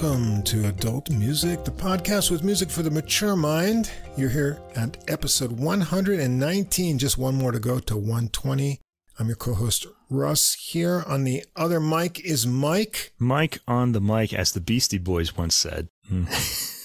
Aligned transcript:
welcome 0.00 0.44
to 0.44 0.68
Adult 0.68 1.10
Music, 1.10 1.64
the 1.64 1.72
podcast 1.72 2.30
with 2.30 2.44
music 2.44 2.70
for 2.70 2.82
the 2.82 2.90
mature 2.90 3.34
mind. 3.34 3.90
You're 4.16 4.28
here 4.28 4.60
at 4.76 4.96
episode 5.10 5.50
119, 5.50 6.98
just 6.98 7.18
one 7.18 7.34
more 7.34 7.50
to 7.50 7.58
go 7.58 7.80
to 7.80 7.96
120. 7.96 8.78
I'm 9.18 9.26
your 9.26 9.34
co 9.34 9.54
host, 9.54 9.86
Russ. 10.08 10.54
Here 10.54 11.02
on 11.04 11.24
the 11.24 11.44
other 11.56 11.80
mic 11.80 12.20
is 12.20 12.46
Mike. 12.46 13.12
Mike 13.18 13.58
on 13.66 13.90
the 13.90 14.00
mic, 14.00 14.32
as 14.32 14.52
the 14.52 14.60
Beastie 14.60 14.98
Boys 14.98 15.36
once 15.36 15.56
said. 15.56 15.88
Hmm. 16.08 16.26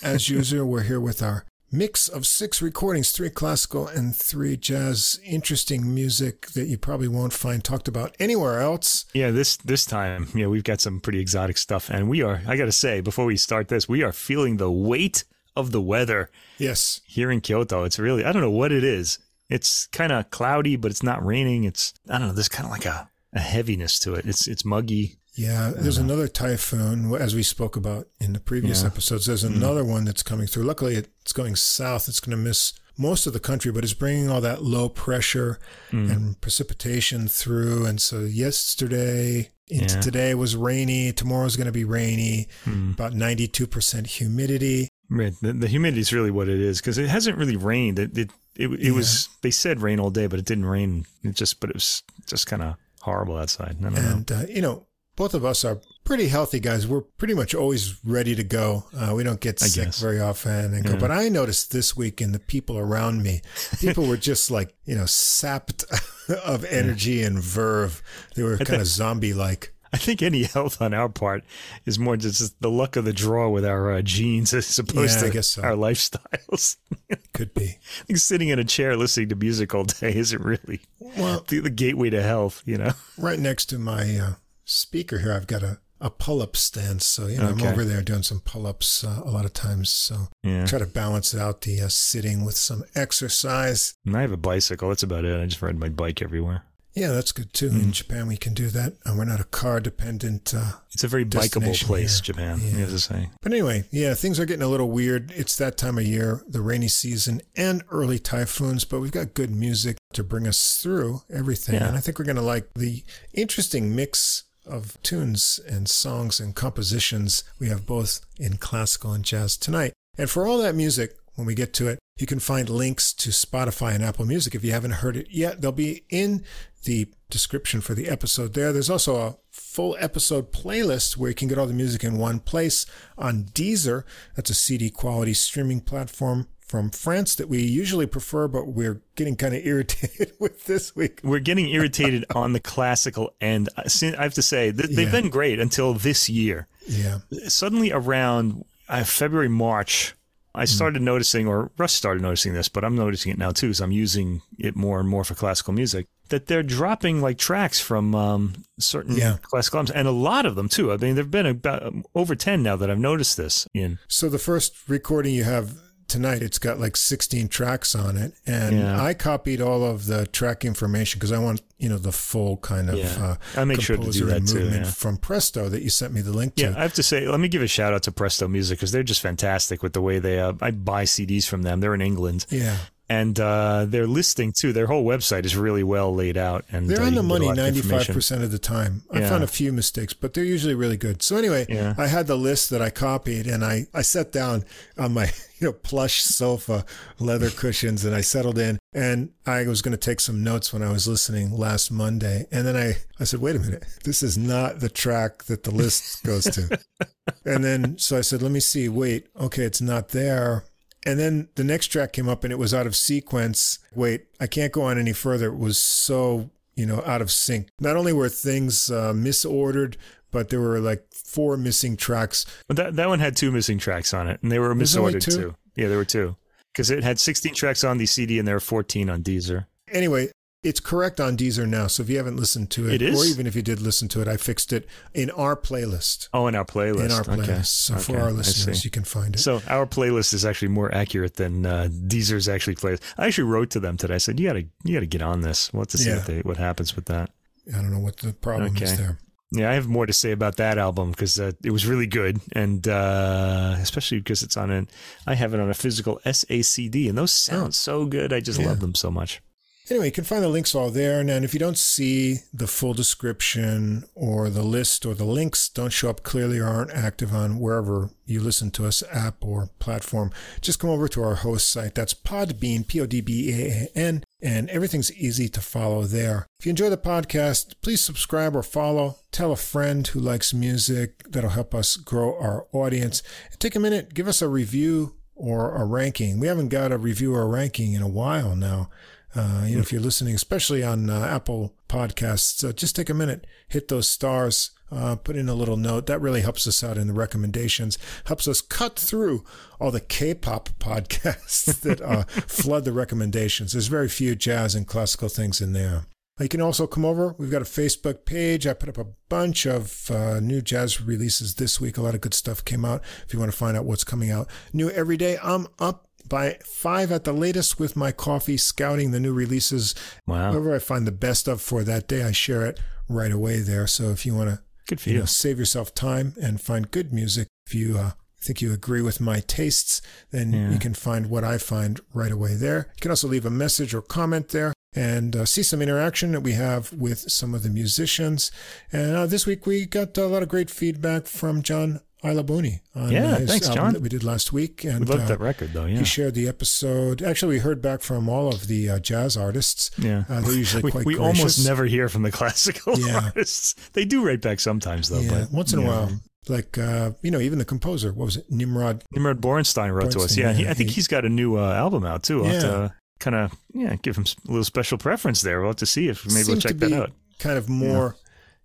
As 0.02 0.28
usual, 0.28 0.66
we're 0.66 0.82
here 0.82 1.00
with 1.00 1.22
our 1.22 1.46
mix 1.74 2.08
of 2.08 2.26
six 2.28 2.62
recordings 2.62 3.12
three 3.12 3.32
classical 3.32 3.88
and 3.88 4.16
three 4.16 4.56
jazz. 4.56 5.20
Interesting 5.26 5.94
music 5.94 6.48
that 6.52 6.68
you 6.68 6.78
probably 6.78 7.08
won't 7.08 7.34
find 7.34 7.64
talked 7.64 7.88
about 7.88 8.16
anywhere 8.20 8.62
else. 8.62 9.06
Yeah 9.14 9.32
this 9.32 9.58
this 9.58 9.86
time 9.86 10.28
yeah 10.36 10.48
we've 10.48 10.64
got 10.64 10.80
some 10.80 11.00
pretty 11.00 11.20
exotic 11.20 11.58
stuff. 11.58 11.90
And 11.90 12.08
we 12.08 12.22
are 12.22 12.42
i 12.48 12.56
gotta 12.56 12.72
say 12.72 13.02
before 13.02 13.26
we 13.26 13.36
start 13.36 13.68
this 13.68 13.90
we 13.90 14.04
are 14.04 14.12
feeling 14.12 14.58
the 14.58 14.72
weight 14.72 15.24
of 15.56 15.72
the 15.72 15.82
weather 15.82 16.30
yes. 16.58 17.02
here 17.08 17.32
in 17.32 17.42
kyoto. 17.42 17.84
It's 17.84 18.00
really 18.00 18.24
i 18.24 18.32
don't 18.32 18.44
know 18.44 18.52
what 18.52 18.72
it 18.72 18.84
is. 18.84 19.18
It's 19.50 19.88
kind 19.88 20.12
of 20.12 20.30
cloudy 20.30 20.76
but 20.76 20.92
it's 20.92 21.04
not 21.04 21.26
raining. 21.26 21.64
It's 21.64 21.94
i 22.08 22.20
don't 22.20 22.28
know 22.28 22.34
there's 22.34 22.50
kind 22.50 22.66
of 22.66 22.72
like 22.72 22.86
a, 22.86 23.10
a 23.34 23.40
heaviness 23.40 23.98
to 24.00 24.14
it. 24.14 24.26
It's 24.26 24.48
it's 24.48 24.64
muggy 24.64 25.18
yeah, 25.36 25.72
there's 25.76 25.98
another 25.98 26.28
typhoon, 26.28 27.14
as 27.16 27.34
we 27.34 27.42
spoke 27.42 27.76
about 27.76 28.08
in 28.20 28.34
the 28.34 28.40
previous 28.40 28.82
yeah. 28.82 28.88
episodes. 28.88 29.26
There's 29.26 29.44
mm-hmm. 29.44 29.56
another 29.56 29.84
mm. 29.84 29.90
one 29.90 30.06
that's 30.06 30.22
coming 30.22 30.46
through. 30.46 30.64
Luckily, 30.64 30.96
it's 30.96 31.34
going 31.34 31.56
south. 31.56 32.08
It's 32.08 32.20
going 32.20 32.38
to 32.38 32.44
miss 32.44 32.74
most 32.98 33.26
of 33.26 33.34
the 33.34 33.40
country, 33.40 33.72
but 33.72 33.84
it's 33.84 33.96
bringing 33.96 34.30
all 34.30 34.42
that 34.42 34.62
low 34.62 34.90
pressure 34.90 35.60
mm. 35.92 36.12
and 36.12 36.40
precipitation 36.40 37.28
through. 37.28 37.86
And 37.86 38.00
so, 38.00 38.20
yesterday 38.20 39.50
into 39.70 39.96
yeah. 39.96 40.02
today 40.02 40.36
was 40.36 40.56
rainy. 40.56 41.12
Tomorrow's 41.12 41.56
going 41.56 41.66
to 41.66 41.74
be 41.74 41.86
rainy, 41.86 42.48
mm. 42.66 42.94
about 42.94 43.14
92% 43.14 44.06
humidity. 44.06 44.90
Right. 45.10 45.34
The, 45.42 45.54
the 45.54 45.68
humidity 45.68 46.02
is 46.02 46.14
really 46.14 46.32
what 46.32 46.48
it 46.48 46.60
is 46.60 46.80
because 46.80 47.00
it 47.00 47.10
hasn't 47.10 47.38
really 47.38 47.56
rained. 47.56 47.98
It, 47.98 48.18
it, 48.18 48.30
it, 48.56 48.68
it 48.68 48.80
yeah. 48.80 48.92
was, 48.92 49.30
they 49.42 49.52
said 49.52 49.82
rain 49.82 50.00
all 50.00 50.12
day, 50.12 50.28
but 50.28 50.38
it 50.38 50.46
didn't 50.46 50.66
rain. 50.66 51.06
It 51.24 51.36
just, 51.36 51.60
but 51.60 51.72
it 51.72 51.76
was 51.76 52.04
just 52.28 52.46
kind 52.46 52.62
of 52.62 52.76
horrible 53.02 53.36
outside. 53.36 53.78
and, 53.80 54.30
know. 54.30 54.38
Uh, 54.38 54.46
you 54.48 54.62
know, 54.62 54.86
both 55.16 55.34
of 55.34 55.46
us 55.46 55.64
are 55.64 55.80
pretty 56.04 56.28
healthy 56.28 56.60
guys. 56.60 56.88
We're 56.88 57.02
pretty 57.02 57.34
much 57.34 57.54
always 57.54 58.04
ready 58.04 58.36
to 58.36 58.44
go. 58.44 58.86
Uh, 58.96 59.14
we 59.16 59.24
don't 59.24 59.40
get 59.40 59.62
I 59.62 59.68
sick 59.68 59.86
guess. 59.86 60.02
very 60.02 60.20
often 60.20 60.74
and 60.74 60.84
go. 60.84 60.98
But 60.98 61.12
I 61.12 61.30
noticed 61.30 61.72
this 61.72 61.96
week 61.96 62.22
in 62.22 62.32
the 62.32 62.40
people 62.40 62.78
around 62.78 63.24
me, 63.24 63.42
people 63.80 64.08
were 64.08 64.18
just 64.18 64.50
like, 64.50 64.76
you 64.86 64.96
know, 64.96 65.06
sapped 65.06 65.86
of 66.46 66.66
energy 66.66 67.14
yeah. 67.14 67.28
and 67.28 67.40
verve. 67.40 68.02
They 68.36 68.44
were 68.44 68.58
kind 68.58 68.82
of 68.82 68.88
zombie 68.88 69.34
like. 69.34 69.74
I 69.94 69.98
think 69.98 70.24
any 70.24 70.44
health 70.44 70.82
on 70.82 70.92
our 70.96 71.08
part 71.08 71.44
is 71.86 72.00
more 72.00 72.18
just 72.18 72.60
the 72.60 72.72
luck 72.72 72.96
of 72.96 73.06
the 73.06 73.14
draw 73.14 73.48
with 73.50 73.64
our 73.64 73.92
uh, 73.92 74.02
genes 74.02 74.52
as 74.52 74.80
opposed 74.80 75.22
yeah, 75.24 75.30
to 75.30 75.44
so. 75.44 75.62
our 75.62 75.74
lifestyles. 75.74 76.78
Could 77.34 77.54
be. 77.54 77.78
I 78.02 78.04
think 78.06 78.18
sitting 78.18 78.50
in 78.50 78.58
a 78.58 78.64
chair 78.64 78.98
listening 78.98 79.30
to 79.30 79.36
music 79.36 79.76
all 79.76 79.84
day 79.84 80.16
isn't 80.16 80.42
really 80.42 80.82
well 81.00 81.46
the, 81.48 81.60
the 81.60 81.70
gateway 81.70 82.10
to 82.10 82.24
health, 82.24 82.64
you 82.66 82.80
know? 82.80 82.94
Right 83.20 83.38
next 83.38 83.66
to 83.68 83.78
my 83.78 84.18
uh, 84.18 84.34
speaker 84.66 85.20
here, 85.20 85.34
I've 85.34 85.48
got 85.48 85.64
a, 85.64 85.80
a 86.00 86.10
pull 86.10 86.42
up 86.42 86.56
stance. 86.56 87.06
So, 87.06 87.28
you 87.28 87.38
know, 87.38 87.50
okay. 87.50 87.66
I'm 87.66 87.74
over 87.74 87.86
there 87.86 88.02
doing 88.02 88.24
some 88.24 88.40
pull 88.40 88.68
ups 88.68 89.04
uh, 89.04 89.22
a 89.24 89.30
lot 89.30 89.46
of 89.46 89.54
times. 89.54 89.90
So, 89.90 90.30
yeah. 90.44 90.66
try 90.66 90.80
to 90.80 90.86
balance 90.86 91.36
out 91.36 91.62
the 91.62 91.82
uh, 91.82 91.88
sitting 91.88 92.44
with 92.44 92.58
some 92.58 92.84
exercise. 92.96 93.94
And 94.06 94.16
I 94.16 94.22
have 94.22 94.32
a 94.32 94.38
bicycle. 94.38 94.90
That's 94.90 95.04
about 95.04 95.26
it. 95.26 95.40
I 95.40 95.46
just 95.46 95.62
ride 95.62 95.78
my 95.78 95.90
bike 95.90 96.22
everywhere. 96.22 96.64
Yeah, 96.96 97.12
that's 97.12 97.32
good 97.32 97.54
too. 97.54 97.72
Mm. 97.72 97.84
In 97.84 97.92
Japan, 97.92 98.28
we 98.28 98.38
can 98.38 98.54
do 98.54 98.68
that. 98.70 98.94
And 99.04 99.18
we're 99.18 99.26
not 99.26 99.40
a 99.40 99.46
car 99.46 99.80
dependent. 99.80 100.54
Uh, 100.56 100.74
it's 100.92 101.04
a 101.04 101.08
very 101.08 101.26
bikeable 101.26 101.82
place, 101.84 102.20
here. 102.20 102.34
Japan, 102.34 102.60
yeah. 102.62 102.78
have 102.82 102.90
to 102.90 103.00
say. 103.00 103.30
But 103.42 103.52
anyway, 103.52 103.86
yeah, 103.90 104.14
things 104.14 104.40
are 104.40 104.46
getting 104.46 104.62
a 104.62 104.68
little 104.68 104.92
weird. 104.92 105.32
It's 105.32 105.58
that 105.58 105.76
time 105.76 105.98
of 105.98 106.06
year, 106.06 106.44
the 106.48 106.62
rainy 106.62 106.88
season 106.88 107.42
and 107.56 107.84
early 107.90 108.20
typhoons, 108.20 108.86
but 108.86 109.00
we've 109.00 109.12
got 109.12 109.34
good 109.34 109.50
music 109.50 109.98
to 110.14 110.24
bring 110.24 110.46
us 110.46 110.80
through 110.82 111.22
everything. 111.34 111.76
Yeah. 111.76 111.88
And 111.88 111.98
I 111.98 112.00
think 112.00 112.20
we're 112.20 112.26
going 112.26 112.36
to 112.36 112.44
like 112.44 112.70
the 112.76 113.04
interesting 113.34 113.96
mix 113.96 114.44
of 114.66 115.02
tunes 115.04 115.60
and 115.68 115.90
songs 115.90 116.40
and 116.40 116.56
compositions 116.56 117.44
we 117.60 117.70
have 117.70 117.86
both 117.86 118.22
in 118.38 118.58
classical 118.58 119.14
and 119.14 119.24
jazz 119.24 119.58
tonight. 119.58 119.94
And 120.18 120.30
for 120.30 120.46
all 120.46 120.58
that 120.60 120.76
music, 120.76 121.18
when 121.36 121.48
we 121.48 121.56
get 121.56 121.74
to 121.74 121.88
it, 121.88 122.00
you 122.18 122.28
can 122.28 122.40
find 122.40 122.70
links 122.70 123.12
to 123.14 123.30
Spotify 123.30 123.96
and 123.96 124.04
Apple 124.04 124.26
Music. 124.26 124.54
If 124.54 124.64
you 124.64 124.72
haven't 124.72 124.92
heard 124.92 125.18
it 125.18 125.28
yet, 125.32 125.62
they'll 125.62 125.72
be 125.72 126.04
in 126.10 126.44
the 126.84 127.08
description 127.30 127.82
for 127.82 127.96
the 127.96 128.08
episode 128.08 128.54
there. 128.54 128.72
There's 128.72 128.90
also 128.90 129.16
a 129.16 129.38
full 129.50 129.98
episode 130.00 130.52
playlist 130.52 131.18
where 131.18 131.30
you 131.30 131.36
can 131.36 131.48
get 131.48 131.58
all 131.58 131.66
the 131.66 131.74
music 131.74 132.04
in 132.04 132.20
one 132.20 132.40
place 132.40 132.86
on 133.18 133.46
Deezer. 133.46 134.04
That's 134.36 134.52
a 134.52 134.56
CD 134.56 134.92
quality 134.92 135.34
streaming 135.34 135.82
platform 135.82 136.48
from 136.74 136.90
France 136.90 137.36
that 137.36 137.48
we 137.48 137.62
usually 137.62 138.08
prefer, 138.08 138.48
but 138.48 138.66
we're 138.66 139.00
getting 139.14 139.36
kind 139.36 139.54
of 139.54 139.64
irritated 139.64 140.34
with 140.40 140.66
this 140.66 140.96
week. 140.96 141.20
We're 141.24 141.38
getting 141.38 141.70
irritated 141.70 142.26
on 142.34 142.54
the 142.54 142.60
classical 142.60 143.36
end. 143.40 143.70
I 143.78 143.84
have 144.24 144.34
to 144.34 144.42
say, 144.42 144.72
they've 144.72 144.90
yeah. 144.98 145.12
been 145.12 145.30
great 145.30 145.60
until 145.60 145.94
this 145.94 146.32
year. 146.32 146.68
Yeah. 146.88 147.20
Suddenly 147.48 147.92
around 147.92 148.66
uh, 148.90 149.04
February, 149.04 149.50
March, 149.50 150.16
I 150.56 150.62
hmm. 150.62 150.66
started 150.66 151.04
mm. 151.04 151.06
noticing, 151.06 151.48
or 151.48 151.70
Russ 151.78 151.94
started 151.94 152.24
noticing 152.24 152.54
this, 152.54 152.70
but 152.70 152.84
I'm 152.84 152.96
noticing 152.96 153.32
it 153.32 153.38
now 153.38 153.52
too, 153.52 153.68
because 153.68 153.80
I'm 153.80 153.92
using 153.92 154.42
it 154.58 154.76
more 154.76 155.00
and 155.00 155.08
more 155.08 155.24
for 155.24 155.36
classical 155.36 155.74
music, 155.74 156.08
that 156.30 156.48
they're 156.48 156.64
dropping 156.64 157.22
like 157.22 157.38
tracks 157.38 157.80
from 157.80 158.16
um, 158.16 158.54
certain 158.80 159.16
yeah. 159.16 159.38
classical 159.44 159.78
albums, 159.78 159.92
and 159.92 160.08
a 160.08 160.12
lot 160.12 160.48
of 160.48 160.56
them 160.56 160.70
too. 160.70 160.92
I 160.92 160.98
mean, 160.98 161.14
there've 161.14 161.30
been 161.30 161.46
about 161.46 161.86
um, 161.86 162.04
over 162.16 162.36
10 162.36 162.64
now 162.64 162.76
that 162.78 162.90
I've 162.90 162.98
noticed 162.98 163.38
this 163.38 163.68
in. 163.76 164.00
So 164.08 164.28
the 164.28 164.40
first 164.40 164.90
recording 164.90 165.36
you 165.36 165.44
have 165.44 165.76
tonight. 166.14 166.44
It's 166.44 166.60
got 166.60 166.80
like 166.80 166.96
16 166.96 167.48
tracks 167.48 167.96
on 167.96 168.18
it. 168.18 168.34
And 168.46 168.78
yeah. 168.78 169.04
I 169.04 169.16
copied 169.16 169.62
all 169.62 169.84
of 169.84 170.06
the 170.06 170.28
track 170.28 170.64
information 170.64 171.18
because 171.20 171.32
I 171.32 171.40
want, 171.40 171.62
you 171.80 171.90
know, 171.90 171.98
the 171.98 172.12
full 172.12 172.58
kind 172.58 172.90
of 172.90 173.00
yeah. 173.00 173.16
uh, 173.20 173.36
I 173.60 173.66
make 173.66 173.82
sure 173.82 173.98
to 173.98 174.12
do 174.12 174.26
that 174.26 174.48
too, 174.48 174.70
yeah. 174.70 174.84
from 174.84 175.18
Presto 175.18 175.70
that 175.70 175.82
you 175.82 175.90
sent 175.90 176.14
me 176.14 176.22
the 176.22 176.32
link 176.32 176.56
to. 176.56 176.64
Yeah, 176.64 176.76
I 176.78 176.84
have 176.84 176.94
to 176.94 177.04
say, 177.04 177.28
let 177.28 177.40
me 177.40 177.48
give 177.48 177.64
a 177.64 177.68
shout 177.68 177.94
out 177.94 178.04
to 178.04 178.12
Presto 178.12 178.48
Music 178.48 178.78
because 178.78 178.92
they're 178.92 179.04
just 179.04 179.22
fantastic 179.22 179.82
with 179.82 179.94
the 179.94 180.02
way 180.02 180.20
they, 180.20 180.40
uh, 180.40 180.54
I 180.62 180.72
buy 180.72 181.04
CDs 181.04 181.48
from 181.48 181.64
them. 181.64 181.80
They're 181.80 181.96
in 181.96 182.02
England. 182.02 182.46
Yeah 182.50 182.78
and 183.10 183.38
uh, 183.40 183.86
their 183.86 184.08
listing 184.08 184.54
too. 184.54 184.72
Their 184.72 184.88
whole 184.88 185.04
website 185.04 185.46
is 185.46 185.56
really 185.58 185.84
well 185.84 186.14
laid 186.16 186.38
out, 186.38 186.66
and 186.72 186.90
they're 186.90 187.02
uh, 187.02 187.08
on 187.08 187.16
the 187.16 187.24
money 187.24 187.52
ninety 187.52 187.82
five 187.82 188.08
percent 188.08 188.44
of 188.44 188.52
the 188.52 188.60
time. 188.60 189.04
I 189.12 189.20
yeah. 189.20 189.30
found 189.30 189.44
a 189.44 189.48
few 189.48 189.74
mistakes, 189.74 190.14
but 190.14 190.34
they're 190.34 190.44
usually 190.44 190.74
really 190.74 190.98
good. 190.98 191.22
So 191.22 191.36
anyway, 191.36 191.66
yeah. 191.68 191.96
I 191.98 192.08
had 192.08 192.28
the 192.28 192.38
list 192.38 192.70
that 192.70 192.82
I 192.82 192.90
copied, 192.90 193.46
and 193.46 193.64
I 193.64 193.88
I 193.94 194.02
sat 194.04 194.32
down 194.32 194.64
on 194.98 195.14
my 195.14 195.26
you 195.60 195.68
know 195.68 195.74
plush 195.74 196.22
sofa, 196.22 196.86
leather 197.20 197.50
cushions, 197.50 198.06
and 198.06 198.16
I 198.16 198.22
settled 198.22 198.58
in. 198.58 198.80
And 198.94 199.32
I 199.46 199.66
was 199.68 199.82
going 199.82 199.92
to 199.92 199.98
take 199.98 200.20
some 200.20 200.44
notes 200.44 200.72
when 200.72 200.84
I 200.84 200.92
was 200.92 201.08
listening 201.08 201.52
last 201.52 201.92
Monday, 201.92 202.46
and 202.52 202.66
then 202.66 202.78
I 202.78 202.96
I 203.20 203.26
said, 203.26 203.42
wait 203.42 203.56
a 203.56 203.60
minute, 203.60 203.86
this 204.06 204.24
is 204.24 204.38
not 204.38 204.80
the 204.80 204.90
track 204.90 205.44
that 205.46 205.64
the 205.64 205.72
list 205.72 206.24
goes 206.24 206.46
to. 206.46 206.80
and 207.46 207.64
then 207.64 207.98
so 207.98 208.18
I 208.18 208.22
said, 208.22 208.42
let 208.42 208.52
me 208.52 208.60
see. 208.62 208.88
Wait, 208.88 209.28
okay, 209.40 209.64
it's 209.64 209.82
not 209.82 210.10
there 210.10 210.64
and 211.06 211.20
then 211.20 211.50
the 211.56 211.64
next 211.64 211.88
track 211.88 212.14
came 212.14 212.30
up 212.30 212.44
and 212.44 212.52
it 212.52 212.58
was 212.58 212.74
out 212.74 212.88
of 212.88 212.96
sequence. 212.96 213.80
Wait, 213.94 214.26
I 214.40 214.48
can't 214.48 214.72
go 214.72 214.84
on 214.84 214.98
any 214.98 215.14
further. 215.14 215.48
It 215.48 215.58
was 215.58 215.78
so, 215.78 216.50
you 216.76 216.86
know, 216.86 217.04
out 217.06 217.22
of 217.22 217.32
sync. 217.32 217.70
Not 217.80 217.96
only 217.96 218.14
were 218.14 218.30
things 218.30 218.90
uh, 218.90 219.14
misordered, 219.14 219.96
but 220.32 220.50
there 220.50 220.62
were 220.62 220.80
like 220.80 221.06
four 221.12 221.58
missing 221.58 221.96
tracks. 221.98 222.46
But 222.68 222.78
that, 222.78 222.96
that 222.96 223.08
one 223.08 223.20
had 223.20 223.36
two 223.36 223.52
missing 223.52 223.78
tracks 223.78 224.14
on 224.14 224.28
it, 224.28 224.42
and 224.42 224.52
they 224.52 224.60
were 224.60 224.74
misordered 224.74 225.24
too. 225.24 225.56
Yeah, 225.76 225.88
there 225.88 225.98
were 225.98 226.06
two. 226.06 226.36
Because 226.72 226.90
it 226.90 227.04
had 227.04 227.20
16 227.20 227.54
tracks 227.54 227.84
on 227.84 228.00
the 228.00 228.08
CD 228.08 228.40
and 228.40 228.48
there 228.48 228.56
were 228.56 228.60
14 228.60 229.10
on 229.10 229.22
Deezer. 229.22 229.68
Anyway, 229.92 230.30
it's 230.64 230.80
correct 230.80 231.20
on 231.20 231.36
Deezer 231.36 231.68
now. 231.68 231.88
So 231.88 232.04
if 232.04 232.10
you 232.10 232.18
haven't 232.18 232.38
listened 232.38 232.72
to 232.72 232.90
it, 232.90 233.02
it 233.02 233.14
or 233.14 233.26
even 233.26 233.46
if 233.46 233.56
you 233.56 233.62
did 233.62 233.82
listen 233.82 234.08
to 234.10 234.22
it, 234.22 234.28
I 234.28 234.38
fixed 234.38 234.72
it 234.72 234.88
in 235.14 235.30
our 235.32 235.56
playlist. 235.56 236.30
Oh, 236.34 236.48
in 236.48 236.56
our 236.56 236.66
playlist. 236.66 237.06
In 237.06 237.12
our 237.12 237.24
playlist. 237.24 237.50
Okay. 237.50 237.62
So 237.64 237.94
okay. 237.96 238.04
for 238.04 238.20
our 238.20 238.32
listeners, 238.32 238.86
you 238.86 238.92
can 238.92 239.04
find 239.04 239.36
it. 239.36 239.40
So 239.40 239.62
our 239.68 239.86
playlist 239.86 240.34
is 240.34 240.46
actually 240.46 240.70
more 240.70 240.94
accurate 240.94 241.36
than 241.36 241.66
uh, 241.66 241.90
Deezer's 242.08 242.48
actually 242.48 242.76
plays. 242.76 243.00
I 243.18 243.28
actually 243.28 243.50
wrote 243.50 243.70
to 243.72 243.80
them 243.80 243.98
today. 243.98 244.16
I 244.16 244.20
said, 244.20 244.40
"You 244.40 244.48
got 244.48 244.54
to, 244.54 244.66
you 244.84 244.94
got 244.94 245.02
to 245.02 245.06
get 245.06 245.22
on 245.22 245.42
this. 245.42 245.72
We'll 245.74 245.82
have 245.82 245.90
to 245.90 245.98
see 245.98 246.10
yeah. 246.10 246.18
what, 246.18 246.26
they, 246.26 246.40
what 246.40 246.58
happens 246.58 246.96
with 246.96 247.06
that." 247.06 247.30
I 247.68 247.78
don't 247.78 247.92
know 247.92 248.00
what 248.00 248.18
the 248.18 248.34
problem 248.34 248.76
okay. 248.76 248.86
is 248.86 248.98
there. 248.98 249.20
Yeah, 249.52 249.70
I 249.70 249.76
have 249.76 249.88
more 249.88 250.08
to 250.08 250.14
say 250.14 250.32
about 250.32 250.58
that 250.58 250.80
album 250.80 251.12
because 251.12 251.40
uh, 251.40 251.52
it 251.64 251.70
was 251.70 251.86
really 251.86 252.08
good, 252.08 252.40
and 252.54 252.88
uh, 252.88 253.76
especially 253.80 254.18
because 254.18 254.42
it's 254.42 254.58
on 254.58 254.72
an. 254.72 254.88
I 255.28 255.36
have 255.36 255.54
it 255.54 255.60
on 255.60 255.70
a 255.70 255.76
physical 255.76 256.20
SACD, 256.26 257.08
and 257.08 257.18
those 257.18 257.32
sound 257.32 257.76
so 257.76 258.06
good. 258.06 258.34
I 258.34 258.40
just 258.40 258.60
yeah. 258.60 258.68
love 258.68 258.80
them 258.80 258.96
so 258.96 259.12
much. 259.12 259.42
Anyway, 259.90 260.06
you 260.06 260.12
can 260.14 260.24
find 260.24 260.42
the 260.42 260.48
links 260.48 260.74
all 260.74 260.90
there. 260.90 261.20
And 261.20 261.30
if 261.30 261.54
you 261.54 261.60
don't 261.60 261.78
see 261.78 262.38
the 262.54 262.68
full 262.68 262.94
description 262.94 264.06
or 264.16 264.50
the 264.50 264.64
list 264.64 265.06
or 265.06 265.14
the 265.14 265.26
links 265.26 265.68
don't 265.68 265.92
show 265.92 266.10
up 266.10 266.24
clearly 266.24 266.58
or 266.60 266.68
aren't 266.68 266.92
active 266.92 267.34
on 267.34 267.60
wherever 267.60 268.10
you 268.26 268.40
listen 268.40 268.72
to 268.72 268.86
us, 268.86 269.04
app 269.12 269.44
or 269.44 269.70
platform, 269.80 270.32
just 270.62 270.80
come 270.80 270.90
over 270.90 271.10
to 271.10 271.22
our 271.22 271.36
host 271.36 271.70
site. 271.70 271.96
That's 271.96 272.14
Podbean, 272.14 272.88
P 272.88 273.02
O 273.02 273.06
D 273.06 273.20
B 273.20 273.50
E 273.50 273.54
A 273.54 273.90
N, 273.94 274.24
and 274.42 274.70
everything's 274.70 275.12
easy 275.12 275.50
to 275.50 275.60
follow 275.60 276.04
there. 276.04 276.48
If 276.60 276.66
you 276.66 276.70
enjoy 276.70 276.90
the 276.90 276.98
podcast, 276.98 277.74
please 277.82 278.02
subscribe 278.02 278.56
or 278.56 278.64
follow. 278.64 279.18
Tell 279.34 279.52
a 279.52 279.58
friend 279.58 280.08
who 280.08 280.20
likes 280.22 280.54
music. 280.54 281.24
That'll 281.30 281.50
help 281.50 281.76
us 281.76 281.98
grow 281.98 282.38
our 282.40 282.68
audience. 282.72 283.22
And 283.52 283.60
take 283.60 283.76
a 283.76 283.82
minute, 283.82 284.14
give 284.14 284.30
us 284.30 284.42
a 284.42 284.48
review 284.48 285.16
or 285.36 285.76
a 285.76 285.84
ranking. 285.84 286.40
We 286.40 286.48
haven't 286.48 286.70
got 286.70 286.94
a 286.94 286.98
review 286.98 287.36
or 287.36 287.42
a 287.42 287.48
ranking 287.48 287.94
in 287.94 288.02
a 288.02 288.08
while 288.08 288.56
now. 288.56 288.90
Uh, 289.36 289.66
you 289.68 289.76
know, 289.76 289.82
if 289.82 289.92
you're 289.92 290.02
listening, 290.02 290.36
especially 290.36 290.84
on 290.84 291.10
uh, 291.10 291.26
Apple 291.26 291.76
Podcasts, 291.90 292.68
uh, 292.68 292.72
just 292.72 292.96
take 292.96 293.10
a 293.10 293.14
minute, 293.14 293.48
hit 293.68 293.88
those 293.88 294.08
stars, 294.08 294.72
uh, 294.92 295.16
put 295.16 295.36
in 295.36 295.50
a 295.50 295.56
little 295.56 295.78
note. 295.78 296.06
That 296.06 296.22
really 296.22 296.42
helps 296.42 296.68
us 296.68 296.84
out 296.84 296.98
in 296.98 297.08
the 297.08 297.14
recommendations, 297.14 297.98
helps 298.26 298.48
us 298.48 298.62
cut 298.62 298.98
through 298.98 299.44
all 299.80 299.92
the 299.92 300.00
K-pop 300.00 300.70
podcasts 300.80 301.80
that 301.82 302.02
uh, 302.02 302.24
flood 302.24 302.86
the 302.86 302.94
recommendations. 302.94 303.72
There's 303.72 303.88
very 303.88 304.10
few 304.10 304.36
jazz 304.36 304.76
and 304.76 304.88
classical 304.88 305.30
things 305.30 305.62
in 305.62 305.74
there. 305.74 306.06
You 306.40 306.50
can 306.50 306.62
also 306.62 306.88
come 306.88 307.06
over. 307.06 307.36
We've 307.38 307.52
got 307.52 307.62
a 307.62 307.66
Facebook 307.66 308.26
page. 308.26 308.66
I 308.66 308.74
put 308.74 308.90
up 308.90 308.98
a 308.98 309.12
bunch 309.30 309.68
of 309.68 310.10
uh, 310.10 310.40
new 310.40 310.62
jazz 310.62 311.00
releases 311.00 311.56
this 311.56 311.80
week. 311.80 311.98
A 311.98 312.02
lot 312.02 312.16
of 312.16 312.22
good 312.22 312.34
stuff 312.34 312.66
came 312.66 312.84
out. 312.84 313.04
If 313.26 313.34
you 313.34 313.40
want 313.40 313.52
to 313.52 313.58
find 313.58 313.78
out 313.78 313.86
what's 313.86 314.04
coming 314.04 314.32
out 314.32 314.50
new 314.74 314.90
every 314.90 315.16
day, 315.16 315.38
I'm 315.44 315.68
up 315.78 316.08
by 316.34 316.58
five 316.66 317.12
at 317.12 317.26
the 317.26 317.32
latest 317.32 317.80
with 317.80 317.96
my 317.96 318.12
coffee, 318.12 318.58
scouting 318.58 319.12
the 319.12 319.20
new 319.20 319.32
releases. 319.32 319.94
Wow. 320.26 320.48
Whatever 320.48 320.74
I 320.76 320.80
find 320.80 321.06
the 321.06 321.12
best 321.12 321.48
of 321.48 321.62
for 321.62 321.84
that 321.84 322.08
day, 322.08 322.24
I 322.24 322.32
share 322.32 322.66
it 322.66 322.80
right 323.08 323.32
away 323.32 323.60
there. 323.60 323.86
So 323.86 324.06
if 324.10 324.26
you 324.26 324.34
want 324.34 324.50
to 324.50 324.60
Good 324.88 325.06
you 325.06 325.14
you. 325.14 325.20
know, 325.20 325.26
save 325.26 325.60
yourself 325.60 325.94
time 325.94 326.34
and 326.42 326.60
find 326.60 326.90
good 326.90 327.14
music, 327.14 327.48
if 327.68 327.76
you 327.76 328.00
uh, 328.00 328.12
think 328.42 328.64
you 328.64 328.74
agree 328.74 329.04
with 329.04 329.22
my 329.22 329.42
tastes, 329.42 330.02
then 330.32 330.54
Yeah. 330.54 330.72
you 330.72 330.80
can 330.80 330.96
find 330.96 331.30
what 331.30 331.44
I 331.44 331.60
find 331.60 332.02
right 332.16 332.32
away 332.32 332.56
there. 332.56 332.88
You 332.96 333.02
can 333.02 333.12
also 333.12 333.28
leave 333.28 333.46
a 333.46 333.52
message 333.52 333.94
or 333.94 334.02
comment 334.02 334.50
there 334.50 334.74
and 334.96 335.36
uh, 335.36 335.46
see 335.46 335.62
some 335.62 335.84
interaction 335.84 336.32
that 336.32 336.42
we 336.42 336.54
have 336.54 336.92
with 336.94 337.32
some 337.32 337.54
of 337.54 337.62
the 337.62 337.70
musicians. 337.70 338.52
And 338.92 339.16
uh, 339.16 339.26
this 339.28 339.46
week 339.46 339.68
we 339.68 339.86
got 339.86 340.18
a 340.18 340.26
lot 340.26 340.42
of 340.42 340.50
great 340.50 340.72
feedback 340.72 341.28
from 341.28 341.62
John 341.62 342.00
Ilabuni 342.24 342.80
on 342.96 343.12
Yeah, 343.12 343.36
his 343.38 343.50
thanks, 343.50 343.68
album 343.68 343.84
John. 343.84 343.94
that 343.94 344.02
we 344.02 344.10
did 344.10 344.24
last 344.24 344.54
week. 344.54 344.84
And 344.86 345.02
We 345.02 345.06
loved 345.06 345.24
uh, 345.24 345.28
that 345.28 345.40
record, 345.40 345.74
though. 345.74 345.86
Yeah. 345.86 346.00
he 346.00 346.06
shared 346.06 346.34
the 346.36 346.48
episode. 346.48 347.22
Actually, 347.22 347.56
we 347.56 347.60
heard 347.60 347.82
back 347.82 348.02
from 348.02 348.30
all 348.30 348.48
of 348.54 348.68
the 348.68 348.90
uh, 348.90 349.00
jazz 349.00 349.36
artists. 349.38 349.92
Yeah. 349.98 350.24
Uh, 350.30 350.42
they're 350.42 350.54
usually 350.54 350.84
we, 350.84 350.92
quite 350.92 351.06
we 351.06 351.16
gracious. 351.16 351.40
almost 351.40 351.66
never 351.68 351.86
hear 351.86 352.08
from 352.10 352.24
the 352.24 352.32
classical 352.40 352.98
Yeah. 353.00 353.22
artists. 353.26 353.74
They 353.94 354.06
do 354.06 354.26
write 354.26 354.42
back 354.42 354.60
sometimes, 354.60 355.10
though. 355.10 355.20
yeah, 355.20 355.42
but 355.42 355.52
once 355.52 355.74
in 355.74 355.80
a 355.80 355.86
while. 355.86 356.10
Like, 356.50 356.78
uh, 356.78 357.12
you 357.22 357.32
know, 357.32 357.40
even 357.40 357.58
the 357.60 357.66
composer, 357.66 358.12
what 358.12 358.26
was 358.26 358.38
it? 358.38 358.46
Nimrod. 358.50 359.04
Nimrod 359.14 359.40
Borenstein 359.42 359.94
wrote 359.94 360.12
to 360.12 360.20
us. 360.20 360.36
Yeah, 360.36 360.52
he, 360.54 360.68
I 360.68 360.74
think 360.74 360.90
he- 360.90 360.96
he's 360.96 361.08
got 361.08 361.24
a 361.24 361.30
new 361.30 361.56
uh, 361.58 361.74
album 361.74 362.04
out 362.06 362.24
too. 362.24 362.40
I'll 362.40 362.46
have 362.52 362.54
Yeah. 362.56 362.62
to 362.70 362.94
kind 363.20 363.36
of 363.38 363.54
yeah 363.74 363.96
give 364.02 364.18
him 364.18 364.26
a 364.48 364.52
little 364.52 364.66
special 364.66 364.98
preference 364.98 365.42
there. 365.42 365.60
We'll 365.62 365.70
have 365.70 365.78
to 365.78 365.86
see 365.86 366.10
if 366.10 366.26
maybe 366.28 366.48
we'll 366.50 366.60
check 366.60 366.76
that 366.78 366.92
out. 366.92 367.12
kind 367.40 367.58
of 367.58 367.70
more, 367.70 368.18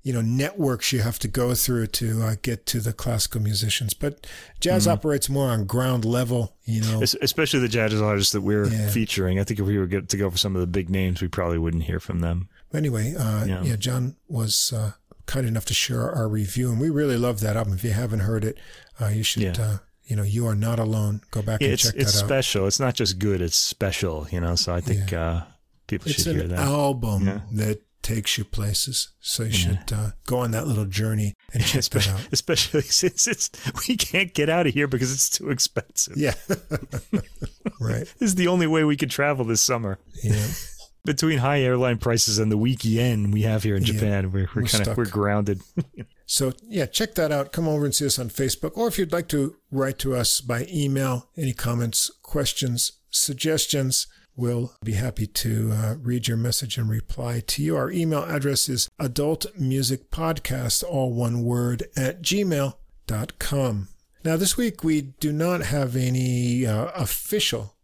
you 0.02 0.12
know, 0.12 0.20
networks 0.22 0.92
you 0.92 1.00
have 1.00 1.18
to 1.18 1.28
go 1.28 1.54
through 1.54 1.86
to 1.88 2.22
uh, 2.22 2.34
get 2.40 2.64
to 2.66 2.80
the 2.80 2.92
classical 2.92 3.40
musicians. 3.42 3.94
But 3.94 4.26
jazz 4.60 4.84
Mm-hmm. 4.84 4.92
operates 4.92 5.28
more 5.28 5.48
on 5.50 5.66
ground 5.66 6.04
level, 6.04 6.54
you 6.64 6.80
know. 6.82 7.00
Es- 7.02 7.16
Especially 7.20 7.60
the 7.60 7.68
jazz 7.68 8.00
artists 8.00 8.32
that 8.32 8.40
we're 8.42 8.66
Yeah. 8.68 8.88
featuring. 8.90 9.38
I 9.38 9.44
think 9.44 9.60
if 9.60 9.66
we 9.66 9.76
were 9.78 9.86
to 9.86 10.16
go 10.16 10.30
for 10.30 10.38
some 10.38 10.54
of 10.56 10.60
the 10.60 10.66
big 10.66 10.88
names, 10.88 11.20
we 11.20 11.28
probably 11.28 11.58
wouldn't 11.58 11.82
hear 11.84 12.00
from 12.00 12.20
them. 12.20 12.48
But 12.70 12.78
anyway, 12.78 13.14
uh, 13.16 13.44
Yeah. 13.44 13.62
yeah. 13.64 13.76
John 13.76 14.16
was 14.28 14.72
uh, 14.72 14.92
kind 15.26 15.46
enough 15.46 15.64
to 15.66 15.74
share 15.74 16.10
our 16.10 16.28
review, 16.28 16.70
and 16.70 16.80
we 16.80 16.90
really 16.90 17.16
love 17.18 17.40
that 17.40 17.56
album. 17.56 17.74
If 17.74 17.84
you 17.84 17.90
haven't 17.90 18.20
heard 18.20 18.44
it, 18.44 18.56
uh, 19.00 19.08
you 19.08 19.22
should, 19.22 19.42
Yeah. 19.42 19.52
uh, 19.60 19.78
you 20.06 20.16
know, 20.16 20.22
You 20.22 20.46
Are 20.46 20.54
Not 20.54 20.78
Alone. 20.78 21.20
Go 21.32 21.42
back 21.42 21.60
and 21.60 21.72
it's 21.72 21.82
check 21.82 21.94
it's 21.96 22.12
that 22.14 22.22
out. 22.22 22.26
special. 22.28 22.66
It's 22.66 22.80
not 22.80 22.94
just 22.94 23.18
good; 23.18 23.40
it's 23.42 23.56
special. 23.58 24.26
You 24.30 24.40
know, 24.40 24.54
so 24.54 24.72
I 24.74 24.80
think 24.80 25.12
uh, 25.12 25.42
people 25.86 26.08
It's 26.10 26.22
should 26.22 26.36
hear 26.36 26.44
an 26.44 26.50
that. 26.50 26.60
album 26.60 27.42
that 27.52 27.82
takes 28.08 28.38
you 28.38 28.44
places. 28.44 29.10
So 29.20 29.42
you 29.42 29.52
should 29.52 29.92
uh, 29.92 30.10
go 30.26 30.38
on 30.38 30.52
that 30.52 30.66
little 30.66 30.86
journey 30.86 31.34
and 31.52 31.62
check 31.62 31.72
that 31.72 31.78
especially, 31.80 32.12
out. 32.14 32.28
especially 32.32 32.80
since 33.00 33.26
it's 33.26 33.50
we 33.86 33.96
can't 33.96 34.32
get 34.32 34.48
out 34.48 34.66
of 34.66 34.72
here 34.72 34.86
because 34.86 35.12
it's 35.12 35.28
too 35.28 35.50
expensive. 35.50 36.16
Yeah. 36.16 36.34
right. 37.80 38.06
This 38.18 38.30
is 38.30 38.34
the 38.36 38.48
only 38.48 38.66
way 38.66 38.84
we 38.84 38.96
could 38.96 39.10
travel 39.10 39.44
this 39.44 39.60
summer. 39.60 39.98
Yeah. 40.22 40.46
Between 41.04 41.38
high 41.38 41.60
airline 41.60 41.98
prices 41.98 42.38
and 42.38 42.50
the 42.50 42.56
weak 42.56 42.84
yen 42.84 43.30
we 43.30 43.42
have 43.42 43.62
here 43.62 43.76
in 43.76 43.82
Yeah, 43.82 43.92
Japan, 43.92 44.32
we're, 44.32 44.48
we're 44.54 44.62
we're 44.62 44.68
kind 44.68 44.86
of 44.86 44.96
we're 44.96 45.06
grounded. 45.06 45.60
So 46.26 46.52
yeah, 46.66 46.86
check 46.86 47.14
that 47.14 47.32
out. 47.32 47.52
Come 47.52 47.68
over 47.68 47.84
and 47.84 47.94
see 47.94 48.04
us 48.04 48.18
on 48.18 48.28
Facebook, 48.28 48.76
or 48.76 48.88
if 48.88 48.98
you'd 48.98 49.12
like 49.12 49.28
to 49.28 49.56
write 49.70 49.98
to 50.00 50.14
us 50.14 50.42
by 50.42 50.66
email, 50.70 51.30
any 51.36 51.54
comments, 51.54 52.10
questions, 52.22 52.92
suggestions, 53.10 54.06
we'll 54.38 54.72
be 54.84 54.92
happy 54.92 55.26
to 55.26 55.70
uh, 55.72 55.94
read 56.00 56.28
your 56.28 56.36
message 56.36 56.78
and 56.78 56.88
reply 56.88 57.40
to 57.48 57.62
you. 57.62 57.76
Our 57.76 57.90
email 57.90 58.22
address 58.24 58.68
is 58.68 58.88
adultmusicpodcast, 59.00 60.84
all 60.84 61.12
one 61.12 61.42
word, 61.42 61.82
at 61.96 62.22
gmail.com. 62.22 63.88
Now, 64.24 64.36
this 64.36 64.56
week 64.56 64.82
we 64.84 65.00
do 65.02 65.32
not 65.32 65.62
have 65.62 65.96
any 65.96 66.64
uh, 66.66 66.86
official 66.94 67.74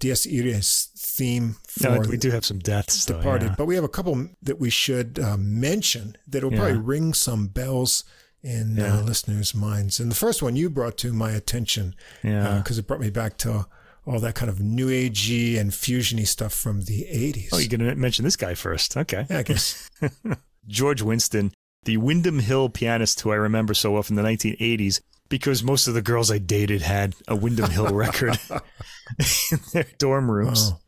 Dies 0.00 0.26
Irae 0.26 0.60
theme 0.62 1.56
for 1.66 1.88
No, 1.90 2.00
we 2.08 2.16
do 2.16 2.30
have 2.30 2.44
some 2.44 2.60
deaths, 2.60 3.04
though. 3.04 3.16
departed, 3.16 3.46
yeah. 3.50 3.54
but 3.58 3.66
we 3.66 3.74
have 3.74 3.82
a 3.82 3.88
couple 3.88 4.28
that 4.42 4.60
we 4.60 4.70
should 4.70 5.18
uh, 5.18 5.36
mention 5.36 6.16
that 6.28 6.44
will 6.44 6.52
Yeah. 6.52 6.58
probably 6.60 6.78
ring 6.78 7.14
some 7.14 7.48
bells 7.48 8.04
in 8.40 8.76
Yeah. 8.76 8.98
uh, 8.98 9.02
listeners' 9.02 9.54
minds. 9.56 9.98
And 9.98 10.08
the 10.10 10.14
first 10.14 10.40
one 10.42 10.54
you 10.54 10.70
brought 10.70 10.96
to 10.98 11.12
my 11.12 11.32
attention 11.32 11.96
Yeah. 12.22 12.58
because 12.58 12.78
it 12.78 12.86
brought 12.86 13.00
me 13.00 13.10
back 13.10 13.38
to 13.38 13.66
all 14.08 14.18
that 14.20 14.34
kind 14.34 14.48
of 14.50 14.58
new 14.60 14.88
agey 14.88 15.58
and 15.60 15.70
fusiony 15.70 16.26
stuff 16.26 16.52
from 16.54 16.82
the 16.82 17.02
80s. 17.10 17.48
oh, 17.52 17.58
you're 17.58 17.68
going 17.68 17.88
to 17.88 17.94
mention 17.94 18.24
this 18.24 18.36
guy 18.36 18.54
first. 18.54 18.96
Okay. 18.96 19.26
yeah, 19.28 19.38
I 19.38 19.42
guess. 19.42 19.88
George 20.66 21.02
Winston, 21.02 21.52
the 21.84 21.96
Windham 21.98 22.38
Hill 22.40 22.68
pianist 22.70 23.20
who 23.20 23.30
I 23.32 23.36
remember 23.36 23.74
so 23.74 23.92
well 23.92 24.02
from 24.02 24.16
the 24.16 24.22
1980s, 24.22 25.00
because 25.28 25.62
most 25.62 25.88
of 25.88 25.94
the 25.94 26.02
girls 26.02 26.30
I 26.30 26.38
dated 26.38 26.82
had 26.82 27.14
a 27.26 27.36
Windham 27.36 27.70
Hill 27.70 27.88
record 27.94 28.38
in 29.52 29.58
their 29.72 29.86
dorm 29.98 30.30
rooms. 30.30 30.70
Oh, 30.72 30.78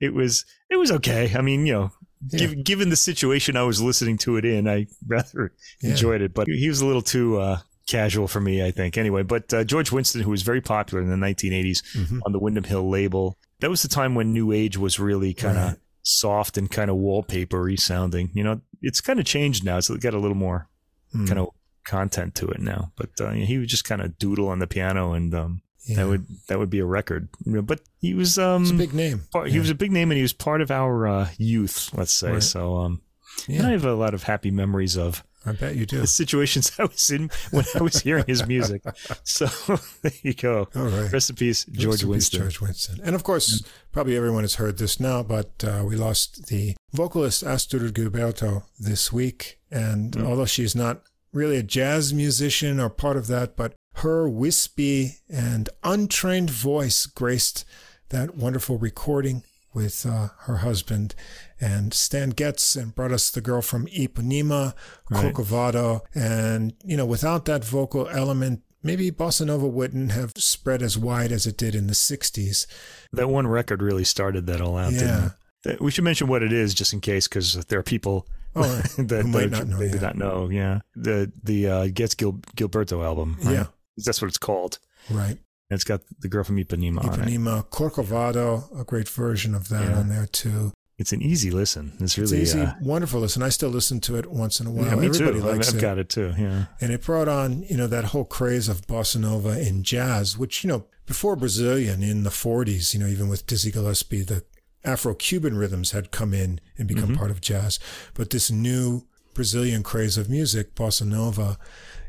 It 0.00 0.12
was 0.14 0.44
it 0.70 0.76
was 0.76 0.90
okay. 0.92 1.32
I 1.36 1.40
mean, 1.42 1.66
you 1.66 1.72
know, 1.72 1.92
Yeah. 2.30 2.38
giv 2.48 2.64
given 2.64 2.88
the 2.90 2.96
situation 2.96 3.56
I 3.56 3.62
was 3.62 3.80
listening 3.80 4.18
to 4.18 4.36
it 4.36 4.44
in, 4.44 4.68
I 4.68 4.86
rather 5.06 5.52
Yeah. 5.82 5.90
enjoyed 5.90 6.20
it. 6.22 6.34
But 6.34 6.48
he 6.48 6.68
was 6.68 6.80
a 6.80 6.86
little 6.86 7.02
too 7.02 7.38
uh, 7.38 7.58
casual 7.88 8.26
for 8.28 8.40
me, 8.40 8.64
I 8.64 8.70
think. 8.70 8.96
Anyway, 8.98 9.22
but 9.22 9.52
uh, 9.54 9.64
George 9.64 9.92
Winston, 9.92 10.22
who 10.22 10.30
was 10.30 10.42
very 10.42 10.60
popular 10.60 11.02
in 11.02 11.08
the 11.10 11.16
1980s 11.16 11.82
Mhm. 11.94 12.20
on 12.26 12.32
the 12.32 12.38
Windham 12.38 12.64
Hill 12.64 12.88
label, 12.88 13.38
that 13.60 13.70
was 13.70 13.82
the 13.82 13.88
time 13.88 14.14
when 14.14 14.32
New 14.32 14.52
Age 14.52 14.76
was 14.76 14.98
really 14.98 15.32
kind 15.34 15.56
of 15.58 15.64
Right. 15.70 15.76
soft 16.02 16.56
and 16.58 16.70
kind 16.70 16.90
of 16.90 16.96
wallpapery 16.96 17.78
sounding. 17.78 18.30
You 18.34 18.44
know, 18.44 18.60
it's 18.82 19.00
kind 19.00 19.18
of 19.18 19.24
changed 19.24 19.64
now. 19.64 19.78
It's 19.78 19.88
got 19.88 20.14
a 20.14 20.18
little 20.18 20.36
more 20.36 20.68
Mm. 21.14 21.26
kind 21.28 21.38
of 21.40 21.48
content 21.84 22.34
to 22.36 22.48
it 22.48 22.60
now. 22.60 22.92
But 22.96 23.10
uh, 23.20 23.30
he 23.30 23.58
would 23.58 23.68
just 23.68 23.84
kind 23.84 24.02
of 24.02 24.18
doodle 24.18 24.48
on 24.48 24.58
the 24.58 24.66
piano, 24.66 25.12
and 25.12 25.32
um, 25.34 25.62
yeah. 25.86 25.96
that 25.96 26.08
would 26.08 26.26
that 26.48 26.58
would 26.58 26.70
be 26.70 26.80
a 26.80 26.84
record. 26.84 27.28
But 27.46 27.80
he 28.00 28.12
was 28.14 28.36
um, 28.38 28.66
a 28.66 28.72
big 28.74 28.92
name. 28.94 29.22
part, 29.32 29.48
he 29.50 29.58
was 29.60 29.70
a 29.70 29.74
big 29.74 29.92
name, 29.92 30.10
and 30.10 30.16
he 30.16 30.22
was 30.22 30.32
part 30.32 30.60
of 30.60 30.70
our 30.70 31.06
uh, 31.06 31.28
youth, 31.38 31.90
let's 31.94 32.12
say. 32.12 32.32
Right. 32.32 32.42
So 32.42 32.76
um, 32.78 33.02
Yeah, 33.46 33.58
and 33.58 33.66
I 33.68 33.70
have 33.70 33.84
a 33.84 33.94
lot 33.94 34.14
of 34.14 34.24
happy 34.24 34.50
memories 34.50 34.96
of 34.98 35.22
I 35.46 35.52
bet 35.52 35.76
you 35.76 35.86
do. 35.86 36.00
the 36.00 36.06
situations 36.06 36.72
I 36.78 36.84
was 36.84 37.10
in 37.10 37.30
when 37.50 37.64
I 37.74 37.82
was 37.82 38.00
hearing 38.00 38.24
his 38.26 38.46
music. 38.46 38.82
So 39.24 39.46
there 40.02 40.12
you 40.22 40.34
go. 40.34 40.68
All 40.74 40.82
right. 40.84 41.12
Rest 41.12 41.30
in 41.30 41.36
peace, 41.36 41.66
Rest 41.68 41.80
George 41.80 41.98
peace, 42.00 42.06
Winston. 42.06 42.40
George 42.40 42.60
Winston. 42.60 43.00
And 43.04 43.14
of 43.14 43.22
course, 43.24 43.62
probably 43.92 44.16
everyone 44.16 44.44
has 44.44 44.56
heard 44.56 44.78
this 44.78 44.98
now, 45.00 45.22
but 45.22 45.64
uh, 45.64 45.84
we 45.86 45.96
lost 45.96 46.46
the 46.48 46.74
vocalist 46.92 47.44
Astrud 47.44 47.90
Gilberto 47.92 48.64
this 48.78 49.12
week. 49.12 49.58
And 49.70 50.12
Mm. 50.12 50.26
although 50.26 50.44
she's 50.46 50.74
not 50.74 51.02
really 51.32 51.56
a 51.56 51.62
jazz 51.62 52.12
musician 52.14 52.78
or 52.80 52.88
part 52.88 53.16
of 53.16 53.26
that, 53.26 53.56
but 53.56 53.74
her 53.96 54.28
wispy 54.28 55.16
and 55.28 55.68
untrained 55.82 56.50
voice 56.50 57.06
graced 57.06 57.64
that 58.10 58.36
wonderful 58.36 58.78
recording 58.78 59.42
with 59.76 60.06
uh, 60.06 60.28
her 60.46 60.56
husband 60.58 61.14
and 61.60 61.92
Stan 61.92 62.30
Getz 62.30 62.74
and 62.76 62.94
brought 62.94 63.12
us 63.12 63.30
the 63.30 63.42
girl 63.42 63.60
from 63.62 63.86
Ipanema, 63.88 64.74
Right. 65.10 65.34
Corcovado. 65.34 66.00
And, 66.14 66.72
you 66.84 66.96
know, 66.96 67.04
without 67.06 67.44
that 67.44 67.62
vocal 67.64 68.08
element, 68.08 68.62
maybe 68.82 69.10
Bossa 69.10 69.44
Nova 69.46 69.66
wouldn't 69.68 70.12
have 70.12 70.32
spread 70.38 70.80
as 70.82 70.96
wide 70.96 71.30
as 71.30 71.46
it 71.46 71.56
did 71.58 71.74
in 71.74 71.86
the 71.88 71.92
60s. 71.92 72.66
That 73.12 73.28
one 73.28 73.46
record 73.46 73.82
really 73.82 74.04
started 74.04 74.46
that 74.46 74.60
all 74.62 74.76
out. 74.78 74.92
Yeah. 74.92 75.00
Didn't 75.00 75.32
it? 75.76 75.80
We 75.82 75.90
should 75.90 76.04
mention 76.04 76.26
what 76.28 76.42
it 76.42 76.52
is, 76.52 76.72
just 76.74 76.92
in 76.94 77.00
case, 77.00 77.28
because 77.28 77.54
there 77.66 77.78
are 77.78 77.82
people 77.84 78.26
Oh, 78.58 78.62
that, 78.98 79.26
might 79.26 79.50
that 79.50 79.50
not 79.50 79.66
know, 79.68 79.76
they 79.78 79.88
yeah. 79.90 80.00
not 80.00 80.16
know. 80.16 80.48
Yeah, 80.48 80.78
the 80.94 81.30
the 81.44 81.68
uh, 81.68 81.86
Getz 81.92 82.14
Gil- 82.14 82.40
Gilberto 82.56 83.04
album. 83.04 83.36
right? 83.42 83.52
Yeah. 83.52 83.66
that's 83.98 84.22
what 84.22 84.28
it's 84.28 84.38
called. 84.38 84.78
right. 85.10 85.36
And 85.68 85.76
it's 85.76 85.84
got 85.84 86.02
the 86.20 86.28
girl 86.28 86.44
from 86.44 86.56
Ipanema 86.58 87.04
on 87.04 87.20
it. 87.20 87.26
Ipanema, 87.28 87.66
Corcovado, 87.70 88.78
a 88.80 88.84
great 88.84 89.08
version 89.08 89.54
of 89.54 89.68
that 89.68 89.88
Yeah. 89.90 89.98
on 89.98 90.08
there 90.08 90.26
too. 90.26 90.72
it's 90.98 91.12
an 91.12 91.20
easy 91.20 91.50
listen. 91.50 91.92
It's 92.00 92.16
really 92.16 92.40
it's 92.40 92.52
easy, 92.54 92.62
uh, 92.62 92.72
wonderful 92.80 93.20
listen. 93.20 93.42
I 93.42 93.50
still 93.50 93.68
listen 93.68 94.00
to 94.00 94.16
it 94.16 94.30
once 94.30 94.60
in 94.60 94.66
a 94.66 94.70
while. 94.70 94.86
yeah, 94.86 94.94
me 94.94 95.06
Everybody 95.08 95.40
too. 95.40 95.44
likes 95.46 95.68
I've 95.68 95.74
it. 95.76 95.80
got 95.82 95.98
it 95.98 96.08
too. 96.08 96.32
Yeah. 96.38 96.66
and 96.80 96.90
it 96.90 97.02
brought 97.04 97.28
on 97.28 97.64
you 97.64 97.76
know 97.76 97.86
that 97.86 98.04
whole 98.06 98.24
craze 98.24 98.66
of 98.70 98.86
bossa 98.86 99.20
nova 99.20 99.50
and 99.50 99.84
jazz 99.84 100.38
which 100.38 100.64
you 100.64 100.68
know 100.68 100.86
before 101.04 101.36
brazilian 101.36 102.02
in 102.02 102.22
the 102.22 102.30
40s 102.30 102.94
you 102.94 103.00
know 103.00 103.06
even 103.08 103.28
with 103.28 103.44
dizzy 103.46 103.70
gillespie 103.70 104.22
the 104.22 104.42
afro-cuban 104.86 105.58
rhythms 105.58 105.90
had 105.90 106.10
come 106.12 106.32
in 106.32 106.60
and 106.78 106.88
become 106.88 107.10
Mhm. 107.10 107.18
part 107.18 107.30
of 107.30 107.40
jazz 107.42 107.78
but 108.14 108.30
this 108.30 108.50
new 108.50 109.04
brazilian 109.34 109.82
craze 109.82 110.16
of 110.16 110.30
music 110.30 110.74
bossa 110.74 111.06
nova 111.06 111.58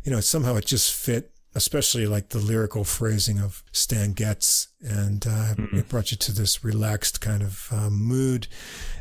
you 0.03 0.11
know 0.11 0.21
somehow 0.21 0.55
it 0.55 0.65
just 0.65 0.93
fit 0.93 1.31
especially 1.57 2.05
like 2.07 2.29
the 2.29 2.37
lyrical 2.39 2.83
phrasing 2.83 3.39
of 3.39 3.63
Stan 3.71 4.13
Getz, 4.13 4.67
and 4.81 5.25
uh, 5.27 5.55
Mhm. 5.55 5.79
it 5.79 5.89
brought 5.89 6.11
you 6.11 6.17
to 6.17 6.31
this 6.31 6.63
relaxed 6.63 7.19
kind 7.19 7.43
of 7.43 7.67
uh, 7.71 7.89
mood. 7.89 8.47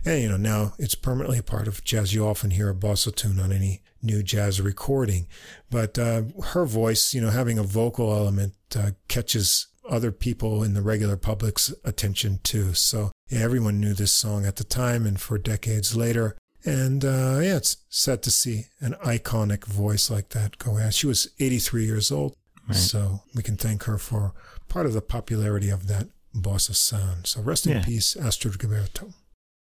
And 0.04 0.22
you 0.22 0.28
know 0.28 0.36
now 0.36 0.74
it's 0.78 0.94
permanently 0.94 1.38
a 1.38 1.42
part 1.42 1.68
of 1.68 1.84
jazz. 1.84 2.12
You 2.14 2.26
often 2.26 2.50
hear 2.50 2.68
a 2.70 2.74
bossa 2.74 3.14
tune 3.14 3.38
on 3.38 3.52
any 3.52 3.82
new 4.02 4.22
jazz 4.22 4.60
recording, 4.60 5.26
but 5.70 5.98
uh, 5.98 6.22
her 6.52 6.64
voice, 6.64 7.14
you 7.14 7.20
know, 7.20 7.30
having 7.30 7.58
a 7.58 7.62
vocal 7.62 8.12
element 8.14 8.54
uh, 8.74 8.90
catches 9.08 9.66
other 9.88 10.10
people 10.12 10.64
in 10.64 10.74
the 10.74 10.82
regular 10.82 11.16
public's 11.16 11.72
attention 11.84 12.40
too. 12.42 12.74
So 12.74 13.12
yeah, 13.28 13.40
everyone 13.40 13.80
knew 13.80 13.94
this 13.94 14.12
song 14.12 14.44
at 14.46 14.56
the 14.56 14.64
time 14.64 15.06
and 15.06 15.20
for 15.20 15.38
decades 15.38 15.94
later. 15.96 16.36
And 16.64 17.04
uh, 17.04 17.38
yeah, 17.42 17.56
it's 17.56 17.76
sad 17.88 18.22
to 18.24 18.30
see 18.30 18.66
an 18.80 18.94
iconic 19.04 19.64
voice 19.64 20.10
like 20.10 20.30
that 20.30 20.58
go 20.58 20.78
out. 20.78 20.94
She 20.94 21.06
was 21.06 21.28
83 21.38 21.84
years 21.86 22.10
old. 22.10 22.34
Right. 22.68 22.76
So 22.76 23.22
we 23.34 23.42
can 23.42 23.56
thank 23.56 23.84
her 23.84 23.98
for 23.98 24.32
part 24.68 24.86
of 24.86 24.92
the 24.92 25.00
popularity 25.02 25.68
of 25.70 25.86
that 25.88 26.08
bossa 26.34 26.74
sound. 26.74 27.26
So 27.26 27.40
rest 27.40 27.66
in 27.66 27.72
Yeah. 27.78 27.84
peace, 27.84 28.14
Astrud 28.18 28.56
Gilberto. 28.58 29.12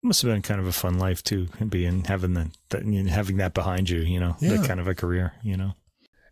Must 0.03 0.21
have 0.21 0.31
been 0.31 0.41
kind 0.41 0.59
of 0.59 0.67
a 0.67 0.71
fun 0.71 0.99
life 0.99 1.23
too, 1.23 1.47
being 1.69 2.03
having 2.05 2.33
the, 2.33 2.51
that 2.69 2.83
having 3.09 3.37
that 3.37 3.53
behind 3.53 3.89
you. 3.89 3.99
You 4.01 4.19
know, 4.19 4.35
Yeah. 4.39 4.57
that 4.57 4.67
kind 4.67 4.79
of 4.79 4.87
a 4.87 4.95
career. 4.95 5.33
You 5.43 5.57
know. 5.57 5.73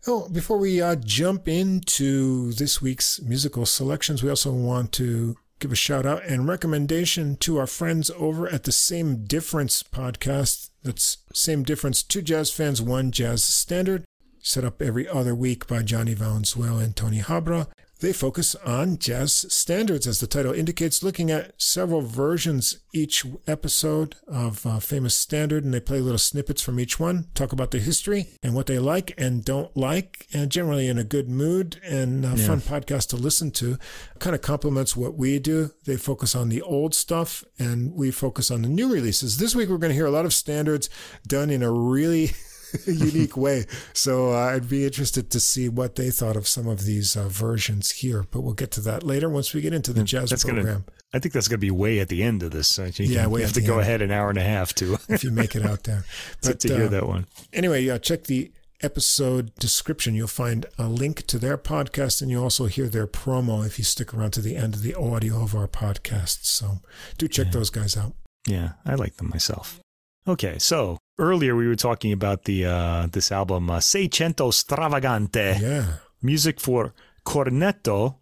Oh, 0.05 0.27
before 0.29 0.57
we 0.57 0.81
uh, 0.81 0.95
jump 0.95 1.47
into 1.47 2.51
this 2.53 2.81
week's 2.81 3.21
musical 3.21 3.65
selections, 3.65 4.21
we 4.21 4.29
also 4.29 4.51
want 4.51 4.91
to 4.93 5.37
give 5.59 5.71
a 5.71 5.75
shout 5.75 6.05
out 6.05 6.25
and 6.25 6.45
recommendation 6.47 7.37
to 7.37 7.57
our 7.57 7.67
friends 7.67 8.11
over 8.17 8.47
at 8.49 8.63
the 8.63 8.71
Same 8.73 9.23
Difference 9.25 9.81
podcast. 9.81 10.69
That's 10.83 11.19
Same 11.33 11.63
Difference, 11.63 12.03
two 12.03 12.21
jazz 12.21 12.51
fans, 12.51 12.81
one 12.81 13.11
jazz 13.11 13.43
standard, 13.45 14.03
set 14.43 14.63
up 14.63 14.81
every 14.81 15.07
other 15.07 15.33
week 15.33 15.65
by 15.65 15.81
Johnny 15.81 16.13
Valenzuela 16.13 16.79
and 16.83 16.95
Tony 16.95 17.21
Habra. 17.21 17.67
They 17.99 18.11
focus 18.11 18.53
on 18.65 18.97
jazz 18.97 19.45
standards, 19.53 20.05
as 20.07 20.19
the 20.19 20.27
title 20.27 20.51
indicates, 20.51 21.03
looking 21.03 21.31
at 21.31 21.53
several 21.61 22.01
versions 22.01 22.79
each 22.93 23.25
episode 23.47 24.15
of 24.27 24.65
uh, 24.65 24.79
famous 24.79 25.15
standard, 25.15 25.63
and 25.63 25.73
they 25.73 25.79
play 25.79 26.01
little 26.01 26.17
snippets 26.17 26.61
from 26.61 26.81
each 26.81 26.99
one, 26.99 27.27
talk 27.33 27.53
about 27.53 27.71
the 27.71 27.79
history 27.79 28.27
and 28.43 28.53
what 28.53 28.65
they 28.65 28.77
like 28.77 29.13
and 29.17 29.45
don't 29.45 29.77
like, 29.77 30.27
and 30.33 30.51
generally 30.51 30.89
in 30.89 30.97
a 30.97 31.05
good 31.05 31.29
mood 31.29 31.79
and 31.81 32.25
a 32.25 32.35
Yeah. 32.35 32.45
fun 32.47 32.59
podcast 32.59 33.07
to 33.09 33.15
listen 33.15 33.51
to. 33.51 33.77
Kind 34.19 34.35
of 34.35 34.41
complements 34.41 34.97
what 34.97 35.15
we 35.15 35.39
do. 35.39 35.71
They 35.85 35.95
focus 35.95 36.35
on 36.35 36.49
the 36.49 36.61
old 36.61 36.93
stuff, 36.93 37.45
and 37.57 37.93
we 37.93 38.11
focus 38.11 38.51
on 38.51 38.63
the 38.63 38.67
new 38.69 38.91
releases. 38.91 39.37
This 39.37 39.55
week, 39.55 39.69
we're 39.69 39.77
going 39.77 39.91
to 39.91 39.95
hear 39.95 40.07
a 40.07 40.11
lot 40.11 40.25
of 40.25 40.33
standards 40.33 40.89
done 41.25 41.49
in 41.49 41.63
a 41.63 41.71
really 41.71 42.31
unique 42.87 43.35
way. 43.37 43.65
So 43.93 44.31
uh, 44.33 44.37
I'd 44.53 44.69
be 44.69 44.85
interested 44.85 45.29
to 45.31 45.39
see 45.39 45.69
what 45.69 45.95
they 45.95 46.09
thought 46.11 46.35
of 46.35 46.47
some 46.47 46.67
of 46.67 46.85
these 46.85 47.15
uh, 47.15 47.27
versions 47.29 47.91
here. 47.91 48.25
But 48.31 48.41
we'll 48.41 48.53
get 48.53 48.71
to 48.71 48.81
that 48.81 49.03
later 49.03 49.29
once 49.29 49.53
we 49.53 49.61
get 49.61 49.73
into 49.73 49.93
the 49.93 50.01
Mm, 50.01 50.05
jazz 50.05 50.29
that's 50.29 50.43
gonna- 50.43 50.61
program. 50.61 50.85
I 51.15 51.19
think 51.19 51.33
that's 51.33 51.47
going 51.47 51.59
to 51.59 51.65
be 51.65 51.69
way 51.69 51.99
at 51.99 52.09
the 52.09 52.23
end 52.23 52.41
of 52.41 52.49
this. 52.49 52.67
So 52.67 52.85
you 52.85 53.05
Yeah, 53.05 53.27
you 53.27 53.35
have 53.35 53.53
to 53.53 53.61
go 53.61 53.73
end. 53.73 53.81
ahead 53.81 54.01
an 54.01 54.09
hour 54.09 54.29
and 54.29 54.39
a 54.39 54.43
half 54.43 54.73
to 54.75 54.97
if 55.09 55.23
you 55.23 55.29
make 55.29 55.55
it 55.55 55.63
out 55.63 55.83
there. 55.83 56.05
to, 56.41 56.55
to 56.55 56.67
hear 56.75 56.85
uh, 56.85 56.89
that 56.89 57.07
one. 57.07 57.27
Anyway, 57.53 57.83
yeah, 57.83 57.99
check 57.99 58.23
the 58.23 58.51
episode 58.81 59.53
description. 59.55 60.15
You'll 60.15 60.27
find 60.27 60.65
a 60.79 60.87
link 60.87 61.27
to 61.27 61.37
their 61.37 61.57
podcast, 61.57 62.21
and 62.21 62.31
you'll 62.31 62.43
also 62.43 62.65
hear 62.65 62.87
their 62.89 63.05
promo 63.07 63.63
if 63.65 63.77
you 63.77 63.83
stick 63.85 64.11
around 64.13 64.31
to 64.31 64.41
the 64.41 64.55
end 64.55 64.73
of 64.73 64.81
the 64.81 64.95
audio 64.95 65.41
of 65.43 65.55
our 65.55 65.67
podcast. 65.67 66.45
So 66.45 66.79
do 67.19 67.27
check 67.27 67.45
Yeah. 67.47 67.51
those 67.51 67.69
guys 67.69 67.95
out. 67.95 68.13
Yeah, 68.47 68.71
I 68.83 68.95
like 68.95 69.17
them 69.17 69.29
myself. 69.29 69.79
Okay, 70.27 70.57
so 70.57 70.97
earlier 71.17 71.55
we 71.55 71.67
were 71.67 71.75
talking 71.75 72.11
about 72.11 72.43
the 72.45 72.65
uh, 72.65 73.07
this 73.11 73.31
album 73.31 73.69
uh, 73.69 73.79
Seicento 73.79 74.51
Stravagante, 74.51 75.59
Yeah. 75.61 75.85
music 76.21 76.59
for 76.59 76.93
cornetto 77.25 78.15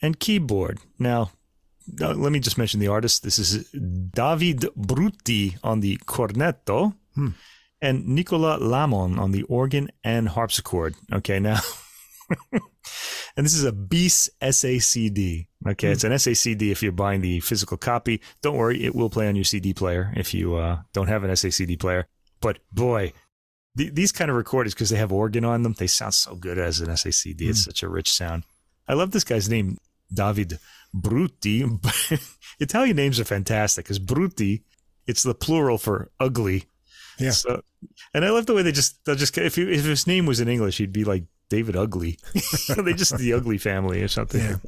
and 0.00 0.18
keyboard. 0.18 0.78
Now, 0.98 1.30
uh, 2.00 2.14
let 2.14 2.32
me 2.32 2.40
just 2.40 2.58
mention 2.58 2.80
the 2.80 2.88
artist. 2.88 3.22
This 3.22 3.38
is 3.38 3.68
David 3.72 4.66
Brutti 4.76 5.56
on 5.62 5.80
the 5.80 5.96
cornetto 6.06 6.94
Hmm. 7.14 7.28
and 7.80 8.08
Nicola 8.08 8.56
Lamon 8.58 9.18
on 9.18 9.32
the 9.32 9.42
organ 9.44 9.90
and 10.02 10.28
harpsichord. 10.28 10.94
Okay, 11.12 11.38
now. 11.40 11.60
and 13.36 13.44
this 13.44 13.54
is 13.54 13.64
a 13.64 13.72
BIS 13.72 14.30
SACD. 14.40 15.46
Okay, 15.68 15.88
Hmm. 15.88 15.92
it's 15.92 16.04
an 16.04 16.12
SACD 16.12 16.70
if 16.72 16.82
you're 16.82 16.92
buying 16.92 17.20
the 17.20 17.40
physical 17.40 17.76
copy. 17.76 18.20
Don't 18.40 18.56
worry, 18.56 18.82
it 18.82 18.94
will 18.94 19.10
play 19.10 19.28
on 19.28 19.36
your 19.36 19.44
CD 19.44 19.74
player 19.74 20.12
if 20.16 20.32
you 20.32 20.56
uh, 20.56 20.80
don't 20.94 21.08
have 21.08 21.22
an 21.24 21.30
SACD 21.30 21.76
player. 21.78 22.06
But 22.42 22.58
boy, 22.70 23.14
th- 23.78 23.94
these 23.94 24.12
kind 24.12 24.30
of 24.30 24.36
recordings, 24.36 24.74
because 24.74 24.90
they 24.90 24.98
have 24.98 25.12
organ 25.12 25.46
on 25.46 25.62
them, 25.62 25.74
they 25.78 25.86
sound 25.86 26.12
so 26.12 26.34
good 26.34 26.58
as 26.58 26.80
an 26.80 26.88
SACD. 26.88 27.40
It's 27.40 27.64
such 27.64 27.82
a 27.82 27.88
rich 27.88 28.12
sound. 28.12 28.42
I 28.86 28.92
love 28.92 29.12
this 29.12 29.24
guy's 29.24 29.48
name, 29.48 29.78
David 30.12 30.58
Brutti. 30.92 31.64
Italian 32.60 32.96
names 32.96 33.18
are 33.18 33.24
fantastic 33.24 33.86
because 33.86 33.98
Brutti, 33.98 34.64
it's 35.06 35.22
the 35.22 35.34
plural 35.34 35.78
for 35.78 36.10
ugly. 36.20 36.64
Yeah. 37.18 37.30
So, 37.30 37.62
and 38.12 38.24
I 38.24 38.30
love 38.30 38.46
the 38.46 38.54
way 38.54 38.62
they 38.62 38.72
just 38.72 39.04
they'll 39.04 39.14
just 39.14 39.36
if 39.38 39.56
you, 39.56 39.68
if 39.68 39.84
his 39.84 40.06
name 40.06 40.26
was 40.26 40.40
in 40.40 40.48
English, 40.48 40.78
he'd 40.78 40.92
be 40.92 41.04
like 41.04 41.24
David 41.48 41.76
Ugly. 41.76 42.18
they 42.78 42.94
just 42.94 43.18
the 43.18 43.34
Ugly 43.34 43.58
family 43.58 44.02
or 44.02 44.08
something. 44.08 44.40
Yeah. 44.40 44.52
Like. 44.52 44.62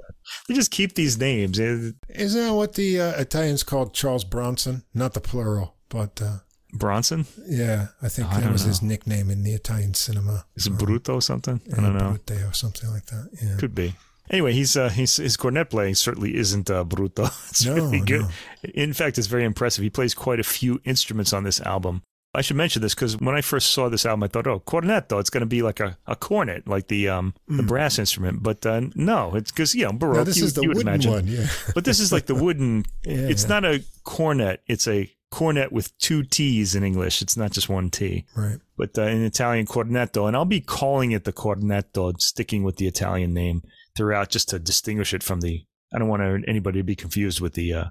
They 0.49 0.54
just 0.54 0.71
keep 0.71 0.95
these 0.95 1.19
names. 1.19 1.59
Isn't 1.59 1.97
that 2.11 2.54
what 2.54 2.75
the 2.75 3.00
uh, 3.00 3.21
Italians 3.21 3.62
called 3.62 3.95
Charles 3.95 4.25
Bronson? 4.25 4.85
Not 4.93 5.14
the 5.14 5.21
plural, 5.21 5.76
but 5.88 6.21
uh, 6.23 6.38
Bronson 6.75 7.26
yeah, 7.49 7.88
I 8.02 8.09
think 8.09 8.28
I 8.33 8.40
that 8.40 8.52
was 8.52 8.62
his 8.62 8.83
nickname 8.83 9.31
in 9.31 9.43
the 9.45 9.52
Italian 9.52 9.95
cinema. 9.95 10.45
is 10.57 10.66
it 10.66 10.73
Uh, 10.73 10.76
Bruto 10.76 11.23
something? 11.23 11.61
I 11.76 11.81
don't 11.81 11.97
know. 11.97 12.19
Brute 12.26 12.43
or 12.43 12.52
something 12.52 12.90
like 12.90 13.07
that. 13.07 13.28
Yeah. 13.43 13.57
Could 13.57 13.75
be. 13.75 13.95
Anyway, 14.31 14.52
he's 14.54 14.76
uh, 14.76 14.88
he's 14.88 15.16
his 15.16 15.37
cornet 15.37 15.69
playing 15.71 15.95
certainly 15.95 16.35
isn't 16.35 16.71
uh, 16.71 16.85
bruto. 16.85 17.25
It's 17.50 17.64
No, 17.66 17.75
really 17.75 18.00
good. 18.00 18.23
no. 18.23 18.28
In 18.75 18.93
fact, 18.95 19.19
it's 19.19 19.26
very 19.26 19.45
impressive. 19.45 19.83
He 19.83 19.90
plays 19.90 20.14
quite 20.14 20.40
a 20.40 20.45
few 20.45 20.81
instruments 20.85 21.33
on 21.33 21.45
this 21.45 21.61
album. 21.61 22.02
I 22.37 22.40
should 22.43 22.57
mention 22.57 22.83
this 22.83 22.95
because 22.97 23.16
when 23.21 23.37
I 23.37 23.43
first 23.43 23.69
saw 23.73 23.88
this 23.88 24.04
album, 24.04 24.25
I 24.25 24.28
thought, 24.28 24.49
oh, 24.49 24.59
cornetto, 24.59 25.21
it's 25.21 25.31
going 25.31 25.43
to 25.43 25.47
be 25.47 25.62
like 25.62 25.78
a, 25.78 25.97
a 26.07 26.16
cornet, 26.16 26.66
like 26.66 26.88
the 26.88 27.09
um 27.09 27.35
the 27.47 27.62
Mm. 27.62 27.69
brass 27.69 27.99
instrument. 27.99 28.43
But 28.43 28.64
uh, 28.66 28.81
no, 28.97 29.37
it's 29.37 29.52
because 29.52 29.75
you 29.75 29.85
know 29.85 29.93
baroque. 29.93 30.16
Now, 30.16 30.25
this 30.25 30.38
you, 30.38 30.45
is 30.47 30.54
the 30.54 30.62
you 30.62 30.69
would 30.69 30.78
wooden 30.78 30.88
imagine. 30.88 31.12
one. 31.12 31.26
Yeah. 31.28 31.47
But 31.75 31.85
this 31.85 32.00
is 32.00 32.11
like 32.11 32.26
the 32.26 32.35
wooden. 32.45 32.87
yeah 33.04 33.28
it's 33.33 33.43
yeah. 33.45 33.49
not 33.61 33.64
a 33.66 33.85
cornet. 34.04 34.62
It's 34.66 34.88
a 34.88 35.09
cornet 35.35 35.73
with 35.73 35.99
two 35.99 36.23
T's 36.23 36.76
in 36.76 36.85
English. 36.85 37.21
It's 37.21 37.37
not 37.37 37.50
just 37.50 37.69
one 37.69 37.91
T. 37.91 38.25
Right. 38.37 38.61
But 38.76 38.97
uh, 38.97 39.03
in 39.03 39.25
Italian, 39.25 39.67
cornetto, 39.67 40.29
and 40.29 40.37
I'll 40.37 40.45
be 40.45 40.61
calling 40.61 41.11
it 41.11 41.25
the 41.25 41.33
cornetto, 41.33 42.21
sticking 42.21 42.62
with 42.62 42.76
the 42.76 42.87
Italian 42.87 43.35
name 43.35 43.62
throughout, 43.97 44.31
just 44.31 44.49
to 44.50 44.61
distinguish 44.61 45.12
it 45.12 45.25
from 45.25 45.41
the. 45.41 45.64
I 45.93 45.99
don't 45.99 46.07
want 46.07 46.45
anybody 46.47 46.79
to 46.79 46.85
be 46.85 46.95
confused 46.95 47.41
with 47.41 47.55
the 47.55 47.73
uh, 47.73 47.85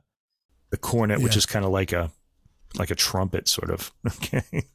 the 0.70 0.78
cornet, 0.78 1.22
which 1.22 1.36
is 1.36 1.46
kind 1.46 1.66
of 1.66 1.72
like 1.72 1.92
a 1.92 2.12
like 2.78 2.92
a 2.92 2.96
trumpet, 2.96 3.50
sort 3.50 3.70
of. 3.70 3.92
Okay. 4.08 4.70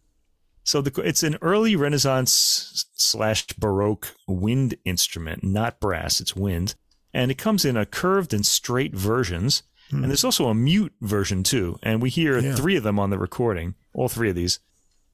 So 0.63 0.83
the, 0.83 1.01
it's 1.01 1.23
an 1.23 1.39
early 1.41 1.75
Renaissance 1.77 2.85
slash 2.93 3.47
Baroque 3.57 4.15
wind 4.27 4.75
instrument, 4.85 5.43
not 5.43 5.81
brass. 5.81 6.21
It's 6.21 6.37
wind, 6.37 6.75
and 7.15 7.31
it 7.31 7.39
comes 7.39 7.65
in 7.65 7.79
a 7.79 7.87
curved 7.87 8.35
and 8.35 8.45
straight 8.45 8.95
versions. 8.95 9.63
Hmm. 9.91 10.03
And 10.03 10.11
there's 10.11 10.25
also 10.25 10.49
a 10.49 10.55
mute 10.55 10.93
version 11.01 11.43
too, 11.43 11.79
and 11.83 12.03
we 12.03 12.11
hear 12.11 12.39
Yeah. 12.39 12.55
three 12.55 12.77
of 12.77 12.83
them 12.83 12.99
on 12.99 13.11
the 13.11 13.19
recording, 13.19 13.75
all 13.95 14.09
three 14.09 14.29
of 14.31 14.37
these. 14.37 14.61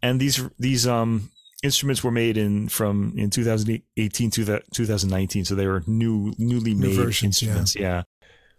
And 0.02 0.20
these 0.20 0.40
these 0.58 0.86
um 0.86 1.30
instruments 1.62 2.04
were 2.04 2.10
made 2.10 2.36
in 2.36 2.68
from 2.68 3.14
in 3.16 3.30
2018 3.30 4.30
to 4.32 4.62
2019, 4.74 5.44
so 5.44 5.54
they 5.54 5.66
were 5.66 5.82
new 5.86 6.32
newly 6.38 6.74
New 6.74 6.88
made 6.88 6.96
versions, 6.96 7.42
yeah. 7.42 7.48
instruments. 7.48 7.76
Yeah. 7.76 8.02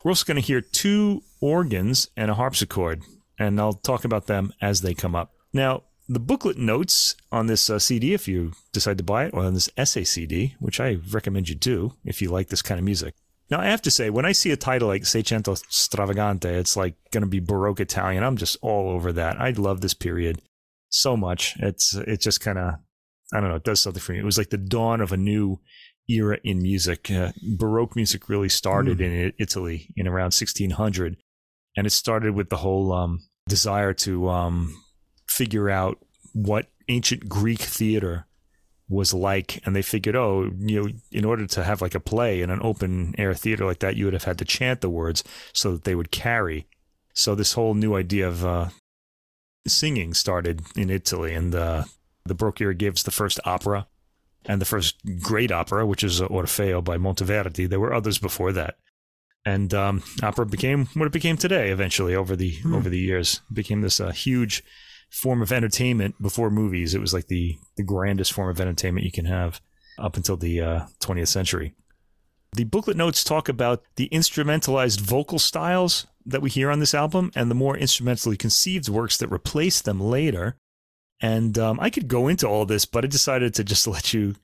We're 0.03 0.12
also 0.12 0.25
going 0.25 0.36
to 0.41 0.41
hear 0.48 0.62
two 0.62 1.24
organs 1.41 2.10
and 2.15 2.29
a 2.29 2.36
harpsichord, 2.36 3.01
and 3.39 3.60
I'll 3.60 3.74
talk 3.74 4.05
about 4.05 4.27
them 4.27 4.53
as 4.62 4.81
they 4.81 4.93
come 4.93 5.15
up. 5.15 5.34
Now, 5.51 5.84
the 6.07 6.19
booklet 6.19 6.57
notes 6.60 7.15
on 7.31 7.48
this 7.48 7.69
uh, 7.72 7.79
CD, 7.79 8.13
if 8.13 8.27
you 8.27 8.51
decide 8.72 9.00
to 9.00 9.03
buy 9.03 9.25
it, 9.25 9.34
or 9.34 9.43
on 9.43 9.55
this 9.55 9.67
SACD, 9.77 10.53
which 10.60 10.79
I 10.79 11.00
recommend 11.12 11.50
you 11.50 11.55
do 11.55 11.93
if 12.05 12.22
you 12.22 12.29
like 12.29 12.50
this 12.50 12.62
kind 12.62 12.77
of 12.79 12.86
music. 12.86 13.15
Now, 13.50 13.60
I 13.60 13.66
have 13.66 13.82
to 13.84 13.92
say, 13.92 14.10
when 14.10 14.25
I 14.25 14.32
see 14.32 14.52
a 14.52 14.58
title 14.58 14.88
like 14.88 15.04
Seicento 15.04 15.56
Stravagante, 15.70 16.50
it's 16.50 16.75
like 16.75 16.96
going 17.12 17.22
to 17.24 17.30
be 17.30 17.40
Baroque 17.40 17.80
Italian. 17.80 18.24
I'm 18.24 18.38
just 18.38 18.58
all 18.62 18.90
over 18.90 19.12
that. 19.14 19.40
I 19.40 19.52
love 19.52 19.82
this 19.82 19.94
period 19.94 20.42
so 20.90 21.16
much. 21.16 21.56
It's 21.60 21.94
it 21.94 22.22
just 22.22 22.42
kind 22.42 22.58
of 22.58 22.75
I 23.34 23.40
don't 23.40 23.50
know. 23.50 23.56
It 23.56 23.64
does 23.64 23.82
something 23.82 24.02
for 24.02 24.14
me. 24.14 24.20
It 24.20 24.25
was 24.25 24.38
like 24.38 24.50
the 24.50 24.58
dawn 24.58 25.02
of 25.02 25.12
a 25.12 25.18
new 25.18 25.60
era 26.10 26.38
in 26.44 26.62
music. 26.62 27.10
Uh, 27.12 27.32
Baroque 27.58 27.96
music 27.96 28.30
really 28.30 28.50
started 28.50 29.00
Mm. 29.00 29.02
in 29.28 29.34
Italy 29.40 29.92
in 29.96 30.08
around 30.08 30.34
1600, 30.34 31.18
and 31.75 31.88
it 31.88 31.92
started 31.92 32.36
with 32.36 32.50
the 32.50 32.58
whole 32.58 32.94
um, 32.94 33.20
desire 33.48 33.94
to 33.94 34.30
um, 34.30 34.75
figure 35.28 35.70
out 35.70 35.98
what 36.34 36.68
ancient 36.88 37.28
Greek 37.28 37.60
theater 37.60 38.28
was 38.88 39.13
like, 39.13 39.65
and 39.65 39.75
they 39.75 39.82
figured, 39.82 40.15
oh, 40.15 40.51
you 40.60 40.84
know, 40.84 40.89
in 41.12 41.25
order 41.25 41.48
to 41.48 41.63
have 41.63 41.82
like 41.82 41.96
a 41.96 42.00
play 42.00 42.42
in 42.42 42.50
an 42.50 42.60
open 42.62 43.15
air 43.18 43.34
theater 43.34 43.65
like 43.65 43.80
that, 43.80 43.96
you 43.96 44.06
would 44.06 44.13
have 44.13 44.25
had 44.25 44.38
to 44.38 44.46
chant 44.46 44.82
the 44.82 44.89
words 44.89 45.24
so 45.54 45.72
that 45.72 45.84
they 45.84 45.96
would 45.96 46.12
carry. 46.12 46.68
So 47.13 47.34
this 47.34 47.54
whole 47.54 47.74
new 47.74 47.96
idea 47.96 48.27
of 48.27 48.46
uh, 48.46 48.70
singing 49.68 50.13
started 50.13 50.62
in 50.75 50.89
Italy, 50.89 51.34
and 51.34 51.56
uh, 51.56 51.86
the 52.25 52.36
Baroque 52.36 52.62
era 52.62 52.75
gives 52.75 53.04
the 53.04 53.12
first 53.12 53.39
opera 53.46 53.88
and 54.46 54.62
the 54.62 54.65
first 54.65 55.01
great 55.22 55.51
opera, 55.51 55.86
which 55.86 56.04
is 56.04 56.22
Orfeo 56.22 56.84
by 56.84 56.98
Monteverdi. 56.98 57.68
There 57.68 57.80
were 57.80 57.94
others 57.94 58.20
before 58.20 58.51
that, 58.51 58.75
and 59.46 59.74
um, 59.74 60.04
opera 60.22 60.46
became 60.46 60.88
what 60.94 61.08
it 61.08 61.13
became 61.13 61.38
today. 61.38 61.72
Eventually, 61.72 62.15
over 62.15 62.36
the 62.36 62.51
hmm. 62.51 62.75
over 62.75 62.89
the 62.89 63.00
years, 63.00 63.42
it 63.50 63.56
became 63.56 63.82
this 63.82 64.00
uh, 64.00 64.12
huge 64.12 64.63
form 65.15 65.41
of 65.41 65.51
entertainment 65.51 66.22
before 66.22 66.51
movies. 66.51 66.93
It 66.93 67.00
was 67.00 67.13
like 67.13 67.27
the 67.27 67.57
the 67.77 67.84
grandest 67.84 68.34
form 68.34 68.50
of 68.50 68.60
entertainment 68.60 69.05
you 69.05 69.12
can 69.12 69.25
have 69.25 69.62
up 69.98 70.17
until 70.17 70.36
the 70.36 70.60
uh, 70.60 70.86
20th 71.00 71.29
century. 71.29 71.74
The 72.51 72.65
booklet 72.65 72.98
notes 72.98 73.24
talk 73.24 73.48
about 73.48 73.84
the 73.95 74.10
instrumentalized 74.12 75.00
vocal 75.00 75.39
styles 75.39 76.05
that 76.25 76.41
we 76.41 76.50
hear 76.50 76.69
on 76.69 76.79
this 76.79 76.93
album 76.93 77.31
and 77.34 77.50
the 77.50 77.55
more 77.55 77.77
instrumentally 77.77 78.36
conceived 78.36 78.89
works 78.89 79.17
that 79.17 79.31
replace 79.31 79.81
them 79.81 80.01
later. 80.01 80.57
And 81.22 81.57
um, 81.57 81.79
I 81.79 81.89
could 81.89 82.10
go 82.10 82.27
into 82.27 82.48
all 82.48 82.65
this, 82.65 82.86
but 82.86 83.05
I 83.05 83.07
decided 83.07 83.53
to 83.55 83.63
just 83.63 83.88
let 83.95 84.13
you 84.13 84.36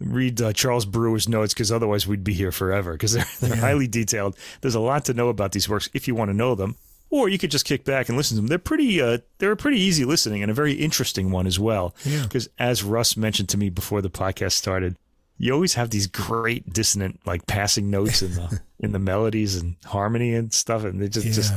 read 0.00 0.40
uh, 0.40 0.52
Charles 0.52 0.86
Brewer's 0.86 1.28
notes 1.28 1.54
because 1.54 1.72
otherwise 1.72 2.06
we'd 2.06 2.24
be 2.24 2.34
here 2.34 2.52
forever 2.52 2.92
because 2.92 3.14
they're, 3.14 3.26
they're 3.40 3.56
yeah. 3.56 3.60
highly 3.60 3.88
detailed. 3.88 4.36
There's 4.60 4.74
a 4.76 4.80
lot 4.80 5.04
to 5.06 5.14
know 5.14 5.28
about 5.28 5.52
these 5.52 5.68
works 5.68 5.88
if 5.92 6.06
you 6.06 6.14
want 6.14 6.30
to 6.30 6.36
know 6.36 6.54
them, 6.54 6.76
or 7.10 7.28
you 7.28 7.38
could 7.38 7.50
just 7.50 7.64
kick 7.64 7.84
back 7.84 8.08
and 8.08 8.16
listen 8.16 8.36
to 8.36 8.40
them. 8.40 8.48
They're 8.48 8.58
pretty, 8.58 9.00
uh, 9.00 9.18
they're 9.38 9.52
a 9.52 9.56
pretty 9.56 9.80
easy 9.80 10.04
listening 10.04 10.42
and 10.42 10.50
a 10.50 10.54
very 10.54 10.72
interesting 10.72 11.30
one 11.30 11.46
as 11.46 11.58
well. 11.58 11.94
Because 12.04 12.48
yeah. 12.58 12.66
as 12.66 12.82
Russ 12.82 13.16
mentioned 13.16 13.48
to 13.50 13.58
me 13.58 13.70
before 13.70 14.02
the 14.02 14.10
podcast 14.10 14.52
started, 14.52 14.96
you 15.38 15.52
always 15.52 15.74
have 15.74 15.90
these 15.90 16.06
great 16.06 16.72
dissonant 16.72 17.20
like 17.26 17.46
passing 17.46 17.90
notes 17.90 18.22
in 18.22 18.34
the 18.34 18.60
in 18.80 18.92
the 18.92 18.98
melodies 18.98 19.56
and 19.56 19.76
harmony 19.84 20.34
and 20.34 20.52
stuff, 20.52 20.84
and 20.84 21.00
they 21.00 21.08
just 21.08 21.26
yeah. 21.26 21.32
just 21.32 21.54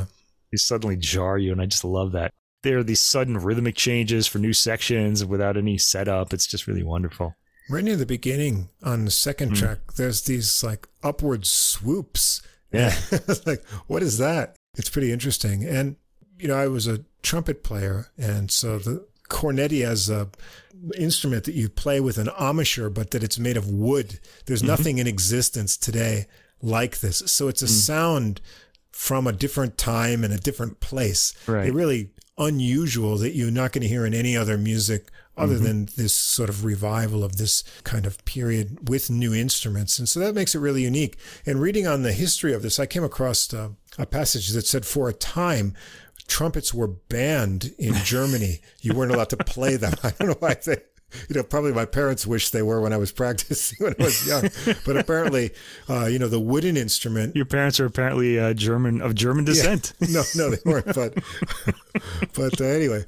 they 0.51 0.57
suddenly 0.57 0.95
jar 0.95 1.37
you, 1.37 1.51
and 1.51 1.61
I 1.61 1.65
just 1.65 1.83
love 1.83 2.13
that. 2.13 2.33
There 2.63 2.79
are 2.79 2.83
these 2.83 2.99
sudden 2.99 3.37
rhythmic 3.37 3.75
changes 3.75 4.27
for 4.27 4.39
new 4.39 4.53
sections 4.53 5.23
without 5.23 5.57
any 5.57 5.77
setup. 5.77 6.33
It's 6.33 6.47
just 6.47 6.67
really 6.67 6.83
wonderful. 6.83 7.35
Right 7.69 7.83
near 7.83 7.97
the 7.97 8.05
beginning 8.05 8.69
on 8.81 9.05
the 9.05 9.11
second 9.11 9.51
mm. 9.51 9.57
track, 9.57 9.93
there's 9.95 10.23
these 10.23 10.63
like 10.63 10.87
upward 11.03 11.45
swoops. 11.45 12.41
Yeah. 12.71 12.95
like, 13.45 13.63
what 13.87 14.01
is 14.01 14.17
that? 14.17 14.55
It's 14.77 14.89
pretty 14.89 15.11
interesting. 15.11 15.65
And, 15.65 15.97
you 16.39 16.47
know, 16.47 16.55
I 16.55 16.67
was 16.67 16.87
a 16.87 17.03
trumpet 17.21 17.63
player. 17.63 18.07
And 18.17 18.49
so 18.49 18.79
the 18.79 19.05
cornetti 19.29 19.83
as 19.85 20.09
a 20.09 20.29
instrument 20.97 21.43
that 21.45 21.55
you 21.55 21.67
play 21.67 21.99
with 21.99 22.17
an 22.17 22.29
embouchure, 22.39 22.89
but 22.89 23.11
that 23.11 23.23
it's 23.23 23.39
made 23.39 23.57
of 23.57 23.69
wood. 23.69 24.19
There's 24.45 24.61
mm-hmm. 24.61 24.67
nothing 24.67 24.97
in 24.99 25.07
existence 25.07 25.75
today 25.75 26.27
like 26.61 26.99
this. 26.99 27.23
So 27.25 27.47
it's 27.47 27.61
a 27.61 27.65
mm. 27.65 27.69
sound 27.69 28.41
from 28.91 29.27
a 29.27 29.33
different 29.33 29.77
time 29.77 30.23
and 30.23 30.33
a 30.33 30.37
different 30.37 30.79
place. 30.79 31.33
Right. 31.47 31.67
It 31.67 31.73
really 31.73 32.11
unusual 32.37 33.17
that 33.17 33.35
you're 33.35 33.51
not 33.51 33.71
going 33.71 33.81
to 33.81 33.87
hear 33.87 34.05
in 34.05 34.13
any 34.13 34.37
other 34.37 34.57
music 34.57 35.09
other 35.37 35.55
mm-hmm. 35.55 35.63
than 35.63 35.89
this 35.97 36.13
sort 36.13 36.49
of 36.49 36.65
revival 36.65 37.23
of 37.23 37.37
this 37.37 37.63
kind 37.83 38.05
of 38.05 38.23
period 38.25 38.89
with 38.89 39.09
new 39.09 39.33
instruments. 39.33 39.99
And 39.99 40.09
so 40.09 40.19
that 40.19 40.33
makes 40.33 40.55
it 40.55 40.59
really 40.59 40.83
unique. 40.83 41.17
And 41.45 41.61
reading 41.61 41.85
on 41.85 42.01
the 42.01 42.13
history 42.13 42.53
of 42.53 42.63
this, 42.63 42.79
I 42.79 42.85
came 42.85 43.03
across 43.03 43.53
uh, 43.53 43.69
a 43.97 44.05
passage 44.05 44.49
that 44.49 44.65
said 44.65 44.85
for 44.85 45.07
a 45.07 45.13
time, 45.13 45.75
trumpets 46.27 46.73
were 46.73 46.87
banned 46.87 47.73
in 47.77 47.93
Germany. 48.03 48.61
you 48.81 48.93
weren't 48.93 49.11
allowed 49.11 49.29
to 49.29 49.37
play 49.37 49.75
them. 49.75 49.93
I 50.03 50.11
don't 50.11 50.29
know 50.29 50.35
why 50.39 50.55
they, 50.55 50.77
you 51.29 51.35
know, 51.35 51.43
probably 51.43 51.71
my 51.71 51.85
parents 51.85 52.27
wished 52.27 52.53
they 52.53 52.61
were 52.61 52.81
when 52.81 52.93
I 52.93 52.97
was 52.97 53.11
practicing 53.21 53.77
when 53.79 53.95
I 53.99 54.03
was 54.03 54.27
young. 54.27 54.49
but 54.85 54.97
apparently, 54.97 55.51
uh, 55.89 56.05
you 56.05 56.19
know, 56.19 56.27
the 56.27 56.39
wooden 56.39 56.77
instrument. 56.77 57.35
Your 57.35 57.45
parents 57.45 57.79
are 57.79 57.85
apparently 57.85 58.39
uh, 58.39 58.53
German 58.53 59.01
of 59.01 59.15
German 59.15 59.45
descent. 59.45 59.93
Yeah. 59.99 60.07
No, 60.09 60.23
no, 60.35 60.49
they 60.49 60.57
weren't. 60.65 60.95
But, 60.95 61.15
but 62.33 62.61
uh, 62.61 62.63
anyway, 62.63 63.05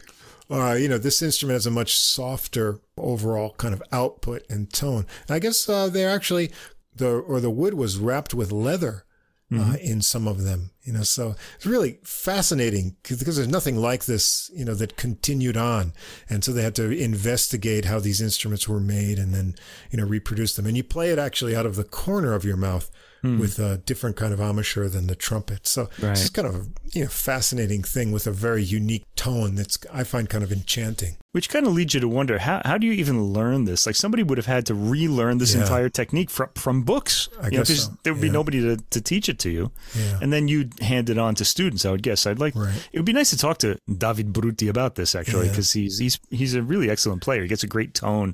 uh, 0.49 0.73
you 0.73 0.87
know, 0.87 0.97
this 0.97 1.21
instrument 1.21 1.55
has 1.55 1.65
a 1.65 1.71
much 1.71 1.97
softer 1.97 2.79
overall 2.97 3.53
kind 3.57 3.73
of 3.73 3.81
output 3.91 4.43
and 4.49 4.71
tone. 4.71 5.05
And 5.27 5.35
I 5.35 5.39
guess 5.39 5.67
uh, 5.69 5.89
they're 5.89 6.09
actually 6.09 6.51
the 6.95 7.09
or 7.09 7.39
the 7.39 7.49
wood 7.49 7.75
was 7.75 7.97
wrapped 7.97 8.33
with 8.33 8.51
leather 8.51 9.05
uh, 9.51 9.55
mm-hmm. 9.55 9.75
in 9.75 10.01
some 10.01 10.27
of 10.27 10.43
them. 10.43 10.71
You 10.89 10.95
know, 10.97 11.03
so 11.03 11.35
it's 11.55 11.67
really 11.67 11.99
fascinating 12.01 12.95
because 13.03 13.35
there's 13.35 13.47
nothing 13.47 13.77
like 13.77 14.05
this, 14.05 14.49
you 14.55 14.65
know, 14.65 14.73
that 14.73 14.97
continued 14.97 15.55
on. 15.55 15.93
And 16.27 16.43
so 16.43 16.51
they 16.51 16.63
had 16.63 16.73
to 16.77 16.89
investigate 16.89 17.85
how 17.85 17.99
these 17.99 18.21
instruments 18.21 18.67
were 18.67 18.79
made 18.79 19.19
and 19.19 19.31
then, 19.31 19.53
you 19.91 19.99
know, 19.99 20.05
reproduce 20.05 20.55
them. 20.55 20.65
And 20.65 20.75
you 20.75 20.83
play 20.83 21.11
it 21.11 21.19
actually 21.19 21.55
out 21.55 21.67
of 21.67 21.75
the 21.75 21.83
corner 21.83 22.33
of 22.33 22.43
your 22.43 22.57
mouth 22.57 22.89
mm. 23.23 23.39
with 23.39 23.59
a 23.59 23.77
different 23.77 24.15
kind 24.15 24.33
of 24.33 24.39
embouchure 24.39 24.89
than 24.89 25.07
the 25.07 25.15
trumpet. 25.15 25.67
So 25.67 25.89
right. 26.01 26.11
it's 26.11 26.29
kind 26.29 26.47
of 26.47 26.55
a 26.55 26.65
you 26.93 27.03
know, 27.03 27.09
fascinating 27.09 27.83
thing 27.83 28.11
with 28.11 28.27
a 28.27 28.31
very 28.31 28.63
unique 28.63 29.05
tone 29.15 29.55
that's 29.55 29.77
I 29.93 30.03
find 30.03 30.29
kind 30.29 30.43
of 30.43 30.51
enchanting. 30.51 31.17
Which 31.31 31.49
kind 31.49 31.67
of 31.67 31.73
leads 31.73 31.93
you 31.93 31.99
to 31.99 32.07
wonder 32.07 32.39
how, 32.39 32.61
how 32.65 32.79
do 32.79 32.87
you 32.87 32.93
even 32.93 33.21
learn 33.21 33.65
this? 33.65 33.85
Like 33.85 33.95
somebody 33.95 34.23
would 34.23 34.39
have 34.39 34.47
had 34.47 34.65
to 34.65 34.73
relearn 34.73 35.37
this 35.37 35.53
yeah. 35.53 35.61
entire 35.61 35.87
technique 35.87 36.31
from, 36.31 36.49
from 36.55 36.81
books. 36.81 37.29
I 37.39 37.45
you 37.45 37.51
guess 37.51 37.69
know, 37.69 37.75
so. 37.75 37.91
there 38.03 38.13
would 38.13 38.23
yeah. 38.23 38.29
be 38.29 38.33
nobody 38.33 38.61
to, 38.61 38.77
to 38.77 39.01
teach 39.01 39.29
it 39.29 39.37
to 39.39 39.49
you. 39.51 39.71
Yeah. 39.95 40.19
And 40.23 40.33
then 40.33 40.47
you'd 40.47 40.78
hand 40.81 41.09
it 41.09 41.17
on 41.17 41.35
to 41.35 41.45
students, 41.45 41.85
I 41.85 41.91
would 41.91 42.03
guess. 42.03 42.25
I'd 42.25 42.39
like 42.39 42.55
right. 42.55 42.89
it 42.91 42.99
would 42.99 43.05
be 43.05 43.13
nice 43.13 43.29
to 43.31 43.37
talk 43.37 43.59
to 43.59 43.77
David 43.87 44.33
Brutti 44.33 44.67
about 44.67 44.95
this 44.95 45.15
actually, 45.15 45.49
because 45.49 45.73
he's 45.73 45.97
he's 45.99 46.19
he's 46.29 46.55
a 46.55 46.61
really 46.61 46.89
excellent 46.89 47.21
player. 47.21 47.41
He 47.41 47.47
gets 47.47 47.63
a 47.63 47.67
great 47.67 47.93
tone. 47.93 48.33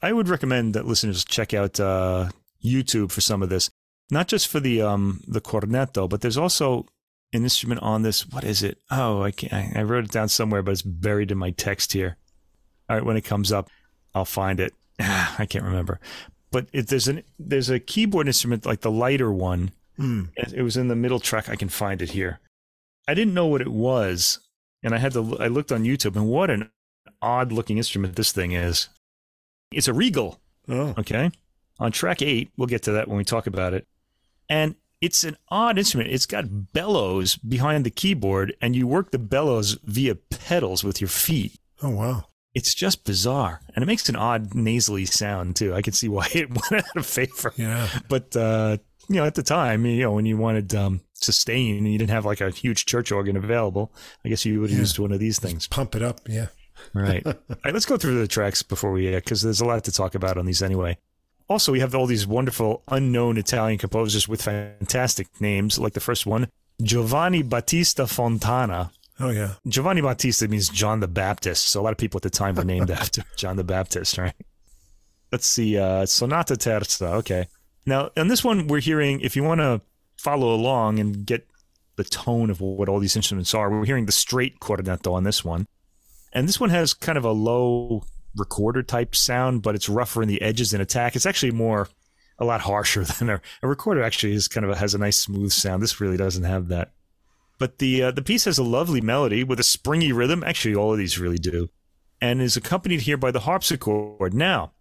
I 0.00 0.12
would 0.12 0.28
recommend 0.28 0.74
that 0.74 0.86
listeners 0.86 1.24
check 1.24 1.54
out 1.54 1.78
uh, 1.78 2.30
YouTube 2.64 3.12
for 3.12 3.20
some 3.20 3.42
of 3.42 3.48
this 3.48 3.70
not 4.12 4.28
just 4.28 4.46
for 4.46 4.60
the 4.60 4.82
um 4.82 5.22
the 5.26 5.40
cornetto, 5.40 6.08
but 6.08 6.20
there's 6.20 6.36
also 6.36 6.86
an 7.32 7.42
instrument 7.42 7.82
on 7.82 8.02
this. 8.02 8.28
What 8.28 8.44
is 8.44 8.62
it? 8.62 8.78
Oh, 8.90 9.22
I 9.22 9.30
can't. 9.30 9.74
I 9.76 9.82
wrote 9.82 10.04
it 10.04 10.12
down 10.12 10.28
somewhere, 10.28 10.62
but 10.62 10.72
it's 10.72 10.82
buried 10.82 11.32
in 11.32 11.38
my 11.38 11.50
text 11.50 11.94
here. 11.94 12.18
All 12.88 12.96
right, 12.96 13.04
when 13.04 13.16
it 13.16 13.24
comes 13.24 13.50
up, 13.50 13.70
I'll 14.14 14.26
find 14.26 14.60
it. 14.60 14.74
I 15.00 15.46
can't 15.48 15.64
remember. 15.64 15.98
But 16.50 16.66
it, 16.72 16.88
there's 16.88 17.08
an 17.08 17.22
there's 17.38 17.70
a 17.70 17.80
keyboard 17.80 18.26
instrument 18.26 18.66
like 18.66 18.82
the 18.82 18.90
lighter 18.90 19.32
one. 19.32 19.72
Mm. 19.98 20.30
It 20.36 20.62
was 20.62 20.76
in 20.76 20.88
the 20.88 20.96
middle 20.96 21.20
track. 21.20 21.48
I 21.48 21.56
can 21.56 21.68
find 21.68 22.00
it 22.02 22.10
here. 22.10 22.40
I 23.06 23.14
didn't 23.14 23.34
know 23.34 23.46
what 23.46 23.60
it 23.60 23.72
was, 23.72 24.38
and 24.82 24.94
I 24.94 24.98
had 24.98 25.12
to. 25.12 25.38
I 25.38 25.48
looked 25.48 25.72
on 25.72 25.84
YouTube, 25.84 26.16
and 26.16 26.28
what 26.28 26.50
an 26.50 26.70
odd 27.20 27.52
looking 27.52 27.78
instrument 27.78 28.16
this 28.16 28.32
thing 28.32 28.52
is. 28.52 28.88
It's 29.72 29.88
a 29.88 29.92
Regal. 29.92 30.40
Oh. 30.68 30.94
Okay. 30.98 31.30
On 31.78 31.90
track 31.90 32.22
eight, 32.22 32.52
we'll 32.56 32.68
get 32.68 32.82
to 32.82 32.92
that 32.92 33.08
when 33.08 33.16
we 33.16 33.24
talk 33.24 33.46
about 33.46 33.74
it 33.74 33.86
and 34.52 34.74
it's 35.00 35.24
an 35.24 35.36
odd 35.48 35.78
instrument. 35.78 36.10
It's 36.10 36.26
got 36.26 36.72
bellows 36.72 37.36
behind 37.36 37.84
the 37.84 37.90
keyboard, 37.90 38.54
and 38.60 38.76
you 38.76 38.86
work 38.86 39.10
the 39.10 39.18
bellows 39.18 39.78
via 39.82 40.14
pedals 40.14 40.84
with 40.84 41.00
your 41.00 41.08
feet. 41.08 41.58
Oh, 41.82 41.90
wow. 41.90 42.26
It's 42.54 42.74
just 42.74 43.04
bizarre. 43.04 43.62
And 43.74 43.82
it 43.82 43.86
makes 43.86 44.08
an 44.10 44.14
odd 44.14 44.54
nasally 44.54 45.06
sound, 45.06 45.56
too. 45.56 45.74
I 45.74 45.80
can 45.80 45.94
see 45.94 46.08
why 46.08 46.28
it 46.34 46.50
went 46.50 46.84
out 46.84 46.96
of 46.96 47.06
favor. 47.06 47.52
Yeah. 47.56 47.88
But, 48.08 48.36
uh, 48.36 48.76
you 49.12 49.20
know, 49.20 49.26
at 49.26 49.34
the 49.34 49.42
time, 49.42 49.84
you 49.86 50.02
know, 50.02 50.12
when 50.12 50.26
you 50.26 50.36
wanted 50.36 50.74
um, 50.74 51.00
sustain 51.14 51.78
and 51.78 51.92
you 51.92 51.98
didn't 51.98 52.10
have 52.10 52.24
like 52.24 52.40
a 52.40 52.50
huge 52.50 52.86
church 52.86 53.12
organ 53.12 53.36
available, 53.36 53.92
I 54.24 54.28
guess 54.28 54.44
you 54.44 54.60
would 54.60 54.70
have 54.70 54.78
yeah. 54.78 54.82
used 54.82 54.98
one 54.98 55.12
of 55.12 55.20
these 55.20 55.38
things. 55.38 55.64
Just 55.64 55.70
pump 55.70 55.94
it 55.94 56.02
up. 56.02 56.20
Yeah. 56.28 56.46
right. 56.94 57.24
All 57.26 57.34
right. 57.64 57.74
Let's 57.74 57.86
go 57.86 57.96
through 57.96 58.18
the 58.18 58.28
tracks 58.28 58.62
before 58.62 58.92
we, 58.92 59.10
because 59.10 59.44
uh, 59.44 59.48
there's 59.48 59.60
a 59.60 59.64
lot 59.64 59.84
to 59.84 59.92
talk 59.92 60.14
about 60.14 60.38
on 60.38 60.46
these 60.46 60.62
anyway. 60.62 60.98
Also, 61.48 61.72
we 61.72 61.80
have 61.80 61.94
all 61.94 62.06
these 62.06 62.26
wonderful 62.26 62.82
unknown 62.88 63.36
Italian 63.36 63.76
composers 63.76 64.26
with 64.26 64.40
fantastic 64.40 65.28
names, 65.38 65.78
like 65.78 65.92
the 65.92 66.00
first 66.00 66.24
one, 66.24 66.48
Giovanni 66.80 67.42
Battista 67.42 68.06
Fontana. 68.06 68.90
Oh, 69.20 69.30
yeah. 69.30 69.54
Giovanni 69.66 70.00
Battista 70.00 70.48
means 70.48 70.68
John 70.70 71.00
the 71.00 71.08
Baptist. 71.08 71.68
So 71.68 71.80
a 71.80 71.82
lot 71.82 71.92
of 71.92 71.98
people 71.98 72.18
at 72.18 72.22
the 72.22 72.30
time 72.30 72.54
were 72.54 72.64
named 72.64 72.90
after 73.02 73.22
John 73.36 73.56
the 73.56 73.64
Baptist, 73.64 74.16
right? 74.16 74.32
Let's 75.30 75.46
see. 75.46 75.76
Uh, 75.76 76.06
Sonata 76.06 76.56
Terza. 76.56 77.06
Okay. 77.16 77.48
Now, 77.84 78.10
on 78.16 78.28
this 78.28 78.44
one, 78.44 78.68
we're 78.68 78.80
hearing, 78.80 79.20
if 79.20 79.36
you 79.36 79.42
want 79.42 79.60
to 79.60 79.80
follow 80.16 80.54
along 80.54 80.98
and 80.98 81.26
get 81.26 81.48
the 81.96 82.04
tone 82.04 82.50
of 82.50 82.60
what 82.60 82.88
all 82.88 83.00
these 83.00 83.16
instruments 83.16 83.54
are, 83.54 83.70
we're 83.70 83.84
hearing 83.84 84.06
the 84.06 84.12
straight 84.12 84.60
cornetto 84.60 85.12
on 85.12 85.24
this 85.24 85.44
one. 85.44 85.66
And 86.32 86.48
this 86.48 86.60
one 86.60 86.70
has 86.70 86.94
kind 86.94 87.18
of 87.18 87.24
a 87.24 87.32
low 87.32 88.04
recorder 88.36 88.82
type 88.82 89.14
sound, 89.14 89.62
but 89.62 89.74
it's 89.74 89.88
rougher 89.88 90.22
in 90.22 90.28
the 90.28 90.40
edges 90.40 90.72
in 90.72 90.80
attack. 90.80 91.16
It's 91.16 91.26
actually 91.26 91.52
more 91.52 91.88
a 92.38 92.44
lot 92.44 92.60
harsher 92.62 93.04
than 93.18 93.30
a, 93.30 93.40
a 93.62 93.68
recorder. 93.68 94.02
Actually, 94.02 94.32
is 94.32 94.48
kind 94.48 94.64
of 94.64 94.70
a, 94.70 94.76
has 94.76 94.94
a 94.94 94.98
nice 94.98 95.18
smooth 95.18 95.52
sound. 95.52 95.82
This 95.82 96.00
really 96.00 96.16
doesn't 96.16 96.44
have 96.44 96.68
that. 96.68 96.92
But 97.58 97.78
the 97.78 98.04
uh, 98.04 98.10
the 98.10 98.22
piece 98.22 98.46
has 98.46 98.58
a 98.58 98.64
lovely 98.64 99.00
melody 99.00 99.44
with 99.44 99.60
a 99.60 99.64
springy 99.64 100.12
rhythm. 100.12 100.42
Actually, 100.42 100.74
all 100.74 100.92
of 100.92 100.98
these 100.98 101.18
really 101.18 101.38
do, 101.38 101.70
and 102.20 102.40
is 102.40 102.56
accompanied 102.56 103.02
here 103.02 103.16
by 103.16 103.30
the 103.30 103.40
harpsichord. 103.40 104.34
Now, 104.34 104.72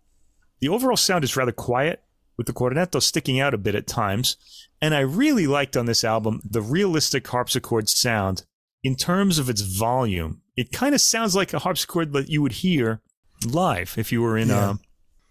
the 0.59 0.69
overall 0.69 0.97
sound 0.97 1.23
is 1.23 1.35
rather 1.35 1.51
quiet, 1.51 2.01
with 2.37 2.47
the 2.47 2.53
cornetto 2.53 3.01
sticking 3.01 3.39
out 3.39 3.53
a 3.53 3.57
bit 3.57 3.75
at 3.75 3.87
times. 3.87 4.37
And 4.81 4.95
I 4.95 5.01
really 5.01 5.47
liked 5.47 5.77
on 5.77 5.85
this 5.85 6.03
album 6.03 6.41
the 6.43 6.61
realistic 6.61 7.27
harpsichord 7.27 7.87
sound 7.89 8.43
in 8.83 8.95
terms 8.95 9.37
of 9.37 9.49
its 9.49 9.61
volume, 9.61 10.41
it 10.57 10.71
kind 10.71 10.95
of 10.95 11.01
sounds 11.01 11.35
like 11.35 11.53
a 11.53 11.59
harpsichord 11.59 12.13
that 12.13 12.29
you 12.29 12.41
would 12.41 12.53
hear 12.53 13.01
live 13.45 13.93
if 13.97 14.11
you 14.11 14.21
were 14.21 14.37
in 14.37 14.49
Yeah. 14.49 14.71
a. 14.71 14.75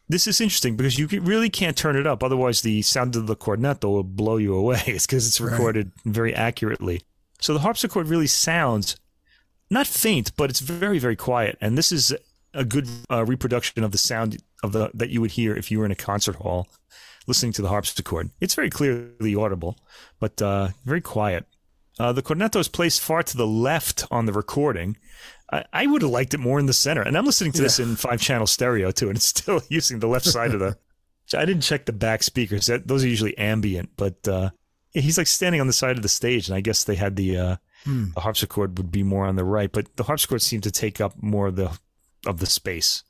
This 0.08 0.26
is 0.26 0.40
interesting 0.40 0.76
because 0.76 0.98
you 0.98 1.06
really 1.20 1.48
can't 1.50 1.76
turn 1.76 1.96
it 1.96 2.06
up. 2.06 2.22
Otherwise, 2.24 2.62
the 2.62 2.82
sound 2.82 3.14
of 3.16 3.26
the 3.28 3.36
cornetto 3.36 3.84
will 3.84 4.02
blow 4.02 4.36
you 4.38 4.54
away. 4.54 4.82
It's 4.86 5.06
because 5.06 5.26
it's 5.26 5.40
Right. 5.40 5.52
recorded 5.52 5.92
very 6.04 6.34
accurately. 6.34 7.02
So 7.40 7.54
the 7.54 7.60
harpsichord 7.60 8.06
really 8.08 8.26
sounds 8.26 8.96
not 9.70 9.86
faint, 9.86 10.32
but 10.36 10.50
it's 10.50 10.60
very, 10.60 10.98
very 10.98 11.14
quiet. 11.16 11.56
And 11.60 11.78
this 11.78 11.92
is 11.92 12.12
a 12.52 12.64
good 12.64 12.88
uh, 13.10 13.24
reproduction 13.24 13.84
of 13.84 13.92
the 13.92 13.98
sound 13.98 14.42
of 14.64 14.72
the 14.72 14.90
that 14.94 15.10
you 15.10 15.20
would 15.20 15.30
hear 15.32 15.54
if 15.54 15.70
you 15.70 15.78
were 15.78 15.84
in 15.84 15.92
a 15.92 15.96
concert 15.96 16.36
hall 16.36 16.66
listening 17.26 17.52
to 17.52 17.62
the 17.62 17.68
harpsichord. 17.68 18.30
It's 18.40 18.54
very 18.54 18.70
clearly 18.70 19.34
audible, 19.34 19.78
but 20.18 20.40
uh, 20.40 20.68
very 20.84 21.00
quiet. 21.00 21.46
Uh, 21.98 22.12
the 22.12 22.22
cornetto 22.22 22.58
is 22.58 22.68
placed 22.68 23.00
far 23.00 23.22
to 23.22 23.36
the 23.36 23.46
left 23.46 24.04
on 24.10 24.26
the 24.26 24.32
recording. 24.32 24.96
I, 25.52 25.64
I 25.72 25.86
would 25.86 26.02
have 26.02 26.10
liked 26.10 26.34
it 26.34 26.38
more 26.38 26.58
in 26.58 26.66
the 26.66 26.72
center. 26.72 27.02
And 27.02 27.16
I'm 27.16 27.26
listening 27.26 27.52
to 27.52 27.62
this 27.62 27.78
in 27.78 27.96
five 27.96 28.20
channel 28.20 28.46
stereo 28.46 28.90
too, 28.90 29.08
and 29.08 29.16
it's 29.16 29.28
still 29.38 29.60
using 29.68 29.98
the 29.98 30.08
left 30.08 30.26
side 30.26 30.54
of 30.54 30.60
the. 30.60 30.76
I 31.36 31.44
didn't 31.44 31.62
check 31.62 31.86
the 31.86 31.92
back 31.92 32.24
speakers. 32.24 32.66
That, 32.66 32.88
those 32.88 33.04
are 33.04 33.08
usually 33.08 33.38
ambient, 33.38 33.90
but 33.96 34.26
uh, 34.26 34.50
he's 34.90 35.16
like 35.16 35.28
standing 35.28 35.60
on 35.60 35.68
the 35.68 35.72
side 35.72 35.96
of 35.96 36.02
the 36.02 36.08
stage, 36.08 36.48
and 36.48 36.56
I 36.56 36.60
guess 36.60 36.82
they 36.82 36.96
had 36.96 37.14
the, 37.14 37.36
uh, 37.36 37.56
Hmm. 37.84 38.10
the 38.14 38.20
harpsichord 38.20 38.76
would 38.76 38.90
be 38.90 39.02
more 39.02 39.24
on 39.24 39.36
the 39.36 39.44
right, 39.44 39.72
but 39.72 39.96
the 39.96 40.02
harpsichord 40.04 40.42
seemed 40.42 40.64
to 40.64 40.70
take 40.70 41.00
up 41.00 41.14
more 41.22 41.46
of 41.46 41.56
the 41.56 41.78
of 42.26 42.38
the 42.38 42.46
space. 42.46 43.04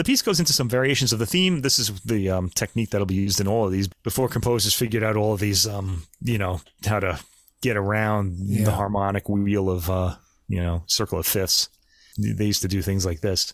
The 0.00 0.04
piece 0.04 0.22
goes 0.22 0.40
into 0.40 0.54
some 0.54 0.66
variations 0.66 1.12
of 1.12 1.18
the 1.18 1.26
theme. 1.26 1.60
This 1.60 1.78
is 1.78 2.00
the 2.00 2.30
um, 2.30 2.48
technique 2.48 2.88
that'll 2.88 3.06
be 3.06 3.16
used 3.16 3.38
in 3.38 3.46
all 3.46 3.66
of 3.66 3.70
these. 3.70 3.86
Before 4.02 4.30
composers 4.30 4.72
figured 4.72 5.02
out 5.02 5.14
all 5.14 5.34
of 5.34 5.40
these, 5.40 5.66
um, 5.66 6.04
you 6.22 6.38
know, 6.38 6.62
how 6.86 7.00
to 7.00 7.20
get 7.60 7.76
around 7.76 8.36
Yeah. 8.38 8.64
the 8.64 8.72
harmonic 8.72 9.28
wheel 9.28 9.68
of, 9.68 9.90
uh, 9.90 10.16
you 10.48 10.62
know, 10.62 10.84
circle 10.86 11.18
of 11.18 11.26
fifths. 11.26 11.68
They 12.16 12.46
used 12.46 12.62
to 12.62 12.68
do 12.68 12.80
things 12.80 13.04
like 13.04 13.20
this. 13.20 13.52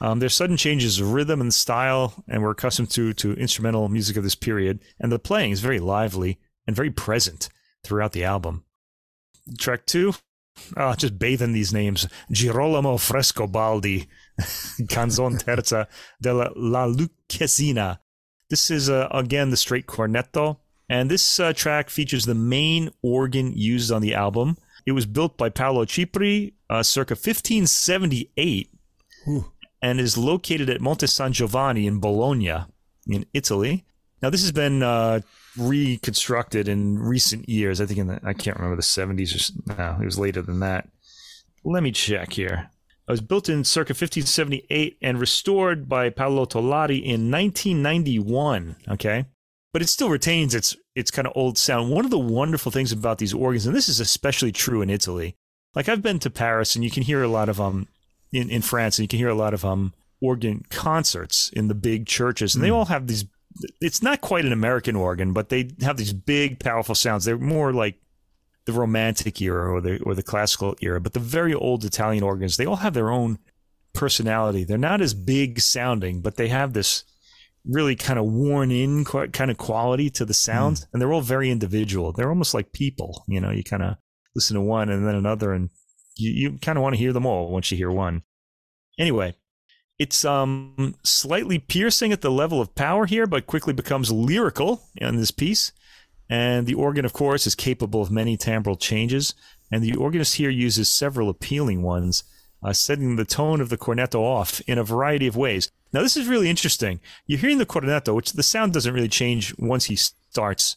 Um, 0.00 0.18
there's 0.18 0.34
sudden 0.34 0.56
changes 0.56 0.98
of 0.98 1.12
rhythm 1.12 1.40
and 1.40 1.54
style, 1.54 2.24
and 2.26 2.42
we're 2.42 2.50
accustomed 2.50 2.90
to 2.90 3.12
to 3.12 3.34
instrumental 3.34 3.88
music 3.88 4.16
of 4.16 4.24
this 4.24 4.34
period. 4.34 4.80
And 4.98 5.12
the 5.12 5.20
playing 5.20 5.52
is 5.52 5.60
very 5.60 5.78
lively 5.78 6.40
and 6.66 6.74
very 6.74 6.90
present 6.90 7.48
throughout 7.84 8.10
the 8.10 8.24
album. 8.24 8.64
Track 9.60 9.86
two, 9.86 10.14
uh, 10.76 10.96
just 10.96 11.20
bathe 11.20 11.40
in 11.40 11.52
these 11.52 11.72
names: 11.72 12.08
Girolamo 12.32 12.96
Frescobaldi, 12.96 14.08
Canzon 14.88 15.38
Terza 15.38 15.88
della 16.20 16.50
La 16.56 16.86
Lucchesina. 16.86 17.98
This 18.50 18.70
is 18.70 18.90
uh, 18.90 19.08
again 19.10 19.50
the 19.50 19.56
straight 19.56 19.86
cornetto, 19.86 20.58
and 20.88 21.10
this 21.10 21.40
uh, 21.40 21.52
track 21.52 21.90
features 21.90 22.26
the 22.26 22.34
main 22.34 22.90
organ 23.02 23.52
used 23.56 23.90
on 23.90 24.02
the 24.02 24.14
album. 24.14 24.56
It 24.86 24.92
was 24.92 25.06
built 25.06 25.38
by 25.38 25.48
Paolo 25.48 25.84
Cipri 25.84 26.52
uh, 26.68 26.82
circa 26.82 27.14
1578 27.14 28.70
Ooh. 29.28 29.52
and 29.80 29.98
is 29.98 30.18
located 30.18 30.68
at 30.68 30.80
Monte 30.80 31.06
San 31.06 31.32
Giovanni 31.32 31.86
in 31.86 32.00
Bologna, 32.00 32.64
in 33.06 33.24
Italy. 33.32 33.84
Now, 34.20 34.30
this 34.30 34.42
has 34.42 34.52
been 34.52 34.82
uh, 34.82 35.20
reconstructed 35.56 36.68
in 36.68 36.98
recent 36.98 37.48
years. 37.48 37.80
I 37.80 37.86
think 37.86 37.98
in 37.98 38.06
the 38.08 38.20
I 38.24 38.32
can't 38.32 38.56
remember 38.56 38.76
the 38.76 38.82
70s 38.82 39.34
or 39.68 39.74
no, 39.76 39.98
it 40.00 40.04
was 40.04 40.18
later 40.18 40.42
than 40.42 40.60
that. 40.60 40.88
Let 41.64 41.82
me 41.82 41.92
check 41.92 42.32
here. 42.32 42.70
It 43.06 43.12
was 43.12 43.20
built 43.20 43.50
in 43.50 43.64
circa 43.64 43.90
1578 43.90 44.96
and 45.02 45.20
restored 45.20 45.88
by 45.88 46.08
Paolo 46.08 46.46
Tolari 46.46 47.02
in 47.02 47.30
1991. 47.30 48.76
Okay, 48.88 49.26
but 49.72 49.82
it 49.82 49.88
still 49.88 50.08
retains 50.08 50.54
its 50.54 50.76
its 50.94 51.10
kind 51.10 51.26
of 51.26 51.34
old 51.36 51.58
sound. 51.58 51.90
One 51.90 52.06
of 52.06 52.10
the 52.10 52.18
wonderful 52.18 52.72
things 52.72 52.92
about 52.92 53.18
these 53.18 53.34
organs, 53.34 53.66
and 53.66 53.76
this 53.76 53.88
is 53.88 54.00
especially 54.00 54.52
true 54.52 54.80
in 54.80 54.88
Italy. 54.88 55.36
Like 55.74 55.88
I've 55.88 56.00
been 56.00 56.18
to 56.20 56.30
Paris, 56.30 56.74
and 56.74 56.84
you 56.84 56.90
can 56.90 57.02
hear 57.02 57.22
a 57.22 57.28
lot 57.28 57.48
of 57.48 57.60
um 57.60 57.88
in, 58.32 58.48
in 58.48 58.62
France, 58.62 58.98
and 58.98 59.04
you 59.04 59.08
can 59.08 59.18
hear 59.18 59.28
a 59.28 59.34
lot 59.34 59.52
of 59.52 59.64
um 59.64 59.92
organ 60.22 60.64
concerts 60.70 61.50
in 61.50 61.68
the 61.68 61.74
big 61.74 62.06
churches, 62.06 62.54
and 62.54 62.64
they 62.64 62.70
all 62.70 62.86
have 62.86 63.06
these. 63.06 63.26
It's 63.80 64.02
not 64.02 64.22
quite 64.22 64.44
an 64.44 64.52
American 64.52 64.96
organ, 64.96 65.32
but 65.32 65.50
they 65.50 65.70
have 65.82 65.96
these 65.96 66.12
big, 66.12 66.58
powerful 66.58 66.94
sounds. 66.94 67.24
They're 67.24 67.38
more 67.38 67.72
like 67.72 67.96
the 68.66 68.72
Romantic 68.72 69.40
era 69.40 69.72
or 69.72 69.80
the 69.80 70.00
or 70.02 70.14
the 70.14 70.22
Classical 70.22 70.74
era, 70.80 71.00
but 71.00 71.12
the 71.12 71.20
very 71.20 71.54
old 71.54 71.84
Italian 71.84 72.22
organs, 72.22 72.56
they 72.56 72.66
all 72.66 72.76
have 72.76 72.94
their 72.94 73.10
own 73.10 73.38
personality. 73.92 74.64
They're 74.64 74.78
not 74.78 75.00
as 75.00 75.14
big 75.14 75.60
sounding, 75.60 76.20
but 76.20 76.36
they 76.36 76.48
have 76.48 76.72
this 76.72 77.04
really 77.66 77.96
kind 77.96 78.18
of 78.18 78.26
worn 78.26 78.70
in 78.70 79.04
kind 79.04 79.50
of 79.50 79.56
quality 79.56 80.10
to 80.10 80.24
the 80.24 80.34
sound, 80.34 80.86
and 80.92 81.00
they're 81.00 81.12
all 81.12 81.20
very 81.20 81.50
individual. 81.50 82.12
They're 82.12 82.28
almost 82.28 82.54
like 82.54 82.72
people. 82.72 83.24
You 83.26 83.40
know, 83.40 83.50
you 83.50 83.64
kind 83.64 83.82
of 83.82 83.96
listen 84.34 84.54
to 84.54 84.60
one 84.60 84.90
and 84.90 85.06
then 85.06 85.14
another, 85.14 85.52
and 85.52 85.70
you, 86.16 86.30
you 86.30 86.58
kind 86.58 86.76
of 86.78 86.82
want 86.82 86.94
to 86.94 86.98
hear 86.98 87.12
them 87.12 87.26
all 87.26 87.50
once 87.50 87.70
you 87.70 87.76
hear 87.76 87.90
one. 87.90 88.22
Anyway, 88.98 89.34
it's 89.98 90.24
um 90.24 90.94
slightly 91.02 91.58
piercing 91.58 92.12
at 92.12 92.20
the 92.20 92.30
level 92.30 92.60
of 92.60 92.74
power 92.74 93.06
here, 93.06 93.26
but 93.26 93.46
quickly 93.46 93.72
becomes 93.72 94.10
lyrical 94.10 94.82
in 94.96 95.16
this 95.16 95.30
piece. 95.30 95.72
And 96.30 96.66
the 96.66 96.74
organ, 96.74 97.04
of 97.04 97.12
course, 97.12 97.46
is 97.46 97.54
capable 97.54 98.00
of 98.00 98.10
many 98.10 98.36
timbral 98.36 98.78
changes, 98.80 99.34
and 99.70 99.82
the 99.82 99.94
organist 99.94 100.36
here 100.36 100.50
uses 100.50 100.88
several 100.88 101.28
appealing 101.28 101.82
ones, 101.82 102.24
uh, 102.62 102.72
setting 102.72 103.16
the 103.16 103.24
tone 103.26 103.60
of 103.60 103.68
the 103.68 103.76
cornetto 103.76 104.20
off 104.20 104.60
in 104.66 104.78
a 104.78 104.84
variety 104.84 105.26
of 105.26 105.36
ways. 105.36 105.70
Now, 105.92 106.00
this 106.02 106.16
is 106.16 106.26
really 106.26 106.48
interesting. 106.48 107.00
You're 107.26 107.38
hearing 107.38 107.58
the 107.58 107.66
cornetto, 107.66 108.14
which 108.14 108.32
the 108.32 108.42
sound 108.42 108.72
doesn't 108.72 108.94
really 108.94 109.08
change 109.08 109.54
once 109.58 109.84
he 109.84 109.96
starts 109.96 110.76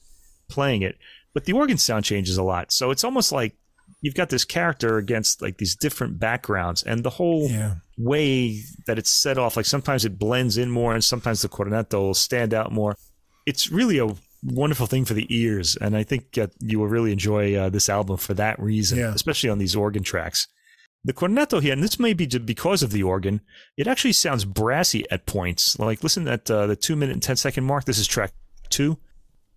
playing 0.49 0.81
it, 0.81 0.97
but 1.33 1.45
the 1.45 1.53
organ 1.53 1.77
sound 1.77 2.03
changes 2.05 2.37
a 2.37 2.43
lot. 2.43 2.71
So 2.71 2.91
it's 2.91 3.03
almost 3.03 3.31
like 3.31 3.55
you've 4.01 4.15
got 4.15 4.29
this 4.29 4.45
character 4.45 4.97
against 4.97 5.41
like 5.41 5.57
these 5.57 5.75
different 5.75 6.19
backgrounds, 6.19 6.83
and 6.83 7.03
the 7.03 7.09
whole 7.11 7.49
Yeah. 7.49 7.75
way 7.97 8.61
that 8.85 8.99
it's 8.99 9.09
set 9.09 9.37
off. 9.37 9.55
Like 9.57 9.65
sometimes 9.65 10.03
it 10.05 10.19
blends 10.19 10.57
in 10.57 10.69
more, 10.69 10.93
and 10.93 11.03
sometimes 11.03 11.41
the 11.41 11.49
cornetto 11.49 11.99
will 11.99 12.13
stand 12.13 12.53
out 12.53 12.71
more. 12.71 12.97
It's 13.45 13.71
really 13.71 13.97
a 13.97 14.09
wonderful 14.43 14.87
thing 14.87 15.05
for 15.05 15.13
the 15.13 15.25
ears, 15.35 15.75
and 15.75 15.95
I 15.95 16.03
think 16.03 16.37
uh, 16.37 16.47
you 16.59 16.79
will 16.79 16.87
really 16.87 17.11
enjoy 17.11 17.55
uh, 17.55 17.69
this 17.69 17.89
album 17.89 18.17
for 18.17 18.33
that 18.35 18.59
reason, 18.59 18.99
Yeah. 18.99 19.13
especially 19.13 19.49
on 19.49 19.57
these 19.57 19.75
organ 19.75 20.03
tracks. 20.03 20.47
The 21.03 21.13
cornetto 21.13 21.61
here, 21.61 21.73
and 21.73 21.81
this 21.83 21.99
may 21.99 22.13
be 22.13 22.25
because 22.25 22.83
of 22.83 22.91
the 22.91 23.03
organ, 23.03 23.41
it 23.77 23.87
actually 23.87 24.13
sounds 24.13 24.45
brassy 24.45 25.05
at 25.09 25.25
points. 25.25 25.77
Like 25.79 26.03
listen 26.03 26.27
at 26.27 26.49
uh, 26.51 26.67
the 26.67 26.75
two 26.75 26.95
minute 26.95 27.13
and 27.13 27.23
ten 27.23 27.35
second 27.37 27.63
mark. 27.63 27.85
This 27.85 27.99
is 27.99 28.07
track 28.07 28.33
two. 28.69 28.97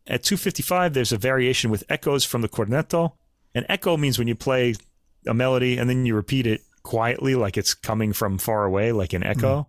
At 0.06 0.22
255, 0.24 0.94
there's 0.94 1.12
a 1.12 1.18
variation 1.18 1.70
with 1.70 1.84
echoes 1.88 2.24
from 2.24 2.40
the 2.40 2.48
cornetto. 2.48 3.12
An 3.54 3.64
echo 3.68 3.96
means 3.96 4.18
when 4.18 4.26
you 4.28 4.34
play 4.34 4.74
a 5.26 5.34
melody 5.34 5.76
and 5.78 5.88
then 5.90 6.04
you 6.06 6.14
repeat 6.14 6.46
it 6.46 6.62
quietly, 6.82 7.34
like 7.34 7.56
it's 7.56 7.74
coming 7.74 8.12
from 8.12 8.38
far 8.38 8.64
away, 8.64 8.92
like 8.92 9.12
an 9.12 9.22
echo. 9.22 9.68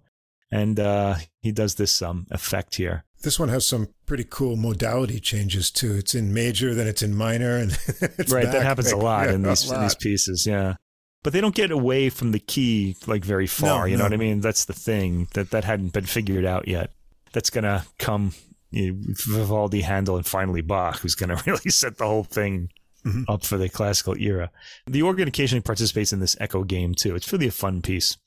And 0.51 0.79
uh, 0.79 1.15
he 1.41 1.51
does 1.51 1.75
this 1.75 2.01
um, 2.01 2.27
effect 2.31 2.75
here. 2.75 3.03
This 3.21 3.39
one 3.39 3.49
has 3.49 3.67
some 3.67 3.89
pretty 4.11 4.27
cool 4.29 4.57
modality 4.57 5.21
changes 5.21 5.71
too. 5.71 5.93
It's 5.93 6.13
in 6.13 6.33
major, 6.33 6.75
then 6.75 6.85
it's 6.85 7.01
in 7.01 7.15
minor, 7.15 7.55
and 7.55 7.71
it's 8.17 8.29
right, 8.29 8.43
back. 8.43 8.51
that 8.51 8.63
happens 8.63 8.91
a 8.91 8.97
lot 9.09 9.29
yeah, 9.29 9.35
in 9.35 9.43
these 9.43 9.71
in 9.71 9.79
these 9.81 9.95
pieces. 9.95 10.45
Yeah, 10.45 10.75
but 11.23 11.31
they 11.31 11.39
don't 11.39 11.55
get 11.55 11.71
away 11.71 12.09
from 12.09 12.33
the 12.33 12.39
key 12.39 12.97
like 13.07 13.23
very 13.23 13.47
far. 13.47 13.79
No, 13.79 13.85
you 13.85 13.95
know 13.95 14.03
what 14.03 14.11
I 14.11 14.17
mean? 14.17 14.41
That's 14.41 14.65
the 14.65 14.73
thing 14.73 15.29
that 15.33 15.51
that 15.51 15.63
hadn't 15.63 15.93
been 15.93 16.05
figured 16.05 16.43
out 16.43 16.67
yet. 16.67 16.91
That's 17.31 17.49
gonna 17.49 17.85
come. 17.99 18.33
You 18.71 18.91
know, 18.93 18.99
Vivaldi, 19.29 19.81
Handel, 19.81 20.17
and 20.17 20.25
finally 20.25 20.61
Bach, 20.61 20.99
who's 20.99 21.15
gonna 21.15 21.41
really 21.45 21.69
set 21.69 21.97
the 21.97 22.05
whole 22.05 22.25
thing 22.25 22.69
Mhm. 23.05 23.23
up 23.29 23.43
for 23.45 23.57
the 23.57 23.69
classical 23.69 24.15
era. 24.17 24.51
The 24.85 25.01
organ 25.01 25.27
occasionally 25.27 25.61
participates 25.63 26.13
in 26.13 26.19
this 26.19 26.35
echo 26.39 26.63
game 26.63 26.93
too. 26.93 27.15
It's 27.15 27.31
really 27.33 27.47
a 27.47 27.51
fun 27.51 27.81
piece. 27.81 28.17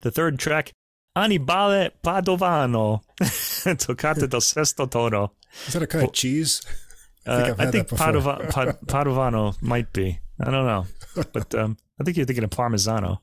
The 0.00 0.10
third 0.10 0.38
track, 0.40 0.72
Annibale 1.22 1.90
Padovano, 2.02 3.02
Toccata 3.78 4.26
del 4.26 4.40
Sesto 4.40 4.86
Tono. 4.86 5.32
Is 5.66 5.72
that 5.74 5.82
a 5.82 5.86
kind 5.86 6.04
of 6.04 6.12
cheese? 6.12 6.62
I 7.26 7.42
think 7.44 7.58
Uh, 7.58 7.62
I 7.62 7.70
think. 7.70 7.88
Padova- 7.88 8.50
Pad- 8.54 8.78
Padovano 8.86 9.60
might 9.60 9.92
be. 9.92 10.18
I 10.40 10.50
don't 10.50 10.66
know, 10.66 10.86
but 11.32 11.54
um, 11.54 11.76
I 12.00 12.04
think 12.04 12.16
you're 12.16 12.24
thinking 12.26 12.44
of 12.44 12.50
Parmesano. 12.50 13.18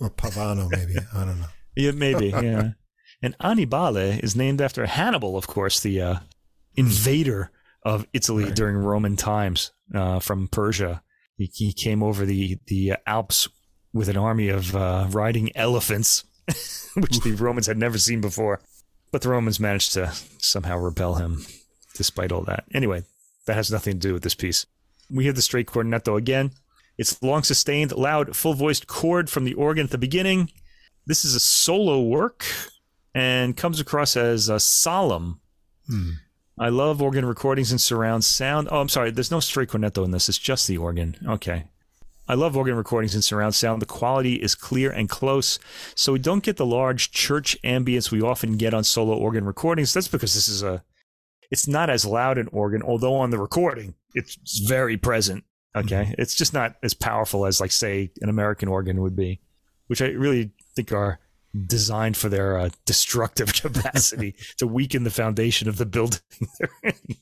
Or 0.00 0.10
Pavano, 0.10 0.68
maybe. 0.70 0.94
I 1.14 1.24
don't 1.24 1.40
know. 1.40 1.46
Yeah, 1.74 1.92
maybe. 1.92 2.28
Yeah. 2.28 2.70
and 3.22 3.34
Annibale 3.40 4.22
is 4.22 4.36
named 4.36 4.60
after 4.60 4.84
Hannibal, 4.86 5.36
of 5.36 5.46
course, 5.46 5.80
the 5.80 6.00
uh, 6.00 6.16
invader 6.76 7.50
of 7.84 8.06
Italy 8.12 8.44
Right. 8.44 8.54
during 8.54 8.76
Roman 8.76 9.16
times 9.16 9.72
uh, 9.94 10.20
from 10.20 10.48
Persia. 10.48 11.02
He, 11.36 11.50
he 11.52 11.72
came 11.72 12.02
over 12.02 12.26
the 12.26 12.58
the 12.66 12.94
Alps 13.06 13.48
with 13.92 14.08
an 14.08 14.16
army 14.16 14.48
of 14.50 14.76
uh, 14.76 15.06
riding 15.10 15.50
elephants, 15.56 16.24
which 16.94 17.20
the 17.20 17.32
Romans 17.32 17.66
had 17.66 17.78
never 17.78 17.98
seen 17.98 18.20
before. 18.20 18.60
But 19.10 19.22
the 19.22 19.30
Romans 19.30 19.60
managed 19.60 19.92
to 19.94 20.12
somehow 20.38 20.78
repel 20.78 21.14
him, 21.14 21.46
despite 21.94 22.32
all 22.32 22.42
that. 22.42 22.64
Anyway, 22.74 23.04
that 23.46 23.54
has 23.54 23.70
nothing 23.70 23.94
to 23.94 24.08
do 24.08 24.12
with 24.12 24.22
this 24.22 24.34
piece. 24.34 24.66
We 25.10 25.24
hear 25.24 25.32
the 25.32 25.42
straight 25.42 25.66
cornetto 25.66 26.16
again. 26.18 26.50
It's 26.98 27.22
long 27.22 27.42
sustained, 27.42 27.92
loud, 27.92 28.36
full 28.36 28.54
voiced 28.54 28.86
chord 28.86 29.30
from 29.30 29.44
the 29.44 29.54
organ 29.54 29.84
at 29.84 29.90
the 29.90 29.98
beginning. 29.98 30.50
This 31.06 31.24
is 31.24 31.34
a 31.34 31.40
solo 31.40 32.02
work 32.02 32.44
and 33.14 33.56
comes 33.56 33.80
across 33.80 34.16
as 34.16 34.50
uh, 34.50 34.58
solemn. 34.58 35.40
Hmm. 35.86 36.10
I 36.58 36.68
love 36.70 37.00
organ 37.00 37.24
recordings 37.24 37.70
and 37.70 37.80
surround 37.80 38.24
sound. 38.24 38.68
Oh, 38.70 38.80
I'm 38.80 38.88
sorry. 38.88 39.12
There's 39.12 39.30
no 39.30 39.40
straight 39.40 39.68
cornetto 39.68 40.04
in 40.04 40.10
this. 40.10 40.28
It's 40.28 40.38
just 40.38 40.66
the 40.66 40.76
organ. 40.76 41.16
Okay. 41.26 41.64
I 42.28 42.34
love 42.34 42.56
organ 42.56 42.76
recordings 42.76 43.14
in 43.14 43.22
surround 43.22 43.54
sound. 43.54 43.80
The 43.80 43.86
quality 43.86 44.34
is 44.34 44.54
clear 44.54 44.90
and 44.90 45.08
close, 45.08 45.58
so 45.94 46.12
we 46.12 46.18
don't 46.18 46.42
get 46.42 46.56
the 46.56 46.66
large 46.66 47.10
church 47.10 47.56
ambience 47.64 48.10
we 48.10 48.20
often 48.20 48.56
get 48.56 48.74
on 48.74 48.84
solo 48.84 49.16
organ 49.16 49.44
recordings. 49.44 49.94
That's 49.94 50.08
because 50.08 50.34
this 50.34 50.48
is 50.48 50.62
a, 50.62 50.84
it's 51.50 51.66
not 51.66 51.88
as 51.88 52.04
loud 52.04 52.36
an 52.38 52.48
organ, 52.52 52.82
although 52.82 53.14
on 53.16 53.30
the 53.30 53.38
recording 53.38 53.94
it's 54.14 54.58
very 54.58 54.96
present. 54.96 55.44
Okay, 55.76 56.04
mm-hmm. 56.04 56.20
it's 56.20 56.34
just 56.34 56.52
not 56.52 56.76
as 56.82 56.94
powerful 56.94 57.46
as 57.46 57.60
like 57.60 57.72
say 57.72 58.10
an 58.20 58.28
American 58.28 58.68
organ 58.68 59.00
would 59.00 59.16
be, 59.16 59.40
which 59.86 60.02
I 60.02 60.06
really 60.08 60.52
think 60.74 60.92
are 60.92 61.20
designed 61.66 62.16
for 62.16 62.28
their 62.28 62.58
uh, 62.58 62.70
destructive 62.84 63.52
capacity 63.62 64.34
to 64.58 64.66
weaken 64.66 65.04
the 65.04 65.10
foundation 65.10 65.68
of 65.68 65.78
the 65.78 65.86
building 65.86 66.20
they're 66.58 66.70
in. 66.82 67.16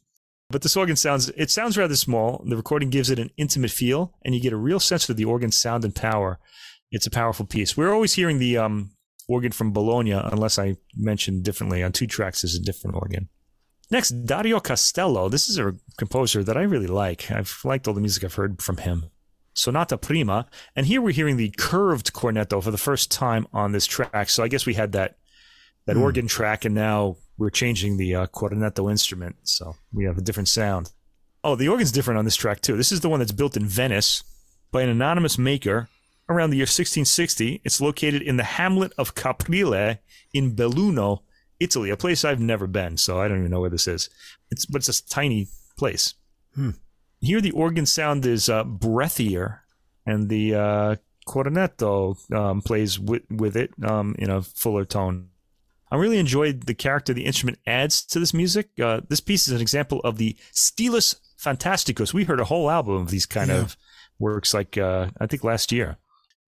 But 0.48 0.62
this 0.62 0.76
organ 0.76 0.96
sounds 0.96 1.28
it 1.30 1.50
sounds 1.50 1.76
rather 1.76 1.96
small. 1.96 2.44
The 2.46 2.56
recording 2.56 2.90
gives 2.90 3.10
it 3.10 3.18
an 3.18 3.30
intimate 3.36 3.70
feel, 3.70 4.14
and 4.24 4.34
you 4.34 4.40
get 4.40 4.52
a 4.52 4.56
real 4.56 4.80
sense 4.80 5.08
of 5.08 5.16
the 5.16 5.24
organ's 5.24 5.56
sound 5.56 5.84
and 5.84 5.94
power. 5.94 6.38
It's 6.92 7.06
a 7.06 7.10
powerful 7.10 7.46
piece. 7.46 7.76
We're 7.76 7.92
always 7.92 8.14
hearing 8.14 8.38
the 8.38 8.58
um, 8.58 8.92
organ 9.26 9.50
from 9.50 9.72
Bologna, 9.72 10.12
unless 10.12 10.58
I 10.58 10.76
mention 10.94 11.42
differently. 11.42 11.82
On 11.82 11.90
two 11.90 12.06
tracks, 12.06 12.44
is 12.44 12.54
a 12.54 12.62
different 12.62 12.94
organ. 12.94 13.28
Next, 13.90 14.10
Dario 14.24 14.60
Castello. 14.60 15.28
This 15.28 15.48
is 15.48 15.58
a 15.58 15.74
composer 15.96 16.44
that 16.44 16.56
I 16.56 16.62
really 16.62 16.86
like. 16.86 17.30
I've 17.30 17.60
liked 17.64 17.88
all 17.88 17.94
the 17.94 18.00
music 18.00 18.24
I've 18.24 18.34
heard 18.34 18.62
from 18.62 18.78
him. 18.78 19.06
Sonata 19.54 19.96
Prima, 19.96 20.46
and 20.76 20.86
here 20.86 21.00
we're 21.00 21.12
hearing 21.12 21.38
the 21.38 21.52
curved 21.56 22.12
cornetto 22.12 22.62
for 22.62 22.70
the 22.70 22.78
first 22.78 23.10
time 23.10 23.46
on 23.52 23.72
this 23.72 23.86
track. 23.86 24.28
So 24.28 24.44
I 24.44 24.48
guess 24.48 24.66
we 24.66 24.74
had 24.74 24.92
that 24.92 25.18
that 25.86 25.96
mm. 25.96 26.02
organ 26.02 26.28
track, 26.28 26.64
and 26.64 26.74
now 26.74 27.16
we're 27.38 27.50
changing 27.50 27.96
the 27.96 28.14
uh, 28.14 28.26
cornetto 28.28 28.90
instrument, 28.90 29.36
so 29.42 29.76
we 29.92 30.04
have 30.04 30.18
a 30.18 30.22
different 30.22 30.48
sound. 30.48 30.92
Oh, 31.44 31.54
the 31.54 31.68
organ's 31.68 31.92
different 31.92 32.18
on 32.18 32.24
this 32.24 32.36
track 32.36 32.60
too. 32.60 32.76
This 32.76 32.92
is 32.92 33.00
the 33.00 33.08
one 33.08 33.20
that's 33.20 33.32
built 33.32 33.56
in 33.56 33.66
Venice 33.66 34.24
by 34.72 34.82
an 34.82 34.88
anonymous 34.88 35.38
maker 35.38 35.88
around 36.28 36.50
the 36.50 36.56
year 36.56 36.64
1660. 36.64 37.60
It's 37.64 37.80
located 37.80 38.22
in 38.22 38.36
the 38.36 38.44
hamlet 38.44 38.92
of 38.98 39.14
Caprile 39.14 39.98
in 40.32 40.56
Belluno, 40.56 41.20
Italy, 41.60 41.90
a 41.90 41.96
place 41.96 42.24
I've 42.24 42.40
never 42.40 42.66
been, 42.66 42.96
so 42.96 43.20
I 43.20 43.28
don't 43.28 43.38
even 43.38 43.50
know 43.50 43.60
where 43.60 43.70
this 43.70 43.86
is. 43.86 44.10
It's 44.50 44.66
but 44.66 44.86
it's 44.86 45.00
a 45.00 45.08
tiny 45.08 45.48
place. 45.78 46.14
Hmm. 46.54 46.70
Here, 47.20 47.40
the 47.40 47.52
organ 47.52 47.86
sound 47.86 48.26
is 48.26 48.48
uh, 48.48 48.64
breathier, 48.64 49.60
and 50.04 50.28
the 50.28 50.54
uh, 50.54 50.96
cornetto 51.26 52.16
um, 52.32 52.60
plays 52.60 52.98
with, 52.98 53.22
with 53.30 53.56
it 53.56 53.72
um, 53.84 54.14
in 54.18 54.30
a 54.30 54.42
fuller 54.42 54.84
tone. 54.84 55.30
I 55.90 55.96
really 55.96 56.18
enjoyed 56.18 56.62
the 56.62 56.74
character 56.74 57.12
the 57.12 57.26
instrument 57.26 57.58
adds 57.66 58.04
to 58.06 58.18
this 58.18 58.34
music. 58.34 58.70
Uh, 58.80 59.00
this 59.08 59.20
piece 59.20 59.46
is 59.46 59.54
an 59.54 59.60
example 59.60 60.00
of 60.00 60.18
the 60.18 60.36
Stilus 60.52 61.16
Fantasticus. 61.38 62.12
We 62.12 62.24
heard 62.24 62.40
a 62.40 62.44
whole 62.44 62.70
album 62.70 62.94
of 62.94 63.10
these 63.10 63.26
kind 63.26 63.50
yeah. 63.50 63.58
of 63.58 63.76
works, 64.18 64.52
like 64.52 64.76
uh, 64.76 65.10
I 65.20 65.26
think 65.26 65.44
last 65.44 65.70
year, 65.70 65.98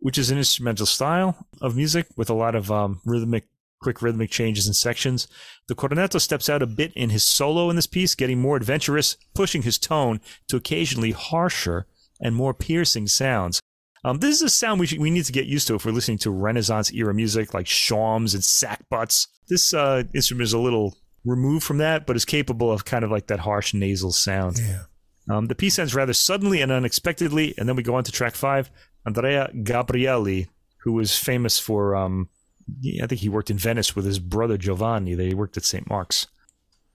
which 0.00 0.18
is 0.18 0.30
an 0.30 0.38
instrumental 0.38 0.86
style 0.86 1.46
of 1.60 1.76
music 1.76 2.06
with 2.16 2.30
a 2.30 2.34
lot 2.34 2.54
of 2.54 2.70
um, 2.72 3.00
rhythmic 3.04 3.48
quick 3.80 4.02
rhythmic 4.02 4.30
changes 4.30 4.66
and 4.66 4.74
sections. 4.74 5.28
The 5.68 5.74
cornetto 5.74 6.20
steps 6.20 6.48
out 6.48 6.62
a 6.62 6.66
bit 6.66 6.92
in 6.94 7.10
his 7.10 7.22
solo 7.22 7.70
in 7.70 7.76
this 7.76 7.86
piece, 7.86 8.14
getting 8.14 8.40
more 8.40 8.56
adventurous, 8.56 9.16
pushing 9.34 9.62
his 9.62 9.78
tone 9.78 10.20
to 10.48 10.56
occasionally 10.56 11.12
harsher 11.12 11.86
and 12.20 12.34
more 12.34 12.54
piercing 12.54 13.06
sounds. 13.06 13.60
Um, 14.04 14.18
this 14.18 14.36
is 14.36 14.42
a 14.42 14.48
sound 14.48 14.80
we, 14.80 14.86
should, 14.86 15.00
we 15.00 15.10
need 15.10 15.24
to 15.24 15.32
get 15.32 15.46
used 15.46 15.66
to 15.68 15.74
if 15.74 15.84
we're 15.84 15.92
listening 15.92 16.18
to 16.18 16.30
Renaissance 16.30 16.92
era 16.92 17.12
music 17.12 17.54
like 17.54 17.66
shawms 17.66 18.34
and 18.34 18.42
sackbuts. 18.42 19.26
This 19.48 19.74
uh, 19.74 20.04
instrument 20.14 20.44
is 20.44 20.52
a 20.52 20.58
little 20.58 20.96
removed 21.24 21.64
from 21.64 21.78
that, 21.78 22.06
but 22.06 22.16
is 22.16 22.24
capable 22.24 22.70
of 22.70 22.84
kind 22.84 23.04
of 23.04 23.10
like 23.10 23.26
that 23.26 23.40
harsh 23.40 23.74
nasal 23.74 24.12
sound. 24.12 24.58
Yeah. 24.58 24.82
Um, 25.30 25.46
the 25.46 25.54
piece 25.54 25.78
ends 25.78 25.94
rather 25.94 26.14
suddenly 26.14 26.62
and 26.62 26.72
unexpectedly, 26.72 27.54
and 27.58 27.68
then 27.68 27.76
we 27.76 27.82
go 27.82 27.94
on 27.94 28.04
to 28.04 28.12
track 28.12 28.34
five. 28.34 28.70
Andrea 29.04 29.50
Gabrielli, 29.54 30.48
who 30.78 30.92
was 30.92 31.16
famous 31.16 31.58
for 31.58 31.96
um, 31.96 32.28
I 33.02 33.06
think 33.06 33.20
he 33.20 33.28
worked 33.28 33.50
in 33.50 33.58
Venice 33.58 33.96
with 33.96 34.04
his 34.04 34.18
brother 34.18 34.56
Giovanni. 34.56 35.14
They 35.14 35.34
worked 35.34 35.56
at 35.56 35.64
St. 35.64 35.88
Mark's. 35.88 36.26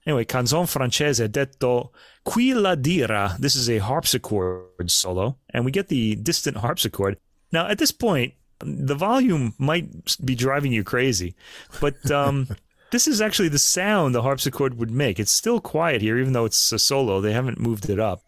Anyway, 0.06 0.24
Canzon 0.24 0.68
Francese 0.68 1.28
detto 1.28 1.90
Qui 2.24 2.54
la 2.54 2.74
dira. 2.74 3.36
This 3.38 3.54
is 3.54 3.68
a 3.68 3.78
harpsichord 3.78 4.90
solo, 4.90 5.38
and 5.50 5.64
we 5.64 5.70
get 5.70 5.88
the 5.88 6.16
distant 6.16 6.58
harpsichord. 6.58 7.18
Now, 7.52 7.68
at 7.68 7.78
this 7.78 7.92
point, 7.92 8.34
the 8.60 8.94
volume 8.94 9.54
might 9.58 10.16
be 10.24 10.34
driving 10.34 10.72
you 10.72 10.84
crazy, 10.84 11.34
but 11.80 12.10
um, 12.10 12.48
this 12.90 13.06
is 13.06 13.20
actually 13.20 13.48
the 13.48 13.58
sound 13.58 14.14
the 14.14 14.22
harpsichord 14.22 14.78
would 14.78 14.90
make. 14.90 15.18
It's 15.18 15.30
still 15.30 15.60
quiet 15.60 16.00
here, 16.00 16.18
even 16.18 16.32
though 16.32 16.46
it's 16.46 16.72
a 16.72 16.78
solo. 16.78 17.20
They 17.20 17.32
haven't 17.32 17.60
moved 17.60 17.88
it 17.88 18.00
up. 18.00 18.22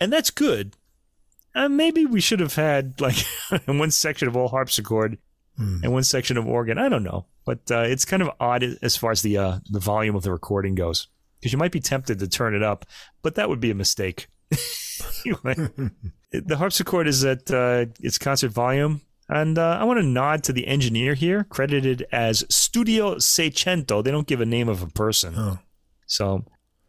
And 0.00 0.12
that's 0.12 0.30
good. 0.30 0.74
Uh, 1.54 1.68
maybe 1.68 2.04
we 2.04 2.20
should 2.20 2.40
have 2.40 2.54
had, 2.54 3.00
like, 3.00 3.16
one 3.66 3.90
section 3.90 4.26
of 4.26 4.36
all 4.36 4.48
harpsichord 4.48 5.18
mm. 5.58 5.82
and 5.82 5.92
one 5.92 6.02
section 6.02 6.36
of 6.36 6.46
organ. 6.46 6.78
I 6.78 6.88
don't 6.88 7.04
know, 7.04 7.26
but 7.44 7.60
uh, 7.70 7.82
it's 7.82 8.04
kind 8.04 8.22
of 8.22 8.30
odd 8.40 8.64
as 8.82 8.96
far 8.96 9.10
as 9.10 9.22
the 9.22 9.36
uh, 9.38 9.58
the 9.70 9.80
volume 9.80 10.16
of 10.16 10.22
the 10.22 10.32
recording 10.32 10.74
goes 10.74 11.08
because 11.44 11.52
you 11.52 11.58
might 11.58 11.72
be 11.72 11.80
tempted 11.80 12.18
to 12.18 12.26
turn 12.26 12.54
it 12.54 12.62
up, 12.62 12.86
but 13.20 13.34
that 13.34 13.50
would 13.50 13.60
be 13.60 13.70
a 13.70 13.74
mistake. 13.74 14.28
anyway, 15.26 15.68
the 16.32 16.56
harpsichord 16.56 17.06
is 17.06 17.22
at 17.22 17.50
uh, 17.50 17.84
its 18.00 18.16
concert 18.16 18.50
volume. 18.50 19.02
And 19.28 19.58
uh, 19.58 19.76
I 19.78 19.84
want 19.84 20.00
to 20.00 20.06
nod 20.06 20.42
to 20.44 20.54
the 20.54 20.66
engineer 20.66 21.12
here, 21.12 21.44
credited 21.44 22.06
as 22.10 22.46
Studio 22.48 23.16
Seicento. 23.16 24.02
They 24.02 24.10
don't 24.10 24.26
give 24.26 24.40
a 24.40 24.46
name 24.46 24.70
of 24.70 24.82
a 24.82 24.86
person. 24.86 25.34
Oh. 25.36 25.58
So, 26.06 26.46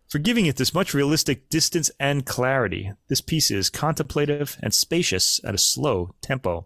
for 0.08 0.20
giving 0.20 0.46
it 0.46 0.56
this 0.56 0.74
much 0.74 0.94
realistic 0.94 1.50
distance 1.50 1.91
and 2.00 2.26
clarity, 2.26 2.94
this 3.10 3.20
piece 3.20 3.52
is 3.52 3.70
contemplative 3.70 4.56
and 4.63 4.74
spacious 4.74 5.41
at 5.44 5.54
a 5.54 5.58
slow 5.58 6.15
tempo. 6.22 6.65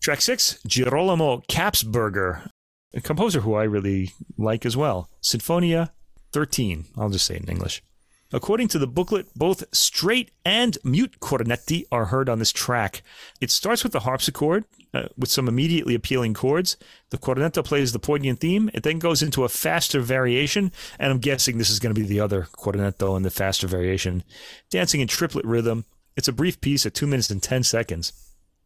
Track 0.00 0.22
six, 0.22 0.62
Girolamo 0.66 1.42
Kapsberger, 1.46 2.48
a 2.94 3.02
composer 3.02 3.40
who 3.40 3.52
I 3.52 3.64
really 3.64 4.12
like 4.38 4.64
as 4.64 4.78
well. 4.78 5.10
Sinfonia 5.22 5.90
13. 6.32 6.86
I'll 6.96 7.10
just 7.10 7.26
say 7.26 7.36
it 7.36 7.42
in 7.42 7.50
English. 7.50 7.82
According 8.30 8.68
to 8.68 8.78
the 8.78 8.86
booklet, 8.86 9.26
both 9.34 9.64
straight 9.72 10.32
and 10.44 10.76
mute 10.84 11.18
cornetti 11.18 11.84
are 11.90 12.06
heard 12.06 12.28
on 12.28 12.38
this 12.38 12.52
track. 12.52 13.02
It 13.40 13.50
starts 13.50 13.82
with 13.82 13.92
the 13.92 14.00
harpsichord 14.00 14.64
uh, 14.92 15.08
with 15.16 15.30
some 15.30 15.48
immediately 15.48 15.94
appealing 15.94 16.34
chords. 16.34 16.76
The 17.08 17.16
cornetto 17.16 17.64
plays 17.64 17.92
the 17.92 17.98
poignant 17.98 18.40
theme. 18.40 18.70
It 18.74 18.82
then 18.82 18.98
goes 18.98 19.22
into 19.22 19.44
a 19.44 19.48
faster 19.48 20.00
variation, 20.00 20.72
and 20.98 21.10
I'm 21.10 21.20
guessing 21.20 21.56
this 21.56 21.70
is 21.70 21.78
going 21.78 21.94
to 21.94 22.00
be 22.00 22.06
the 22.06 22.20
other 22.20 22.48
cornetto 22.52 23.16
in 23.16 23.22
the 23.22 23.30
faster 23.30 23.66
variation, 23.66 24.24
dancing 24.68 25.00
in 25.00 25.08
triplet 25.08 25.46
rhythm. 25.46 25.86
It's 26.14 26.28
a 26.28 26.32
brief 26.32 26.60
piece 26.60 26.84
at 26.84 26.94
2 26.94 27.06
minutes 27.06 27.30
and 27.30 27.42
10 27.42 27.62
seconds. 27.62 28.12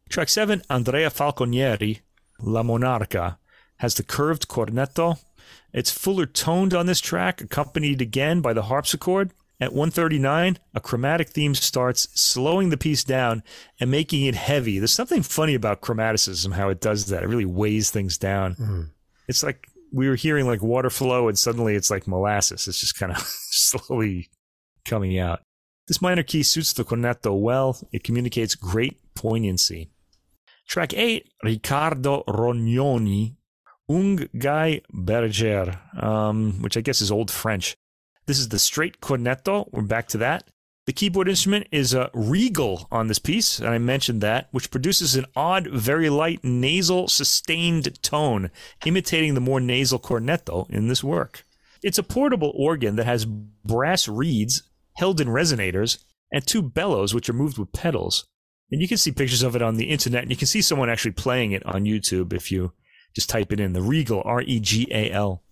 Track 0.09 0.29
7, 0.29 0.62
Andrea 0.70 1.09
Falconieri, 1.09 2.01
La 2.40 2.62
Monarca, 2.62 3.37
has 3.77 3.94
the 3.94 4.03
curved 4.03 4.48
cornetto. 4.48 5.18
It's 5.72 5.90
fuller 5.90 6.26
toned 6.26 6.74
on 6.74 6.87
this 6.87 7.00
track, 7.00 7.40
accompanied 7.40 8.00
again 8.02 8.40
by 8.40 8.52
the 8.52 8.62
harpsichord. 8.62 9.32
At 9.61 9.72
139, 9.72 10.58
a 10.74 10.80
chromatic 10.80 11.28
theme 11.28 11.54
starts, 11.54 12.08
slowing 12.20 12.70
the 12.70 12.76
piece 12.76 13.04
down 13.04 13.44
and 13.78 13.90
making 13.90 14.24
it 14.26 14.35
heavy. 14.35 14.78
There's 14.78 14.90
something 14.90 15.22
funny 15.22 15.54
about 15.54 15.82
chromaticism, 15.82 16.52
how 16.52 16.68
it 16.68 16.80
does 16.80 17.06
that. 17.06 17.22
It 17.22 17.28
really 17.28 17.44
weighs 17.44 17.90
things 17.90 18.18
down. 18.18 18.56
Mm. 18.56 18.90
It's 19.28 19.44
like 19.44 19.68
we 19.92 20.08
were 20.08 20.16
hearing 20.16 20.46
like 20.46 20.62
water 20.62 20.90
flow, 20.90 21.28
and 21.28 21.38
suddenly 21.38 21.76
it's 21.76 21.90
like 21.90 22.08
molasses. 22.08 22.66
It's 22.66 22.80
just 22.80 22.98
kind 22.98 23.12
of 23.12 23.18
slowly 23.50 24.30
coming 24.85 25.18
out. 25.18 25.42
This 25.87 26.02
minor 26.02 26.22
key 26.24 26.42
suits 26.42 26.72
the 26.72 26.85
cornetto 26.85 27.38
well. 27.38 27.78
It 27.92 28.02
communicates 28.02 28.54
great 28.54 28.98
poignancy. 29.14 29.90
Track 30.66 30.94
8, 30.94 31.28
Riccardo 31.44 32.24
Rognoni, 32.26 33.37
Ung 33.88 34.29
gay 34.38 34.83
bergier, 34.92 35.79
um, 36.03 36.62
which 36.62 36.77
I 36.77 36.81
guess 36.81 37.01
is 37.01 37.11
Old 37.11 37.31
French. 37.31 37.77
This 38.27 38.38
is 38.38 38.49
the 38.49 38.59
straight 38.59 39.01
cornetto. 39.01 39.68
We're 39.73 39.83
back 39.83 40.09
to 40.09 40.18
that. 40.18 40.45
The 40.87 40.92
keyboard 40.92 41.29
instrument 41.29 41.68
is 41.71 41.95
a 41.95 42.11
regal 42.12 42.88
on 42.90 43.07
this 43.07 43.21
piece, 43.21 43.61
and 43.61 43.68
I 43.68 43.79
mentioned 43.79 44.21
that, 44.21 44.49
which 44.51 44.71
produces 44.71 45.14
an 45.14 45.27
odd, 45.37 45.68
very 45.68 46.11
light 46.11 46.42
nasal 46.42 47.07
sustained 47.07 48.03
tone, 48.03 48.51
imitating 48.85 49.35
the 49.35 49.40
more 49.40 49.61
nasal 49.61 50.01
cornetto 50.01 50.68
in 50.71 50.88
this 50.88 51.05
work. 51.05 51.45
It's 51.85 51.99
a 51.99 52.03
portable 52.03 52.53
organ 52.57 52.97
that 52.97 53.07
has 53.07 53.25
brass 53.25 54.09
reeds 54.09 54.62
held 54.97 55.21
in 55.21 55.29
resonators 55.29 56.03
and 56.33 56.45
two 56.45 56.62
bellows, 56.62 57.14
which 57.14 57.29
are 57.29 57.35
moved 57.35 57.59
with 57.59 57.73
pedals. 57.73 58.27
And 58.73 58.81
you 58.81 58.88
can 58.88 58.97
see 58.97 59.12
pictures 59.12 59.42
of 59.42 59.55
it 59.55 59.62
on 59.62 59.77
the 59.77 59.90
internet, 59.90 60.23
and 60.23 60.31
you 60.31 60.37
can 60.37 60.49
see 60.49 60.62
someone 60.62 60.90
actually 60.90 61.12
playing 61.12 61.53
it 61.53 61.64
on 61.64 61.85
YouTube 61.85 62.33
if 62.33 62.51
you 62.51 62.73
just 63.14 63.29
type 63.29 63.53
it 63.53 63.61
in. 63.61 63.72
The 63.72 63.83
Regal, 63.83 64.22
R 64.25 64.42
E 64.42 64.61
G 64.61 64.88
A 64.90 65.11
L, 65.11 65.42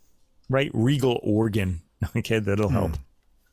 right? 0.48 0.70
Regal 0.72 1.20
organ. 1.22 1.82
Okay, 2.16 2.38
that'll 2.38 2.70
help. 2.70 2.96
Hmm. 2.96 3.02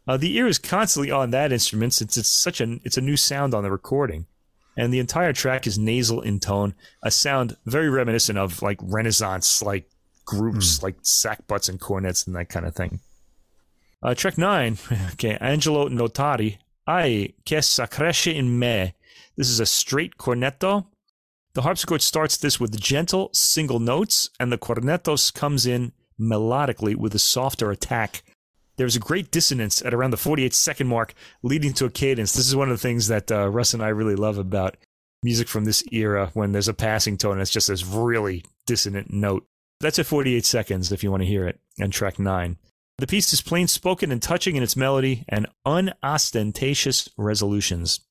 Uh, 0.08 0.16
the 0.16 0.38
ear 0.38 0.48
is 0.48 0.58
constantly 0.58 1.12
on 1.12 1.32
that 1.32 1.52
instrument 1.52 1.94
since 1.94 2.16
it's 2.16 2.30
such 2.30 2.62
a 2.62 2.80
it's 2.86 2.96
a 2.96 3.02
new 3.02 3.18
sound 3.18 3.54
on 3.54 3.64
the 3.64 3.70
recording, 3.70 4.26
and 4.78 4.94
the 4.94 5.00
entire 5.00 5.34
track 5.34 5.68
is 5.68 5.78
nasal 5.78 6.22
in 6.22 6.40
tone, 6.40 6.74
a 7.04 7.12
sound 7.12 7.58
very 7.66 7.90
reminiscent 7.90 8.38
of 8.38 8.62
like 8.62 8.80
Renaissance 8.82 9.62
like 9.62 9.90
groups 10.24 10.78
hmm. 10.80 10.86
like 10.86 11.02
sackbuts 11.02 11.68
and 11.68 11.82
cornets 11.82 12.26
and 12.26 12.38
that 12.38 12.48
kind 12.48 12.66
of 12.66 12.74
thing. 12.74 13.02
Uh, 14.02 14.14
track 14.16 14.38
nine, 14.38 14.78
okay, 15.14 15.38
Angelo 15.42 15.90
Notari, 15.90 16.58
Ai, 16.88 17.34
che 17.44 17.58
s'accresce 17.58 18.34
in 18.34 18.58
me. 18.58 18.94
This 19.36 19.50
is 19.50 19.60
a 19.60 19.66
straight 19.66 20.18
cornetto. 20.18 20.86
The 21.58 21.64
harpsichord 21.64 22.04
starts 22.04 22.38
this 22.38 22.60
with 22.60 22.80
gentle 22.80 23.32
single 23.34 23.80
notes, 23.80 24.30
and 24.40 24.52
the 24.52 24.60
cornettos 24.60 25.34
comes 25.34 25.66
in 25.66 25.92
melodically 26.22 26.96
with 26.96 27.16
a 27.16 27.20
softer 27.20 27.72
attack. 27.72 28.22
There's 28.76 28.96
a 28.96 29.00
great 29.00 29.32
dissonance 29.32 29.82
at 29.82 29.92
around 29.92 30.12
the 30.12 30.18
48 30.18 30.54
second 30.54 30.86
mark, 30.86 31.16
leading 31.42 31.74
to 31.74 31.86
a 31.86 31.90
cadence. 31.90 32.34
This 32.34 32.48
is 32.48 32.56
one 32.56 32.70
of 32.70 32.78
the 32.78 32.88
things 32.88 33.08
that 33.08 33.32
uh, 33.32 33.50
Russ 33.50 33.74
and 33.74 33.82
I 33.82 33.88
really 33.88 34.14
love 34.14 34.38
about 34.38 34.78
music 35.24 35.48
from 35.48 35.66
this 35.66 35.84
era 35.92 36.30
when 36.36 36.52
there's 36.52 36.68
a 36.68 36.76
passing 36.76 37.18
tone 37.18 37.32
and 37.32 37.42
it's 37.42 37.50
just 37.50 37.70
this 37.70 37.84
really 37.84 38.46
dissonant 38.68 39.12
note. 39.12 39.44
That's 39.80 39.98
at 39.98 40.06
48 40.06 40.46
seconds 40.46 40.92
if 40.92 41.04
you 41.04 41.10
want 41.10 41.24
to 41.24 41.28
hear 41.28 41.48
it, 41.48 41.60
and 41.80 41.92
track 41.92 42.20
9. 42.20 42.58
The 43.00 43.08
piece 43.08 43.34
is 43.34 43.42
plain 43.42 43.68
spoken 43.68 44.12
and 44.12 44.22
touching 44.22 44.58
in 44.58 44.62
its 44.62 44.76
melody 44.76 45.26
and 45.28 45.48
unostentatious 45.66 47.10
resolutions. 47.18 48.02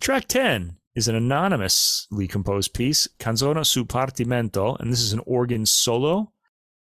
Track 0.00 0.26
10 0.26 0.78
is 0.94 1.08
an 1.08 1.16
anonymously 1.16 2.28
composed 2.28 2.72
piece, 2.72 3.08
Canzone 3.18 3.66
su 3.66 3.84
Partimento, 3.84 4.78
and 4.78 4.92
this 4.92 5.00
is 5.00 5.12
an 5.12 5.20
organ 5.26 5.66
solo. 5.66 6.32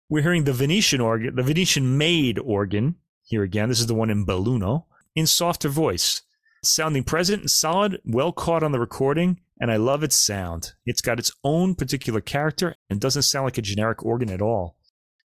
We're 0.09 0.23
hearing 0.23 0.45
the 0.45 0.53
Venetian 0.53 1.01
organ, 1.01 1.37
the 1.37 1.43
Venetian 1.43 1.99
made 1.99 2.39
organ, 2.39 2.97
here 3.23 3.43
again, 3.43 3.69
this 3.69 3.81
is 3.81 3.87
the 3.87 3.95
one 3.95 4.11
in 4.11 4.27
Belluno, 4.27 4.87
in 5.15 5.27
softer 5.27 5.69
voice. 5.69 6.23
Sounding 6.65 7.05
present 7.05 7.43
and 7.43 7.51
solid, 7.51 8.01
well 8.05 8.33
caught 8.33 8.63
on 8.63 8.73
the 8.73 8.81
recording, 8.81 9.41
and 9.61 9.71
I 9.71 9.77
love 9.77 10.03
its 10.03 10.17
sound. 10.17 10.73
It's 10.87 11.03
got 11.03 11.19
its 11.19 11.33
own 11.45 11.75
particular 11.75 12.21
character 12.21 12.75
and 12.89 13.01
doesn't 13.01 13.23
sound 13.23 13.45
like 13.45 13.59
a 13.59 13.63
generic 13.63 14.05
organ 14.05 14.31
at 14.31 14.43
all. 14.43 14.77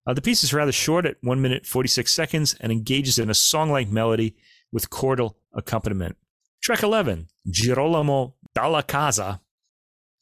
Uh, 0.06 0.12
the 0.12 0.20
piece 0.20 0.44
is 0.44 0.52
rather 0.52 0.72
short 0.72 1.06
at 1.06 1.16
1 1.22 1.40
minute 1.40 1.64
46 1.64 2.12
seconds 2.12 2.54
and 2.60 2.70
engages 2.70 3.18
in 3.18 3.30
a 3.30 3.34
song 3.34 3.70
like 3.70 3.88
melody 3.88 4.36
with 4.70 4.90
chordal 4.90 5.36
accompaniment. 5.54 6.16
Track 6.62 6.82
11, 6.82 7.28
Girolamo 7.50 8.33
Dalla 8.54 8.82
Casa, 8.82 9.40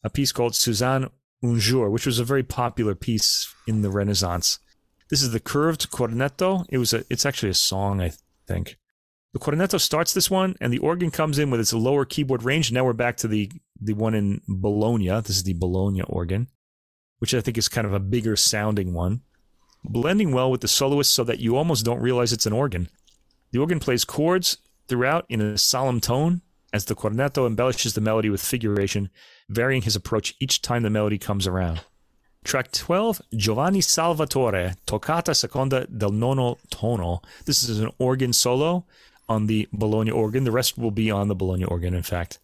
a 0.03 0.11
piece 0.11 0.33
called 0.33 0.55
Suzanne 0.55 1.09
un 1.42 1.59
jour, 1.59 1.90
which 1.90 2.07
was 2.07 2.18
a 2.18 2.25
very 2.25 2.42
popular 2.42 2.95
piece 2.95 3.53
in 3.66 3.83
the 3.83 3.90
Renaissance. 3.90 4.59
This 5.11 5.23
is 5.23 5.33
the 5.33 5.40
curved 5.40 5.90
cornetto. 5.90 6.64
It 6.68 6.79
was 6.79 6.95
a, 6.95 7.05
it's 7.11 7.27
actually 7.27 7.51
a 7.51 7.55
song, 7.55 8.01
I 8.01 8.12
think. 8.47 8.79
The 9.33 9.38
cornetto 9.38 9.81
starts 9.81 10.14
this 10.14 10.31
one, 10.31 10.57
and 10.61 10.73
the 10.73 10.79
organ 10.79 11.11
comes 11.11 11.38
in 11.38 11.51
with 11.51 11.61
its 11.61 11.73
lower 11.73 12.05
keyboard 12.05 12.42
range. 12.42 12.71
Now 12.71 12.85
we're 12.85 12.92
back 12.92 13.16
to 13.18 13.29
the 13.29 13.51
the 13.81 13.95
one 13.95 14.14
in 14.14 14.40
Bologna. 14.47 15.09
This 15.21 15.37
is 15.37 15.42
the 15.42 15.55
Bologna 15.55 16.03
organ, 16.03 16.49
which 17.18 17.35
I 17.35 17.40
think 17.40 17.59
is 17.59 17.68
kind 17.68 17.87
of 17.87 17.92
a 17.92 18.01
bigger 18.01 18.37
sounding 18.37 18.95
one 18.95 19.23
blending 19.85 20.33
well 20.33 20.51
with 20.51 20.61
the 20.61 20.68
soloist 20.68 21.12
so 21.12 21.25
that 21.25 21.40
you 21.40 21.57
almost 21.57 21.85
don't 21.85 22.01
realize 22.01 22.33
it's 22.33 22.47
an 22.47 22.53
organ. 22.53 22.88
The 23.51 23.59
organ 23.59 23.81
plays 23.81 24.05
chords 24.05 24.59
throughout 24.88 25.27
in 25.29 25.40
a 25.40 25.59
solemn 25.59 26.01
tone 26.01 26.42
as 26.72 26.87
the 26.87 26.94
cornetto 26.94 27.46
embellishes 27.46 27.94
the 27.94 28.00
melody 28.00 28.30
with 28.30 28.42
figuration, 28.42 29.11
varying 29.48 29.82
his 29.82 29.96
approach 29.96 30.35
each 30.40 30.62
time 30.62 30.82
the 30.82 30.90
melody 30.90 31.18
comes 31.18 31.46
around. 31.46 31.82
Track 32.44 32.72
12, 32.72 33.22
Giovanni 33.37 33.80
Salvatore, 33.80 34.74
Toccata 34.87 35.35
Seconda 35.35 35.87
del 35.87 36.11
Nono 36.11 36.58
Tono. 36.70 37.22
This 37.44 37.62
is 37.62 37.78
an 37.78 37.90
organ 37.98 38.32
solo 38.32 38.85
on 39.28 39.46
the 39.46 39.68
Bologna 39.72 40.11
organ. 40.11 40.44
The 40.44 40.50
rest 40.50 40.76
will 40.76 40.90
be 40.90 41.11
on 41.11 41.28
the 41.28 41.37
Bologna 41.37 41.64
organ, 41.64 41.94
in 41.94 42.02
fact. 42.02 42.40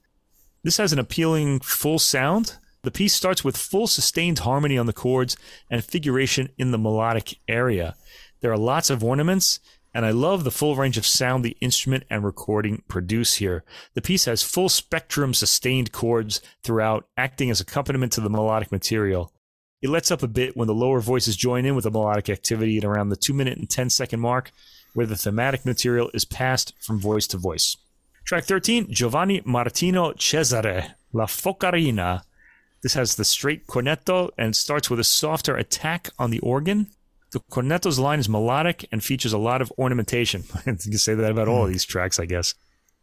This 0.62 0.76
has 0.76 0.92
an 0.92 0.98
appealing 0.98 1.60
full 1.60 1.98
sound 1.98 2.58
the 2.82 2.90
piece 2.90 3.12
starts 3.12 3.44
with 3.44 3.56
full 3.56 3.86
sustained 3.86 4.40
harmony 4.40 4.78
on 4.78 4.86
the 4.86 4.92
chords 4.92 5.36
and 5.70 5.84
figuration 5.84 6.48
in 6.58 6.70
the 6.70 6.78
melodic 6.78 7.38
area. 7.48 7.96
There 8.40 8.52
are 8.52 8.58
lots 8.58 8.88
of 8.88 9.02
ornaments, 9.02 9.58
and 9.98 10.06
I 10.06 10.12
love 10.12 10.44
the 10.44 10.52
full 10.52 10.76
range 10.76 10.96
of 10.96 11.04
sound 11.04 11.44
the 11.44 11.56
instrument 11.60 12.04
and 12.08 12.22
recording 12.22 12.84
produce 12.86 13.34
here. 13.34 13.64
The 13.94 14.00
piece 14.00 14.26
has 14.26 14.44
full 14.44 14.68
spectrum 14.68 15.34
sustained 15.34 15.90
chords 15.90 16.40
throughout, 16.62 17.08
acting 17.16 17.50
as 17.50 17.60
accompaniment 17.60 18.12
to 18.12 18.20
the 18.20 18.30
melodic 18.30 18.70
material. 18.70 19.32
It 19.82 19.88
lets 19.88 20.12
up 20.12 20.22
a 20.22 20.28
bit 20.28 20.56
when 20.56 20.68
the 20.68 20.72
lower 20.72 21.00
voices 21.00 21.36
join 21.36 21.66
in 21.66 21.74
with 21.74 21.82
the 21.82 21.90
melodic 21.90 22.30
activity 22.30 22.78
at 22.78 22.84
around 22.84 23.08
the 23.08 23.16
2 23.16 23.34
minute 23.34 23.58
and 23.58 23.68
10 23.68 23.90
second 23.90 24.20
mark, 24.20 24.52
where 24.94 25.04
the 25.04 25.16
thematic 25.16 25.66
material 25.66 26.12
is 26.14 26.24
passed 26.24 26.74
from 26.80 27.00
voice 27.00 27.26
to 27.26 27.36
voice. 27.36 27.76
Track 28.24 28.44
13, 28.44 28.92
Giovanni 28.92 29.42
Martino 29.44 30.12
Cesare, 30.12 30.94
La 31.12 31.26
Focarina, 31.26 32.22
this 32.82 32.94
has 32.94 33.16
the 33.16 33.24
straight 33.24 33.66
cornetto 33.66 34.30
and 34.38 34.54
starts 34.54 34.88
with 34.88 35.00
a 35.00 35.04
softer 35.04 35.56
attack 35.56 36.10
on 36.18 36.30
the 36.30 36.38
organ. 36.38 36.88
The 37.30 37.40
cornetto's 37.40 37.98
line 37.98 38.18
is 38.18 38.28
melodic 38.28 38.86
and 38.90 39.04
features 39.04 39.32
a 39.32 39.38
lot 39.38 39.60
of 39.60 39.72
ornamentation. 39.78 40.44
you 40.66 40.76
can 40.76 40.98
say 40.98 41.14
that 41.14 41.30
about 41.30 41.48
all 41.48 41.64
of 41.64 41.70
these 41.70 41.84
tracks, 41.84 42.18
I 42.18 42.24
guess. 42.24 42.54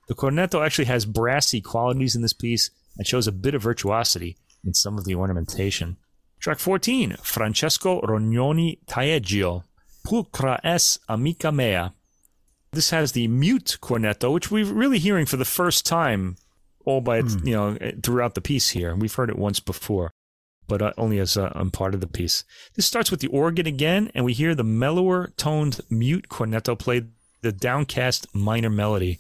The 0.08 0.16
cornetto 0.16 0.66
actually 0.66 0.86
has 0.86 1.06
brassy 1.06 1.62
qualities 1.62 2.16
in 2.16 2.22
this 2.22 2.34
piece 2.34 2.72
and 2.98 3.06
shows 3.06 3.28
a 3.28 3.32
bit 3.32 3.56
of 3.56 3.62
virtuosity 3.62 4.38
in 4.64 4.74
some 4.74 4.98
of 4.98 5.06
the 5.06 5.16
ornamentation. 5.16 5.98
Track 6.40 6.60
14, 6.60 7.18
Francesco 7.22 8.02
Rognoni 8.02 8.80
Taeggio, 8.86 9.64
Pulchra 10.06 10.60
es 10.64 11.00
amica 11.10 11.52
mea. 11.52 11.92
This 12.72 12.90
has 12.90 13.14
the 13.14 13.28
mute 13.28 13.78
cornetto, 13.82 14.34
which 14.34 14.52
we're 14.52 14.66
really 14.66 15.00
hearing 15.00 15.26
for 15.26 15.38
the 15.38 15.46
first 15.46 15.86
time 15.86 16.36
all 16.86 17.02
by 17.02 17.22
mm. 17.22 17.46
you 17.46 17.54
know 17.54 17.78
throughout 18.04 18.36
the 18.36 18.42
piece 18.42 18.70
here. 18.70 18.96
We've 18.96 19.14
heard 19.14 19.30
it 19.30 19.40
once 19.40 19.60
before, 19.60 20.12
but 20.68 20.82
uh, 20.82 20.94
only 20.98 21.20
as 21.20 21.38
a, 21.38 21.52
a 21.56 21.70
part 21.70 21.94
of 21.94 22.02
the 22.02 22.08
piece. 22.08 22.44
This 22.76 22.86
starts 22.86 23.12
with 23.12 23.20
the 23.20 23.28
organ 23.28 23.68
again, 23.68 24.12
and 24.14 24.26
we 24.26 24.34
hear 24.34 24.56
the 24.56 24.64
mellower 24.64 25.32
toned 25.38 25.82
mute 25.90 26.28
cornetto 26.30 26.78
play 26.78 27.04
the 27.42 27.52
downcast 27.52 28.28
minor 28.34 28.70
melody. 28.70 29.20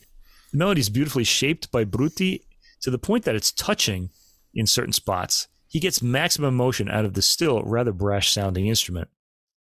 The 0.51 0.57
melody 0.57 0.81
is 0.81 0.89
beautifully 0.89 1.23
shaped 1.23 1.71
by 1.71 1.83
Brutti 1.83 2.45
to 2.81 2.91
the 2.91 2.97
point 2.97 3.25
that 3.25 3.35
it's 3.35 3.51
touching 3.51 4.09
in 4.53 4.67
certain 4.67 4.93
spots. 4.93 5.47
He 5.67 5.79
gets 5.79 6.01
maximum 6.01 6.55
motion 6.55 6.89
out 6.89 7.05
of 7.05 7.13
the 7.13 7.21
still 7.21 7.61
rather 7.63 7.91
brash 7.91 8.31
sounding 8.31 8.67
instrument. 8.67 9.09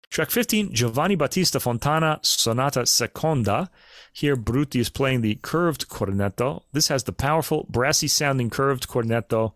Track 0.10 0.32
15, 0.32 0.73
Giovanni 0.73 1.15
Battista 1.15 1.60
Fontana, 1.60 2.19
Sonata 2.21 2.86
Seconda. 2.86 3.69
Here, 4.13 4.36
Brutti 4.36 4.80
is 4.80 4.89
playing 4.89 5.21
the 5.21 5.36
curved 5.41 5.89
cornetto. 5.89 6.63
This 6.71 6.88
has 6.88 7.03
the 7.03 7.12
powerful, 7.12 7.65
brassy 7.69 8.08
sounding 8.08 8.49
curved 8.49 8.88
cornetto. 8.88 9.53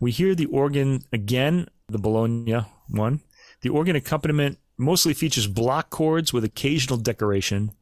We 0.00 0.10
hear 0.10 0.34
the 0.34 0.46
organ 0.46 1.04
again, 1.12 1.68
the 1.88 1.98
Bologna 1.98 2.64
one. 2.88 3.20
The 3.60 3.68
organ 3.68 3.96
accompaniment 3.96 4.58
mostly 4.78 5.12
features 5.12 5.46
block 5.46 5.90
chords 5.90 6.32
with 6.32 6.42
occasional 6.42 6.98
decoration 6.98 7.72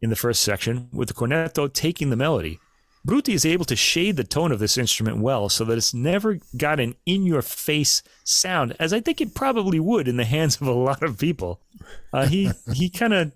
in 0.00 0.08
the 0.08 0.16
first 0.16 0.42
section, 0.42 0.88
with 0.92 1.08
the 1.08 1.14
cornetto 1.14 1.70
taking 1.72 2.08
the 2.08 2.16
melody. 2.16 2.58
Brutti 3.04 3.32
is 3.32 3.46
able 3.46 3.64
to 3.66 3.76
shade 3.76 4.16
the 4.16 4.24
tone 4.24 4.52
of 4.52 4.58
this 4.58 4.76
instrument 4.76 5.18
well 5.18 5.48
so 5.48 5.64
that 5.64 5.76
it's 5.76 5.94
never 5.94 6.38
got 6.56 6.80
an 6.80 6.94
in 7.06 7.24
your 7.24 7.42
face 7.42 8.02
sound, 8.24 8.76
as 8.78 8.92
I 8.92 9.00
think 9.00 9.20
it 9.20 9.34
probably 9.34 9.80
would 9.80 10.08
in 10.08 10.16
the 10.16 10.24
hands 10.24 10.60
of 10.60 10.66
a 10.66 10.72
lot 10.72 11.02
of 11.02 11.18
people. 11.18 11.60
Uh, 12.12 12.26
he 12.26 12.50
he 12.74 12.90
kind 12.90 13.14
of 13.14 13.32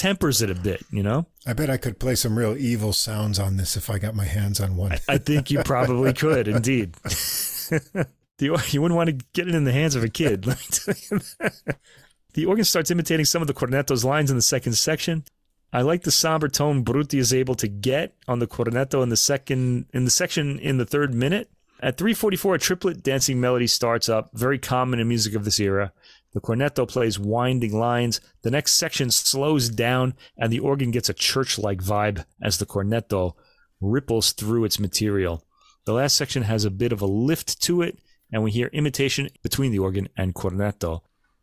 tempers 0.00 0.40
it 0.40 0.50
a 0.50 0.54
bit, 0.54 0.82
you 0.90 1.02
know? 1.02 1.26
I 1.46 1.52
bet 1.52 1.68
I 1.68 1.76
could 1.76 2.00
play 2.00 2.14
some 2.14 2.38
real 2.38 2.56
evil 2.56 2.94
sounds 2.94 3.38
on 3.38 3.58
this 3.58 3.76
if 3.76 3.90
I 3.90 3.98
got 3.98 4.14
my 4.14 4.24
hands 4.24 4.58
on 4.58 4.74
one. 4.74 4.92
I, 4.92 5.00
I 5.08 5.18
think 5.18 5.50
you 5.50 5.62
probably 5.62 6.14
could, 6.14 6.48
indeed. 6.48 6.94
you 8.38 8.52
wouldn't 8.52 8.96
want 8.96 9.08
to 9.10 9.26
get 9.34 9.46
it 9.46 9.54
in 9.54 9.64
the 9.64 9.72
hands 9.72 9.94
of 9.94 10.02
a 10.02 10.08
kid. 10.08 10.44
the 12.32 12.46
organ 12.46 12.64
starts 12.64 12.90
imitating 12.90 13.26
some 13.26 13.42
of 13.42 13.48
the 13.48 13.54
cornetto's 13.54 14.02
lines 14.02 14.30
in 14.30 14.36
the 14.36 14.42
second 14.42 14.72
section. 14.72 15.22
I 15.70 15.82
like 15.82 16.02
the 16.02 16.10
somber 16.10 16.48
tone 16.48 16.82
Brutti 16.82 17.18
is 17.18 17.34
able 17.34 17.54
to 17.56 17.68
get 17.68 18.16
on 18.26 18.38
the 18.38 18.46
cornetto 18.46 19.02
in 19.02 19.10
the 19.10 19.18
second 19.18 19.84
in 19.92 20.06
the 20.06 20.10
section 20.10 20.58
in 20.58 20.78
the 20.78 20.86
third 20.86 21.12
minute. 21.12 21.50
At 21.82 21.98
344, 21.98 22.54
a 22.54 22.58
triplet 22.58 23.02
dancing 23.02 23.40
melody 23.40 23.66
starts 23.66 24.08
up, 24.08 24.30
very 24.34 24.58
common 24.58 24.98
in 24.98 25.08
music 25.08 25.34
of 25.34 25.44
this 25.44 25.60
era. 25.60 25.92
The 26.32 26.40
cornetto 26.40 26.88
plays 26.88 27.18
winding 27.18 27.76
lines. 27.76 28.20
The 28.42 28.50
next 28.50 28.74
section 28.74 29.10
slows 29.10 29.68
down, 29.68 30.14
and 30.36 30.52
the 30.52 30.60
organ 30.60 30.90
gets 30.90 31.08
a 31.08 31.14
church 31.14 31.58
like 31.58 31.82
vibe 31.82 32.24
as 32.42 32.58
the 32.58 32.66
cornetto 32.66 33.34
ripples 33.80 34.32
through 34.32 34.64
its 34.64 34.78
material. 34.78 35.44
The 35.86 35.94
last 35.94 36.16
section 36.16 36.42
has 36.44 36.64
a 36.64 36.70
bit 36.70 36.92
of 36.92 37.00
a 37.00 37.06
lift 37.06 37.60
to 37.62 37.82
it, 37.82 37.98
and 38.32 38.42
we 38.42 38.50
hear 38.52 38.68
imitation 38.68 39.28
between 39.42 39.72
the 39.72 39.80
organ 39.80 40.08
and 40.16 40.34
cornetto. 40.34 41.00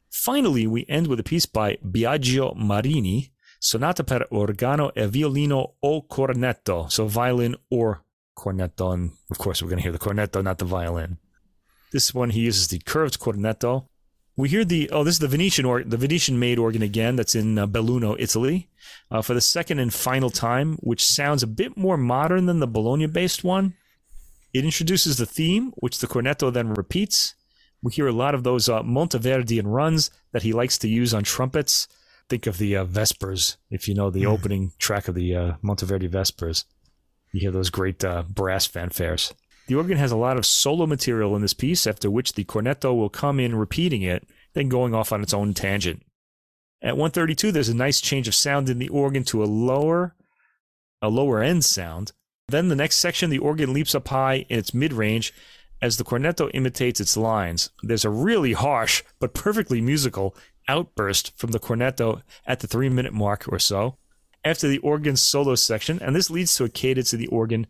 Finally, 0.09 0.67
we 0.67 0.85
end 0.87 1.07
with 1.07 1.19
a 1.19 1.23
piece 1.23 1.45
by 1.45 1.77
Biagio 1.83 2.55
Marini, 2.55 3.33
Sonata 3.59 4.03
per 4.03 4.27
organo 4.31 4.91
e 4.95 5.07
violino 5.07 5.73
o 5.81 6.03
cornetto. 6.03 6.89
So 6.91 7.07
violin 7.07 7.55
or 7.69 8.03
cornetto. 8.37 8.93
And 8.93 9.11
of 9.31 9.37
course, 9.37 9.61
we're 9.61 9.69
going 9.69 9.79
to 9.79 9.83
hear 9.83 9.91
the 9.91 9.99
cornetto, 9.99 10.43
not 10.43 10.59
the 10.59 10.65
violin. 10.65 11.17
This 11.91 12.13
one, 12.13 12.29
he 12.29 12.41
uses 12.41 12.67
the 12.67 12.79
curved 12.79 13.19
cornetto. 13.19 13.87
We 14.37 14.49
hear 14.49 14.63
the, 14.63 14.89
oh, 14.91 15.03
this 15.03 15.15
is 15.15 15.19
the 15.19 15.27
Venetian 15.27 15.65
or 15.65 15.83
the 15.83 15.97
Venetian 15.97 16.39
made 16.39 16.59
organ 16.59 16.83
again. 16.83 17.15
That's 17.15 17.35
in 17.35 17.57
uh, 17.57 17.67
Belluno, 17.67 18.15
Italy, 18.19 18.69
uh, 19.11 19.21
for 19.21 19.33
the 19.33 19.41
second 19.41 19.79
and 19.79 19.93
final 19.93 20.29
time, 20.29 20.75
which 20.75 21.03
sounds 21.03 21.43
a 21.43 21.47
bit 21.47 21.75
more 21.75 21.97
modern 21.97 22.45
than 22.45 22.59
the 22.59 22.67
Bologna 22.67 23.07
based 23.07 23.43
one. 23.43 23.73
It 24.53 24.63
introduces 24.63 25.17
the 25.17 25.25
theme, 25.25 25.73
which 25.77 25.99
the 25.99 26.07
cornetto 26.07 26.53
then 26.53 26.69
repeats. 26.69 27.35
We 27.81 27.91
hear 27.91 28.07
a 28.07 28.13
lot 28.13 28.35
of 28.35 28.43
those 28.43 28.69
uh, 28.69 28.83
Monteverdian 28.83 29.65
runs 29.65 30.11
that 30.31 30.43
he 30.43 30.53
likes 30.53 30.77
to 30.79 30.87
use 30.87 31.13
on 31.13 31.23
trumpets 31.23 31.87
think 32.29 32.47
of 32.47 32.57
the 32.57 32.75
uh, 32.75 32.85
Vespers, 32.85 33.57
if 33.69 33.87
you 33.87 33.95
know 33.95 34.09
the 34.09 34.23
mm. 34.23 34.27
opening 34.27 34.71
track 34.79 35.07
of 35.07 35.15
the 35.15 35.35
uh, 35.35 35.53
Monteverdi 35.63 36.09
Vespers. 36.09 36.65
You 37.31 37.41
hear 37.41 37.51
those 37.51 37.69
great 37.69 38.03
uh, 38.03 38.23
brass 38.23 38.67
fanfares. 38.67 39.33
The 39.67 39.75
organ 39.75 39.97
has 39.97 40.11
a 40.11 40.17
lot 40.17 40.37
of 40.37 40.45
solo 40.45 40.85
material 40.85 41.35
in 41.35 41.41
this 41.41 41.53
piece, 41.53 41.85
after 41.85 42.09
which 42.09 42.33
the 42.33 42.45
cornetto 42.45 42.95
will 42.95 43.09
come 43.09 43.39
in 43.39 43.55
repeating 43.55 44.01
it, 44.01 44.27
then 44.53 44.69
going 44.69 44.95
off 44.95 45.11
on 45.11 45.21
its 45.21 45.33
own 45.33 45.53
tangent. 45.53 46.03
At 46.81 46.95
132, 46.95 47.51
there's 47.51 47.69
a 47.69 47.75
nice 47.75 47.99
change 47.99 48.27
of 48.27 48.35
sound 48.35 48.69
in 48.69 48.79
the 48.79 48.89
organ 48.89 49.23
to 49.25 49.43
a 49.43 49.45
lower, 49.45 50.15
a 51.01 51.09
lower 51.09 51.41
end 51.41 51.65
sound. 51.65 52.13
Then 52.47 52.69
the 52.69 52.75
next 52.75 52.97
section, 52.97 53.29
the 53.29 53.39
organ 53.39 53.73
leaps 53.73 53.93
up 53.93 54.07
high 54.07 54.45
in 54.47 54.57
its 54.57 54.73
mid 54.73 54.93
range 54.93 55.33
as 55.81 55.97
the 55.97 56.05
cornetto 56.05 56.49
imitates 56.53 57.01
its 57.01 57.17
lines. 57.17 57.69
There's 57.83 58.05
a 58.05 58.09
really 58.09 58.53
harsh 58.53 59.03
but 59.19 59.33
perfectly 59.33 59.81
musical 59.81 60.35
outburst 60.69 61.37
from 61.37 61.51
the 61.51 61.59
cornetto 61.59 62.21
at 62.45 62.61
the 62.61 62.67
three 62.67 62.89
minute 62.89 63.13
mark 63.13 63.45
or 63.51 63.59
so 63.59 63.97
after 64.47 64.67
the 64.67 64.77
organ 64.79 65.17
solo 65.17 65.55
section, 65.55 65.99
and 66.01 66.15
this 66.15 66.29
leads 66.29 66.55
to 66.55 66.63
a 66.63 66.69
cadence 66.69 67.11
of 67.11 67.19
the 67.19 67.27
organ 67.27 67.67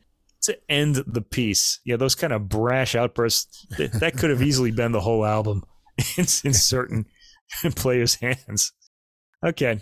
to 0.48 0.58
end 0.70 0.95
the 1.08 1.22
piece. 1.22 1.80
Yeah, 1.86 1.95
those 1.98 2.16
kind 2.16 2.34
of 2.34 2.50
brash 2.50 2.95
outbursts 2.95 3.66
that, 3.78 3.93
that 3.93 4.18
could 4.18 4.30
have 4.30 4.41
easily 4.41 4.72
been 4.72 4.91
the 4.91 5.02
whole 5.02 5.26
album 5.26 5.64
in, 6.18 6.26
in 6.43 6.54
certain 6.54 7.06
players' 7.76 8.16
hands. 8.16 8.74
Okay. 9.45 9.82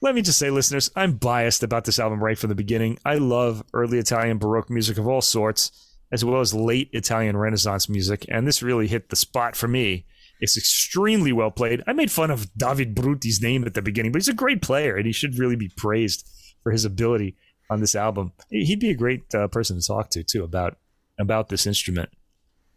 Let 0.00 0.14
me 0.14 0.22
just 0.22 0.38
say, 0.38 0.50
listeners, 0.50 0.90
I'm 0.96 1.14
biased 1.14 1.62
about 1.62 1.84
this 1.84 1.98
album 1.98 2.22
right 2.22 2.38
from 2.38 2.48
the 2.48 2.56
beginning. 2.56 2.98
I 3.04 3.14
love 3.14 3.62
early 3.72 3.98
Italian 3.98 4.38
Baroque 4.38 4.68
music 4.68 4.98
of 4.98 5.06
all 5.06 5.20
sorts, 5.20 5.70
as 6.12 6.24
well 6.24 6.40
as 6.40 6.52
late 6.52 6.90
Italian 6.92 7.36
Renaissance 7.36 7.88
music, 7.88 8.26
and 8.28 8.46
this 8.46 8.62
really 8.62 8.88
hit 8.88 9.10
the 9.10 9.16
spot 9.16 9.54
for 9.54 9.68
me. 9.68 10.06
It's 10.40 10.58
extremely 10.58 11.32
well 11.32 11.52
played. 11.52 11.84
I 11.86 11.92
made 11.92 12.10
fun 12.10 12.32
of 12.32 12.52
David 12.54 12.96
Brutti's 12.96 13.40
name 13.40 13.64
at 13.64 13.74
the 13.74 13.82
beginning, 13.82 14.10
but 14.10 14.20
he's 14.20 14.28
a 14.28 14.34
great 14.34 14.60
player, 14.60 14.96
and 14.96 15.06
he 15.06 15.12
should 15.12 15.38
really 15.38 15.54
be 15.54 15.70
praised 15.76 16.28
for 16.64 16.72
his 16.72 16.84
ability 16.84 17.36
on 17.72 17.80
this 17.80 17.94
album. 17.94 18.32
He'd 18.50 18.80
be 18.80 18.90
a 18.90 18.94
great 18.94 19.34
uh, 19.34 19.48
person 19.48 19.80
to 19.80 19.86
talk 19.86 20.10
to 20.10 20.22
too 20.22 20.44
about 20.44 20.76
about 21.18 21.48
this 21.48 21.66
instrument. 21.66 22.10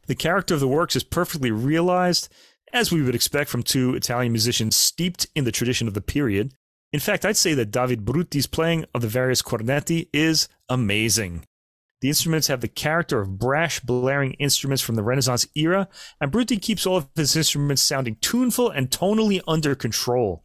The 0.08 0.16
character 0.16 0.54
of 0.54 0.60
the 0.60 0.68
works 0.68 0.96
is 0.96 1.04
perfectly 1.04 1.52
realized, 1.52 2.32
as 2.74 2.92
we 2.92 3.02
would 3.02 3.16
expect 3.16 3.50
from 3.50 3.64
two 3.64 3.96
Italian 3.96 4.32
musicians 4.32 4.76
steeped 4.76 5.28
in 5.36 5.46
the 5.46 5.52
tradition 5.52 5.88
of 5.88 5.94
the 5.94 6.02
period. 6.02 6.54
In 6.94 7.00
fact, 7.00 7.26
I'd 7.26 7.38
say 7.38 7.54
that 7.56 7.72
David 7.72 8.06
Brutti's 8.06 8.48
playing 8.48 8.86
of 8.94 9.02
the 9.02 9.08
various 9.08 9.42
cornetti 9.42 10.10
is 10.14 10.48
amazing. 10.70 11.46
The 12.02 12.10
instruments 12.10 12.48
have 12.48 12.62
the 12.62 12.68
character 12.68 13.20
of 13.22 13.40
brash, 13.40 13.80
blaring 13.80 14.34
instruments 14.34 14.84
from 14.84 14.96
the 14.96 15.04
Renaissance 15.04 15.48
era, 15.56 15.88
and 16.22 16.32
Brutti 16.32 16.58
keeps 16.58 16.86
all 16.86 16.98
of 16.98 17.10
his 17.16 17.36
instruments 17.36 17.82
sounding 17.82 18.18
tuneful 18.22 18.70
and 18.70 18.92
tonally 18.92 19.42
under 19.48 19.74
control. 19.74 20.44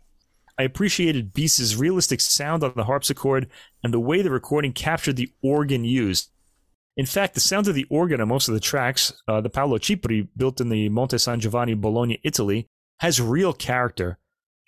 I 0.61 0.65
appreciated 0.65 1.33
BIS's 1.33 1.75
realistic 1.75 2.21
sound 2.21 2.63
on 2.63 2.75
the 2.77 2.85
harpsichord 2.85 3.49
and 3.83 3.95
the 3.95 3.99
way 3.99 4.21
the 4.21 4.31
recording 4.31 4.73
captured 4.75 5.17
the 5.17 5.33
organ 5.43 5.85
used. 5.85 6.31
In 6.97 7.07
fact, 7.07 7.33
the 7.33 7.41
sound 7.41 7.67
of 7.67 7.75
the 7.75 7.87
organ 7.89 8.21
on 8.21 8.29
most 8.29 8.47
of 8.47 8.53
the 8.53 8.61
tracks, 8.61 9.13
uh, 9.27 9.41
the 9.41 9.49
Paolo 9.49 9.79
Cipri, 9.79 10.29
built 10.37 10.61
in 10.61 10.69
the 10.69 10.91
Monte 10.91 11.17
San 11.17 11.41
Giovanni, 11.41 11.73
Bologna, 11.73 12.21
Italy, 12.25 12.67
has 12.99 13.23
real 13.23 13.55
character, 13.55 14.19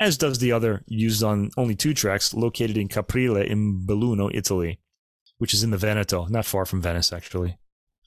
as 0.00 0.16
does 0.16 0.38
the 0.38 0.50
other 0.52 0.82
used 0.86 1.22
on 1.22 1.50
only 1.58 1.74
two 1.74 1.92
tracks 1.92 2.32
located 2.32 2.78
in 2.78 2.88
Caprile 2.88 3.44
in 3.46 3.84
Belluno, 3.86 4.30
Italy 4.32 4.78
which 5.42 5.52
is 5.52 5.64
in 5.64 5.72
the 5.72 5.76
Veneto, 5.76 6.26
not 6.26 6.46
far 6.46 6.64
from 6.64 6.80
Venice, 6.80 7.12
actually. 7.12 7.58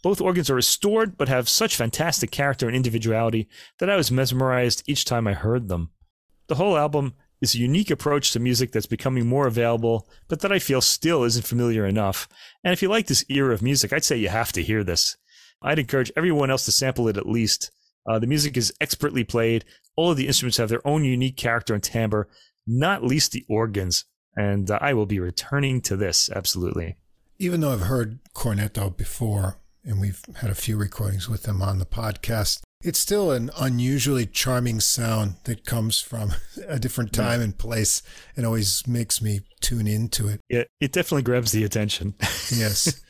Both 0.02 0.22
organs 0.22 0.50
are 0.50 0.56
restored, 0.56 1.18
but 1.18 1.28
have 1.28 1.50
such 1.50 1.76
fantastic 1.76 2.32
character 2.32 2.66
and 2.66 2.74
individuality 2.74 3.50
that 3.80 3.90
I 3.90 3.98
was 3.98 4.10
mesmerized 4.10 4.84
each 4.88 5.04
time 5.04 5.28
I 5.28 5.34
heard 5.34 5.68
them. 5.68 5.90
The 6.48 6.56
whole 6.56 6.78
album 6.78 7.14
is 7.42 7.56
a 7.56 7.60
unique 7.60 7.92
approach 7.92 8.32
to 8.32 8.40
music 8.40 8.72
that's 8.72 8.86
becoming 8.86 9.28
more 9.28 9.48
available, 9.48 10.08
but 10.28 10.42
that 10.42 10.52
I 10.52 10.60
feel 10.60 10.82
still 10.82 11.24
isn't 11.24 11.46
familiar 11.46 11.86
enough. 11.86 12.28
And 12.64 12.74
if 12.74 12.82
you 12.82 12.90
like 12.90 13.08
this 13.08 13.26
era 13.30 13.54
of 13.54 13.62
music, 13.62 13.94
I'd 13.94 14.04
say 14.04 14.18
you 14.18 14.30
have 14.30 14.52
to 14.54 14.64
hear 14.64 14.84
this. 14.84 15.18
I'd 15.62 15.80
encourage 15.80 16.12
everyone 16.16 16.52
else 16.52 16.66
to 16.66 16.72
sample 16.72 17.08
it 17.08 17.18
at 17.18 17.28
least. 17.28 17.72
Uh, 18.10 18.20
the 18.20 18.28
music 18.28 18.58
is 18.58 18.74
expertly 18.80 19.24
played. 19.24 19.66
All 19.96 20.12
of 20.12 20.18
the 20.18 20.28
instruments 20.28 20.58
have 20.58 20.70
their 20.70 20.86
own 20.88 21.04
unique 21.04 21.38
character 21.38 21.74
and 21.74 21.84
timbre, 21.84 22.28
not 22.68 23.04
least 23.04 23.32
the 23.32 23.46
organs. 23.50 24.06
And 24.36 24.70
uh, 24.70 24.80
I 24.82 24.94
will 24.94 25.06
be 25.06 25.20
returning 25.20 25.82
to 25.82 25.96
this, 25.96 26.30
absolutely 26.30 26.98
even 27.38 27.62
though 27.62 27.74
I've 27.74 27.82
heard 27.82 28.20
Cornetto 28.34 28.96
before, 28.96 29.58
and 29.86 30.02
we've 30.02 30.22
had 30.38 30.50
a 30.50 30.56
few 30.56 30.78
recordings 30.78 31.30
with 31.30 31.44
them 31.44 31.62
on 31.62 31.80
the 31.80 31.86
podcast, 31.86 32.62
it's 32.84 33.00
still 33.00 33.32
an 33.32 33.50
unusually 33.58 34.26
charming 34.26 34.80
sound 34.80 35.36
that 35.46 35.66
comes 35.66 36.00
from 36.00 36.34
a 36.68 36.80
different 36.80 37.14
time 37.14 37.40
yeah. 37.40 37.46
and 37.46 37.58
place 37.58 38.02
and 38.36 38.46
always 38.46 38.88
makes 38.88 39.22
me 39.22 39.42
tune 39.62 39.88
into 39.88 40.28
it. 40.28 40.42
Yeah, 40.50 40.64
it 40.80 40.92
definitely 40.92 41.24
grabs 41.24 41.52
the 41.52 41.64
attention. 41.64 42.16
yes. 42.54 43.02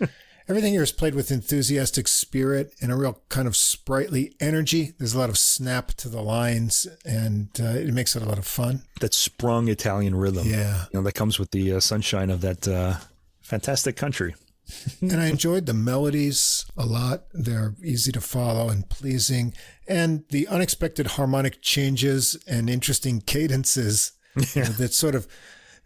Everything 0.47 0.73
here 0.73 0.83
is 0.83 0.91
played 0.91 1.15
with 1.15 1.31
enthusiastic 1.31 2.07
spirit 2.07 2.75
and 2.79 2.91
a 2.91 2.95
real 2.95 3.19
kind 3.29 3.47
of 3.47 3.55
sprightly 3.55 4.35
energy. 4.39 4.93
There's 4.97 5.15
a 5.15 5.19
lot 5.19 5.29
of 5.29 5.39
snap 5.39 5.87
to 5.93 6.07
the 6.07 6.21
lines, 6.21 6.85
and 7.03 7.49
uh, 7.59 7.63
it 7.63 7.91
makes 7.95 8.15
it 8.15 8.21
a 8.21 8.25
lot 8.25 8.37
of 8.37 8.45
fun. 8.45 8.83
That 9.01 9.15
sprung 9.15 9.69
Italian 9.69 10.13
rhythm, 10.15 10.47
yeah, 10.47 10.85
you 10.93 10.99
know, 10.99 11.03
that 11.03 11.15
comes 11.15 11.39
with 11.39 11.49
the 11.49 11.73
uh, 11.73 11.79
sunshine 11.79 12.29
of 12.29 12.41
that 12.41 12.67
uh, 12.67 12.97
fantastic 13.41 13.95
country. 13.95 14.35
and 15.01 15.19
I 15.19 15.27
enjoyed 15.27 15.65
the 15.65 15.73
melodies 15.73 16.65
a 16.77 16.85
lot. 16.85 17.25
They're 17.33 17.75
easy 17.83 18.11
to 18.11 18.21
follow 18.21 18.69
and 18.69 18.89
pleasing. 18.89 19.53
And 19.87 20.23
the 20.29 20.47
unexpected 20.47 21.07
harmonic 21.07 21.61
changes 21.61 22.37
and 22.47 22.69
interesting 22.69 23.21
cadences 23.21 24.13
yeah. 24.35 24.45
you 24.53 24.61
know, 24.63 24.69
that 24.69 24.93
sort 24.93 25.15
of, 25.15 25.27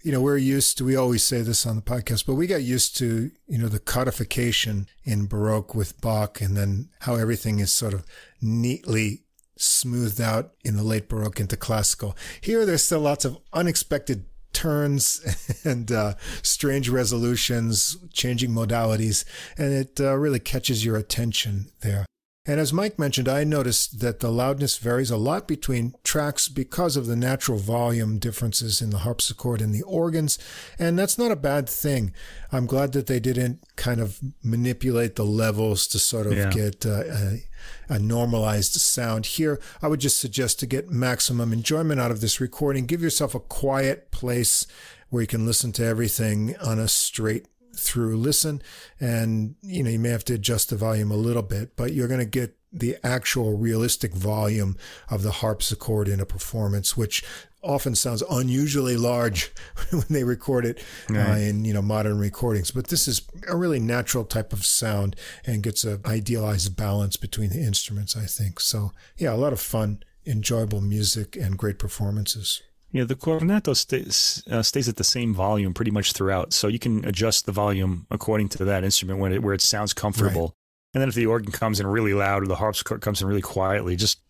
you 0.01 0.11
know, 0.11 0.21
we're 0.21 0.38
used 0.38 0.77
to, 0.77 0.86
we 0.86 0.95
always 0.95 1.23
say 1.23 1.41
this 1.41 1.65
on 1.65 1.75
the 1.75 1.82
podcast, 1.82 2.25
but 2.25 2.36
we 2.36 2.47
got 2.47 2.63
used 2.63 2.97
to, 2.97 3.32
you 3.47 3.57
know, 3.57 3.67
the 3.67 3.80
codification 3.80 4.88
in 5.03 5.27
Baroque 5.27 5.75
with 5.75 5.99
Bach 6.01 6.41
and 6.41 6.55
then 6.55 6.89
how 7.01 7.15
everything 7.15 7.59
is 7.59 7.71
sort 7.71 7.93
of 7.93 8.05
neatly 8.41 9.23
smoothed 9.57 10.21
out 10.21 10.53
in 10.63 10.77
the 10.77 10.84
late 10.84 11.09
Baroque 11.09 11.39
into 11.39 11.57
classical. 11.57 12.15
Here, 12.39 12.65
there's 12.65 12.84
still 12.84 13.01
lots 13.01 13.25
of 13.25 13.38
unexpected 13.51 14.25
turns 14.54 15.22
and 15.64 15.91
uh, 15.91 16.16
strange 16.41 16.89
resolutions, 16.89 17.97
changing 18.14 18.52
modalities, 18.52 19.26
and 19.58 19.74
it 19.74 20.00
uh, 20.00 20.16
really 20.16 20.39
catches 20.39 20.84
your 20.84 20.97
attention 20.97 21.72
there. 21.82 22.06
And 22.50 22.60
as 22.60 22.74
Mike 22.74 22.97
mentioned, 22.97 23.30
I 23.30 23.43
noticed 23.43 24.00
that 24.00 24.22
the 24.22 24.32
loudness 24.32 24.80
varies 24.80 25.12
a 25.12 25.18
lot 25.18 25.47
between 25.47 25.93
tracks 26.04 26.47
because 26.47 26.97
of 26.97 27.06
the 27.06 27.16
natural 27.16 27.60
volume 27.60 28.18
differences 28.18 28.82
in 28.82 28.89
the 28.89 28.97
harpsichord 28.97 29.62
and 29.62 29.72
the 29.72 29.84
organs. 29.84 30.39
And 30.80 30.97
that's 30.97 31.16
not 31.16 31.30
a 31.30 31.36
bad 31.36 31.70
thing. 31.70 32.12
I'm 32.52 32.66
glad 32.66 32.93
that 32.93 33.06
they 33.06 33.20
didn't 33.20 33.64
kind 33.76 34.02
of 34.02 34.20
manipulate 34.41 35.16
the 35.16 35.26
levels 35.26 35.86
to 35.89 36.00
sort 36.00 36.26
of 36.26 36.34
yeah. 36.34 36.50
get 36.50 36.88
uh, 36.88 37.04
a, 37.04 37.43
a 37.88 38.00
normalized 38.00 38.74
sound. 38.74 39.28
Here, 39.28 39.60
I 39.84 39.88
would 39.88 40.00
just 40.00 40.20
suggest 40.20 40.60
to 40.62 40.66
get 40.66 40.89
maximum 40.89 41.54
enjoyment 41.54 42.02
out 42.02 42.10
of 42.10 42.20
this 42.20 42.41
recording, 42.41 42.88
give 42.88 43.04
yourself 43.04 43.36
a 43.36 43.39
quiet 43.39 44.10
place 44.10 44.66
where 45.12 45.22
you 45.22 45.28
can 45.28 45.45
listen 45.45 45.72
to 45.74 45.86
everything 45.86 46.58
on 46.58 46.80
a 46.80 46.88
straight 46.88 47.45
through 47.76 48.17
listen 48.17 48.61
and 48.99 49.55
you 49.61 49.84
know 49.84 49.89
you 49.89 49.99
may 49.99 50.09
have 50.09 50.26
to 50.26 50.34
adjust 50.34 50.70
the 50.70 50.76
volume 50.76 51.11
a 51.11 51.15
little 51.15 51.41
bit 51.41 51.76
but 51.76 51.93
you're 51.93 52.07
going 52.07 52.20
to 52.20 52.26
get 52.26 52.55
the 52.72 52.97
actual 53.03 53.57
realistic 53.57 54.13
volume 54.13 54.78
of 55.09 55.24
the 55.24 55.32
harpsichord 55.32 56.07
in 56.07 56.20
a 56.20 56.26
performance 56.26 56.95
which 56.95 57.24
often 57.63 57.95
sounds 57.95 58.24
unusually 58.30 58.95
large 58.95 59.51
when 59.89 60.05
they 60.09 60.24
record 60.24 60.65
it 60.65 60.84
right. 61.09 61.32
uh, 61.32 61.36
in 61.36 61.65
you 61.65 61.74
know 61.74 61.82
modern 61.82 62.17
recordings 62.17 62.72
but 62.72 62.88
this 62.88 63.07
is 63.07 63.22
a 63.47 63.55
really 63.55 63.80
natural 63.80 64.24
type 64.24 64.53
of 64.53 64.65
sound 64.65 65.15
and 65.45 65.63
gets 65.63 65.84
a 65.84 65.99
idealized 66.05 66.76
balance 66.76 67.17
between 67.17 67.49
the 67.49 67.61
instruments 67.61 68.15
i 68.15 68.26
think 68.26 68.59
so 68.59 68.91
yeah 69.17 69.34
a 69.34 69.36
lot 69.36 69.53
of 69.53 69.59
fun 69.59 70.01
enjoyable 70.26 70.82
music 70.82 71.36
and 71.36 71.57
great 71.57 71.80
performances 71.80 72.61
yeah, 72.91 73.03
the 73.03 73.15
cornetto 73.15 73.75
stays, 73.75 74.43
uh, 74.49 74.61
stays 74.61 74.89
at 74.89 74.95
the 74.95 75.03
same 75.03 75.33
volume 75.33 75.73
pretty 75.73 75.91
much 75.91 76.13
throughout, 76.13 76.53
so 76.53 76.67
you 76.67 76.79
can 76.79 77.05
adjust 77.05 77.45
the 77.45 77.51
volume 77.51 78.07
according 78.09 78.49
to 78.49 78.65
that 78.65 78.83
instrument 78.83 79.19
when 79.19 79.31
it, 79.31 79.43
where 79.43 79.53
it 79.53 79.61
sounds 79.61 79.93
comfortable. 79.93 80.41
Right. 80.41 80.53
And 80.95 81.01
then 81.01 81.09
if 81.09 81.15
the 81.15 81.27
organ 81.27 81.51
comes 81.51 81.79
in 81.79 81.85
really 81.85 82.13
loud 82.13 82.43
or 82.43 82.47
the 82.47 82.55
harpsichord 82.55 83.01
comes 83.01 83.21
in 83.21 83.27
really 83.27 83.41
quietly, 83.41 83.95
just 83.95 84.21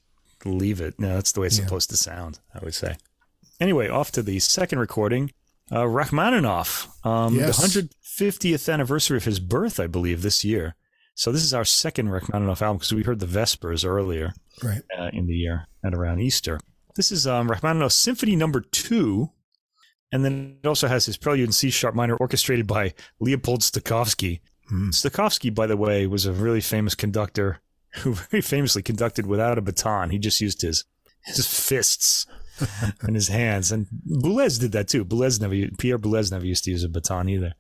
leave 0.44 0.82
it. 0.82 1.00
No, 1.00 1.16
that's 1.16 1.32
the 1.32 1.42
way 1.42 1.48
it's 1.48 1.58
yeah. 1.58 1.66
supposed 1.66 1.90
to 1.92 1.98
sound, 1.98 2.40
I 2.54 2.60
would 2.64 2.76
say. 2.76 2.98
Anyway, 3.60 3.88
off 3.88 4.12
to 4.14 4.22
the 4.22 4.40
second 4.40 4.80
recording. 4.80 5.32
Uh, 5.72 5.86
Rachmaninoff, 5.86 7.06
um, 7.06 7.36
yes. 7.36 7.58
the 7.58 7.84
150th 7.84 8.74
anniversary 8.74 9.18
of 9.18 9.26
his 9.26 9.40
birth, 9.40 9.80
I 9.80 9.86
believe, 9.86 10.24
this 10.24 10.44
year. 10.44 10.76
So 11.14 11.32
this 11.32 11.44
is 11.44 11.54
our 11.54 11.66
second 11.66 12.10
Rachmaninoff 12.10 12.62
album 12.62 12.78
because 12.78 12.94
we 12.94 13.04
heard 13.04 13.20
the 13.20 13.28
Vespers 13.28 13.86
earlier 13.86 14.34
right. 14.64 14.82
uh, 14.98 15.10
in 15.14 15.28
the 15.28 15.36
year 15.36 15.68
at 15.84 15.94
around 15.94 16.22
Easter. 16.22 16.60
This 17.00 17.14
is 17.14 17.26
um, 17.26 17.50
Rachmaninoff 17.50 17.94
Symphony 17.94 18.36
Number 18.36 18.60
Two, 18.60 19.30
and 20.12 20.26
then 20.26 20.58
it 20.62 20.68
also 20.68 20.90
has 20.90 21.06
his 21.06 21.16
Prelude 21.16 21.46
in 21.46 21.54
C 21.54 21.70
sharp 21.70 21.96
minor, 21.96 22.18
orchestrated 22.18 22.68
by 22.68 22.94
Leopold 23.22 23.62
Stokowski. 23.62 24.42
Mm. 24.70 24.90
Stokowski, 24.90 25.56
by 25.56 25.66
the 25.66 25.78
way, 25.78 26.08
was 26.08 26.26
a 26.26 26.34
really 26.34 26.60
famous 26.60 26.96
conductor 26.96 27.62
who 28.00 28.16
very 28.16 28.42
famously 28.42 28.82
conducted 28.82 29.28
without 29.28 29.58
a 29.58 29.62
baton. 29.62 30.10
He 30.10 30.20
just 30.20 30.42
used 30.42 30.62
his 30.62 30.84
his 31.24 31.48
fists 31.48 32.26
and 33.02 33.16
his 33.16 33.30
hands. 33.30 33.72
And 33.72 33.88
Boulez 34.06 34.60
did 34.60 34.74
that 34.74 34.90
too. 34.90 35.06
Boulez 35.06 35.40
never, 35.40 35.56
Pierre 35.78 36.00
Boulez 36.00 36.34
never 36.34 36.46
used 36.46 36.66
to 36.66 36.72
use 36.72 36.84
a 36.84 36.90
baton 36.90 37.30
either. 37.30 37.54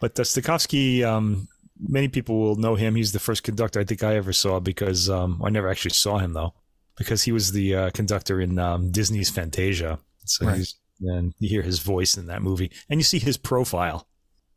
But 0.00 0.18
uh, 0.18 0.24
Stokowski 0.24 1.04
um, 1.04 1.46
many 1.78 2.08
people 2.08 2.36
will 2.36 2.56
know 2.56 2.74
him. 2.74 2.96
He's 2.96 3.12
the 3.12 3.20
first 3.20 3.44
conductor 3.44 3.78
I 3.78 3.84
think 3.84 4.02
I 4.02 4.16
ever 4.16 4.32
saw 4.32 4.58
because 4.58 5.08
um, 5.08 5.40
I 5.44 5.50
never 5.50 5.68
actually 5.68 5.92
saw 5.92 6.18
him 6.18 6.32
though, 6.32 6.54
because 6.96 7.22
he 7.22 7.32
was 7.32 7.52
the 7.52 7.74
uh, 7.74 7.90
conductor 7.90 8.40
in 8.40 8.58
um, 8.58 8.90
Disney's 8.90 9.30
Fantasia. 9.30 9.98
So 10.24 10.46
Right. 10.46 10.58
he's, 10.58 10.74
and 11.00 11.34
you 11.38 11.48
hear 11.48 11.62
his 11.62 11.80
voice 11.80 12.16
in 12.16 12.26
that 12.26 12.42
movie, 12.42 12.70
and 12.88 13.00
you 13.00 13.04
see 13.04 13.18
his 13.18 13.36
profile, 13.36 14.06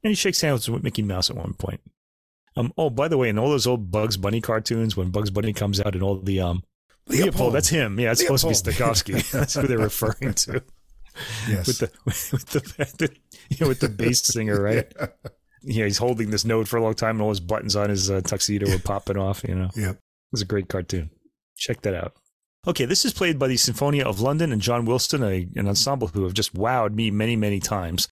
and 0.03 0.11
he 0.11 0.15
shakes 0.15 0.41
hands 0.41 0.69
with 0.69 0.83
Mickey 0.83 1.01
Mouse 1.01 1.29
at 1.29 1.36
one 1.36 1.53
point. 1.53 1.81
Um, 2.57 2.71
oh, 2.77 2.89
by 2.89 3.07
the 3.07 3.17
way, 3.17 3.29
in 3.29 3.39
all 3.39 3.49
those 3.49 3.67
old 3.67 3.91
Bugs 3.91 4.15
Bunny 4.17 4.41
cartoons, 4.41 4.95
when 4.95 5.09
Bugs 5.09 5.29
Bunny 5.31 5.53
comes 5.53 5.81
out 5.81 5.93
and 5.95 6.03
all 6.03 6.19
the 6.19 6.39
um, 6.39 6.63
Leopold, 7.07 7.53
that's 7.53 7.69
him. 7.69 7.99
Yeah, 7.99 8.11
it's 8.11 8.21
supposed 8.21 8.43
to 8.43 8.49
be 8.71 8.77
Leopold. 8.77 8.95
Stokowski. 8.97 9.31
that's 9.39 9.53
who 9.55 9.67
they're 9.67 9.77
referring 9.77 10.33
to 10.36 10.63
Yes. 11.49 11.67
with 11.67 11.79
the 11.79 11.91
with 12.05 12.97
the, 12.97 13.09
you 13.49 13.57
know, 13.61 13.67
with 13.67 13.79
the 13.79 13.89
bass 13.89 14.21
singer, 14.23 14.61
right? 14.61 14.91
yeah, 15.63 15.86
he's 15.86 15.97
holding 15.97 16.29
this 16.29 16.45
note 16.45 16.67
for 16.67 16.77
a 16.77 16.83
long 16.83 16.93
time, 16.93 17.15
and 17.15 17.21
all 17.21 17.29
his 17.29 17.39
buttons 17.39 17.75
on 17.75 17.89
his 17.89 18.09
uh, 18.11 18.21
tuxedo 18.21 18.69
are 18.73 18.79
popping 18.79 19.17
off. 19.17 19.43
You 19.47 19.55
know, 19.55 19.69
Yep. 19.75 19.95
it 19.95 19.99
was 20.31 20.41
a 20.41 20.45
great 20.45 20.67
cartoon. 20.69 21.09
Check 21.57 21.81
that 21.81 21.93
out. 21.95 22.13
Okay, 22.68 22.86
this 22.86 23.05
is 23.05 23.13
played 23.13 23.38
by 23.38 23.47
the 23.47 23.55
Sinfonia 23.55 24.03
of 24.03 24.20
London 24.20 24.51
and 24.51 24.61
John 24.61 24.86
Wilson, 24.86 25.24
a, 25.24 25.47
an 25.55 25.68
ensemble 25.68 26.07
who 26.07 26.24
have 26.24 26.34
just 26.34 26.55
wowed 26.55 26.93
me 26.93 27.11
many, 27.11 27.36
many 27.36 27.59
times. 27.59 28.07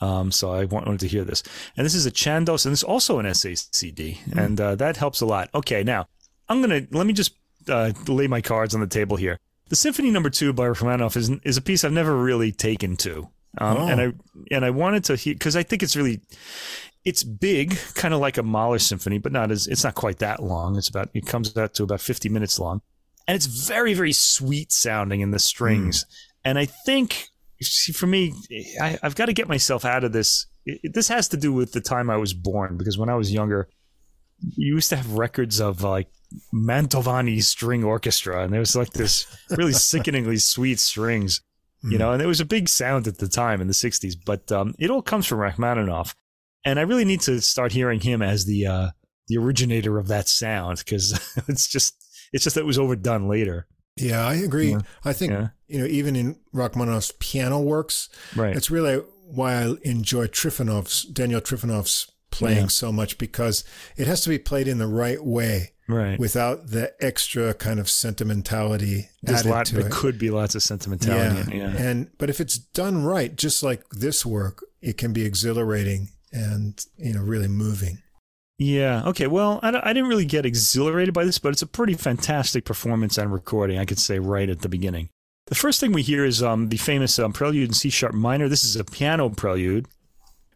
Um, 0.00 0.30
so 0.30 0.52
I 0.52 0.66
wanted 0.66 1.00
to 1.00 1.08
hear 1.08 1.24
this. 1.24 1.42
And 1.76 1.86
this 1.86 1.94
is 1.94 2.04
a 2.04 2.10
Chandos, 2.10 2.66
and 2.66 2.72
it's 2.74 2.82
also 2.82 3.18
an 3.18 3.24
SACD, 3.26 4.18
and 4.36 4.60
uh, 4.60 4.74
that 4.76 4.98
helps 4.98 5.22
a 5.22 5.26
lot. 5.26 5.48
Okay, 5.54 5.82
now 5.82 6.06
I'm 6.48 6.60
gonna 6.60 6.82
let 6.90 7.06
me 7.06 7.14
just 7.14 7.34
uh, 7.68 7.92
lay 8.06 8.26
my 8.26 8.42
cards 8.42 8.74
on 8.74 8.82
the 8.82 8.86
table 8.86 9.16
here. 9.16 9.38
The 9.70 9.76
Symphony 9.76 10.10
Number 10.10 10.28
Two 10.28 10.52
by 10.52 10.66
Rachmaninoff 10.66 11.16
is 11.16 11.30
is 11.44 11.56
a 11.56 11.62
piece 11.62 11.82
I've 11.82 11.92
never 11.92 12.14
really 12.14 12.52
taken 12.52 12.96
to, 12.98 13.30
um, 13.58 13.76
Oh. 13.78 13.88
and 13.88 14.00
I 14.02 14.12
and 14.50 14.64
I 14.66 14.70
wanted 14.70 15.04
to 15.04 15.16
hear 15.16 15.32
because 15.34 15.56
I 15.56 15.62
think 15.62 15.82
it's 15.82 15.96
really 15.96 16.20
it's 17.06 17.22
big, 17.22 17.78
kind 17.94 18.12
of 18.12 18.20
like 18.20 18.36
a 18.36 18.42
Mahler 18.42 18.78
symphony, 18.78 19.16
but 19.16 19.32
not 19.32 19.50
as 19.50 19.66
it's 19.66 19.82
not 19.84 19.94
quite 19.94 20.18
that 20.18 20.42
long. 20.42 20.76
It's 20.76 20.88
about 20.90 21.08
it 21.14 21.24
comes 21.26 21.56
out 21.56 21.72
to 21.74 21.84
about 21.84 22.02
50 22.02 22.28
minutes 22.28 22.58
long. 22.58 22.82
And 23.28 23.34
it's 23.34 23.46
very, 23.46 23.94
very 23.94 24.12
sweet 24.12 24.72
sounding 24.72 25.20
in 25.20 25.30
the 25.30 25.38
strings. 25.38 26.04
And 26.44 26.58
I 26.58 26.64
think 26.64 27.28
see, 27.60 27.92
for 27.92 28.06
me, 28.06 28.34
I, 28.80 28.98
I've 29.02 29.16
got 29.16 29.26
to 29.26 29.32
get 29.32 29.48
myself 29.48 29.84
out 29.84 30.04
of 30.04 30.12
this. 30.12 30.46
It, 30.64 30.94
this 30.94 31.08
has 31.08 31.28
to 31.28 31.36
do 31.36 31.52
with 31.52 31.72
the 31.72 31.80
time 31.80 32.10
I 32.10 32.16
was 32.16 32.34
born, 32.34 32.76
because 32.76 32.98
when 32.98 33.08
I 33.08 33.14
was 33.14 33.32
younger, 33.32 33.68
you 34.56 34.74
used 34.74 34.90
to 34.90 34.96
have 34.96 35.12
records 35.12 35.60
of 35.60 35.82
like 35.82 36.08
Mantovani 36.54 37.42
string 37.42 37.82
orchestra, 37.82 38.44
and 38.44 38.52
there 38.52 38.60
was 38.60 38.76
like 38.76 38.92
this 38.92 39.26
really 39.50 39.72
sickeningly 39.92 40.38
sweet 40.38 40.78
strings 40.78 41.40
you 41.88 41.98
know, 41.98 42.12
and 42.12 42.22
it 42.22 42.26
was 42.26 42.40
a 42.40 42.44
big 42.44 42.68
sound 42.68 43.06
at 43.06 43.18
the 43.18 43.28
time 43.28 43.60
in 43.60 43.68
the 43.68 43.74
'60s. 43.74 44.14
But 44.24 44.50
um, 44.50 44.74
it 44.78 44.90
all 44.90 45.02
comes 45.02 45.26
from 45.26 45.38
Rachmaninoff, 45.38 46.14
and 46.64 46.78
I 46.78 46.82
really 46.82 47.04
need 47.04 47.20
to 47.22 47.40
start 47.40 47.72
hearing 47.72 48.00
him 48.00 48.22
as 48.22 48.44
the 48.44 48.66
uh, 48.66 48.90
the 49.28 49.38
originator 49.38 49.98
of 49.98 50.08
that 50.08 50.28
sound 50.28 50.78
because 50.78 51.12
it's 51.48 51.68
just 51.68 51.94
it's 52.32 52.44
just 52.44 52.54
that 52.54 52.62
it 52.62 52.66
was 52.66 52.78
overdone 52.78 53.28
later. 53.28 53.66
Yeah, 53.96 54.26
I 54.26 54.34
agree. 54.34 54.72
Yeah. 54.72 54.80
I 55.04 55.12
think 55.12 55.32
Yeah. 55.32 55.48
you 55.68 55.78
know 55.80 55.86
even 55.86 56.16
in 56.16 56.36
Rachmaninoff's 56.52 57.12
piano 57.18 57.60
works, 57.60 58.08
Right. 58.34 58.54
it's 58.56 58.70
really 58.70 58.96
why 59.28 59.54
I 59.54 59.74
enjoy 59.82 60.26
Trifonov's 60.26 61.04
Daniel 61.04 61.40
Trifonov's 61.40 62.06
playing 62.30 62.62
Yeah. 62.62 62.66
so 62.68 62.92
much 62.92 63.16
because 63.18 63.64
it 63.96 64.06
has 64.06 64.20
to 64.22 64.28
be 64.28 64.38
played 64.38 64.68
in 64.68 64.78
the 64.78 64.86
right 64.86 65.24
way 65.24 65.72
right. 65.88 66.18
without 66.18 66.66
the 66.68 66.92
extra 67.02 67.54
kind 67.54 67.80
of 67.80 67.88
sentimentality 68.36 69.08
There's 69.22 69.40
added 69.40 69.50
lot, 69.50 69.66
to 69.66 69.74
there 69.76 69.86
it. 69.86 69.92
could 69.92 70.18
be 70.18 70.30
lots 70.30 70.54
of 70.54 70.62
sentimentality. 70.62 71.56
yeah. 71.56 71.72
yeah. 71.72 71.76
and 71.82 72.10
but 72.18 72.28
if 72.30 72.40
it's 72.40 72.58
done 72.58 73.02
right, 73.04 73.34
just 73.34 73.62
like 73.62 73.88
this 73.90 74.26
work, 74.26 74.64
it 74.82 74.98
can 74.98 75.12
be 75.12 75.24
exhilarating 75.24 76.10
and 76.32 76.84
you 76.98 77.14
know 77.14 77.22
really 77.22 77.48
moving. 77.48 77.98
Yeah. 78.58 79.02
Okay. 79.06 79.26
Well, 79.26 79.60
I, 79.62 79.68
I 79.82 79.92
didn't 79.92 80.08
really 80.08 80.24
get 80.24 80.46
exhilarated 80.46 81.12
by 81.12 81.24
this, 81.24 81.38
but 81.38 81.52
it's 81.52 81.62
a 81.62 81.66
pretty 81.66 81.94
fantastic 81.94 82.64
performance 82.64 83.18
and 83.18 83.32
recording. 83.32 83.78
I 83.78 83.84
could 83.84 83.98
say 83.98 84.18
right 84.18 84.48
at 84.48 84.60
the 84.60 84.68
beginning. 84.68 85.10
The 85.46 85.54
first 85.54 85.78
thing 85.78 85.92
we 85.92 86.02
hear 86.02 86.24
is 86.24 86.42
um, 86.42 86.70
the 86.70 86.76
famous 86.76 87.18
um, 87.18 87.32
Prelude 87.32 87.68
in 87.68 87.74
C 87.74 87.90
sharp 87.90 88.14
minor. 88.14 88.48
This 88.48 88.64
is 88.64 88.76
a 88.76 88.84
piano 88.84 89.28
prelude 89.28 89.86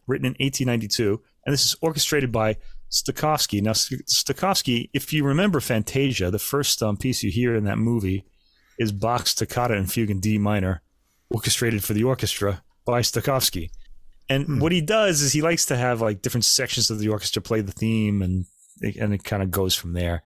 written 0.05 0.25
in 0.25 0.31
1892, 0.33 1.21
and 1.45 1.53
this 1.53 1.63
is 1.63 1.75
orchestrated 1.81 2.31
by 2.31 2.57
Stokowski. 2.89 3.61
Now, 3.61 3.71
St- 3.71 4.05
Stokowski, 4.07 4.89
if 4.93 5.13
you 5.13 5.23
remember 5.23 5.61
Fantasia, 5.61 6.29
the 6.29 6.39
first 6.39 6.83
um, 6.83 6.97
piece 6.97 7.23
you 7.23 7.31
hear 7.31 7.55
in 7.55 7.63
that 7.63 7.77
movie 7.77 8.25
is 8.77 8.91
Bach's 8.91 9.33
Toccata 9.33 9.75
and 9.75 9.89
Fugue 9.89 10.09
in 10.09 10.19
D 10.19 10.37
minor, 10.37 10.81
orchestrated 11.29 11.85
for 11.85 11.93
the 11.93 12.03
orchestra 12.03 12.61
by 12.85 13.01
Stokowski. 13.01 13.69
And 14.31 14.61
what 14.61 14.71
he 14.71 14.79
does 14.79 15.21
is 15.21 15.33
he 15.33 15.41
likes 15.41 15.65
to 15.65 15.75
have 15.75 15.99
like 15.99 16.21
different 16.21 16.45
sections 16.45 16.89
of 16.89 16.99
the 16.99 17.09
orchestra 17.09 17.41
play 17.41 17.59
the 17.59 17.73
theme, 17.73 18.21
and 18.21 18.45
it, 18.79 18.95
and 18.95 19.13
it 19.13 19.25
kind 19.25 19.43
of 19.43 19.51
goes 19.51 19.75
from 19.75 19.91
there. 19.91 20.23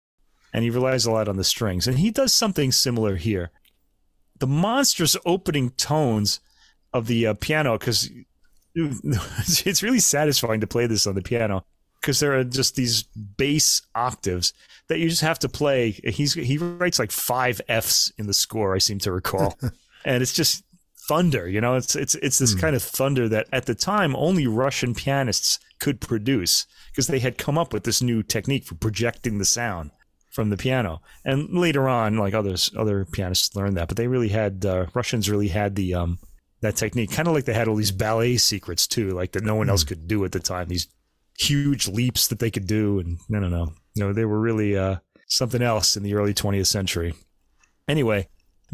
And 0.54 0.64
he 0.64 0.70
relies 0.70 1.06
a 1.06 1.12
lot 1.12 1.28
on 1.28 1.38
the 1.38 1.44
strings, 1.44 1.88
and 1.88 1.98
he 1.98 2.12
does 2.12 2.32
something 2.32 2.72
similar 2.72 3.16
here. 3.16 3.50
The 4.38 4.48
monstrous 4.48 5.18
opening 5.26 5.72
tones 5.72 6.40
of 6.94 7.08
the 7.08 7.28
uh, 7.28 7.34
piano, 7.34 7.80
because 7.80 8.10
it's 8.76 9.82
really 9.82 10.00
satisfying 10.00 10.62
to 10.62 10.68
play 10.68 10.86
this 10.86 11.08
on 11.08 11.16
the 11.16 11.24
piano, 11.24 11.66
because 12.00 12.20
there 12.20 12.38
are 12.38 12.44
just 12.44 12.76
these 12.76 13.04
bass 13.38 13.82
octaves 13.96 14.54
that 14.88 15.00
you 15.00 15.10
just 15.10 15.24
have 15.24 15.40
to 15.40 15.50
play. 15.50 15.92
He's 15.92 16.34
he 16.34 16.60
writes 16.60 17.00
like 17.00 17.12
five 17.12 17.60
Fs 17.68 18.14
in 18.20 18.28
the 18.28 18.36
score, 18.36 18.76
I 18.76 18.78
seem 18.78 19.00
to 19.00 19.12
recall, 19.12 19.58
and 20.06 20.22
it's 20.22 20.34
just 20.34 20.64
thunder. 21.08 21.48
You 21.48 21.62
know, 21.62 21.76
it's 21.76 21.96
it's 21.96 22.16
it's 22.16 22.40
this 22.40 22.56
kind 22.56 22.76
of 22.76 22.84
thunder 22.84 23.28
that 23.30 23.48
at 23.52 23.66
the 23.66 23.76
time 23.76 24.16
only 24.16 24.48
Russian 24.48 24.94
pianists 24.94 25.60
could 25.80 26.02
produce 26.02 26.66
because 26.92 27.08
they 27.08 27.20
had 27.20 27.38
come 27.38 27.58
up 27.58 27.74
with 27.74 27.84
this 27.84 28.02
new 28.02 28.24
technique 28.24 28.66
for 28.66 28.76
projecting 28.76 29.38
the 29.38 29.46
sound 29.46 29.92
from 30.32 30.50
the 30.50 30.58
piano. 30.58 31.02
And 31.24 31.50
later 31.58 31.88
on, 31.88 32.18
like 32.18 32.34
others 32.34 32.72
other 32.78 33.06
pianists 33.06 33.56
learned 33.56 33.78
that, 33.78 33.88
but 33.88 33.98
they 33.98 34.08
really 34.08 34.30
had 34.30 34.66
uh, 34.66 34.88
Russians 34.94 35.30
really 35.30 35.50
had 35.50 35.76
the 35.76 35.94
um 35.94 36.20
that 36.62 36.76
technique, 36.76 37.12
kind 37.12 37.28
of 37.28 37.34
like 37.34 37.46
they 37.46 37.54
had 37.54 37.68
all 37.68 37.76
these 37.76 37.92
ballet 37.92 38.38
secrets 38.38 38.88
too, 38.88 39.12
like 39.12 39.32
that 39.34 39.44
no 39.44 39.56
one 39.56 39.70
else 39.70 39.84
could 39.84 40.08
do 40.08 40.24
at 40.26 40.32
the 40.32 40.40
time. 40.40 40.68
These 40.68 40.88
huge 41.38 41.88
leaps 41.88 42.28
that 42.28 42.40
they 42.40 42.52
could 42.52 42.68
do, 42.68 43.00
and 43.00 43.20
no, 43.30 43.40
no, 43.40 43.50
no, 43.50 43.74
no, 43.96 44.14
they 44.14 44.26
were 44.26 44.40
really 44.40 44.78
uh, 44.78 44.98
something 45.28 45.62
else 45.62 45.96
in 45.96 46.04
the 46.04 46.16
early 46.16 46.34
20th 46.34 46.68
century. 46.68 47.14
Anyway, 47.88 48.28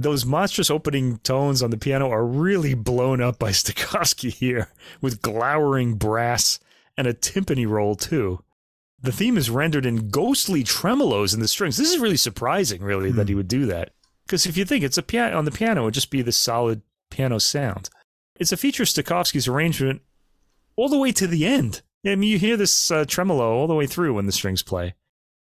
those 0.03 0.25
monstrous 0.25 0.69
opening 0.69 1.17
tones 1.19 1.61
on 1.61 1.71
the 1.71 1.77
piano 1.77 2.09
are 2.09 2.25
really 2.25 2.73
blown 2.73 3.21
up 3.21 3.39
by 3.39 3.49
Stokowski 3.51 4.31
here 4.31 4.69
with 5.01 5.21
glowering 5.21 5.95
brass 5.95 6.59
and 6.97 7.07
a 7.07 7.13
timpani 7.13 7.67
roll 7.67 7.95
too. 7.95 8.43
The 9.01 9.11
theme 9.11 9.37
is 9.37 9.49
rendered 9.49 9.85
in 9.85 10.09
ghostly 10.09 10.63
tremolos 10.63 11.33
in 11.33 11.39
the 11.39 11.47
strings. 11.47 11.77
This 11.77 11.91
is 11.91 11.99
really 11.99 12.17
surprising, 12.17 12.83
really, 12.83 13.11
that 13.11 13.29
he 13.29 13.35
would 13.35 13.47
do 13.47 13.65
that. 13.65 13.93
Because 14.25 14.45
if 14.45 14.55
you 14.55 14.65
think 14.65 14.83
it's 14.83 14.97
a 14.97 15.03
piano 15.03 15.37
on 15.37 15.45
the 15.45 15.51
piano, 15.51 15.81
it 15.81 15.85
would 15.85 15.93
just 15.95 16.11
be 16.11 16.21
the 16.21 16.31
solid 16.31 16.83
piano 17.09 17.39
sound. 17.39 17.89
It's 18.39 18.51
a 18.51 18.57
feature 18.57 18.83
of 18.83 18.89
Stokowski's 18.89 19.47
arrangement 19.47 20.01
all 20.75 20.89
the 20.89 20.99
way 20.99 21.11
to 21.13 21.27
the 21.27 21.45
end. 21.45 21.81
I 22.05 22.15
mean, 22.15 22.29
you 22.29 22.39
hear 22.39 22.57
this 22.57 22.91
uh, 22.91 23.05
tremolo 23.07 23.53
all 23.53 23.67
the 23.67 23.75
way 23.75 23.87
through 23.87 24.13
when 24.13 24.25
the 24.25 24.31
strings 24.31 24.63
play. 24.63 24.93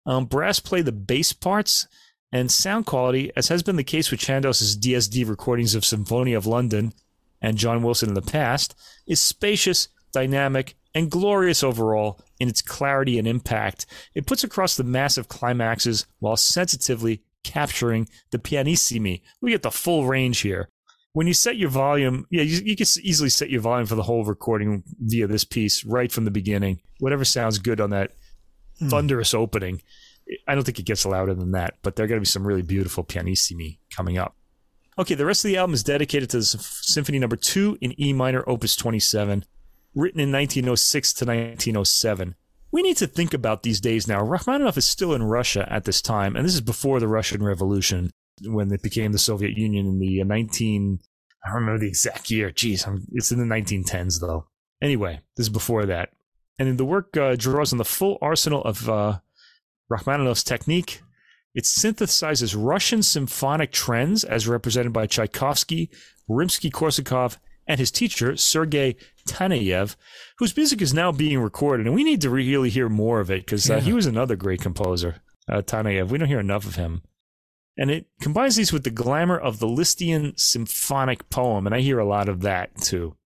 Um, 0.05 0.27
brass 0.27 0.61
play 0.61 0.83
the 0.83 0.93
bass 0.93 1.33
parts, 1.33 1.89
and 2.37 2.51
sound 2.51 2.87
quality, 2.87 3.33
as 3.35 3.49
has 3.49 3.63
been 3.63 3.77
the 3.77 3.85
case 3.85 4.11
with 4.11 4.21
Chandos's 4.21 4.77
DSD 4.77 5.29
recordings 5.29 5.75
of 5.75 5.85
Sinfonia 5.85 6.37
of 6.37 6.47
London 6.47 6.93
and 7.41 7.57
John 7.57 7.83
Wilson 7.83 8.11
in 8.11 8.15
the 8.15 8.23
past, 8.23 8.75
is 9.07 9.21
spacious, 9.21 9.89
dynamic, 10.13 10.77
and 10.95 11.11
glorious 11.11 11.63
overall 11.63 12.21
in 12.39 12.49
its 12.49 12.63
clarity 12.63 13.19
and 13.19 13.27
impact. 13.27 13.87
It 14.15 14.27
puts 14.27 14.45
across 14.45 14.77
the 14.77 14.85
massive 14.85 15.29
climaxes 15.29 16.07
while 16.19 16.37
sensitively 16.37 17.23
capturing 17.43 18.09
the 18.31 18.39
pianissimi. 18.39 19.23
We 19.41 19.53
get 19.53 19.63
the 19.63 19.71
full 19.71 20.07
range 20.07 20.41
here. 20.41 20.69
When 21.13 21.27
you 21.27 21.35
set 21.35 21.57
your 21.57 21.71
volume, 21.71 22.27
yeah, 22.31 22.43
you, 22.43 22.61
you 22.65 22.77
can 22.77 22.87
easily 23.03 23.31
set 23.31 23.49
your 23.49 23.63
volume 23.63 23.87
for 23.87 23.95
the 23.95 24.03
whole 24.03 24.25
recording 24.25 24.83
via 24.99 25.27
this 25.27 25.45
piece 25.45 25.85
right 25.85 26.13
from 26.13 26.27
the 26.27 26.31
beginning. 26.31 26.81
Whatever 27.01 27.25
sounds 27.25 27.59
good 27.59 27.81
on 27.81 27.91
that 27.91 28.13
hmm. 28.79 28.89
thunderous 28.89 29.33
opening. 29.33 29.81
I 30.49 30.55
don't 30.55 30.65
think 30.65 30.79
it 30.79 30.87
gets 30.87 31.07
louder 31.07 31.35
than 31.35 31.53
that, 31.53 31.75
but 31.83 31.97
there 31.97 32.05
are 32.05 32.09
going 32.09 32.19
to 32.19 32.23
be 32.23 32.27
some 32.27 32.47
really 32.47 32.63
beautiful 32.63 33.05
pianissimi 33.05 33.79
coming 33.95 34.19
up. 34.19 34.37
Okay, 34.99 35.15
the 35.15 35.27
rest 35.27 35.45
of 35.45 35.51
the 35.51 35.59
album 35.59 35.75
is 35.75 35.83
dedicated 35.83 36.31
to 36.31 36.43
Symphony 36.43 37.19
Number 37.19 37.37
Two 37.37 37.77
in 37.81 37.99
E 38.01 38.13
minor, 38.13 38.43
Opus 38.49 38.77
27, 38.77 39.45
written 39.95 40.21
in 40.21 40.33
1906 40.33 41.13
to 41.15 41.25
1907. 41.27 42.35
We 42.73 42.83
need 42.83 42.97
to 42.99 43.07
think 43.07 43.35
about 43.35 43.63
these 43.63 43.81
days 43.81 44.09
now. 44.09 44.23
Rachmaninoff 44.23 44.77
is 44.77 44.85
still 44.85 45.15
in 45.15 45.23
Russia 45.23 45.67
at 45.71 45.85
this 45.85 46.03
time, 46.03 46.35
and 46.35 46.45
this 46.45 46.55
is 46.55 46.61
before 46.61 46.99
the 46.99 47.09
Russian 47.09 47.43
Revolution, 47.43 48.11
when 48.45 48.73
it 48.73 48.83
became 48.83 49.13
the 49.13 49.19
Soviet 49.19 49.57
Union 49.57 49.87
in 49.87 49.99
the 49.99 50.23
uh, 50.23 50.25
19. 50.25 51.01
I 51.45 51.49
don't 51.49 51.55
remember 51.57 51.81
the 51.81 51.89
exact 51.89 52.31
year. 52.31 52.51
Jeez, 52.51 52.87
I'm, 52.87 53.07
it's 53.13 53.31
in 53.31 53.39
the 53.39 53.55
1910s 53.55 54.21
though. 54.21 54.47
Anyway, 54.83 55.21
this 55.37 55.45
is 55.45 55.51
before 55.51 55.87
that, 55.87 56.11
and 56.59 56.77
the 56.77 56.85
work 56.85 57.17
uh, 57.17 57.37
draws 57.37 57.73
on 57.73 57.79
the 57.79 57.85
full 57.85 58.19
arsenal 58.21 58.63
of 58.65 58.89
uh, 58.89 59.19
Rachmaninoff's 59.91 60.45
technique. 60.45 61.03
It 61.55 61.65
synthesizes 61.65 62.55
Russian 62.57 63.03
symphonic 63.03 63.73
trends 63.73 64.25
as 64.25 64.47
represented 64.47 64.93
by 64.93 65.07
Tchaikovsky, 65.07 65.91
Rimsky 66.29 66.71
Korsakov, 66.71 67.39
and 67.67 67.81
his 67.81 67.91
teacher, 67.91 68.37
Sergei 68.37 68.97
Taneyev, 69.29 69.97
whose 70.39 70.57
music 70.57 70.81
is 70.81 70.95
now 70.95 71.11
being 71.13 71.41
recorded, 71.41 71.87
and 71.87 71.95
we 71.95 72.05
need 72.05 72.21
to 72.21 72.31
really 72.31 72.71
hear 72.71 72.89
more 72.89 73.21
of 73.21 73.31
it 73.31 73.45
because 73.45 73.69
uh, 73.71 73.77
yeah. 73.77 73.81
he 73.81 73.93
was 73.93 74.07
another 74.07 74.37
great 74.37 74.61
composer, 74.61 75.17
uh, 75.49 75.63
Taneyev. 75.63 76.09
We 76.09 76.19
don't 76.19 76.29
hear 76.29 76.41
enough 76.41 76.67
of 76.67 76.77
him. 76.77 77.03
And 77.79 77.91
it 77.91 78.07
combines 78.21 78.57
these 78.57 78.73
with 78.73 78.85
the 78.85 78.91
glamour 78.91 79.39
of 79.39 79.59
the 79.59 79.67
Lisztian 79.67 80.39
symphonic 80.39 81.29
poem, 81.29 81.67
and 81.67 81.75
I 81.75 81.81
hear 81.81 81.99
a 81.99 82.07
lot 82.07 82.29
of 82.29 82.41
that 82.43 82.77
too. 82.77 83.17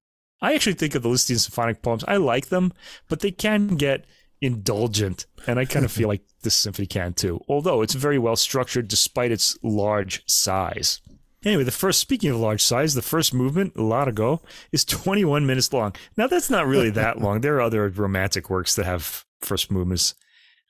I 0.43 0.55
actually 0.55 0.75
think 0.75 0.95
of 0.95 1.03
the 1.03 1.09
Lisztian 1.09 1.39
symphonic 1.39 1.83
poems, 1.83 2.05
I 2.09 2.17
like 2.17 2.47
them, 2.47 2.73
but 3.09 3.21
they 3.21 3.31
can 3.31 3.77
get 3.77 4.07
indulgent, 4.41 5.27
and 5.47 5.59
I 5.59 5.65
kind 5.65 5.85
of 5.85 5.93
feel 5.93 6.09
like 6.09 6.23
this 6.43 6.55
symphony 6.55 6.87
can 6.87 7.13
too, 7.13 7.41
although 7.49 7.83
it's 7.83 7.95
very 7.95 8.19
well 8.19 8.37
structured 8.37 8.89
despite 8.89 9.33
its 9.33 9.59
large 9.63 10.23
size. 10.27 11.01
Anyway, 11.45 11.65
the 11.65 11.71
first, 11.71 12.01
speaking 12.01 12.31
of 12.31 12.37
large 12.37 12.63
size, 12.63 12.93
the 12.93 13.01
first 13.01 13.33
movement, 13.33 13.79
Largo, 13.79 14.43
is 14.73 14.85
21 14.85 15.47
minutes 15.47 15.73
long. 15.73 15.95
Now, 16.17 16.27
that's 16.27 16.51
not 16.51 16.67
really 16.67 16.91
that 16.91 17.19
long. 17.19 17.41
There 17.41 17.57
are 17.57 17.63
other 17.63 17.89
romantic 17.89 18.51
works 18.51 18.75
that 18.75 18.85
have 18.85 19.25
first 19.41 19.71
movements 19.71 20.15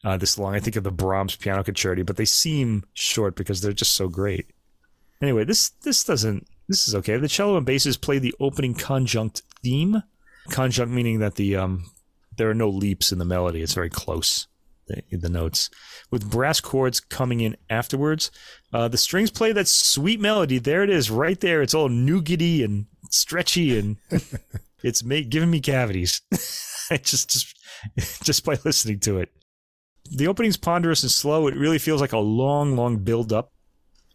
uh, 0.04 0.16
this 0.16 0.38
long. 0.38 0.54
I 0.54 0.60
think 0.60 0.76
of 0.76 0.84
the 0.84 0.92
Brahms 0.92 1.34
piano 1.36 1.64
Concerto, 1.64 2.04
but 2.04 2.16
they 2.16 2.24
seem 2.24 2.84
short 2.94 3.34
because 3.34 3.60
they're 3.60 3.72
just 3.72 3.96
so 3.96 4.08
great. 4.08 4.46
Anyway, 5.20 5.44
this 5.44 5.70
this 5.82 6.04
doesn't. 6.04 6.46
This 6.68 6.88
is 6.88 6.94
okay. 6.94 7.16
The 7.16 7.28
cello 7.28 7.56
and 7.56 7.66
basses 7.66 7.96
play 7.96 8.18
the 8.18 8.34
opening 8.40 8.74
conjunct 8.74 9.42
theme. 9.62 10.02
Conjunct 10.50 10.92
meaning 10.92 11.18
that 11.18 11.34
the 11.34 11.56
um, 11.56 11.90
there 12.40 12.48
are 12.48 12.54
no 12.54 12.70
leaps 12.70 13.12
in 13.12 13.18
the 13.18 13.24
melody. 13.26 13.60
It's 13.60 13.74
very 13.74 13.90
close. 13.90 14.46
The, 14.86 15.02
the 15.14 15.28
notes 15.28 15.68
with 16.10 16.28
brass 16.28 16.58
chords 16.58 16.98
coming 16.98 17.40
in 17.40 17.56
afterwards. 17.68 18.30
Uh, 18.72 18.88
the 18.88 18.96
strings 18.96 19.30
play 19.30 19.52
that 19.52 19.68
sweet 19.68 20.18
melody. 20.18 20.58
There 20.58 20.82
it 20.82 20.90
is, 20.90 21.10
right 21.10 21.38
there. 21.38 21.60
It's 21.60 21.74
all 21.74 21.90
nougaty 21.90 22.64
and 22.64 22.86
stretchy, 23.10 23.78
and 23.78 23.98
it's 24.82 25.04
made, 25.04 25.28
giving 25.28 25.50
me 25.50 25.60
cavities. 25.60 26.22
just 27.02 27.30
just 27.30 27.54
just 28.24 28.44
by 28.44 28.58
listening 28.64 29.00
to 29.00 29.18
it. 29.18 29.30
The 30.10 30.26
opening's 30.26 30.56
ponderous 30.56 31.02
and 31.02 31.12
slow. 31.12 31.46
It 31.46 31.54
really 31.54 31.78
feels 31.78 32.00
like 32.00 32.14
a 32.14 32.18
long, 32.18 32.74
long 32.74 32.98
build 32.98 33.34
up. 33.34 33.52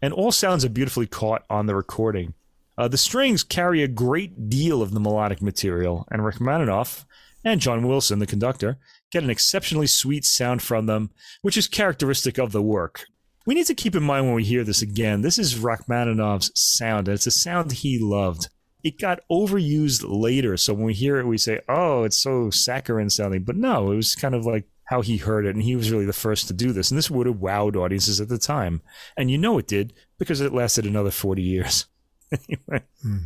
And 0.01 0.13
all 0.13 0.31
sounds 0.31 0.65
are 0.65 0.69
beautifully 0.69 1.07
caught 1.07 1.43
on 1.49 1.67
the 1.67 1.75
recording. 1.75 2.33
Uh, 2.75 2.87
the 2.87 2.97
strings 2.97 3.43
carry 3.43 3.81
a 3.83 3.87
great 3.87 4.49
deal 4.49 4.81
of 4.81 4.91
the 4.91 4.99
melodic 4.99 5.41
material, 5.41 6.05
and 6.11 6.25
Rachmaninoff 6.25 7.05
and 7.45 7.61
John 7.61 7.87
Wilson, 7.87 8.19
the 8.19 8.25
conductor, 8.25 8.79
get 9.11 9.23
an 9.23 9.29
exceptionally 9.29 9.87
sweet 9.87 10.25
sound 10.25 10.63
from 10.63 10.87
them, 10.87 11.11
which 11.43 11.55
is 11.55 11.67
characteristic 11.67 12.39
of 12.39 12.51
the 12.51 12.61
work. 12.61 13.05
We 13.45 13.53
need 13.53 13.67
to 13.67 13.75
keep 13.75 13.95
in 13.95 14.03
mind 14.03 14.25
when 14.25 14.33
we 14.33 14.43
hear 14.43 14.63
this 14.63 14.81
again, 14.81 15.21
this 15.21 15.37
is 15.37 15.59
Rachmaninoff's 15.59 16.51
sound, 16.55 17.07
and 17.07 17.13
it's 17.13 17.27
a 17.27 17.31
sound 17.31 17.71
he 17.71 17.99
loved. 17.99 18.49
It 18.83 18.99
got 18.99 19.19
overused 19.31 20.03
later, 20.05 20.57
so 20.57 20.73
when 20.73 20.85
we 20.85 20.93
hear 20.93 21.17
it, 21.17 21.27
we 21.27 21.37
say, 21.37 21.61
oh, 21.69 22.03
it's 22.03 22.17
so 22.17 22.49
saccharine 22.49 23.11
sounding. 23.11 23.43
But 23.43 23.55
no, 23.55 23.91
it 23.91 23.95
was 23.95 24.15
kind 24.15 24.33
of 24.33 24.45
like 24.45 24.65
how 24.85 25.01
he 25.01 25.17
heard 25.17 25.45
it, 25.45 25.55
and 25.55 25.63
he 25.63 25.75
was 25.75 25.91
really 25.91 26.05
the 26.05 26.13
first 26.13 26.47
to 26.47 26.53
do 26.53 26.71
this. 26.71 26.89
And 26.89 26.97
this 26.97 27.09
would 27.11 27.27
have 27.27 27.37
wowed 27.37 27.75
audiences 27.75 28.19
at 28.19 28.29
the 28.29 28.37
time. 28.39 28.81
And 29.15 29.29
you 29.29 29.37
know 29.37 29.59
it 29.59 29.67
did 29.67 29.93
because 30.17 30.41
it 30.41 30.53
lasted 30.53 30.85
another 30.85 31.11
40 31.11 31.41
years. 31.41 31.85
anyway, 32.31 32.83
hmm. 33.01 33.17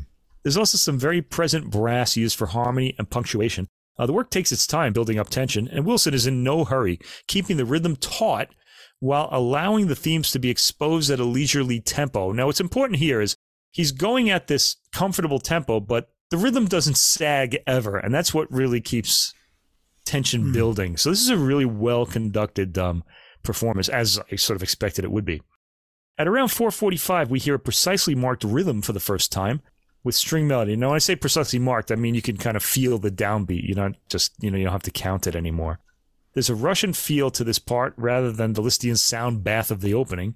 there's 0.44 0.58
also 0.58 0.78
some 0.78 1.00
very 1.00 1.22
present 1.22 1.72
brass 1.72 2.18
used 2.18 2.38
for 2.38 2.48
harmony 2.48 2.96
and 2.98 3.10
punctuation. 3.10 3.68
Uh, 4.00 4.06
the 4.06 4.14
work 4.14 4.30
takes 4.30 4.54
its 4.54 4.66
time 4.66 4.94
building 4.94 5.20
up 5.20 5.30
tension, 5.30 5.68
and 5.68 5.86
Wilson 5.86 6.14
is 6.14 6.26
in 6.26 6.42
no 6.42 6.64
hurry, 6.64 7.00
keeping 7.28 7.58
the 7.58 7.66
rhythm 7.66 7.98
taut 7.98 8.48
while 9.00 9.28
allowing 9.32 9.88
the 9.88 9.96
themes 9.96 10.32
to 10.32 10.40
be 10.40 10.50
exposed 10.50 11.12
at 11.12 11.20
a 11.20 11.26
leisurely 11.26 11.82
tempo. 11.82 12.32
Now, 12.32 12.46
what's 12.46 12.62
important 12.62 13.00
here 13.00 13.20
is 13.20 13.36
he's 13.72 13.92
going 13.92 14.30
at 14.30 14.48
this 14.48 14.78
comfortable 14.94 15.40
tempo, 15.40 15.82
but 15.82 16.10
the 16.32 16.38
rhythm 16.38 16.66
doesn't 16.66 16.98
sag 16.98 17.58
ever, 17.68 17.98
and 17.98 18.14
that's 18.14 18.34
what 18.34 18.52
really 18.52 18.80
keeps 18.80 19.34
tension 20.06 20.46
mm. 20.46 20.54
building. 20.54 20.96
So 20.96 21.10
this 21.10 21.22
is 21.22 21.30
a 21.30 21.38
really 21.38 21.66
well 21.66 22.06
conducted 22.06 22.78
um, 22.78 23.04
performance, 23.44 23.90
as 23.90 24.18
I 24.32 24.38
sort 24.38 24.56
of 24.56 24.64
expected 24.64 25.04
it 25.04 25.12
would 25.12 25.26
be. 25.26 25.42
At 26.18 26.28
around 26.28 26.50
4:45, 26.50 27.30
we 27.30 27.40
hear 27.40 27.56
a 27.56 27.60
precisely 27.60 28.16
marked 28.16 28.44
rhythm 28.46 28.82
for 28.82 28.94
the 28.94 29.00
first 29.00 29.32
time 29.32 29.62
with 30.04 30.16
string 30.16 30.48
melody. 30.48 30.76
Now, 30.76 30.90
when 30.90 30.96
I 30.96 31.00
say 31.00 31.16
precisely 31.16 31.60
marked, 31.60 31.92
I 31.92 31.96
mean 31.96 32.16
you 32.16 32.22
can 32.22 32.38
kind 32.38 32.58
of 32.58 32.64
feel 32.64 32.98
the 32.98 33.12
downbeat. 33.12 33.68
You 33.68 33.76
don't 33.76 33.98
just 34.10 34.34
you 34.42 34.50
know 34.50 34.58
you 34.58 34.64
don't 34.64 34.74
have 34.74 34.84
to 34.84 34.92
count 34.92 35.28
it 35.28 35.36
anymore. 35.36 35.80
There's 36.34 36.50
a 36.50 36.56
Russian 36.56 36.94
feel 36.94 37.32
to 37.32 37.44
this 37.44 37.60
part 37.60 37.94
rather 37.98 38.32
than 38.32 38.54
the 38.54 38.62
Lisztian 38.62 38.98
sound 38.98 39.44
bath 39.44 39.72
of 39.72 39.82
the 39.82 39.94
opening, 39.94 40.36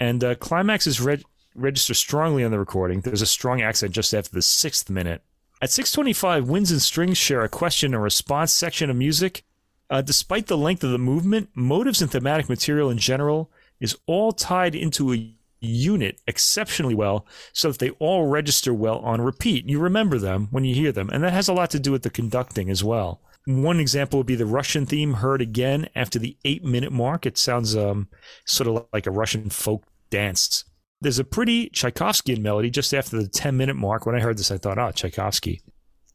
and 0.00 0.24
uh, 0.24 0.34
climaxes 0.34 1.00
reg- 1.00 1.24
register 1.54 1.94
strongly 1.94 2.42
on 2.42 2.50
the 2.50 2.58
recording. 2.58 3.00
There's 3.00 3.22
a 3.22 3.26
strong 3.26 3.60
accent 3.60 3.92
just 3.92 4.14
after 4.14 4.30
the 4.30 4.42
sixth 4.42 4.90
minute, 4.90 5.22
at 5.62 5.70
625, 5.70 6.48
winds 6.48 6.70
and 6.70 6.82
strings 6.82 7.16
share 7.16 7.42
a 7.42 7.48
question 7.48 7.94
and 7.94 8.02
response 8.02 8.52
section 8.52 8.90
of 8.90 8.96
music. 8.96 9.42
Uh, 9.88 10.02
despite 10.02 10.48
the 10.48 10.58
length 10.58 10.84
of 10.84 10.90
the 10.90 10.98
movement, 10.98 11.48
motives 11.54 12.02
and 12.02 12.10
thematic 12.10 12.48
material 12.48 12.90
in 12.90 12.98
general 12.98 13.50
is 13.80 13.96
all 14.06 14.32
tied 14.32 14.74
into 14.74 15.14
a 15.14 15.34
unit 15.66 16.20
exceptionally 16.26 16.94
well 16.94 17.26
so 17.52 17.70
that 17.70 17.78
they 17.78 17.90
all 17.90 18.26
register 18.26 18.72
well 18.72 18.98
on 18.98 19.20
repeat. 19.20 19.68
You 19.68 19.78
remember 19.78 20.18
them 20.18 20.48
when 20.50 20.64
you 20.64 20.74
hear 20.74 20.92
them, 20.92 21.10
and 21.10 21.22
that 21.24 21.32
has 21.32 21.48
a 21.48 21.52
lot 21.52 21.70
to 21.70 21.80
do 21.80 21.92
with 21.92 22.02
the 22.02 22.10
conducting 22.10 22.70
as 22.70 22.82
well. 22.82 23.20
One 23.46 23.78
example 23.78 24.18
would 24.18 24.26
be 24.26 24.34
the 24.34 24.46
Russian 24.46 24.86
theme 24.86 25.14
heard 25.14 25.40
again 25.40 25.88
after 25.94 26.18
the 26.18 26.36
eight 26.44 26.64
minute 26.64 26.92
mark. 26.92 27.26
It 27.26 27.38
sounds 27.38 27.76
um, 27.76 28.08
sort 28.44 28.68
of 28.68 28.86
like 28.92 29.06
a 29.06 29.12
Russian 29.12 29.50
folk 29.50 29.84
dance. 30.10 30.64
There's 31.00 31.20
a 31.20 31.24
pretty 31.24 31.68
Tchaikovsky 31.70 32.36
melody 32.36 32.70
just 32.70 32.92
after 32.92 33.20
the 33.20 33.28
10 33.28 33.56
minute 33.56 33.76
mark. 33.76 34.04
When 34.04 34.16
I 34.16 34.20
heard 34.20 34.38
this, 34.38 34.50
I 34.50 34.58
thought, 34.58 34.78
oh, 34.78 34.90
Tchaikovsky. 34.90 35.62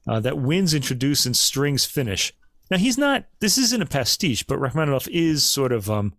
Uh, 0.07 0.19
that 0.19 0.39
winds 0.39 0.73
introduce 0.73 1.25
and 1.25 1.37
strings 1.37 1.85
finish. 1.85 2.33
Now, 2.69 2.77
he's 2.77 2.97
not, 2.97 3.25
this 3.39 3.57
isn't 3.57 3.81
a 3.81 3.85
pastiche, 3.85 4.45
but 4.47 4.59
Rachmaninoff 4.59 5.07
is 5.09 5.43
sort 5.43 5.71
of 5.71 5.89
um, 5.89 6.13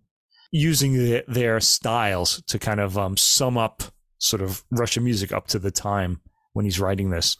using 0.53 0.93
the, 0.93 1.23
their 1.27 1.59
styles 1.59 2.43
to 2.43 2.59
kind 2.59 2.79
of 2.79 2.95
um, 2.95 3.17
sum 3.17 3.57
up 3.57 3.81
sort 4.19 4.41
of 4.41 4.63
Russian 4.69 5.03
music 5.03 5.33
up 5.33 5.47
to 5.47 5.57
the 5.57 5.71
time 5.71 6.21
when 6.53 6.63
he's 6.63 6.79
writing 6.79 7.09
this. 7.09 7.37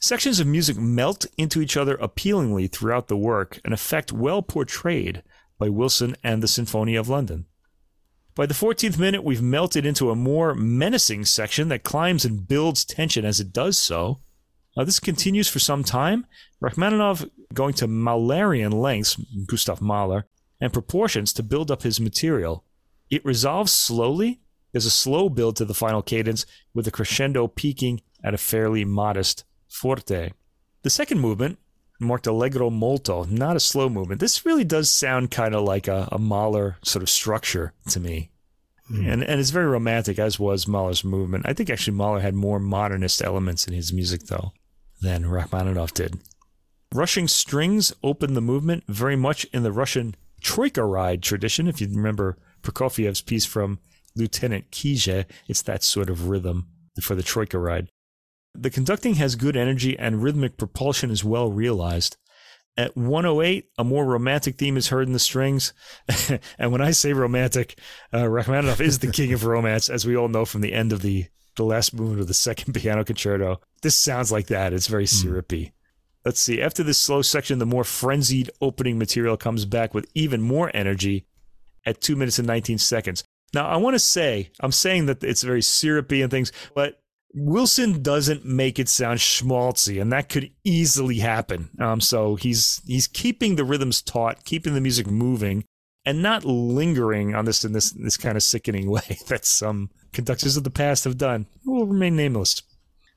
Sections 0.00 0.38
of 0.38 0.46
music 0.46 0.76
melt 0.76 1.26
into 1.36 1.60
each 1.60 1.76
other 1.76 1.96
appealingly 1.96 2.68
throughout 2.68 3.08
the 3.08 3.16
work, 3.16 3.60
an 3.64 3.72
effect 3.72 4.12
well 4.12 4.42
portrayed 4.42 5.24
by 5.58 5.68
Wilson 5.68 6.14
and 6.22 6.40
the 6.40 6.46
Sinfonia 6.46 7.00
of 7.00 7.08
London. 7.08 7.46
By 8.36 8.46
the 8.46 8.54
14th 8.54 8.96
minute, 8.96 9.24
we've 9.24 9.42
melted 9.42 9.84
into 9.84 10.10
a 10.10 10.14
more 10.14 10.54
menacing 10.54 11.24
section 11.24 11.68
that 11.70 11.82
climbs 11.82 12.24
and 12.24 12.46
builds 12.46 12.84
tension 12.84 13.24
as 13.24 13.40
it 13.40 13.52
does 13.52 13.76
so. 13.76 14.20
Uh, 14.76 14.84
this 14.84 15.00
continues 15.00 15.48
for 15.48 15.58
some 15.58 15.82
time. 15.82 16.26
Rachmaninoff 16.62 17.28
going 17.52 17.74
to 17.74 17.88
Mahlerian 17.88 18.74
lengths, 18.74 19.16
Gustav 19.46 19.80
Mahler, 19.80 20.26
and 20.60 20.72
proportions 20.72 21.32
to 21.34 21.42
build 21.42 21.70
up 21.70 21.82
his 21.82 22.00
material. 22.00 22.64
It 23.10 23.24
resolves 23.24 23.72
slowly. 23.72 24.40
There's 24.72 24.86
a 24.86 24.90
slow 24.90 25.28
build 25.28 25.56
to 25.56 25.64
the 25.64 25.74
final 25.74 26.02
cadence, 26.02 26.44
with 26.74 26.86
a 26.86 26.90
crescendo 26.90 27.46
peaking 27.46 28.00
at 28.22 28.34
a 28.34 28.38
fairly 28.38 28.84
modest 28.84 29.44
forte. 29.68 30.32
The 30.82 30.90
second 30.90 31.20
movement, 31.20 31.58
marked 32.00 32.26
allegro 32.26 32.70
molto, 32.70 33.24
not 33.24 33.56
a 33.56 33.60
slow 33.60 33.88
movement. 33.88 34.20
This 34.20 34.44
really 34.44 34.64
does 34.64 34.92
sound 34.92 35.30
kind 35.30 35.54
of 35.54 35.64
like 35.64 35.88
a, 35.88 36.08
a 36.12 36.18
Mahler 36.18 36.76
sort 36.82 37.02
of 37.02 37.10
structure 37.10 37.72
to 37.90 38.00
me. 38.00 38.30
Mm. 38.90 39.12
And 39.12 39.22
and 39.24 39.40
it's 39.40 39.50
very 39.50 39.66
romantic, 39.66 40.18
as 40.18 40.38
was 40.38 40.68
Mahler's 40.68 41.04
movement. 41.04 41.46
I 41.46 41.52
think 41.52 41.70
actually 41.70 41.96
Mahler 41.96 42.20
had 42.20 42.34
more 42.34 42.60
modernist 42.60 43.22
elements 43.22 43.66
in 43.66 43.74
his 43.74 43.92
music 43.92 44.26
though 44.26 44.52
than 45.00 45.26
Rachmaninoff 45.26 45.92
did. 45.92 46.20
Rushing 46.94 47.26
strings 47.28 47.92
open 48.02 48.34
the 48.34 48.40
movement 48.40 48.84
very 48.86 49.16
much 49.16 49.44
in 49.46 49.62
the 49.64 49.72
Russian 49.72 50.14
troika 50.40 50.84
ride 50.84 51.22
tradition. 51.22 51.68
If 51.68 51.80
you 51.80 51.88
remember 51.88 52.38
Prokofiev's 52.62 53.20
piece 53.20 53.46
from 53.46 53.78
Lieutenant 54.14 54.70
Kije, 54.70 55.26
it's 55.48 55.62
that 55.62 55.82
sort 55.82 56.10
of 56.10 56.28
rhythm 56.28 56.68
for 57.00 57.14
the 57.14 57.22
troika 57.22 57.58
ride. 57.58 57.88
The 58.54 58.70
conducting 58.70 59.14
has 59.16 59.36
good 59.36 59.56
energy 59.56 59.98
and 59.98 60.22
rhythmic 60.22 60.56
propulsion 60.56 61.10
is 61.10 61.22
well 61.22 61.50
realized. 61.50 62.16
At 62.78 62.96
108, 62.96 63.70
a 63.78 63.84
more 63.84 64.04
romantic 64.04 64.56
theme 64.56 64.76
is 64.76 64.88
heard 64.88 65.06
in 65.06 65.14
the 65.14 65.18
strings. 65.18 65.72
and 66.58 66.72
when 66.72 66.82
I 66.82 66.90
say 66.90 67.12
romantic, 67.14 67.78
uh, 68.12 68.28
Rachmaninoff 68.28 68.80
is 68.80 68.98
the 68.98 69.10
king 69.10 69.32
of 69.32 69.44
romance, 69.44 69.88
as 69.88 70.06
we 70.06 70.16
all 70.16 70.28
know 70.28 70.44
from 70.44 70.60
the 70.60 70.74
end 70.74 70.92
of 70.92 71.00
the, 71.00 71.26
the 71.56 71.64
last 71.64 71.94
movement 71.94 72.20
of 72.20 72.28
the 72.28 72.34
second 72.34 72.74
piano 72.74 73.02
concerto. 73.02 73.60
This 73.80 73.98
sounds 73.98 74.30
like 74.30 74.48
that. 74.48 74.74
It's 74.74 74.88
very 74.88 75.04
hmm. 75.04 75.06
syrupy. 75.06 75.64
Mm. 75.66 75.72
Let's 76.26 76.40
see. 76.40 76.60
After 76.60 76.82
this 76.82 76.98
slow 76.98 77.22
section, 77.22 77.60
the 77.60 77.66
more 77.66 77.84
frenzied 77.84 78.50
opening 78.60 78.98
material 78.98 79.36
comes 79.36 79.64
back 79.64 79.94
with 79.94 80.10
even 80.12 80.42
more 80.42 80.72
energy 80.74 81.24
at 81.86 82.00
2 82.00 82.16
minutes 82.16 82.40
and 82.40 82.48
19 82.48 82.78
seconds. 82.78 83.22
Now, 83.54 83.68
I 83.68 83.76
want 83.76 83.94
to 83.94 84.00
say, 84.00 84.50
I'm 84.58 84.72
saying 84.72 85.06
that 85.06 85.22
it's 85.22 85.44
very 85.44 85.62
syrupy 85.62 86.22
and 86.22 86.30
things, 86.30 86.50
but 86.74 87.00
Wilson 87.32 88.02
doesn't 88.02 88.44
make 88.44 88.80
it 88.80 88.88
sound 88.88 89.20
schmaltzy, 89.20 90.02
and 90.02 90.12
that 90.12 90.28
could 90.28 90.50
easily 90.64 91.18
happen. 91.18 91.68
Um, 91.78 92.00
so 92.00 92.34
he's 92.34 92.82
he's 92.84 93.06
keeping 93.06 93.54
the 93.54 93.64
rhythms 93.64 94.02
taut, 94.02 94.44
keeping 94.44 94.74
the 94.74 94.80
music 94.80 95.06
moving, 95.06 95.62
and 96.04 96.22
not 96.22 96.44
lingering 96.44 97.36
on 97.36 97.44
this 97.44 97.64
in 97.64 97.72
this 97.72 97.92
this 97.92 98.16
kind 98.16 98.36
of 98.36 98.42
sickening 98.42 98.90
way 98.90 99.18
that 99.28 99.44
some 99.44 99.90
conductors 100.12 100.56
of 100.56 100.64
the 100.64 100.70
past 100.70 101.04
have 101.04 101.18
done. 101.18 101.46
Will 101.64 101.86
remain 101.86 102.16
nameless. 102.16 102.62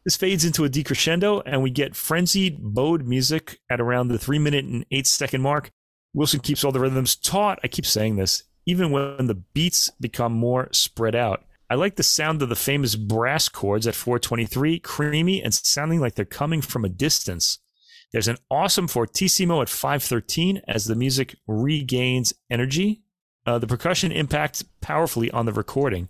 This 0.05 0.15
fades 0.15 0.45
into 0.45 0.65
a 0.65 0.69
decrescendo, 0.69 1.41
and 1.45 1.61
we 1.61 1.69
get 1.69 1.95
frenzied, 1.95 2.57
bowed 2.59 3.05
music 3.05 3.59
at 3.69 3.81
around 3.81 4.07
the 4.07 4.17
three 4.17 4.39
minute 4.39 4.65
and 4.65 4.85
eight 4.91 5.07
second 5.07 5.41
mark. 5.41 5.71
Wilson 6.13 6.39
keeps 6.39 6.63
all 6.63 6.71
the 6.71 6.79
rhythms 6.79 7.15
taut. 7.15 7.59
I 7.63 7.67
keep 7.67 7.85
saying 7.85 8.15
this, 8.15 8.43
even 8.65 8.91
when 8.91 9.27
the 9.27 9.35
beats 9.53 9.91
become 9.99 10.33
more 10.33 10.69
spread 10.71 11.15
out. 11.15 11.43
I 11.69 11.75
like 11.75 11.97
the 11.97 12.03
sound 12.03 12.41
of 12.41 12.49
the 12.49 12.55
famous 12.55 12.95
brass 12.95 13.47
chords 13.47 13.85
at 13.85 13.93
423, 13.93 14.79
creamy 14.79 15.43
and 15.43 15.53
sounding 15.53 15.99
like 15.99 16.15
they're 16.15 16.25
coming 16.25 16.61
from 16.61 16.83
a 16.83 16.89
distance. 16.89 17.59
There's 18.11 18.27
an 18.27 18.37
awesome 18.49 18.87
fortissimo 18.87 19.61
at 19.61 19.69
513 19.69 20.63
as 20.67 20.85
the 20.85 20.95
music 20.95 21.35
regains 21.45 22.33
energy. 22.49 23.03
Uh, 23.45 23.59
the 23.59 23.67
percussion 23.67 24.11
impacts 24.11 24.63
powerfully 24.81 25.29
on 25.29 25.45
the 25.45 25.53
recording. 25.53 26.09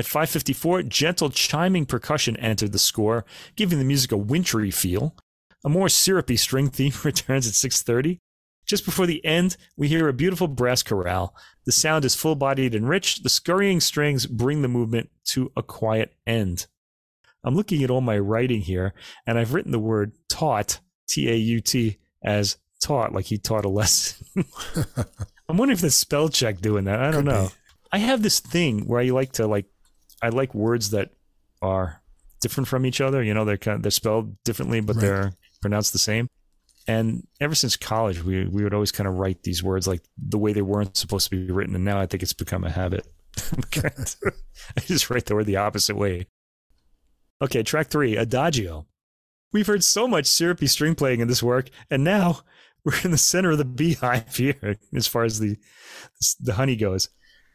At 0.00 0.06
554, 0.06 0.84
gentle 0.84 1.28
chiming 1.28 1.84
percussion 1.84 2.34
entered 2.38 2.72
the 2.72 2.78
score, 2.78 3.26
giving 3.54 3.78
the 3.78 3.84
music 3.84 4.12
a 4.12 4.16
wintry 4.16 4.70
feel. 4.70 5.14
A 5.62 5.68
more 5.68 5.90
syrupy 5.90 6.38
string 6.38 6.70
theme 6.70 6.94
returns 7.04 7.46
at 7.46 7.52
630. 7.52 8.18
Just 8.64 8.86
before 8.86 9.04
the 9.04 9.22
end, 9.26 9.58
we 9.76 9.88
hear 9.88 10.08
a 10.08 10.14
beautiful 10.14 10.48
brass 10.48 10.82
chorale. 10.82 11.34
The 11.66 11.72
sound 11.72 12.06
is 12.06 12.14
full 12.14 12.34
bodied 12.34 12.74
and 12.74 12.88
rich. 12.88 13.22
The 13.22 13.28
scurrying 13.28 13.78
strings 13.78 14.24
bring 14.24 14.62
the 14.62 14.68
movement 14.68 15.10
to 15.32 15.52
a 15.54 15.62
quiet 15.62 16.14
end. 16.26 16.66
I'm 17.44 17.54
looking 17.54 17.84
at 17.84 17.90
all 17.90 18.00
my 18.00 18.18
writing 18.18 18.62
here, 18.62 18.94
and 19.26 19.38
I've 19.38 19.52
written 19.52 19.70
the 19.70 19.78
word 19.78 20.12
taught, 20.30 20.80
T 21.10 21.30
A 21.30 21.34
U 21.34 21.60
T, 21.60 21.98
as 22.24 22.56
taught, 22.82 23.12
like 23.12 23.26
he 23.26 23.36
taught 23.36 23.66
a 23.66 23.68
lesson. 23.68 24.26
I'm 25.46 25.58
wondering 25.58 25.76
if 25.76 25.82
the 25.82 25.90
spell 25.90 26.30
check 26.30 26.62
doing 26.62 26.84
that. 26.84 27.00
I 27.00 27.10
don't 27.10 27.26
Could 27.26 27.34
know. 27.34 27.48
Be. 27.48 27.54
I 27.92 27.98
have 27.98 28.22
this 28.22 28.40
thing 28.40 28.86
where 28.86 29.02
I 29.02 29.10
like 29.10 29.32
to 29.32 29.46
like, 29.46 29.66
I 30.22 30.28
like 30.28 30.54
words 30.54 30.90
that 30.90 31.10
are 31.62 32.02
different 32.40 32.68
from 32.68 32.86
each 32.86 33.00
other. 33.00 33.22
You 33.22 33.34
know, 33.34 33.44
they're 33.44 33.56
kind 33.56 33.76
of, 33.76 33.82
they're 33.82 33.90
spelled 33.90 34.42
differently, 34.44 34.80
but 34.80 34.96
right. 34.96 35.02
they're 35.02 35.32
pronounced 35.60 35.92
the 35.92 35.98
same. 35.98 36.28
And 36.86 37.26
ever 37.40 37.54
since 37.54 37.76
college, 37.76 38.22
we 38.22 38.46
we 38.46 38.64
would 38.64 38.74
always 38.74 38.90
kind 38.90 39.06
of 39.06 39.14
write 39.14 39.42
these 39.42 39.62
words 39.62 39.86
like 39.86 40.02
the 40.18 40.38
way 40.38 40.52
they 40.52 40.62
weren't 40.62 40.96
supposed 40.96 41.30
to 41.30 41.36
be 41.36 41.52
written, 41.52 41.74
and 41.74 41.84
now 41.84 42.00
I 42.00 42.06
think 42.06 42.22
it's 42.22 42.32
become 42.32 42.64
a 42.64 42.70
habit. 42.70 43.06
I 43.76 44.80
just 44.80 45.10
write 45.10 45.26
the 45.26 45.34
word 45.34 45.46
the 45.46 45.56
opposite 45.56 45.96
way. 45.96 46.26
Okay, 47.42 47.62
track 47.62 47.88
three, 47.88 48.16
Adagio. 48.16 48.86
We've 49.52 49.66
heard 49.66 49.84
so 49.84 50.08
much 50.08 50.26
syrupy 50.26 50.66
string 50.66 50.94
playing 50.94 51.20
in 51.20 51.28
this 51.28 51.42
work, 51.42 51.70
and 51.90 52.02
now 52.02 52.40
we're 52.84 53.00
in 53.04 53.10
the 53.10 53.18
center 53.18 53.50
of 53.50 53.58
the 53.58 53.64
beehive 53.64 54.36
here, 54.36 54.76
as 54.94 55.06
far 55.06 55.24
as 55.24 55.38
the 55.38 55.56
the 56.40 56.54
honey 56.54 56.76
goes. 56.76 57.08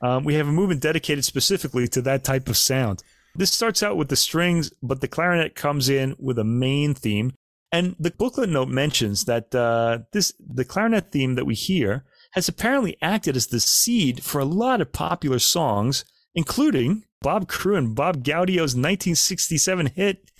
Um, 0.06 0.24
we 0.24 0.36
have 0.36 0.48
a 0.48 0.52
movement 0.52 0.82
dedicated 0.82 1.26
specifically 1.26 1.88
to 1.90 2.02
that 2.04 2.24
type 2.24 2.48
of 2.48 2.58
sound. 2.58 3.04
This 3.36 3.52
starts 3.52 3.84
out 3.84 3.98
with 3.98 4.10
the 4.10 4.16
strings, 4.16 4.72
but 4.82 5.02
the 5.02 5.08
clarinet 5.08 5.56
comes 5.56 5.90
in 5.90 6.16
with 6.20 6.40
a 6.40 6.44
main 6.44 6.94
theme 6.94 7.34
and 7.76 7.96
the 8.00 8.12
booklet 8.12 8.50
note 8.50 8.70
mentions 8.70 9.26
that 9.26 9.54
uh, 9.54 10.00
this 10.14 10.32
the 10.40 10.64
clarinet 10.64 11.12
theme 11.12 11.36
that 11.36 11.46
we 11.46 11.56
hear 11.56 12.06
has 12.32 12.48
apparently 12.48 12.98
acted 13.02 13.36
as 13.36 13.48
the 13.48 13.60
seed 13.60 14.24
for 14.24 14.40
a 14.40 14.46
lot 14.46 14.80
of 14.80 14.94
popular 14.94 15.40
songs, 15.40 16.06
including 16.34 17.04
Bob 17.22 17.50
Crewe 17.50 17.76
and 17.76 17.94
Bob 17.94 18.24
Gaudio's 18.24 18.76
1967 18.76 19.88
hit 19.88 20.32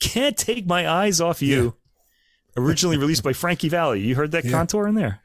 "Can't 0.00 0.36
Take 0.36 0.66
My 0.66 0.88
Eyes 0.88 1.20
Off 1.20 1.40
You," 1.40 1.76
yeah. 2.56 2.62
originally 2.64 2.98
released 2.98 3.22
by 3.22 3.34
Frankie 3.34 3.68
Valli. 3.68 4.00
You 4.00 4.16
heard 4.16 4.32
that 4.32 4.44
yeah. 4.44 4.50
contour 4.50 4.88
in 4.88 4.96
there? 4.96 5.20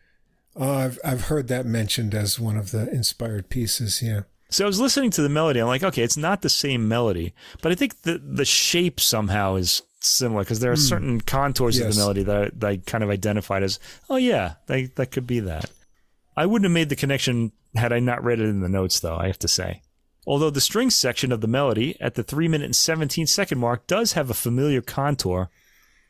Oh, 0.55 0.71
I've 0.71 0.99
I've 1.03 1.25
heard 1.25 1.47
that 1.49 1.65
mentioned 1.65 2.15
as 2.15 2.39
one 2.39 2.57
of 2.57 2.71
the 2.71 2.89
inspired 2.91 3.49
pieces. 3.49 4.01
Yeah. 4.01 4.21
So 4.49 4.63
I 4.63 4.67
was 4.67 4.79
listening 4.79 5.11
to 5.11 5.21
the 5.21 5.29
melody. 5.29 5.59
I'm 5.59 5.67
like, 5.67 5.83
okay, 5.83 6.03
it's 6.03 6.17
not 6.17 6.41
the 6.41 6.49
same 6.49 6.87
melody, 6.87 7.33
but 7.61 7.71
I 7.71 7.75
think 7.75 8.03
the 8.03 8.19
the 8.19 8.45
shape 8.45 8.99
somehow 8.99 9.55
is 9.55 9.81
similar 9.99 10.43
because 10.43 10.59
there 10.59 10.71
are 10.71 10.75
mm. 10.75 10.89
certain 10.89 11.21
contours 11.21 11.77
yes. 11.77 11.87
of 11.87 11.93
the 11.93 11.99
melody 11.99 12.23
that 12.23 12.37
I, 12.37 12.49
that 12.53 12.67
I, 12.67 12.77
kind 12.77 13.03
of 13.03 13.09
identified 13.09 13.63
as, 13.63 13.79
oh 14.09 14.17
yeah, 14.17 14.53
that 14.67 14.95
that 14.95 15.11
could 15.11 15.27
be 15.27 15.39
that. 15.41 15.69
I 16.37 16.45
wouldn't 16.45 16.65
have 16.65 16.73
made 16.73 16.89
the 16.89 16.95
connection 16.95 17.51
had 17.75 17.91
I 17.91 17.99
not 17.99 18.23
read 18.23 18.39
it 18.39 18.47
in 18.47 18.61
the 18.61 18.69
notes, 18.69 18.99
though. 18.99 19.17
I 19.17 19.27
have 19.27 19.39
to 19.39 19.47
say. 19.47 19.81
Although 20.27 20.49
the 20.49 20.61
string 20.61 20.89
section 20.89 21.31
of 21.31 21.41
the 21.41 21.47
melody 21.47 21.99
at 22.01 22.15
the 22.15 22.23
three 22.23 22.47
minute 22.47 22.65
and 22.65 22.75
seventeen 22.75 23.27
second 23.27 23.59
mark 23.59 23.87
does 23.87 24.13
have 24.13 24.29
a 24.29 24.35
familiar 24.35 24.81
contour 24.81 25.49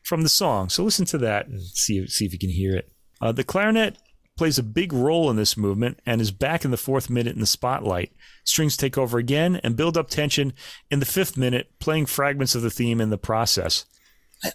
from 0.02 0.22
the 0.22 0.28
song, 0.28 0.68
so 0.68 0.84
listen 0.84 1.06
to 1.06 1.18
that 1.18 1.48
and 1.48 1.60
see 1.60 2.06
see 2.06 2.26
if 2.26 2.32
you 2.32 2.38
can 2.38 2.50
hear 2.50 2.76
it. 2.76 2.92
Uh, 3.20 3.32
the 3.32 3.44
clarinet 3.44 3.96
plays 4.36 4.58
a 4.58 4.62
big 4.62 4.92
role 4.92 5.30
in 5.30 5.36
this 5.36 5.56
movement 5.56 6.00
and 6.04 6.20
is 6.20 6.30
back 6.30 6.64
in 6.64 6.70
the 6.70 6.76
fourth 6.76 7.08
minute 7.08 7.34
in 7.34 7.40
the 7.40 7.46
spotlight. 7.46 8.12
Strings 8.44 8.76
take 8.76 8.98
over 8.98 9.18
again 9.18 9.60
and 9.62 9.76
build 9.76 9.96
up 9.96 10.08
tension 10.08 10.52
in 10.90 11.00
the 11.00 11.06
fifth 11.06 11.36
minute, 11.36 11.72
playing 11.80 12.06
fragments 12.06 12.54
of 12.54 12.62
the 12.62 12.70
theme 12.70 13.00
in 13.00 13.10
the 13.10 13.18
process. 13.18 13.86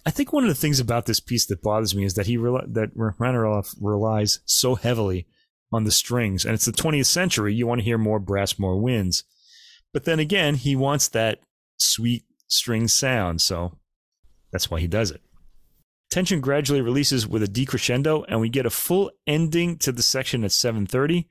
I 0.05 0.11
think 0.11 0.31
one 0.31 0.43
of 0.43 0.49
the 0.49 0.55
things 0.55 0.79
about 0.79 1.07
this 1.07 1.19
piece 1.19 1.47
that 1.47 1.63
bothers 1.63 1.95
me 1.95 2.05
is 2.05 2.13
that 2.13 2.27
he 2.27 2.37
that 2.37 2.91
Rachmaninoff 2.95 3.73
relies 3.81 4.39
so 4.45 4.75
heavily 4.75 5.27
on 5.73 5.85
the 5.85 5.91
strings, 5.91 6.45
and 6.45 6.53
it's 6.53 6.65
the 6.65 6.71
20th 6.71 7.07
century. 7.07 7.53
You 7.53 7.65
want 7.65 7.79
to 7.79 7.85
hear 7.85 7.97
more 7.97 8.19
brass, 8.19 8.59
more 8.59 8.79
winds, 8.79 9.23
but 9.93 10.05
then 10.05 10.19
again, 10.19 10.55
he 10.55 10.75
wants 10.75 11.07
that 11.09 11.39
sweet 11.77 12.25
string 12.47 12.87
sound, 12.87 13.41
so 13.41 13.79
that's 14.51 14.69
why 14.69 14.79
he 14.79 14.87
does 14.87 15.09
it. 15.09 15.21
Tension 16.11 16.41
gradually 16.41 16.81
releases 16.81 17.25
with 17.25 17.41
a 17.41 17.47
decrescendo, 17.47 18.25
and 18.27 18.41
we 18.41 18.49
get 18.49 18.65
a 18.65 18.69
full 18.69 19.11
ending 19.25 19.77
to 19.77 19.93
the 19.93 20.03
section 20.03 20.43
at 20.43 20.51
7:30. 20.51 21.29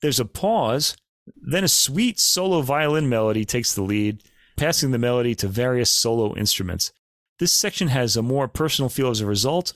There's 0.00 0.20
a 0.20 0.24
pause, 0.24 0.96
then 1.36 1.64
a 1.64 1.68
sweet 1.68 2.20
solo 2.20 2.62
violin 2.62 3.08
melody 3.08 3.44
takes 3.44 3.74
the 3.74 3.82
lead, 3.82 4.22
passing 4.56 4.92
the 4.92 4.98
melody 4.98 5.34
to 5.34 5.48
various 5.48 5.90
solo 5.90 6.36
instruments. 6.36 6.92
This 7.40 7.52
section 7.52 7.88
has 7.88 8.16
a 8.16 8.22
more 8.22 8.46
personal 8.46 8.88
feel 8.88 9.10
as 9.10 9.20
a 9.20 9.26
result. 9.26 9.72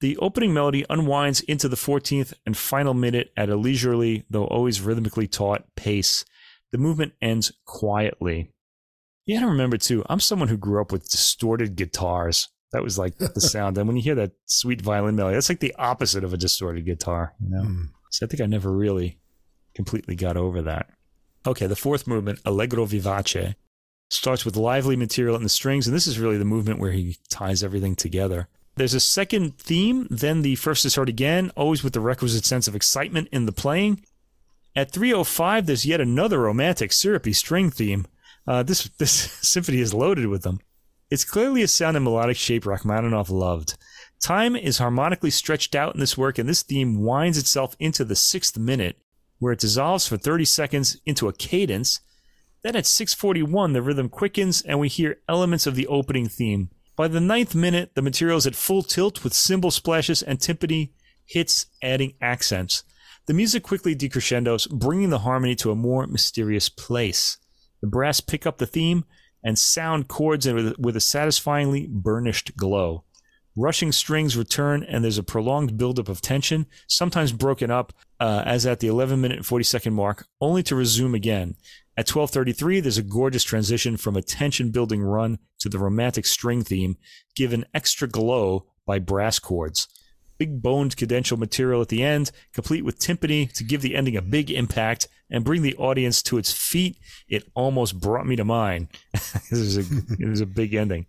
The 0.00 0.16
opening 0.16 0.54
melody 0.54 0.86
unwinds 0.88 1.42
into 1.42 1.68
the 1.68 1.76
14th 1.76 2.32
and 2.46 2.56
final 2.56 2.94
minute 2.94 3.30
at 3.36 3.50
a 3.50 3.56
leisurely, 3.56 4.24
though 4.30 4.46
always 4.46 4.80
rhythmically 4.80 5.28
taut, 5.28 5.64
pace. 5.76 6.24
The 6.72 6.78
movement 6.78 7.12
ends 7.20 7.52
quietly. 7.66 8.50
You 9.26 9.36
gotta 9.36 9.50
remember, 9.50 9.76
too, 9.76 10.02
I'm 10.08 10.20
someone 10.20 10.48
who 10.48 10.56
grew 10.56 10.80
up 10.80 10.90
with 10.90 11.10
distorted 11.10 11.76
guitars. 11.76 12.48
That 12.72 12.82
was 12.82 12.98
like 12.98 13.18
the 13.18 13.40
sound. 13.40 13.78
And 13.78 13.86
when 13.86 13.96
you 13.96 14.02
hear 14.02 14.14
that 14.16 14.32
sweet 14.46 14.80
violin 14.80 15.16
melody, 15.16 15.34
that's 15.34 15.48
like 15.48 15.60
the 15.60 15.74
opposite 15.78 16.24
of 16.24 16.32
a 16.32 16.36
distorted 16.36 16.84
guitar, 16.84 17.34
you 17.42 17.50
know? 17.50 17.62
Mm. 17.62 17.88
So 18.10 18.26
I 18.26 18.28
think 18.28 18.40
I 18.40 18.46
never 18.46 18.72
really 18.72 19.18
completely 19.74 20.16
got 20.16 20.36
over 20.36 20.62
that. 20.62 20.90
Okay, 21.46 21.66
the 21.66 21.76
fourth 21.76 22.06
movement, 22.06 22.40
Allegro 22.44 22.84
vivace, 22.84 23.54
starts 24.10 24.44
with 24.44 24.56
lively 24.56 24.96
material 24.96 25.36
in 25.36 25.42
the 25.42 25.48
strings, 25.48 25.86
and 25.86 25.96
this 25.96 26.06
is 26.06 26.18
really 26.18 26.36
the 26.36 26.44
movement 26.44 26.80
where 26.80 26.92
he 26.92 27.16
ties 27.30 27.62
everything 27.62 27.94
together. 27.94 28.48
There's 28.76 28.94
a 28.94 29.00
second 29.00 29.58
theme, 29.58 30.06
then 30.10 30.42
the 30.42 30.56
first 30.56 30.84
is 30.84 30.96
heard 30.96 31.08
again, 31.08 31.50
always 31.56 31.82
with 31.82 31.92
the 31.92 32.00
requisite 32.00 32.44
sense 32.44 32.68
of 32.68 32.74
excitement 32.74 33.28
in 33.32 33.46
the 33.46 33.52
playing. 33.52 34.04
At 34.76 34.92
305, 34.92 35.66
there's 35.66 35.86
yet 35.86 36.00
another 36.00 36.38
romantic, 36.38 36.92
syrupy 36.92 37.32
string 37.32 37.70
theme. 37.70 38.06
Uh, 38.46 38.62
this 38.62 38.84
this 38.98 39.12
symphony 39.42 39.80
is 39.80 39.94
loaded 39.94 40.26
with 40.26 40.42
them. 40.42 40.60
It's 41.10 41.24
clearly 41.24 41.62
a 41.62 41.68
sound 41.68 41.96
and 41.96 42.04
melodic 42.04 42.36
shape 42.36 42.64
Rachmaninoff 42.64 43.30
loved. 43.30 43.76
Time 44.22 44.54
is 44.54 44.78
harmonically 44.78 45.30
stretched 45.30 45.74
out 45.74 45.94
in 45.94 46.00
this 46.00 46.16
work, 46.16 46.38
and 46.38 46.48
this 46.48 46.62
theme 46.62 47.02
winds 47.02 47.36
itself 47.36 47.74
into 47.80 48.04
the 48.04 48.14
sixth 48.14 48.56
minute, 48.56 48.96
where 49.40 49.52
it 49.52 49.58
dissolves 49.58 50.06
for 50.06 50.16
30 50.16 50.44
seconds 50.44 50.98
into 51.04 51.26
a 51.26 51.32
cadence. 51.32 52.00
Then 52.62 52.76
at 52.76 52.86
641, 52.86 53.72
the 53.72 53.82
rhythm 53.82 54.08
quickens, 54.08 54.62
and 54.62 54.78
we 54.78 54.88
hear 54.88 55.18
elements 55.28 55.66
of 55.66 55.74
the 55.74 55.88
opening 55.88 56.28
theme. 56.28 56.70
By 56.94 57.08
the 57.08 57.20
ninth 57.20 57.56
minute, 57.56 57.92
the 57.94 58.02
material 58.02 58.36
is 58.36 58.46
at 58.46 58.54
full 58.54 58.82
tilt 58.82 59.24
with 59.24 59.34
cymbal 59.34 59.72
splashes 59.72 60.22
and 60.22 60.38
timpani 60.38 60.90
hits 61.24 61.66
adding 61.82 62.14
accents. 62.20 62.84
The 63.26 63.34
music 63.34 63.64
quickly 63.64 63.96
decrescendos, 63.96 64.70
bringing 64.70 65.10
the 65.10 65.20
harmony 65.20 65.56
to 65.56 65.72
a 65.72 65.76
more 65.76 66.06
mysterious 66.06 66.68
place. 66.68 67.38
The 67.80 67.88
brass 67.88 68.20
pick 68.20 68.46
up 68.46 68.58
the 68.58 68.66
theme, 68.66 69.04
and 69.42 69.58
sound 69.58 70.08
chords 70.08 70.46
with, 70.46 70.78
with 70.78 70.96
a 70.96 71.00
satisfyingly 71.00 71.86
burnished 71.86 72.56
glow. 72.56 73.04
Rushing 73.56 73.90
strings 73.90 74.36
return, 74.36 74.84
and 74.84 75.02
there's 75.02 75.18
a 75.18 75.22
prolonged 75.22 75.76
buildup 75.76 76.08
of 76.08 76.20
tension, 76.20 76.66
sometimes 76.86 77.32
broken 77.32 77.70
up, 77.70 77.92
uh, 78.20 78.42
as 78.46 78.64
at 78.64 78.80
the 78.80 78.86
11 78.86 79.20
minute 79.20 79.38
and 79.38 79.46
40 79.46 79.64
second 79.64 79.94
mark, 79.94 80.26
only 80.40 80.62
to 80.62 80.76
resume 80.76 81.14
again. 81.14 81.56
At 81.96 82.06
12:33, 82.06 82.80
there's 82.80 82.96
a 82.96 83.02
gorgeous 83.02 83.44
transition 83.44 83.96
from 83.96 84.16
a 84.16 84.22
tension-building 84.22 85.02
run 85.02 85.38
to 85.58 85.68
the 85.68 85.78
romantic 85.78 86.24
string 86.24 86.62
theme, 86.62 86.96
given 87.34 87.66
extra 87.74 88.08
glow 88.08 88.66
by 88.86 88.98
brass 88.98 89.38
chords. 89.38 89.88
Big 90.40 90.62
boned 90.62 90.96
cadential 90.96 91.38
material 91.38 91.82
at 91.82 91.88
the 91.88 92.02
end, 92.02 92.32
complete 92.54 92.82
with 92.82 92.98
timpani 92.98 93.52
to 93.52 93.62
give 93.62 93.82
the 93.82 93.94
ending 93.94 94.16
a 94.16 94.22
big 94.22 94.50
impact 94.50 95.06
and 95.30 95.44
bring 95.44 95.60
the 95.60 95.76
audience 95.76 96.22
to 96.22 96.38
its 96.38 96.50
feet. 96.50 96.98
It 97.28 97.44
almost 97.54 98.00
brought 98.00 98.26
me 98.26 98.36
to 98.36 98.44
mine. 98.44 98.88
this 99.12 99.52
is 99.52 99.76
a, 99.76 99.82
it 100.18 100.28
was 100.28 100.40
a 100.40 100.46
big 100.46 100.72
ending. 100.72 101.04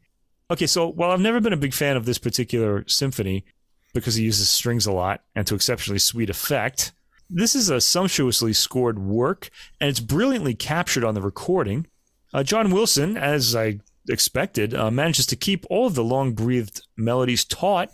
Okay, 0.52 0.68
so 0.68 0.86
while 0.86 1.12
I've 1.12 1.22
never 1.22 1.40
been 1.40 1.54
a 1.54 1.58
big 1.58 1.74
fan 1.74 1.96
of 1.96 2.04
this 2.04 2.18
particular 2.18 2.84
symphony 2.88 3.46
because 3.94 4.16
he 4.16 4.26
uses 4.26 4.50
strings 4.50 4.86
a 4.86 4.92
lot 4.92 5.24
and 5.34 5.48
to 5.48 5.56
exceptionally 5.56 6.00
sweet 6.00 6.30
effect, 6.30 6.92
this 7.30 7.56
is 7.56 7.70
a 7.70 7.80
sumptuously 7.80 8.52
scored 8.52 9.00
work 9.00 9.50
and 9.80 9.90
it's 9.90 10.02
brilliantly 10.02 10.54
captured 10.54 11.06
on 11.06 11.14
the 11.14 11.22
recording. 11.22 11.88
Uh, 12.34 12.44
John 12.44 12.70
Wilson, 12.72 13.16
as 13.16 13.56
I 13.56 13.80
expected, 14.10 14.74
uh, 14.74 14.92
manages 14.92 15.26
to 15.28 15.38
keep 15.38 15.66
all 15.70 15.88
of 15.88 15.96
the 15.96 16.04
long 16.04 16.34
breathed 16.34 16.82
melodies 16.98 17.46
taut. 17.46 17.90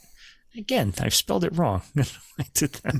Again, 0.57 0.93
I've 0.99 1.13
spelled 1.13 1.43
it 1.43 1.55
wrong. 1.55 1.83
I 2.39 2.45
did 2.53 2.73
that. 2.73 2.95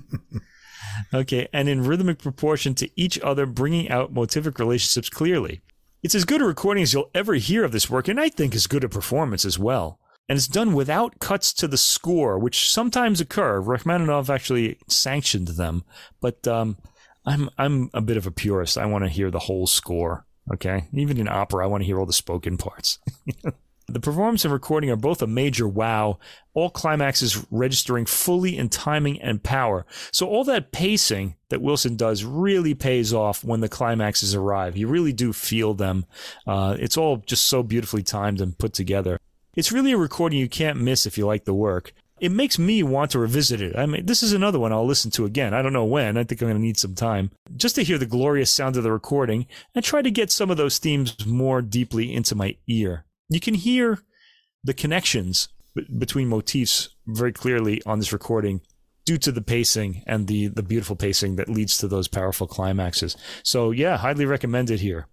okay, 1.14 1.48
and 1.52 1.68
in 1.68 1.84
rhythmic 1.84 2.20
proportion 2.20 2.76
to 2.76 2.90
each 2.96 3.20
other, 3.20 3.48
bringing 3.48 3.90
out 3.90 4.14
motivic 4.14 4.60
relationships 4.60 5.10
clearly. 5.10 5.62
It's 6.04 6.14
as 6.14 6.26
good 6.26 6.42
a 6.42 6.46
recording 6.46 6.84
as 6.84 6.94
you'll 6.94 7.10
ever 7.16 7.34
hear 7.34 7.64
of 7.64 7.72
this 7.72 7.90
work, 7.90 8.08
and 8.08 8.20
I 8.20 8.30
think 8.30 8.54
as 8.54 8.68
good 8.68 8.84
a 8.84 8.90
performance 8.90 9.44
as 9.44 9.58
well. 9.58 10.00
And 10.30 10.38
it's 10.38 10.48
done 10.48 10.74
without 10.74 11.20
cuts 11.20 11.52
to 11.54 11.68
the 11.68 11.78
score, 11.78 12.38
which 12.38 12.70
sometimes 12.70 13.20
occur. 13.20 13.60
Rachmaninoff 13.60 14.30
actually 14.30 14.78
sanctioned 14.88 15.48
them, 15.50 15.84
but 16.22 16.48
um, 16.48 16.78
I'm 17.26 17.50
I'm 17.58 17.90
a 17.94 18.02
bit 18.02 18.18
of 18.18 18.28
a 18.28 18.32
purist. 18.32 18.78
I 18.78 18.86
want 18.86 19.04
to 19.04 19.10
hear 19.10 19.32
the 19.32 19.40
whole 19.40 19.66
score. 19.66 20.26
Okay, 20.54 20.86
even 20.94 21.18
in 21.18 21.28
opera, 21.28 21.64
I 21.64 21.68
want 21.68 21.82
to 21.82 21.86
hear 21.86 22.00
all 22.00 22.06
the 22.06 22.14
spoken 22.14 22.58
parts. 22.58 23.00
the 23.88 24.00
performance 24.00 24.44
and 24.44 24.54
recording 24.54 24.90
are 24.90 24.98
both 24.98 25.22
a 25.22 25.28
major 25.28 25.68
wow. 25.68 26.20
All 26.54 26.70
climaxes 26.70 27.46
registering 27.52 28.06
fully 28.06 28.58
in 28.58 28.70
timing 28.70 29.22
and 29.22 29.42
power. 29.42 29.86
So 30.12 30.28
all 30.28 30.44
that 30.46 30.72
pacing 30.72 31.36
that 31.50 31.62
Wilson 31.62 31.96
does 31.96 32.24
really 32.24 32.74
pays 32.74 33.14
off 33.14 33.44
when 33.44 33.62
the 33.62 33.70
climaxes 33.70 34.36
arrive. 34.36 34.76
You 34.76 34.88
really 34.88 35.14
do 35.14 35.32
feel 35.32 35.74
them. 35.74 36.06
Uh, 36.46 36.76
it's 36.80 36.98
all 36.98 37.18
just 37.26 37.46
so 37.46 37.64
beautifully 37.64 38.04
timed 38.04 38.42
and 38.42 38.58
put 38.58 38.74
together. 38.74 39.20
It's 39.56 39.72
really 39.72 39.94
a 39.94 39.98
recording 39.98 40.40
you 40.40 40.50
can't 40.50 40.82
miss 40.82 41.06
if 41.06 41.18
you 41.18 41.26
like 41.26 41.46
the 41.46 41.54
work 41.54 41.94
it 42.20 42.32
makes 42.32 42.58
me 42.58 42.82
want 42.84 43.12
to 43.12 43.20
revisit 43.20 43.62
it. 43.62 43.78
I 43.78 43.86
mean, 43.86 44.06
this 44.06 44.24
is 44.24 44.34
another 44.34 44.60
one 44.60 44.74
I'll 44.74 44.86
listen 44.86 45.12
to 45.12 45.26
again. 45.26 45.54
I 45.54 45.62
don't 45.62 45.74
know 45.74 45.86
when. 45.86 46.18
I 46.18 46.24
think 46.24 46.42
I'm 46.42 46.48
going 46.48 46.58
to 46.58 46.62
need 46.62 46.78
some 46.78 46.96
time 46.96 47.32
just 47.56 47.76
to 47.76 47.84
hear 47.84 47.98
the 47.98 48.06
glorious 48.06 48.52
sound 48.52 48.76
of 48.76 48.84
the 48.84 48.92
recording 48.92 49.46
and 49.76 49.84
try 49.84 50.02
to 50.02 50.12
get 50.12 50.32
some 50.32 50.50
of 50.50 50.58
those 50.58 50.80
themes 50.80 51.26
more 51.26 51.62
deeply 51.62 52.14
into 52.14 52.36
my 52.36 52.56
ear. 52.68 53.06
You 53.30 53.40
can 53.40 53.54
hear 53.54 54.00
the 54.64 54.74
connections 54.74 55.50
b- 55.76 55.86
between 55.98 56.28
motifs 56.28 56.90
very 57.06 57.34
clearly 57.34 57.82
on 57.86 58.00
this 58.00 58.14
recording 58.14 58.62
due 59.06 59.18
to 59.18 59.32
the 59.32 59.42
pacing 59.42 60.04
and 60.06 60.28
the 60.28 60.48
the 60.48 60.64
beautiful 60.64 60.96
pacing 60.96 61.38
that 61.38 61.50
leads 61.50 61.78
to 61.78 61.88
those 61.88 62.08
powerful 62.08 62.48
climaxes. 62.48 63.16
So 63.44 63.72
yeah, 63.72 63.98
highly 63.98 64.26
recommended 64.26 64.82
here. 64.82 65.08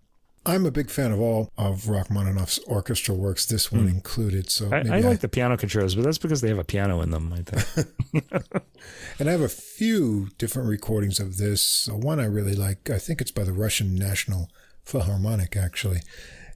I'm 0.47 0.67
a 0.67 0.71
big 0.71 0.91
fan 0.91 1.11
of 1.11 1.21
all 1.21 1.51
of 1.57 1.89
Rachmaninoff's 1.89 2.61
orchestral 2.67 3.17
works, 3.17 3.47
this 3.47 3.73
one 3.73 3.87
mm. 3.87 3.95
included. 3.95 4.51
So 4.51 4.69
I, 4.71 4.97
I, 4.97 5.01
like 5.01 5.21
the 5.21 5.29
piano 5.29 5.57
concertos, 5.57 5.95
but 5.95 6.05
that's 6.05 6.19
because 6.19 6.43
they 6.43 6.49
have 6.49 6.59
a 6.59 6.65
piano 6.65 7.01
in 7.01 7.11
them. 7.11 7.33
I 7.33 7.43
think. 7.43 7.89
and 9.19 9.29
I 9.29 9.33
have 9.33 9.41
a 9.41 9.49
few 9.49 10.29
different 10.37 10.69
recordings 10.69 11.19
of 11.19 11.39
this. 11.39 11.89
One 11.91 12.21
I 12.21 12.27
really 12.27 12.55
like. 12.55 12.91
I 12.91 12.99
think 12.99 13.23
it's 13.23 13.31
by 13.31 13.45
the 13.45 13.55
Russian 13.55 13.95
National 13.95 14.51
Philharmonic, 14.85 15.57
actually. 15.57 16.01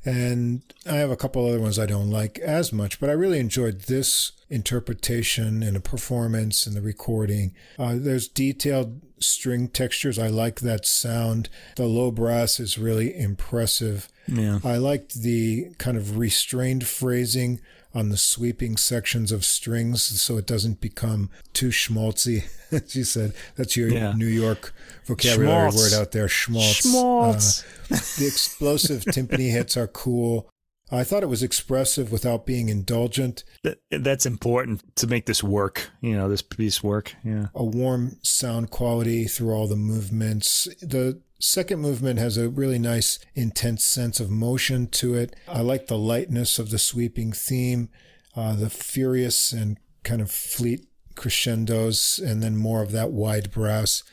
And 0.04 0.62
I 0.86 0.96
have 0.96 1.10
a 1.10 1.16
couple 1.16 1.46
other 1.46 1.60
ones 1.60 1.78
I 1.78 1.86
don't 1.86 2.10
like 2.10 2.38
as 2.38 2.72
much, 2.72 3.00
but 3.00 3.10
I 3.10 3.14
really 3.14 3.40
enjoyed 3.40 3.82
this 3.82 4.32
interpretation 4.50 5.62
and 5.62 5.76
the 5.76 5.80
performance 5.80 6.66
and 6.66 6.74
the 6.74 6.80
recording. 6.80 7.54
Uh, 7.78 7.96
there's 7.98 8.28
detailed 8.28 9.00
string 9.18 9.68
textures. 9.68 10.18
I 10.18 10.28
like 10.28 10.60
that 10.60 10.86
sound. 10.86 11.48
The 11.76 11.86
low 11.86 12.10
brass 12.10 12.60
is 12.60 12.78
really 12.78 13.16
impressive. 13.18 14.08
Yeah. 14.26 14.60
I 14.64 14.76
liked 14.76 15.14
the 15.22 15.72
kind 15.78 15.96
of 15.96 16.18
restrained 16.18 16.86
phrasing 16.86 17.60
on 17.94 18.10
the 18.10 18.16
sweeping 18.16 18.76
sections 18.76 19.32
of 19.32 19.44
strings 19.44 20.02
so 20.02 20.36
it 20.36 20.46
doesn't 20.46 20.80
become 20.80 21.30
too 21.52 21.68
schmaltzy. 21.68 22.44
As 22.72 22.94
you 22.94 23.04
said, 23.04 23.32
that's 23.56 23.76
your 23.76 23.88
yeah. 23.88 24.12
New 24.12 24.26
York 24.26 24.74
vocabulary 25.06 25.70
Schmaltz. 25.70 25.76
word 25.76 26.00
out 26.00 26.12
there, 26.12 26.28
schmaltz. 26.28 26.82
Schmaltz. 26.82 27.64
Uh, 27.90 27.96
the 28.18 28.26
explosive 28.26 29.04
timpani 29.04 29.50
hits 29.50 29.76
are 29.76 29.86
cool. 29.86 30.50
I 30.90 31.04
thought 31.04 31.22
it 31.22 31.28
was 31.28 31.42
expressive 31.42 32.10
without 32.10 32.46
being 32.46 32.68
indulgent. 32.68 33.44
That, 33.62 33.78
that's 33.90 34.26
important 34.26 34.96
to 34.96 35.06
make 35.06 35.26
this 35.26 35.42
work, 35.42 35.90
you 36.00 36.16
know, 36.16 36.28
this 36.28 36.42
piece 36.42 36.82
work. 36.82 37.14
Yeah. 37.24 37.48
A 37.54 37.64
warm 37.64 38.16
sound 38.22 38.70
quality 38.70 39.24
through 39.24 39.52
all 39.52 39.66
the 39.66 39.76
movements. 39.76 40.66
The 40.80 41.20
second 41.38 41.80
movement 41.80 42.18
has 42.18 42.36
a 42.36 42.48
really 42.48 42.78
nice, 42.78 43.18
intense 43.34 43.84
sense 43.84 44.18
of 44.18 44.30
motion 44.30 44.86
to 44.88 45.14
it. 45.14 45.36
I 45.46 45.60
like 45.60 45.86
the 45.86 45.98
lightness 45.98 46.58
of 46.58 46.70
the 46.70 46.78
sweeping 46.78 47.32
theme, 47.32 47.90
uh, 48.34 48.56
the 48.56 48.70
furious 48.70 49.52
and 49.52 49.78
kind 50.04 50.22
of 50.22 50.30
fleet 50.30 50.86
crescendos, 51.14 52.18
and 52.18 52.42
then 52.42 52.56
more 52.56 52.82
of 52.82 52.92
that 52.92 53.10
wide 53.10 53.50
brass. 53.50 54.04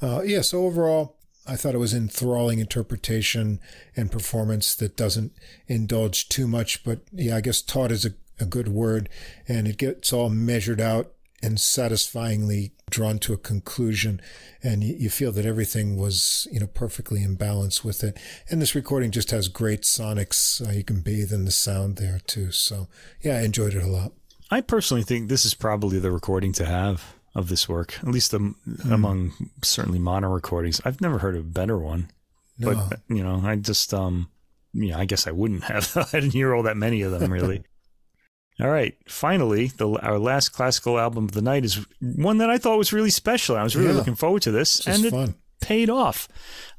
Uh, 0.00 0.22
yeah, 0.22 0.40
so 0.40 0.64
overall, 0.64 1.16
I 1.46 1.56
thought 1.56 1.74
it 1.74 1.78
was 1.78 1.94
enthralling 1.94 2.60
interpretation 2.60 3.60
and 3.96 4.12
performance 4.12 4.74
that 4.76 4.96
doesn't 4.96 5.32
indulge 5.66 6.28
too 6.28 6.46
much, 6.46 6.84
but 6.84 7.00
yeah, 7.12 7.36
I 7.36 7.40
guess 7.40 7.62
taut 7.62 7.90
is 7.90 8.04
a, 8.04 8.12
a 8.38 8.46
good 8.46 8.68
word, 8.68 9.08
and 9.48 9.66
it 9.66 9.76
gets 9.76 10.12
all 10.12 10.28
measured 10.30 10.80
out 10.80 11.12
and 11.42 11.60
satisfyingly 11.60 12.72
drawn 12.88 13.18
to 13.18 13.32
a 13.32 13.38
conclusion, 13.38 14.20
and 14.62 14.84
you, 14.84 14.94
you 14.94 15.10
feel 15.10 15.32
that 15.32 15.44
everything 15.44 15.96
was 15.96 16.46
you 16.52 16.60
know 16.60 16.68
perfectly 16.68 17.22
in 17.22 17.34
balance 17.34 17.82
with 17.82 18.04
it. 18.04 18.16
And 18.48 18.62
this 18.62 18.76
recording 18.76 19.10
just 19.10 19.32
has 19.32 19.48
great 19.48 19.82
sonics; 19.82 20.64
uh, 20.66 20.70
you 20.70 20.84
can 20.84 21.00
bathe 21.00 21.32
in 21.32 21.44
the 21.44 21.50
sound 21.50 21.96
there 21.96 22.20
too. 22.26 22.52
So 22.52 22.86
yeah, 23.20 23.38
I 23.38 23.42
enjoyed 23.42 23.74
it 23.74 23.82
a 23.82 23.88
lot. 23.88 24.12
I 24.50 24.60
personally 24.60 25.02
think 25.02 25.28
this 25.28 25.44
is 25.44 25.54
probably 25.54 25.98
the 25.98 26.12
recording 26.12 26.52
to 26.54 26.66
have 26.66 27.14
of 27.34 27.48
this 27.48 27.68
work, 27.68 27.98
at 28.02 28.08
least 28.08 28.34
um, 28.34 28.56
mm. 28.68 28.92
among 28.92 29.32
certainly 29.62 29.98
mono 29.98 30.28
recordings. 30.28 30.80
I've 30.84 31.00
never 31.00 31.18
heard 31.18 31.36
a 31.36 31.42
better 31.42 31.78
one, 31.78 32.10
no. 32.58 32.74
but 32.74 33.00
you 33.08 33.22
know, 33.22 33.40
I 33.44 33.56
just 33.56 33.94
um, 33.94 34.28
yeah, 34.74 34.98
I 34.98 35.04
guess 35.04 35.26
I 35.26 35.30
wouldn't 35.30 35.64
have. 35.64 35.96
I 35.96 36.20
didn't 36.20 36.32
hear 36.32 36.54
all 36.54 36.64
that 36.64 36.76
many 36.76 37.02
of 37.02 37.12
them 37.12 37.32
really. 37.32 37.64
all 38.60 38.70
right, 38.70 38.94
finally, 39.06 39.68
the 39.68 39.88
our 40.02 40.18
last 40.18 40.50
classical 40.50 40.98
album 40.98 41.24
of 41.24 41.32
the 41.32 41.42
night 41.42 41.64
is 41.64 41.86
one 42.00 42.38
that 42.38 42.50
I 42.50 42.58
thought 42.58 42.78
was 42.78 42.92
really 42.92 43.10
special. 43.10 43.56
I 43.56 43.62
was 43.62 43.76
really 43.76 43.90
yeah. 43.90 43.96
looking 43.96 44.14
forward 44.16 44.42
to 44.42 44.50
this, 44.50 44.86
and 44.86 45.04
it 45.04 45.10
fun. 45.10 45.34
paid 45.60 45.88
off. 45.88 46.28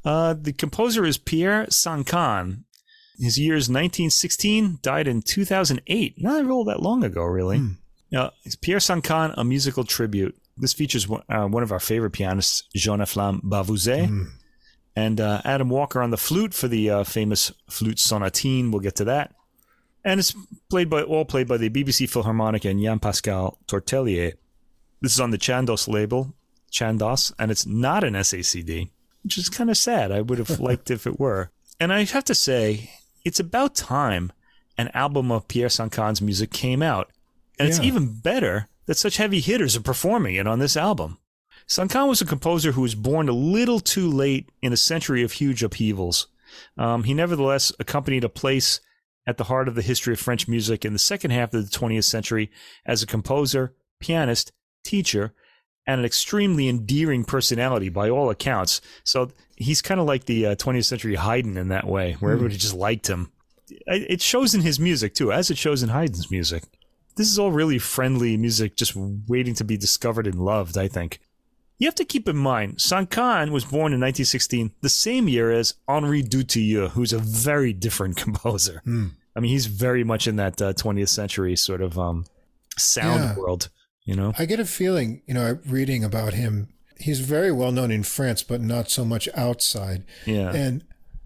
Uh, 0.06 0.36
the 0.40 0.54
composer 0.54 1.06
is 1.06 1.18
Pierre 1.18 1.66
Sancan. 1.68 2.64
His 3.20 3.38
years 3.38 3.70
1916, 3.70 4.80
died 4.82 5.08
in 5.08 5.22
2008. 5.22 6.16
Not 6.18 6.50
all 6.50 6.66
that 6.66 6.82
long 6.82 7.04
ago, 7.04 7.24
really. 7.24 7.60
Mm. 7.60 7.76
Uh, 8.14 8.30
Pierre 8.62 8.80
Sancan, 8.80 9.34
a 9.38 9.44
musical 9.44 9.84
tribute. 9.84 10.36
This 10.58 10.74
features 10.74 11.08
one, 11.08 11.24
uh, 11.30 11.48
one 11.48 11.64
of 11.64 11.72
our 11.72 11.80
favorite 11.80 12.12
pianists, 12.12 12.64
Jean-Efflam 12.76 13.42
Bavouzet, 13.42 14.08
mm. 14.08 14.28
and 14.96 15.20
uh, 15.20 15.42
Adam 15.44 15.70
Walker 15.70 16.02
on 16.02 16.12
the 16.12 16.18
flute 16.18 16.54
for 16.54 16.68
the 16.68 16.90
uh, 16.90 17.04
famous 17.04 17.52
flute 17.70 17.98
sonatine. 17.98 18.72
We'll 18.72 18.82
get 18.82 18.96
to 18.98 19.06
that. 19.06 19.34
And 20.06 20.20
it's 20.20 20.36
played 20.70 20.90
by 20.90 21.02
all 21.02 21.26
played 21.26 21.48
by 21.48 21.58
the 21.58 21.70
BBC 21.70 22.10
Philharmonic 22.10 22.66
and 22.66 22.82
Yan 22.82 23.00
Pascal 23.00 23.58
Tortelier. 23.68 24.34
This 25.02 25.14
is 25.14 25.20
on 25.20 25.32
the 25.32 25.38
Chandos 25.38 25.88
label, 25.88 26.34
Chandos, 26.72 27.34
and 27.40 27.52
it's 27.52 27.66
not 27.66 28.04
an 28.04 28.14
SACD, 28.14 28.90
which 29.24 29.38
is 29.38 29.50
kind 29.50 29.70
of 29.70 29.78
sad. 29.78 30.12
I 30.12 30.22
would 30.22 30.40
have 30.40 30.60
liked 30.60 30.92
if 30.92 31.08
it 31.08 31.20
were. 31.20 31.52
And 31.80 31.92
I 31.92 32.04
have 32.04 32.26
to 32.26 32.36
say, 32.36 32.92
it's 33.26 33.40
about 33.40 33.76
time 33.76 34.32
an 34.78 34.90
album 34.94 35.32
of 35.32 35.48
Pierre 35.48 35.68
Sancan's 35.68 36.22
music 36.22 36.52
came 36.52 36.82
out. 36.82 37.12
And 37.60 37.68
yeah. 37.68 37.76
it's 37.76 37.84
even 37.84 38.20
better 38.20 38.68
that 38.86 38.98
such 38.98 39.18
heavy 39.18 39.40
hitters 39.40 39.76
are 39.76 39.82
performing 39.82 40.36
it 40.36 40.48
on 40.48 40.60
this 40.60 40.78
album. 40.78 41.18
Sancan 41.68 42.10
was 42.10 42.22
a 42.22 42.26
composer 42.26 42.74
who 42.74 42.82
was 42.82 42.96
born 42.96 43.30
a 43.30 43.34
little 43.34 43.80
too 43.80 44.10
late 44.10 44.50
in 44.62 44.74
a 44.74 44.78
century 44.78 45.24
of 45.24 45.34
huge 45.34 45.64
upheavals. 45.64 46.28
Um, 46.78 47.04
he 47.04 47.14
nevertheless 47.14 47.72
accompanied 47.80 48.24
a 48.24 48.30
place 48.30 48.80
at 49.26 49.38
the 49.38 49.46
heart 49.46 49.68
of 49.68 49.76
the 49.76 49.82
history 49.82 50.14
of 50.14 50.20
French 50.20 50.48
music 50.48 50.84
in 50.84 50.94
the 50.94 51.00
second 51.00 51.32
half 51.32 51.54
of 51.54 51.70
the 51.70 51.78
20th 51.78 52.04
century 52.04 52.52
as 52.86 53.02
a 53.02 53.08
composer, 53.08 53.74
pianist, 54.00 54.52
teacher, 54.84 55.34
and 55.88 56.00
an 56.00 56.06
extremely 56.06 56.68
endearing 56.68 57.24
personality 57.24 57.90
by 57.90 58.10
all 58.10 58.30
accounts. 58.30 58.82
So 59.04 59.32
he's 59.56 59.82
kind 59.82 60.00
of 60.00 60.06
like 60.06 60.26
the 60.26 60.48
uh, 60.48 60.56
20th 60.56 60.86
century 60.86 61.16
Haydn 61.16 61.58
in 61.58 61.70
that 61.70 61.88
way, 61.88 62.14
where 62.20 62.32
mm. 62.32 62.36
everybody 62.36 62.58
just 62.58 62.76
liked 62.76 63.08
him. 63.08 63.32
It 63.88 64.22
shows 64.22 64.54
in 64.54 64.62
his 64.62 64.80
music 64.80 65.14
too, 65.14 65.32
as 65.32 65.50
it 65.50 65.58
shows 65.58 65.84
in 65.84 65.90
Haydn's 65.90 66.30
music 66.30 66.64
this 67.16 67.30
is 67.30 67.40
all 67.40 67.52
really 67.52 67.80
friendly 67.80 68.38
music, 68.38 68.76
just 68.76 68.94
waiting 68.96 69.54
to 69.56 69.64
be 69.64 69.78
discovered 69.78 70.28
and 70.28 70.40
loved, 70.40 70.78
I 70.78 70.88
think. 70.88 71.20
You 71.78 71.88
have 71.88 71.96
to 71.96 72.06
keep 72.06 72.30
in 72.30 72.38
mind, 72.38 72.78
Sancan 72.78 73.52
was 73.52 73.66
born 73.66 73.94
in 73.94 74.00
1916, 74.00 74.72
the 74.82 74.90
same 74.90 75.28
year 75.28 75.52
as 75.52 75.74
Henri 75.88 76.24
Dutilleux, 76.24 76.90
who's 76.92 77.14
a 77.14 77.20
very 77.20 77.74
different 77.74 78.16
composer. 78.24 78.82
Mm. 78.86 79.12
I 79.36 79.40
mean, 79.40 79.52
he's 79.52 79.66
very 79.66 80.04
much 80.04 80.28
in 80.28 80.36
that 80.38 80.62
uh, 80.62 80.74
20th 80.74 81.10
century 81.10 81.56
sort 81.56 81.82
of 81.82 81.98
um, 81.98 82.26
sound 82.78 83.24
yeah. 83.24 83.36
world, 83.36 83.70
you 84.06 84.16
know? 84.16 84.34
I 84.38 84.46
get 84.46 84.60
a 84.60 84.66
feeling, 84.66 85.24
you 85.26 85.34
know, 85.34 85.60
reading 85.66 86.04
about 86.04 86.34
him, 86.34 86.70
he's 87.00 87.20
very 87.20 87.52
well 87.52 87.72
known 87.72 87.92
in 87.92 88.04
France, 88.04 88.44
but 88.44 88.62
not 88.62 88.90
so 88.90 89.04
much 89.06 89.28
outside. 89.36 90.04
Yeah. 90.26 90.54
And 90.54 90.84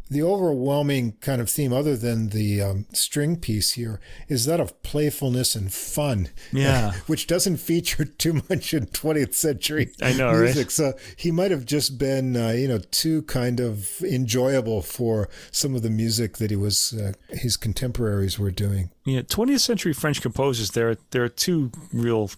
the 0.09 0.23
overwhelming 0.23 1.13
kind 1.21 1.41
of 1.41 1.49
theme, 1.49 1.73
other 1.73 1.95
than 1.97 2.29
the 2.29 2.61
um, 2.61 2.85
string 2.93 3.37
piece 3.37 3.73
here, 3.73 3.99
is 4.27 4.45
that 4.45 4.59
of 4.59 4.81
playfulness 4.83 5.55
and 5.55 5.71
fun. 5.71 6.29
Yeah. 6.51 6.93
which 7.07 7.27
doesn't 7.27 7.57
feature 7.57 8.05
too 8.17 8.41
much 8.49 8.73
in 8.73 8.85
20th 8.87 9.33
century 9.33 9.91
I 10.01 10.13
know, 10.13 10.31
music. 10.31 10.57
right? 10.65 10.71
So 10.71 10.93
he 11.15 11.31
might 11.31 11.51
have 11.51 11.65
just 11.65 11.97
been, 11.97 12.35
uh, 12.35 12.49
you 12.49 12.67
know, 12.67 12.79
too 12.91 13.23
kind 13.23 13.59
of 13.59 14.01
enjoyable 14.01 14.81
for 14.81 15.29
some 15.51 15.75
of 15.75 15.81
the 15.81 15.89
music 15.89 16.37
that 16.37 16.49
he 16.49 16.55
was, 16.55 16.93
uh, 16.93 17.13
his 17.29 17.57
contemporaries 17.57 18.39
were 18.39 18.51
doing. 18.51 18.91
Yeah, 19.05 19.21
20th 19.21 19.61
century 19.61 19.93
French 19.93 20.21
composers. 20.21 20.71
There, 20.71 20.97
there 21.11 21.23
are 21.23 21.29
two 21.29 21.71
real 21.93 22.29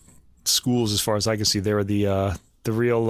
schools, 0.46 0.94
as 0.94 1.02
far 1.02 1.16
as 1.16 1.28
I 1.28 1.36
can 1.36 1.46
see. 1.46 1.60
There 1.60 1.78
are 1.78 1.84
the 1.84 2.08
uh, 2.08 2.34
the 2.64 2.72
real 2.72 3.10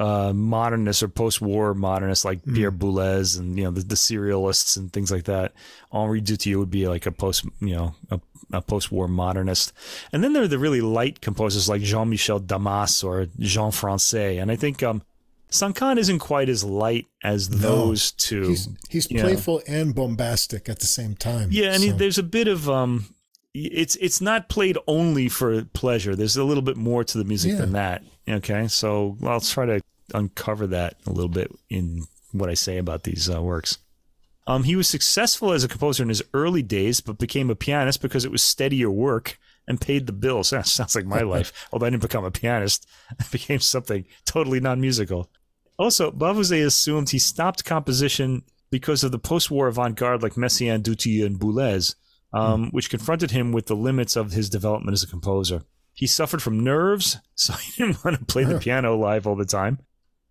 uh, 0.00 0.32
modernists 0.32 1.02
or 1.02 1.08
post-war 1.08 1.74
modernists 1.74 2.24
like 2.24 2.42
Pierre 2.44 2.72
Boulez 2.72 3.38
and 3.38 3.58
you 3.58 3.64
know 3.64 3.70
the, 3.70 3.82
the 3.82 3.94
serialists 3.94 4.76
and 4.78 4.90
things 4.92 5.10
like 5.12 5.24
that. 5.24 5.52
Henri 5.92 6.22
Dutilleux 6.22 6.58
would 6.58 6.70
be 6.70 6.88
like 6.88 7.04
a 7.04 7.12
post, 7.12 7.44
you 7.60 7.76
know, 7.76 7.94
a, 8.10 8.18
a 8.52 8.62
post-war 8.62 9.08
modernist. 9.08 9.72
And 10.12 10.24
then 10.24 10.32
there 10.32 10.42
are 10.42 10.48
the 10.48 10.58
really 10.58 10.80
light 10.80 11.20
composers 11.20 11.68
like 11.68 11.82
Jean-Michel 11.82 12.40
Damase 12.40 13.04
or 13.04 13.26
Jean 13.38 13.70
Françaix. 13.72 14.40
And 14.40 14.50
I 14.50 14.56
think 14.56 14.82
um, 14.82 15.02
Sancan 15.50 15.98
isn't 15.98 16.20
quite 16.20 16.48
as 16.48 16.64
light 16.64 17.06
as 17.22 17.48
those 17.48 18.12
two. 18.12 18.48
He's, 18.48 18.68
he's 18.88 19.06
playful 19.06 19.60
and 19.66 19.94
bombastic 19.94 20.68
at 20.68 20.78
the 20.78 20.86
same 20.86 21.14
time. 21.14 21.48
Yeah, 21.52 21.74
and 21.74 21.82
So- 21.82 21.92
there's 21.92 22.18
a 22.18 22.22
bit 22.22 22.48
of 22.48 22.70
um, 22.70 23.14
it's 23.54 23.96
it's 23.96 24.20
not 24.20 24.48
played 24.48 24.78
only 24.86 25.28
for 25.28 25.64
pleasure. 25.64 26.14
There's 26.14 26.36
a 26.36 26.44
little 26.44 26.62
bit 26.62 26.76
more 26.76 27.04
to 27.04 27.18
the 27.18 27.24
music 27.24 27.52
Yeah. 27.52 27.58
than 27.58 27.72
that. 27.72 28.02
Okay, 28.28 28.68
so 28.68 29.16
I'll 29.24 29.40
try 29.40 29.66
to 29.66 29.80
uncover 30.14 30.66
that 30.68 30.96
a 31.06 31.10
little 31.10 31.28
bit 31.28 31.50
in 31.68 32.04
what 32.32 32.48
I 32.50 32.54
say 32.54 32.78
about 32.78 33.02
these 33.02 33.28
uh, 33.28 33.42
works. 33.42 33.78
Um, 34.46 34.64
he 34.64 34.74
was 34.76 34.88
successful 34.88 35.52
as 35.52 35.64
a 35.64 35.68
composer 35.68 36.02
in 36.02 36.08
his 36.08 36.22
early 36.34 36.62
days, 36.62 37.00
but 37.00 37.18
became 37.18 37.50
a 37.50 37.54
pianist 37.56 38.00
because 38.02 38.24
it 38.24 38.30
was 38.32 38.42
steadier 38.42 38.90
work 38.90 39.38
and 39.68 39.80
paid 39.80 40.06
the 40.06 40.12
bills. 40.12 40.50
That 40.50 40.66
sounds 40.66 40.94
like 40.94 41.06
my 41.06 41.20
life. 41.34 41.52
Although 41.72 41.86
I 41.86 41.90
didn't 41.90 42.02
become 42.02 42.24
a 42.24 42.30
pianist, 42.30 42.88
I 43.20 43.24
became 43.30 43.60
something 43.60 44.04
totally 44.26 44.60
non-musical. 44.60 45.28
Also, 45.78 46.10
Bavouzet 46.10 46.64
assumed 46.66 47.10
he 47.10 47.18
stopped 47.18 47.64
composition 47.64 48.42
because 48.70 49.02
of 49.02 49.10
the 49.12 49.18
post-war 49.18 49.66
avant-garde 49.68 50.22
like 50.22 50.34
Messiaen, 50.34 50.82
Dutilleux, 50.82 51.26
and 51.26 51.38
Boulez, 51.40 51.94
um, 52.32 52.70
which 52.70 52.90
confronted 52.90 53.30
him 53.30 53.52
with 53.52 53.66
the 53.66 53.76
limits 53.76 54.16
of 54.16 54.32
his 54.32 54.50
development 54.50 54.94
as 54.94 55.02
a 55.02 55.08
composer. 55.08 55.62
He 55.92 56.06
suffered 56.06 56.42
from 56.42 56.62
nerves, 56.62 57.18
so 57.34 57.54
he 57.54 57.72
didn't 57.72 58.04
want 58.04 58.18
to 58.18 58.24
play 58.24 58.44
the 58.44 58.58
piano 58.58 58.96
live 58.96 59.26
all 59.26 59.36
the 59.36 59.44
time, 59.44 59.78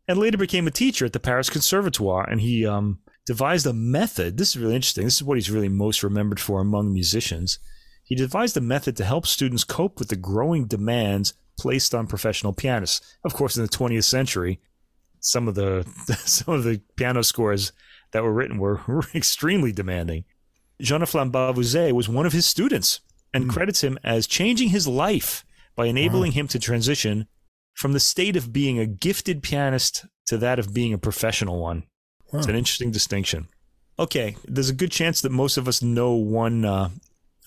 and 0.08 0.18
later 0.18 0.38
became 0.38 0.68
a 0.68 0.72
teacher 0.72 1.06
at 1.06 1.14
the 1.14 1.20
Paris 1.20 1.50
Conservatoire. 1.50 2.28
And 2.30 2.42
he 2.42 2.66
um, 2.66 3.00
devised 3.26 3.68
a 3.68 3.74
method. 3.74 4.38
This 4.38 4.50
is 4.50 4.58
really 4.58 4.76
interesting. 4.76 5.04
This 5.04 5.16
is 5.16 5.24
what 5.24 5.38
he's 5.38 5.52
really 5.52 5.70
most 5.70 6.04
remembered 6.04 6.40
for 6.40 6.62
among 6.62 6.94
musicians. 6.94 7.60
He 8.04 8.16
devised 8.16 8.58
a 8.58 8.62
method 8.62 8.98
to 8.98 9.06
help 9.06 9.28
students 9.28 9.64
cope 9.64 10.00
with 10.00 10.10
the 10.10 10.16
growing 10.16 10.66
demands 10.66 11.36
placed 11.60 11.94
on 11.94 12.08
professional 12.08 12.54
pianists. 12.54 13.16
Of 13.24 13.34
course, 13.34 13.56
in 13.56 13.62
the 13.62 13.70
20th 13.70 14.06
century, 14.06 14.60
some 15.20 15.48
of 15.48 15.56
the 15.56 15.86
some 16.26 16.56
of 16.56 16.64
the 16.64 16.82
piano 16.96 17.22
scores 17.22 17.72
that 18.12 18.24
were 18.24 18.34
written 18.34 18.58
were, 18.58 18.82
were 18.88 19.06
extremely 19.14 19.72
demanding. 19.72 20.24
Jean-Efflam 20.82 21.94
was 21.94 22.10
one 22.10 22.26
of 22.26 22.34
his 22.34 22.46
students 22.46 23.02
and 23.34 23.50
credits 23.50 23.84
him 23.84 24.00
as 24.04 24.28
changing 24.28 24.70
his 24.70 24.88
life 24.88 25.46
by 25.76 25.86
enabling 25.86 26.34
him 26.34 26.48
to 26.48 26.60
transition 26.60 27.28
from 27.74 27.94
the 27.94 28.00
state 28.00 28.36
of 28.36 28.52
being 28.52 28.80
a 28.80 28.86
gifted 28.86 29.42
pianist 29.44 30.06
to 30.26 30.38
that 30.38 30.60
of 30.60 30.74
being 30.74 30.94
a 30.94 30.98
professional 30.98 31.60
one. 31.60 31.84
Wow. 32.32 32.40
It's 32.40 32.48
an 32.48 32.56
interesting 32.56 32.92
distinction. 32.92 33.48
Okay, 33.98 34.36
there's 34.46 34.70
a 34.70 34.74
good 34.74 34.92
chance 34.92 35.22
that 35.22 35.32
most 35.32 35.58
of 35.58 35.68
us 35.68 35.82
know 35.82 36.14
one 36.14 36.66
uh, 36.66 36.90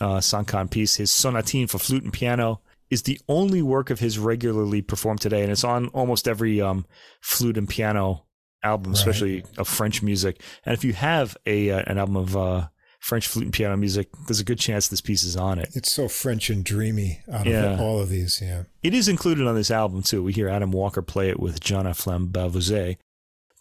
uh, 0.00 0.18
Sancan 0.18 0.70
piece. 0.70 0.96
His 0.96 1.10
Sonatine 1.10 1.68
for 1.68 1.78
flute 1.78 2.02
and 2.02 2.12
piano 2.12 2.60
is 2.90 3.02
the 3.02 3.18
only 3.28 3.62
work 3.62 3.88
of 3.90 4.00
his 4.00 4.18
regularly 4.18 4.82
performed 4.82 5.20
today, 5.20 5.42
and 5.42 5.50
it's 5.50 5.64
on 5.64 5.88
almost 5.88 6.28
every 6.28 6.60
um, 6.60 6.84
flute 7.22 7.56
and 7.56 7.68
piano 7.68 8.26
album, 8.62 8.92
Right. 8.92 8.98
especially 8.98 9.44
of 9.56 9.66
French 9.66 10.02
music. 10.02 10.42
And 10.64 10.74
if 10.74 10.84
you 10.84 10.92
have 10.92 11.36
a 11.46 11.70
uh, 11.70 11.82
an 11.86 11.98
album 11.98 12.16
of 12.16 12.36
uh, 12.36 12.68
French 13.02 13.26
flute 13.26 13.46
and 13.46 13.52
piano 13.52 13.76
music, 13.76 14.08
there's 14.28 14.38
a 14.38 14.44
good 14.44 14.60
chance 14.60 14.86
this 14.86 15.00
piece 15.00 15.24
is 15.24 15.36
on 15.36 15.58
it. 15.58 15.70
It's 15.74 15.90
so 15.90 16.06
French 16.06 16.48
and 16.50 16.64
dreamy 16.64 17.20
out 17.30 17.46
Yeah. 17.46 17.72
of 17.72 17.80
all 17.80 17.98
of 17.98 18.08
these. 18.08 18.40
Yeah. 18.40 18.62
It 18.84 18.94
is 18.94 19.08
included 19.08 19.44
on 19.44 19.56
this 19.56 19.72
album 19.72 20.02
too. 20.04 20.22
We 20.22 20.32
hear 20.32 20.48
Adam 20.48 20.70
Walker 20.70 21.02
play 21.02 21.28
it 21.28 21.40
with 21.40 21.58
John 21.58 21.84
Flamme 21.94 22.28
Bavouzet. 22.30 22.98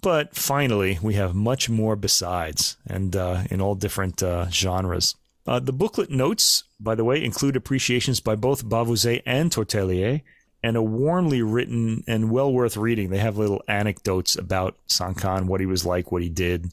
But 0.04 0.36
finally, 0.36 1.00
we 1.02 1.16
have 1.16 1.34
much 1.34 1.70
more 1.70 1.96
besides, 1.96 2.78
and 2.88 3.16
uh, 3.16 3.44
in 3.50 3.62
all 3.62 3.74
different 3.74 4.22
uh, 4.22 4.48
genres. 4.52 5.16
Uh, 5.48 5.60
the 5.60 5.74
booklet 5.74 6.12
notes, 6.12 6.64
by 6.80 6.94
the 6.94 7.04
way, 7.04 7.24
include 7.24 7.56
appreciations 7.56 8.20
by 8.20 8.36
both 8.36 8.64
Bavouzet 8.64 9.24
and 9.26 9.52
Tortelier, 9.52 10.22
and 10.64 10.78
a 10.78 10.84
warmly 10.84 11.42
written 11.42 12.04
and 12.08 12.30
well 12.30 12.54
worth 12.54 12.78
reading. 12.78 13.10
They 13.10 13.18
have 13.18 13.40
little 13.40 13.64
anecdotes 13.68 14.36
about 14.36 14.78
Sancan, 14.88 15.48
what 15.48 15.62
he 15.62 15.66
was 15.66 15.84
like, 15.84 16.12
what 16.12 16.22
he 16.22 16.30
did, 16.30 16.68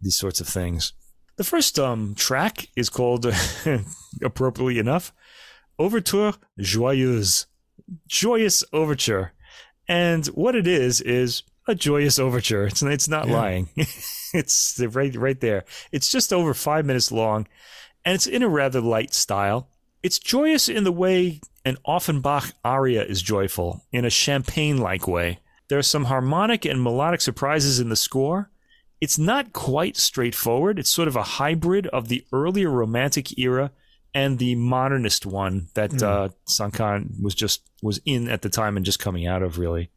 these 0.00 0.16
sorts 0.16 0.40
of 0.40 0.46
things. 0.46 0.92
The 1.38 1.44
first 1.44 1.78
um, 1.78 2.14
track 2.16 2.66
is 2.76 2.90
called, 2.90 3.24
appropriately 4.22 4.78
enough, 4.78 5.12
Overture 5.78 6.32
Joyeuse. 6.60 7.46
Joyous 8.08 8.64
overture. 8.72 9.32
And 9.88 10.26
what 10.26 10.54
it 10.56 10.66
is 10.66 11.00
is 11.00 11.44
a 11.68 11.74
joyous 11.74 12.18
overture. 12.18 12.66
It's 12.66 12.82
it's 12.82 13.08
not 13.08 13.28
Yeah. 13.28 13.34
lying. 13.34 13.68
it's 14.34 14.78
right 14.90 15.14
right 15.14 15.40
there. 15.40 15.64
It's 15.92 16.10
just 16.10 16.32
over 16.32 16.52
5 16.54 16.84
minutes 16.84 17.10
long 17.12 17.46
and 18.04 18.14
it's 18.14 18.26
in 18.26 18.42
a 18.42 18.48
rather 18.48 18.80
light 18.80 19.14
style. 19.14 19.68
It's 20.02 20.18
joyous 20.18 20.68
in 20.68 20.84
the 20.84 20.92
way 20.92 21.40
an 21.64 21.76
Offenbach 21.86 22.52
aria 22.64 23.04
is 23.04 23.22
joyful, 23.22 23.84
in 23.92 24.04
a 24.04 24.10
champagne-like 24.10 25.06
way. 25.06 25.38
There 25.68 25.78
are 25.78 25.82
some 25.82 26.06
harmonic 26.06 26.64
and 26.64 26.82
melodic 26.82 27.20
surprises 27.20 27.78
in 27.80 27.88
the 27.90 27.96
score. 27.96 28.50
It's 29.00 29.18
not 29.18 29.52
quite 29.52 29.96
straightforward. 29.96 30.78
It's 30.78 30.90
sort 30.90 31.08
of 31.08 31.16
a 31.16 31.22
hybrid 31.22 31.86
of 31.88 32.08
the 32.08 32.24
earlier 32.32 32.70
romantic 32.70 33.38
era 33.38 33.70
and 34.14 34.38
the 34.38 34.54
modernist 34.54 35.26
one 35.26 35.68
that 35.74 36.02
uh, 36.02 36.30
Sancan 36.48 37.22
was 37.22 37.34
just 37.34 37.68
was 37.82 38.00
in 38.04 38.28
at 38.28 38.42
the 38.42 38.48
time 38.48 38.76
and 38.76 38.84
just 38.84 38.98
coming 38.98 39.26
out 39.26 39.42
of 39.42 39.58
really. 39.58 39.90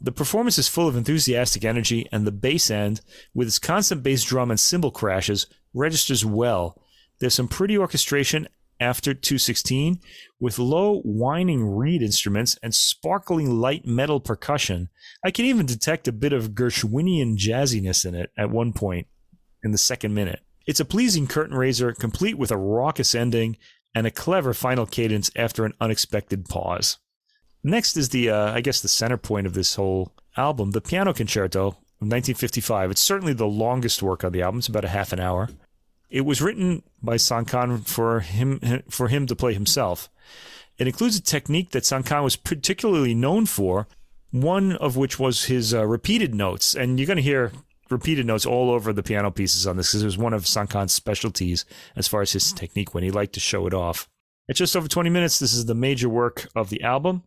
The 0.00 0.12
performance 0.12 0.58
is 0.58 0.68
full 0.68 0.88
of 0.88 0.96
enthusiastic 0.96 1.64
energy, 1.64 2.06
and 2.12 2.26
the 2.26 2.32
bass 2.32 2.70
end, 2.70 3.00
with 3.34 3.48
its 3.48 3.58
constant 3.58 4.02
bass 4.02 4.22
drum 4.24 4.50
and 4.50 4.60
cymbal 4.60 4.90
crashes, 4.90 5.46
registers 5.72 6.24
well. 6.24 6.78
There's 7.18 7.34
some 7.34 7.48
pretty 7.48 7.78
orchestration 7.78 8.46
after 8.80 9.14
216, 9.14 10.00
with 10.40 10.58
low 10.58 11.00
whining 11.00 11.64
reed 11.64 12.02
instruments 12.02 12.58
and 12.62 12.74
sparkling 12.74 13.58
light 13.58 13.86
metal 13.86 14.20
percussion. 14.20 14.88
I 15.24 15.30
can 15.30 15.44
even 15.44 15.66
detect 15.66 16.08
a 16.08 16.12
bit 16.12 16.32
of 16.32 16.50
Gershwinian 16.50 17.36
jazziness 17.36 18.04
in 18.04 18.14
it 18.14 18.30
at 18.36 18.50
one 18.50 18.72
point 18.72 19.06
in 19.62 19.72
the 19.72 19.78
second 19.78 20.14
minute. 20.14 20.40
It's 20.66 20.80
a 20.80 20.84
pleasing 20.84 21.26
curtain 21.26 21.56
raiser, 21.56 21.92
complete 21.92 22.36
with 22.36 22.50
a 22.50 22.56
raucous 22.56 23.14
ending 23.14 23.56
and 23.94 24.06
a 24.06 24.10
clever 24.10 24.52
final 24.52 24.84
cadence 24.84 25.30
after 25.36 25.64
an 25.64 25.72
unexpected 25.80 26.46
pause. 26.46 26.98
Next 27.64 27.96
is 27.96 28.10
the, 28.10 28.30
uh, 28.30 28.52
I 28.52 28.60
guess, 28.60 28.80
the 28.80 28.88
center 28.88 29.16
point 29.16 29.46
of 29.46 29.54
this 29.54 29.76
whole 29.76 30.12
album, 30.36 30.72
the 30.72 30.80
Piano 30.80 31.12
Concerto 31.12 31.68
of 31.68 31.74
1955. 32.02 32.90
It's 32.90 33.00
certainly 33.00 33.32
the 33.32 33.46
longest 33.46 34.02
work 34.02 34.22
on 34.22 34.32
the 34.32 34.42
album. 34.42 34.58
It's 34.58 34.68
about 34.68 34.84
a 34.84 34.88
half 34.88 35.12
an 35.12 35.20
hour. 35.20 35.48
It 36.08 36.22
was 36.22 36.40
written 36.40 36.82
by 37.02 37.16
Sancan 37.16 37.86
for 37.86 38.20
him 38.20 38.82
for 38.88 39.08
him 39.08 39.26
to 39.26 39.36
play 39.36 39.54
himself. 39.54 40.08
It 40.78 40.86
includes 40.86 41.16
a 41.16 41.22
technique 41.22 41.70
that 41.70 41.84
Sancan 41.84 42.22
was 42.22 42.36
particularly 42.36 43.14
known 43.14 43.46
for, 43.46 43.88
one 44.30 44.72
of 44.72 44.96
which 44.96 45.18
was 45.18 45.44
his 45.44 45.72
uh, 45.72 45.86
repeated 45.86 46.34
notes. 46.34 46.74
And 46.74 46.98
you're 46.98 47.06
going 47.06 47.16
to 47.16 47.22
hear 47.22 47.52
repeated 47.88 48.26
notes 48.26 48.44
all 48.44 48.70
over 48.70 48.92
the 48.92 49.02
piano 49.02 49.30
pieces 49.30 49.66
on 49.66 49.76
this 49.76 49.90
because 49.90 50.02
it 50.02 50.06
was 50.06 50.18
one 50.18 50.34
of 50.34 50.44
Sancan's 50.44 50.92
specialties 50.92 51.64
as 51.94 52.08
far 52.08 52.22
as 52.22 52.32
his 52.32 52.52
technique 52.52 52.94
when 52.94 53.04
he 53.04 53.10
liked 53.10 53.32
to 53.34 53.40
show 53.40 53.66
it 53.66 53.74
off. 53.74 54.08
At 54.48 54.56
just 54.56 54.76
over 54.76 54.88
20 54.88 55.10
minutes, 55.10 55.38
this 55.38 55.54
is 55.54 55.66
the 55.66 55.74
major 55.74 56.08
work 56.08 56.48
of 56.54 56.70
the 56.70 56.82
album. 56.82 57.22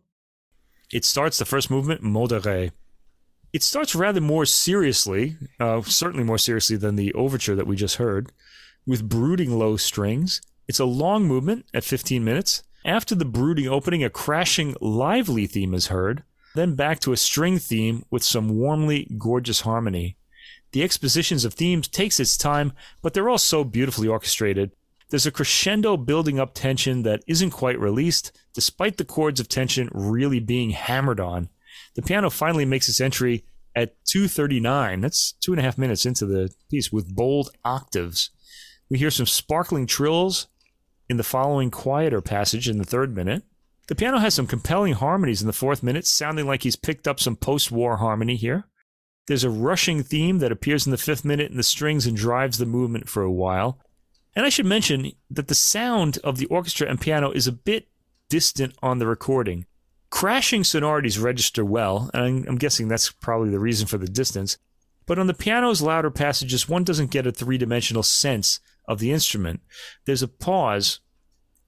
It 0.92 1.04
starts 1.04 1.38
the 1.38 1.44
first 1.44 1.70
movement, 1.70 2.02
Modéré. 2.02 2.72
It 3.52 3.62
starts 3.62 3.94
rather 3.94 4.20
more 4.20 4.46
seriously, 4.46 5.36
uh, 5.58 5.82
certainly 5.82 6.24
more 6.24 6.38
seriously 6.38 6.76
than 6.76 6.96
the 6.96 7.12
overture 7.14 7.56
that 7.56 7.66
we 7.66 7.76
just 7.76 7.96
heard, 7.96 8.30
with 8.90 9.08
brooding 9.08 9.56
low 9.56 9.76
strings. 9.76 10.42
It's 10.66 10.80
a 10.80 10.84
long 10.84 11.24
movement 11.24 11.64
at 11.72 11.84
15 11.84 12.24
minutes. 12.24 12.64
After 12.84 13.14
the 13.14 13.24
brooding 13.24 13.68
opening, 13.68 14.02
a 14.02 14.10
crashing, 14.10 14.74
lively 14.80 15.46
theme 15.46 15.74
is 15.74 15.86
heard, 15.86 16.24
then 16.56 16.74
back 16.74 16.98
to 17.00 17.12
a 17.12 17.16
string 17.16 17.60
theme 17.60 18.04
with 18.10 18.24
some 18.24 18.58
warmly 18.58 19.06
gorgeous 19.16 19.60
harmony. 19.60 20.16
The 20.72 20.82
expositions 20.82 21.44
of 21.44 21.54
themes 21.54 21.86
takes 21.86 22.18
its 22.18 22.36
time, 22.36 22.72
but 23.00 23.14
they're 23.14 23.28
all 23.28 23.38
so 23.38 23.62
beautifully 23.62 24.08
orchestrated. 24.08 24.72
There's 25.10 25.26
a 25.26 25.30
crescendo 25.30 25.96
building 25.96 26.40
up 26.40 26.52
tension 26.52 27.04
that 27.04 27.22
isn't 27.28 27.50
quite 27.50 27.78
released, 27.78 28.36
despite 28.54 28.96
the 28.96 29.04
chords 29.04 29.38
of 29.38 29.48
tension 29.48 29.88
really 29.92 30.40
being 30.40 30.70
hammered 30.70 31.20
on. 31.20 31.48
The 31.94 32.02
piano 32.02 32.28
finally 32.28 32.64
makes 32.64 32.88
its 32.88 33.00
entry 33.00 33.44
at 33.76 34.04
239. 34.06 35.00
That's 35.00 35.30
two 35.34 35.52
and 35.52 35.60
a 35.60 35.62
half 35.62 35.78
minutes 35.78 36.06
into 36.06 36.26
the 36.26 36.52
piece 36.68 36.90
with 36.90 37.14
bold 37.14 37.50
octaves. 37.64 38.30
We 38.90 38.98
hear 38.98 39.10
some 39.10 39.26
sparkling 39.26 39.86
trills 39.86 40.48
in 41.08 41.16
the 41.16 41.22
following 41.22 41.70
quieter 41.70 42.20
passage 42.20 42.68
in 42.68 42.78
the 42.78 42.84
third 42.84 43.14
minute. 43.14 43.44
The 43.86 43.94
piano 43.94 44.18
has 44.18 44.34
some 44.34 44.48
compelling 44.48 44.94
harmonies 44.94 45.40
in 45.40 45.46
the 45.46 45.52
fourth 45.52 45.82
minute, 45.82 46.06
sounding 46.06 46.46
like 46.46 46.64
he's 46.64 46.76
picked 46.76 47.06
up 47.06 47.20
some 47.20 47.36
post 47.36 47.70
war 47.70 47.96
harmony 47.98 48.36
here. 48.36 48.64
There's 49.26 49.44
a 49.44 49.50
rushing 49.50 50.02
theme 50.02 50.38
that 50.38 50.50
appears 50.50 50.86
in 50.86 50.90
the 50.90 50.98
fifth 50.98 51.24
minute 51.24 51.52
in 51.52 51.56
the 51.56 51.62
strings 51.62 52.04
and 52.04 52.16
drives 52.16 52.58
the 52.58 52.66
movement 52.66 53.08
for 53.08 53.22
a 53.22 53.30
while. 53.30 53.78
And 54.34 54.44
I 54.44 54.48
should 54.48 54.66
mention 54.66 55.12
that 55.30 55.48
the 55.48 55.54
sound 55.54 56.18
of 56.24 56.38
the 56.38 56.46
orchestra 56.46 56.88
and 56.88 57.00
piano 57.00 57.30
is 57.30 57.46
a 57.46 57.52
bit 57.52 57.88
distant 58.28 58.74
on 58.82 58.98
the 58.98 59.06
recording. 59.06 59.66
Crashing 60.10 60.64
sonorities 60.64 61.18
register 61.18 61.64
well, 61.64 62.10
and 62.12 62.46
I'm 62.48 62.58
guessing 62.58 62.88
that's 62.88 63.10
probably 63.10 63.50
the 63.50 63.60
reason 63.60 63.86
for 63.86 63.98
the 63.98 64.08
distance. 64.08 64.58
But 65.06 65.18
on 65.18 65.28
the 65.28 65.34
piano's 65.34 65.82
louder 65.82 66.10
passages, 66.10 66.68
one 66.68 66.82
doesn't 66.82 67.10
get 67.12 67.26
a 67.26 67.32
three 67.32 67.58
dimensional 67.58 68.02
sense 68.02 68.58
of 68.90 68.98
the 68.98 69.12
instrument. 69.12 69.60
There's 70.04 70.22
a 70.22 70.28
pause 70.28 70.98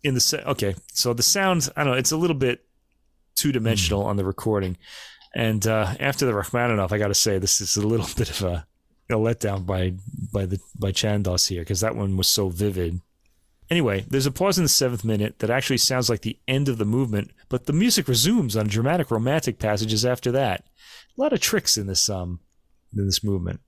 in 0.02 0.14
the 0.14 0.20
se- 0.20 0.42
okay, 0.44 0.74
so 0.92 1.14
the 1.14 1.22
sound 1.22 1.70
I 1.76 1.84
don't 1.84 1.92
know, 1.92 1.98
it's 1.98 2.12
a 2.12 2.16
little 2.16 2.36
bit 2.36 2.64
two 3.36 3.52
dimensional 3.52 4.02
mm. 4.02 4.06
on 4.06 4.16
the 4.16 4.24
recording. 4.24 4.76
And 5.34 5.66
uh, 5.66 5.94
after 5.98 6.26
the 6.26 6.34
Rachmaninoff, 6.34 6.92
I 6.92 6.98
got 6.98 7.08
to 7.08 7.14
say 7.14 7.38
this 7.38 7.60
is 7.60 7.76
a 7.76 7.86
little 7.86 8.08
bit 8.16 8.28
of 8.28 8.42
a, 8.42 8.66
a 9.08 9.14
letdown 9.14 9.64
by 9.64 9.94
by 10.32 10.46
the 10.46 10.58
by 10.78 10.90
Chandos 10.90 11.48
here 11.48 11.62
because 11.62 11.80
that 11.80 11.96
one 11.96 12.16
was 12.16 12.28
so 12.28 12.48
vivid. 12.48 13.00
Anyway, 13.70 14.04
there's 14.08 14.26
a 14.26 14.32
pause 14.32 14.58
in 14.58 14.64
the 14.64 14.68
seventh 14.68 15.04
minute 15.04 15.38
that 15.38 15.48
actually 15.48 15.78
sounds 15.78 16.10
like 16.10 16.22
the 16.22 16.38
end 16.46 16.68
of 16.68 16.76
the 16.76 16.84
movement, 16.84 17.30
but 17.48 17.64
the 17.66 17.72
music 17.72 18.08
resumes 18.08 18.56
on 18.56 18.66
dramatic 18.66 19.10
romantic 19.10 19.58
passages 19.58 20.04
after 20.04 20.30
that. 20.32 20.64
A 21.16 21.20
lot 21.20 21.32
of 21.32 21.40
tricks 21.40 21.78
in 21.78 21.86
this 21.86 22.10
um 22.10 22.40
in 22.92 23.06
this 23.06 23.22
movement. 23.22 23.60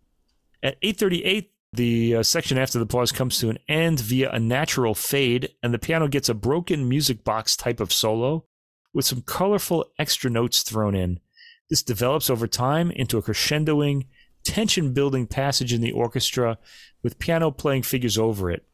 At 0.61 0.80
8:38, 0.82 1.50
the 1.75 2.16
uh, 2.16 2.22
section 2.22 2.59
after 2.59 2.79
the 2.79 2.87
pause 2.87 3.12
comes 3.12 3.39
to 3.39 3.51
an 3.51 3.59
end 3.68 4.01
via 4.01 4.31
a 4.31 4.39
natural 4.39 4.95
fade, 4.95 5.51
and 5.62 5.72
the 5.75 5.79
piano 5.79 6.09
gets 6.09 6.29
a 6.29 6.35
broken 6.35 6.89
music 6.89 7.25
box 7.25 7.57
type 7.57 7.81
of 7.81 7.93
solo 7.93 8.45
with 8.93 9.05
some 9.05 9.22
colorful 9.22 9.87
extra 9.99 10.31
notes 10.31 10.62
thrown 10.62 10.95
in. 10.95 11.20
This 11.68 11.83
develops 11.83 12.31
over 12.31 12.47
time 12.47 12.91
into 12.91 13.18
a 13.18 13.22
crescendoing, 13.22 14.07
tension 14.45 14.93
building 14.93 15.27
passage 15.27 15.72
in 15.72 15.81
the 15.81 15.93
orchestra 15.93 16.59
with 17.03 17.18
piano 17.18 17.51
playing 17.51 17.83
figures 17.83 18.18
over 18.18 18.51
it. 18.51 18.64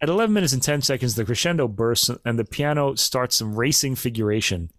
At 0.00 0.08
11 0.08 0.32
minutes 0.32 0.52
and 0.52 0.62
10 0.62 0.82
seconds, 0.82 1.14
the 1.14 1.24
crescendo 1.24 1.68
bursts 1.68 2.10
and 2.24 2.38
the 2.38 2.44
piano 2.44 2.94
starts 2.96 3.36
some 3.36 3.54
racing 3.54 3.94
figuration. 3.94 4.70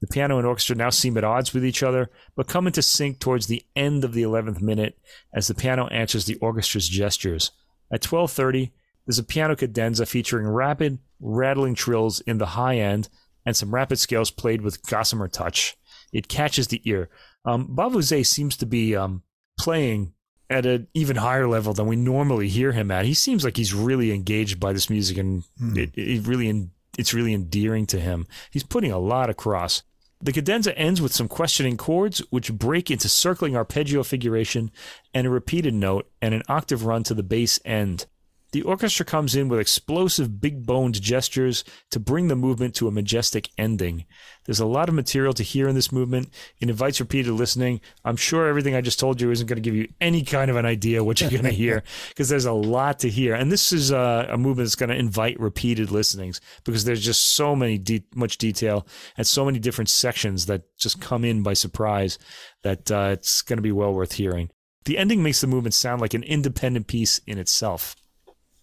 The 0.00 0.06
piano 0.06 0.38
and 0.38 0.46
orchestra 0.46 0.76
now 0.76 0.90
seem 0.90 1.16
at 1.18 1.24
odds 1.24 1.52
with 1.52 1.64
each 1.64 1.82
other, 1.82 2.10
but 2.34 2.48
come 2.48 2.66
into 2.66 2.82
sync 2.82 3.18
towards 3.18 3.46
the 3.46 3.62
end 3.76 4.02
of 4.04 4.14
the 4.14 4.22
11th 4.22 4.60
minute 4.60 4.98
as 5.34 5.46
the 5.46 5.54
piano 5.54 5.86
answers 5.88 6.24
the 6.24 6.36
orchestra's 6.36 6.88
gestures. 6.88 7.50
At 7.92 8.02
12:30, 8.02 8.72
there's 9.06 9.18
a 9.18 9.24
piano 9.24 9.56
cadenza 9.56 10.06
featuring 10.06 10.46
rapid, 10.46 10.98
rattling 11.20 11.74
trills 11.74 12.20
in 12.20 12.38
the 12.38 12.46
high 12.46 12.76
end 12.78 13.08
and 13.44 13.56
some 13.56 13.74
rapid 13.74 13.98
scales 13.98 14.30
played 14.30 14.62
with 14.62 14.86
gossamer 14.86 15.28
touch. 15.28 15.76
It 16.12 16.28
catches 16.28 16.68
the 16.68 16.82
ear. 16.84 17.08
Um, 17.44 17.68
Bavouzet 17.68 18.26
seems 18.26 18.56
to 18.58 18.66
be 18.66 18.94
um, 18.96 19.22
playing 19.58 20.12
at 20.48 20.66
an 20.66 20.88
even 20.94 21.16
higher 21.16 21.46
level 21.48 21.72
than 21.72 21.86
we 21.86 21.96
normally 21.96 22.48
hear 22.48 22.72
him 22.72 22.90
at. 22.90 23.06
He 23.06 23.14
seems 23.14 23.44
like 23.44 23.56
he's 23.56 23.72
really 23.72 24.12
engaged 24.12 24.58
by 24.58 24.72
this 24.72 24.90
music, 24.90 25.16
and 25.16 25.44
hmm. 25.58 25.78
it, 25.78 25.92
it, 25.96 26.26
really 26.26 26.68
it's 26.98 27.14
really 27.14 27.32
endearing 27.32 27.86
to 27.86 28.00
him. 28.00 28.26
He's 28.50 28.64
putting 28.64 28.92
a 28.92 28.98
lot 28.98 29.30
across. 29.30 29.82
The 30.22 30.32
cadenza 30.32 30.76
ends 30.76 31.00
with 31.00 31.14
some 31.14 31.28
questioning 31.28 31.78
chords, 31.78 32.18
which 32.28 32.52
break 32.52 32.90
into 32.90 33.08
circling 33.08 33.56
arpeggio 33.56 34.02
figuration 34.02 34.70
and 35.14 35.26
a 35.26 35.30
repeated 35.30 35.72
note 35.72 36.10
and 36.20 36.34
an 36.34 36.42
octave 36.46 36.84
run 36.84 37.02
to 37.04 37.14
the 37.14 37.22
bass 37.22 37.58
end. 37.64 38.06
The 38.52 38.62
orchestra 38.62 39.06
comes 39.06 39.36
in 39.36 39.48
with 39.48 39.60
explosive, 39.60 40.40
big 40.40 40.66
boned 40.66 41.00
gestures 41.00 41.62
to 41.90 42.00
bring 42.00 42.28
the 42.28 42.36
movement 42.36 42.74
to 42.76 42.88
a 42.88 42.90
majestic 42.90 43.50
ending. 43.56 44.06
There's 44.44 44.60
a 44.60 44.66
lot 44.66 44.88
of 44.88 44.94
material 44.94 45.32
to 45.34 45.42
hear 45.42 45.68
in 45.68 45.76
this 45.76 45.92
movement. 45.92 46.30
It 46.58 46.68
invites 46.68 46.98
repeated 46.98 47.32
listening. 47.32 47.80
I'm 48.04 48.16
sure 48.16 48.48
everything 48.48 48.74
I 48.74 48.80
just 48.80 48.98
told 48.98 49.20
you 49.20 49.30
isn't 49.30 49.46
going 49.46 49.62
to 49.62 49.62
give 49.62 49.76
you 49.76 49.88
any 50.00 50.24
kind 50.24 50.50
of 50.50 50.56
an 50.56 50.66
idea 50.66 51.04
what 51.04 51.20
you're 51.20 51.30
going 51.30 51.44
to 51.44 51.50
hear 51.50 51.84
because 52.08 52.28
there's 52.28 52.46
a 52.46 52.52
lot 52.52 52.98
to 53.00 53.08
hear. 53.08 53.34
And 53.34 53.52
this 53.52 53.72
is 53.72 53.92
a, 53.92 54.26
a 54.30 54.36
movement 54.36 54.66
that's 54.66 54.74
going 54.74 54.90
to 54.90 54.96
invite 54.96 55.38
repeated 55.38 55.90
listenings 55.90 56.40
because 56.64 56.84
there's 56.84 57.04
just 57.04 57.36
so 57.36 57.54
many 57.54 57.78
de- 57.78 58.04
much 58.14 58.38
detail 58.38 58.86
and 59.16 59.26
so 59.26 59.44
many 59.44 59.60
different 59.60 59.90
sections 59.90 60.46
that 60.46 60.62
just 60.76 61.00
come 61.00 61.24
in 61.24 61.42
by 61.42 61.52
surprise 61.52 62.18
that 62.62 62.90
uh, 62.90 63.10
it's 63.12 63.42
going 63.42 63.58
to 63.58 63.62
be 63.62 63.72
well 63.72 63.94
worth 63.94 64.12
hearing. 64.12 64.50
The 64.86 64.98
ending 64.98 65.22
makes 65.22 65.40
the 65.40 65.46
movement 65.46 65.74
sound 65.74 66.00
like 66.00 66.14
an 66.14 66.22
independent 66.22 66.86
piece 66.86 67.18
in 67.26 67.38
itself. 67.38 67.94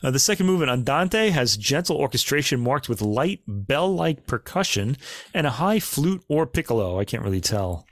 The 0.01 0.19
second 0.19 0.45
movement, 0.45 0.69
Andante, 0.69 1.31
has 1.31 1.57
gentle 1.57 1.97
orchestration 1.97 2.59
marked 2.59 2.87
with 2.87 3.01
light 3.01 3.41
bell 3.47 3.93
like 3.93 4.27
percussion 4.27 4.95
and 5.33 5.47
a 5.47 5.51
high 5.51 5.79
flute 5.79 6.23
or 6.29 6.45
piccolo. 6.45 6.99
I 6.99 7.05
can't 7.05 7.23
really 7.23 7.41
tell. 7.41 7.87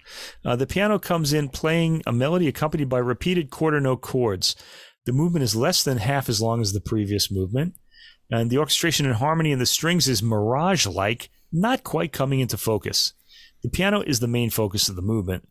Uh, 0.46 0.56
the 0.56 0.68
piano 0.68 1.00
comes 1.00 1.34
in 1.34 1.50
playing 1.50 2.04
a 2.06 2.14
melody 2.14 2.48
accompanied 2.48 2.90
by 2.90 3.00
repeated 3.00 3.50
quarter 3.50 3.82
note 3.82 4.02
chords. 4.02 4.56
The 5.06 5.14
movement 5.14 5.44
is 5.44 5.56
less 5.56 5.84
than 5.84 5.98
half 5.98 6.30
as 6.30 6.40
long 6.40 6.62
as 6.62 6.74
the 6.74 6.80
previous 6.80 7.32
movement. 7.32 7.74
And 8.30 8.52
the 8.52 8.60
orchestration 8.60 9.08
and 9.08 9.16
harmony 9.16 9.52
in 9.52 9.60
the 9.60 9.66
strings 9.66 10.08
is 10.08 10.22
mirage 10.22 10.86
like, 10.86 11.30
not 11.52 11.84
quite 11.84 12.12
coming 12.12 12.40
into 12.40 12.58
focus. 12.58 13.14
The 13.64 13.70
piano 13.70 14.02
is 14.02 14.20
the 14.20 14.28
main 14.28 14.52
focus 14.52 14.90
of 14.90 14.96
the 14.96 15.02
movement. 15.02 15.48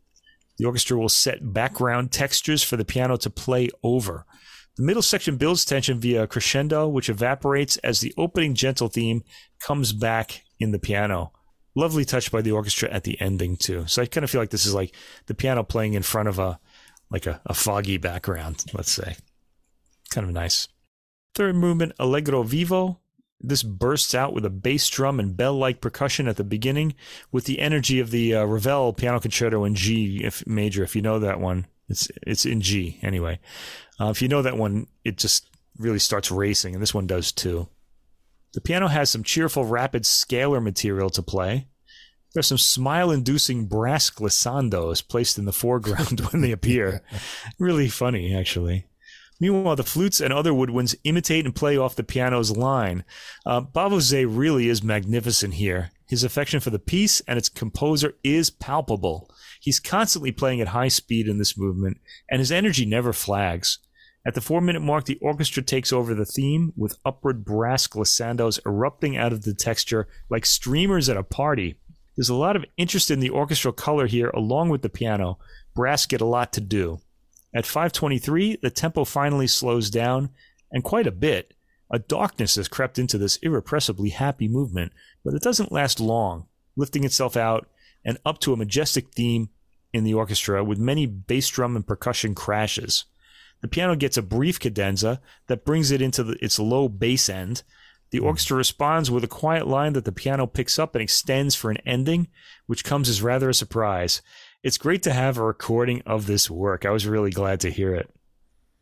The 0.57 0.65
orchestra 0.65 0.97
will 0.97 1.09
set 1.09 1.53
background 1.53 2.13
textures 2.13 2.63
for 2.63 2.77
the 2.77 2.85
piano 2.85 3.17
to 3.17 3.29
play 3.29 3.69
over. 3.83 4.25
The 4.75 4.83
middle 4.83 5.01
section 5.01 5.37
builds 5.37 5.63
tension 5.63 5.99
via 5.99 6.23
a 6.23 6.27
crescendo, 6.27 6.87
which 6.87 7.09
evaporates 7.09 7.77
as 7.77 8.01
the 8.01 8.13
opening 8.17 8.55
gentle 8.55 8.89
theme 8.89 9.23
comes 9.59 9.93
back 9.93 10.43
in 10.59 10.71
the 10.71 10.79
piano. 10.79 11.31
Lovely 11.75 12.05
touch 12.05 12.31
by 12.31 12.41
the 12.41 12.51
orchestra 12.51 12.89
at 12.89 13.03
the 13.03 13.19
ending 13.21 13.55
too. 13.57 13.85
So 13.87 14.01
I 14.01 14.05
kind 14.05 14.23
of 14.23 14.29
feel 14.29 14.41
like 14.41 14.49
this 14.49 14.65
is 14.65 14.73
like 14.73 14.93
the 15.27 15.33
piano 15.33 15.63
playing 15.63 15.93
in 15.93 16.03
front 16.03 16.27
of 16.29 16.39
a 16.39 16.59
like 17.09 17.25
a, 17.25 17.41
a 17.45 17.53
foggy 17.53 17.97
background, 17.97 18.65
let's 18.73 18.91
say. 18.91 19.15
Kind 20.09 20.27
of 20.27 20.33
nice. 20.33 20.67
Third 21.35 21.55
movement, 21.55 21.93
Allegro 21.99 22.43
Vivo. 22.43 22.99
This 23.41 23.63
bursts 23.63 24.15
out 24.15 24.33
with 24.33 24.45
a 24.45 24.49
bass 24.49 24.89
drum 24.89 25.19
and 25.19 25.35
bell-like 25.35 25.81
percussion 25.81 26.27
at 26.27 26.37
the 26.37 26.43
beginning, 26.43 26.95
with 27.31 27.43
the 27.45 27.59
energy 27.59 27.99
of 27.99 28.09
the 28.09 28.33
uh, 28.33 28.45
Ravel 28.45 28.93
Piano 28.93 29.19
Concerto 29.19 29.65
in 29.65 29.75
G 29.75 30.21
if 30.23 30.45
major. 30.47 30.83
If 30.83 30.95
you 30.95 31.01
know 31.01 31.19
that 31.19 31.39
one, 31.39 31.67
it's 31.89 32.09
it's 32.25 32.45
in 32.45 32.61
G 32.61 32.99
anyway. 33.01 33.39
Uh, 33.99 34.09
if 34.09 34.21
you 34.21 34.27
know 34.27 34.41
that 34.41 34.57
one, 34.57 34.87
it 35.03 35.17
just 35.17 35.49
really 35.77 35.99
starts 35.99 36.31
racing, 36.31 36.73
and 36.73 36.81
this 36.81 36.93
one 36.93 37.07
does 37.07 37.31
too. 37.31 37.67
The 38.53 38.61
piano 38.61 38.87
has 38.87 39.09
some 39.09 39.23
cheerful, 39.23 39.65
rapid 39.65 40.03
scalar 40.03 40.63
material 40.63 41.09
to 41.11 41.21
play. 41.21 41.67
There's 42.33 42.47
some 42.47 42.57
smile-inducing 42.57 43.65
brass 43.67 44.09
glissandos 44.09 45.05
placed 45.05 45.37
in 45.37 45.45
the 45.45 45.53
foreground 45.53 46.19
when 46.31 46.41
they 46.41 46.51
appear. 46.51 47.01
really 47.59 47.87
funny, 47.87 48.35
actually. 48.35 48.87
Meanwhile, 49.39 49.75
the 49.75 49.83
flutes 49.83 50.21
and 50.21 50.31
other 50.31 50.51
woodwinds 50.51 50.95
imitate 51.03 51.45
and 51.45 51.53
play 51.53 51.77
off 51.77 51.95
the 51.95 52.03
piano's 52.03 52.55
line. 52.55 53.03
Uh, 53.45 53.61
Bavouzet 53.61 54.27
really 54.29 54.69
is 54.69 54.81
magnificent 54.83 55.55
here. 55.55 55.91
His 56.07 56.23
affection 56.23 56.59
for 56.59 56.69
the 56.69 56.79
piece 56.79 57.19
and 57.21 57.37
its 57.37 57.49
composer 57.49 58.13
is 58.23 58.49
palpable. 58.49 59.29
He's 59.65 59.79
constantly 59.79 60.31
playing 60.31 60.61
at 60.61 60.67
high 60.67 60.89
speed 60.89 61.27
in 61.27 61.39
this 61.39 61.57
movement, 61.57 61.99
and 62.29 62.37
his 62.37 62.51
energy 62.51 62.85
never 62.85 63.11
flags. 63.11 63.79
At 64.23 64.35
the 64.35 64.41
four 64.41 64.61
minute 64.61 64.81
mark, 64.81 65.05
the 65.05 65.17
orchestra 65.23 65.63
takes 65.63 65.91
over 65.91 66.13
the 66.13 66.23
theme 66.23 66.71
with 66.77 66.99
upward 67.03 67.43
brass 67.43 67.87
glissandos 67.87 68.59
erupting 68.63 69.17
out 69.17 69.33
of 69.33 69.41
the 69.41 69.55
texture 69.55 70.07
like 70.29 70.45
streamers 70.45 71.09
at 71.09 71.17
a 71.17 71.23
party. 71.23 71.79
There's 72.15 72.29
a 72.29 72.35
lot 72.35 72.55
of 72.55 72.65
interest 72.77 73.09
in 73.09 73.21
the 73.21 73.31
orchestral 73.31 73.73
color 73.73 74.05
here, 74.05 74.29
along 74.29 74.69
with 74.69 74.83
the 74.83 74.89
piano. 74.89 75.39
Brass 75.73 76.05
get 76.05 76.21
a 76.21 76.25
lot 76.25 76.53
to 76.53 76.61
do. 76.61 76.99
At 77.51 77.65
523, 77.65 78.57
the 78.61 78.69
tempo 78.69 79.03
finally 79.03 79.47
slows 79.47 79.89
down, 79.89 80.29
and 80.71 80.83
quite 80.83 81.07
a 81.07 81.11
bit. 81.11 81.55
A 81.89 81.97
darkness 81.97 82.53
has 82.57 82.67
crept 82.67 82.99
into 82.99 83.17
this 83.17 83.37
irrepressibly 83.37 84.09
happy 84.09 84.47
movement, 84.47 84.91
but 85.23 85.33
it 85.33 85.41
doesn't 85.41 85.71
last 85.71 85.99
long, 85.99 86.45
lifting 86.75 87.03
itself 87.03 87.35
out 87.35 87.67
and 88.05 88.19
up 88.23 88.37
to 88.41 88.53
a 88.53 88.57
majestic 88.57 89.09
theme 89.09 89.49
in 89.95 90.03
the 90.03 90.13
orchestra 90.13 90.61
with 90.61 90.77
many 90.77 91.05
bass 91.05 91.47
drum 91.47 91.75
and 91.75 91.87
percussion 91.87 92.35
crashes. 92.35 93.05
The 93.61 93.69
piano 93.69 93.95
gets 93.95 94.17
a 94.17 94.21
brief 94.21 94.59
cadenza 94.59 95.21
that 95.47 95.63
brings 95.63 95.89
it 95.89 96.01
into 96.01 96.21
the, 96.21 96.43
its 96.43 96.59
low 96.59 96.89
bass 96.89 97.29
end. 97.29 97.63
The 98.11 98.19
hmm. 98.19 98.25
orchestra 98.25 98.57
responds 98.57 99.09
with 99.09 99.23
a 99.23 99.29
quiet 99.29 99.67
line 99.67 99.93
that 99.93 100.03
the 100.03 100.11
piano 100.11 100.47
picks 100.47 100.77
up 100.77 100.95
and 100.95 101.01
extends 101.01 101.55
for 101.55 101.71
an 101.71 101.77
ending, 101.85 102.27
which 102.67 102.83
comes 102.83 103.07
as 103.07 103.21
rather 103.21 103.49
a 103.49 103.53
surprise. 103.53 104.21
It's 104.63 104.77
great 104.77 105.01
to 105.03 105.13
have 105.13 105.37
a 105.37 105.43
recording 105.43 106.01
of 106.05 106.25
this 106.25 106.49
work. 106.49 106.85
I 106.85 106.91
was 106.91 107.07
really 107.07 107.31
glad 107.31 107.61
to 107.61 107.71
hear 107.71 107.95
it. 107.95 108.13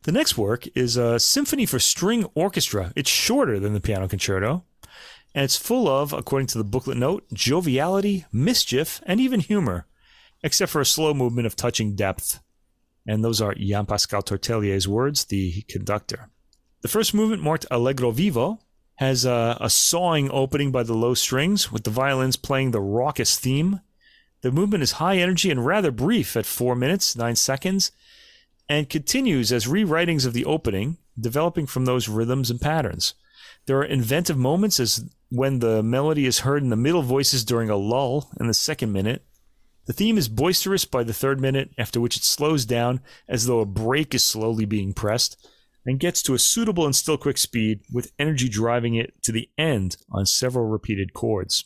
The 0.02 0.12
next 0.12 0.36
work 0.36 0.68
is 0.76 0.98
a 0.98 1.20
symphony 1.20 1.68
for 1.68 1.80
string 1.80 2.26
orchestra. 2.34 2.92
It's 2.96 3.10
shorter 3.10 3.60
than 3.60 3.74
the 3.74 3.80
piano 3.80 4.08
concerto, 4.08 4.64
and 5.36 5.46
it's 5.46 5.56
full 5.56 5.88
of, 5.88 6.12
according 6.12 6.48
to 6.48 6.58
the 6.58 6.64
booklet 6.64 6.98
note, 6.98 7.26
joviality, 7.32 8.26
mischief, 8.32 9.02
and 9.06 9.22
even 9.22 9.40
humor 9.40 9.86
except 10.44 10.72
for 10.72 10.82
a 10.82 10.86
slow 10.86 11.14
movement 11.14 11.48
of 11.48 11.56
touching 11.56 11.96
depth. 11.96 12.40
And 13.08 13.24
those 13.24 13.42
are 13.42 13.56
Jean 13.56 13.86
Pascal 13.86 14.22
Tortelier's 14.22 14.88
words, 14.88 15.26
the 15.26 15.64
conductor. 15.64 16.30
The 16.82 16.88
first 16.88 17.14
movement, 17.14 17.42
marked 17.42 17.66
Allegro 17.72 18.12
Vivo, 18.12 18.60
has 18.96 19.26
a, 19.26 19.58
a 19.60 19.70
sawing 19.70 20.30
opening 20.32 20.72
by 20.72 20.84
the 20.84 20.94
low 20.94 21.14
strings, 21.14 21.72
with 21.72 21.84
the 21.84 21.90
violins 21.90 22.36
playing 22.36 22.72
the 22.72 22.82
raucous 22.82 23.40
theme. 23.40 23.82
The 24.42 24.52
movement 24.52 24.84
is 24.84 24.94
high 24.94 25.18
energy 25.18 25.50
and 25.50 25.66
rather 25.66 25.92
brief 25.92 26.36
at 26.36 26.46
4 26.46 26.76
minutes, 26.76 27.16
9 27.16 27.36
seconds, 27.36 27.92
and 28.70 28.90
continues 28.90 29.52
as 29.52 29.66
rewritings 29.66 30.26
of 30.26 30.34
the 30.34 30.46
opening, 30.46 30.98
developing 31.20 31.66
from 31.66 31.86
those 31.86 32.08
rhythms 32.08 32.52
and 32.52 32.62
patterns. 32.62 33.14
There 33.66 33.78
are 33.78 33.86
inventive 33.86 34.38
moments 34.38 34.80
as 34.80 35.10
when 35.30 35.60
the 35.60 35.82
melody 35.82 36.26
is 36.26 36.40
heard 36.40 36.64
in 36.64 36.70
the 36.70 36.76
middle 36.76 37.02
voices 37.02 37.44
during 37.44 37.70
a 37.70 37.76
lull 37.76 38.30
in 38.40 38.48
the 38.48 38.54
second 38.54 38.92
minute. 38.92 39.26
The 39.86 39.94
theme 39.94 40.18
is 40.18 40.30
boisterous 40.30 40.86
by 40.86 41.04
the 41.04 41.14
third 41.14 41.42
minute, 41.42 41.72
after 41.78 42.00
which 42.00 42.16
it 42.16 42.24
slows 42.24 42.66
down 42.66 43.02
as 43.28 43.46
though 43.46 43.60
a 43.60 43.66
brake 43.66 44.16
is 44.16 44.24
slowly 44.24 44.66
being 44.66 44.94
pressed, 44.94 45.46
and 45.86 46.00
gets 46.00 46.22
to 46.24 46.34
a 46.34 46.40
suitable 46.40 46.86
and 46.86 46.96
still 46.96 47.18
quick 47.18 47.38
speed, 47.38 47.82
with 47.92 48.14
energy 48.18 48.48
driving 48.48 48.96
it 48.96 49.22
to 49.24 49.32
the 49.32 49.50
end 49.58 49.98
on 50.10 50.26
several 50.26 50.66
repeated 50.66 51.14
chords. 51.14 51.66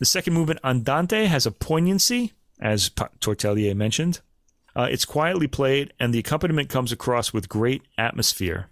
The 0.00 0.04
second 0.04 0.34
movement, 0.34 0.60
Andante, 0.64 1.26
has 1.26 1.46
a 1.46 1.52
poignancy, 1.52 2.32
as 2.60 2.90
Tortelier 2.90 3.76
mentioned. 3.76 4.20
Uh, 4.74 4.88
it's 4.90 5.04
quietly 5.04 5.46
played, 5.46 5.92
and 6.00 6.12
the 6.12 6.18
accompaniment 6.18 6.68
comes 6.68 6.90
across 6.90 7.32
with 7.32 7.48
great 7.48 7.82
atmosphere. 7.96 8.70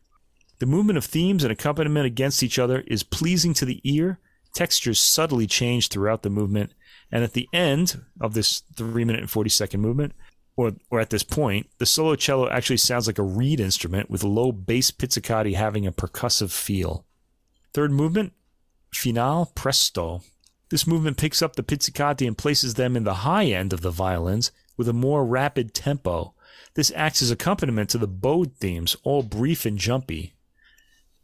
The 0.58 0.66
movement 0.66 0.96
of 0.96 1.04
themes 1.04 1.44
and 1.44 1.52
accompaniment 1.52 2.06
against 2.06 2.42
each 2.42 2.58
other 2.58 2.80
is 2.88 3.04
pleasing 3.04 3.54
to 3.54 3.64
the 3.64 3.80
ear. 3.84 4.18
Textures 4.52 4.98
subtly 4.98 5.46
change 5.46 5.88
throughout 5.88 6.22
the 6.22 6.30
movement, 6.30 6.72
and 7.12 7.22
at 7.22 7.34
the 7.34 7.48
end 7.52 8.02
of 8.20 8.34
this 8.34 8.62
3 8.74 9.04
minute 9.04 9.20
and 9.20 9.30
40 9.30 9.50
second 9.50 9.80
movement, 9.80 10.14
or, 10.56 10.72
or 10.90 11.00
at 11.00 11.10
this 11.10 11.22
point, 11.22 11.68
the 11.78 11.86
solo 11.86 12.16
cello 12.16 12.48
actually 12.48 12.78
sounds 12.78 13.06
like 13.06 13.18
a 13.18 13.22
reed 13.22 13.60
instrument 13.60 14.10
with 14.10 14.24
low 14.24 14.50
bass 14.50 14.90
pizzicati 14.90 15.54
having 15.54 15.86
a 15.86 15.92
percussive 15.92 16.50
feel. 16.50 17.04
Third 17.72 17.92
movement, 17.92 18.32
Finale 18.92 19.46
Presto. 19.54 20.22
This 20.68 20.86
movement 20.86 21.18
picks 21.18 21.42
up 21.42 21.56
the 21.56 21.62
pizzicati 21.62 22.26
and 22.26 22.36
places 22.36 22.74
them 22.74 22.96
in 22.96 23.04
the 23.04 23.14
high 23.14 23.46
end 23.46 23.72
of 23.72 23.82
the 23.82 23.90
violins 23.90 24.52
with 24.76 24.88
a 24.88 24.94
more 24.94 25.24
rapid 25.24 25.74
tempo. 25.74 26.34
This 26.74 26.92
acts 26.94 27.20
as 27.22 27.30
accompaniment 27.30 27.90
to 27.90 27.98
the 27.98 28.08
bowed 28.08 28.56
themes, 28.56 28.96
all 29.02 29.22
brief 29.22 29.66
and 29.66 29.78
jumpy. 29.78 30.34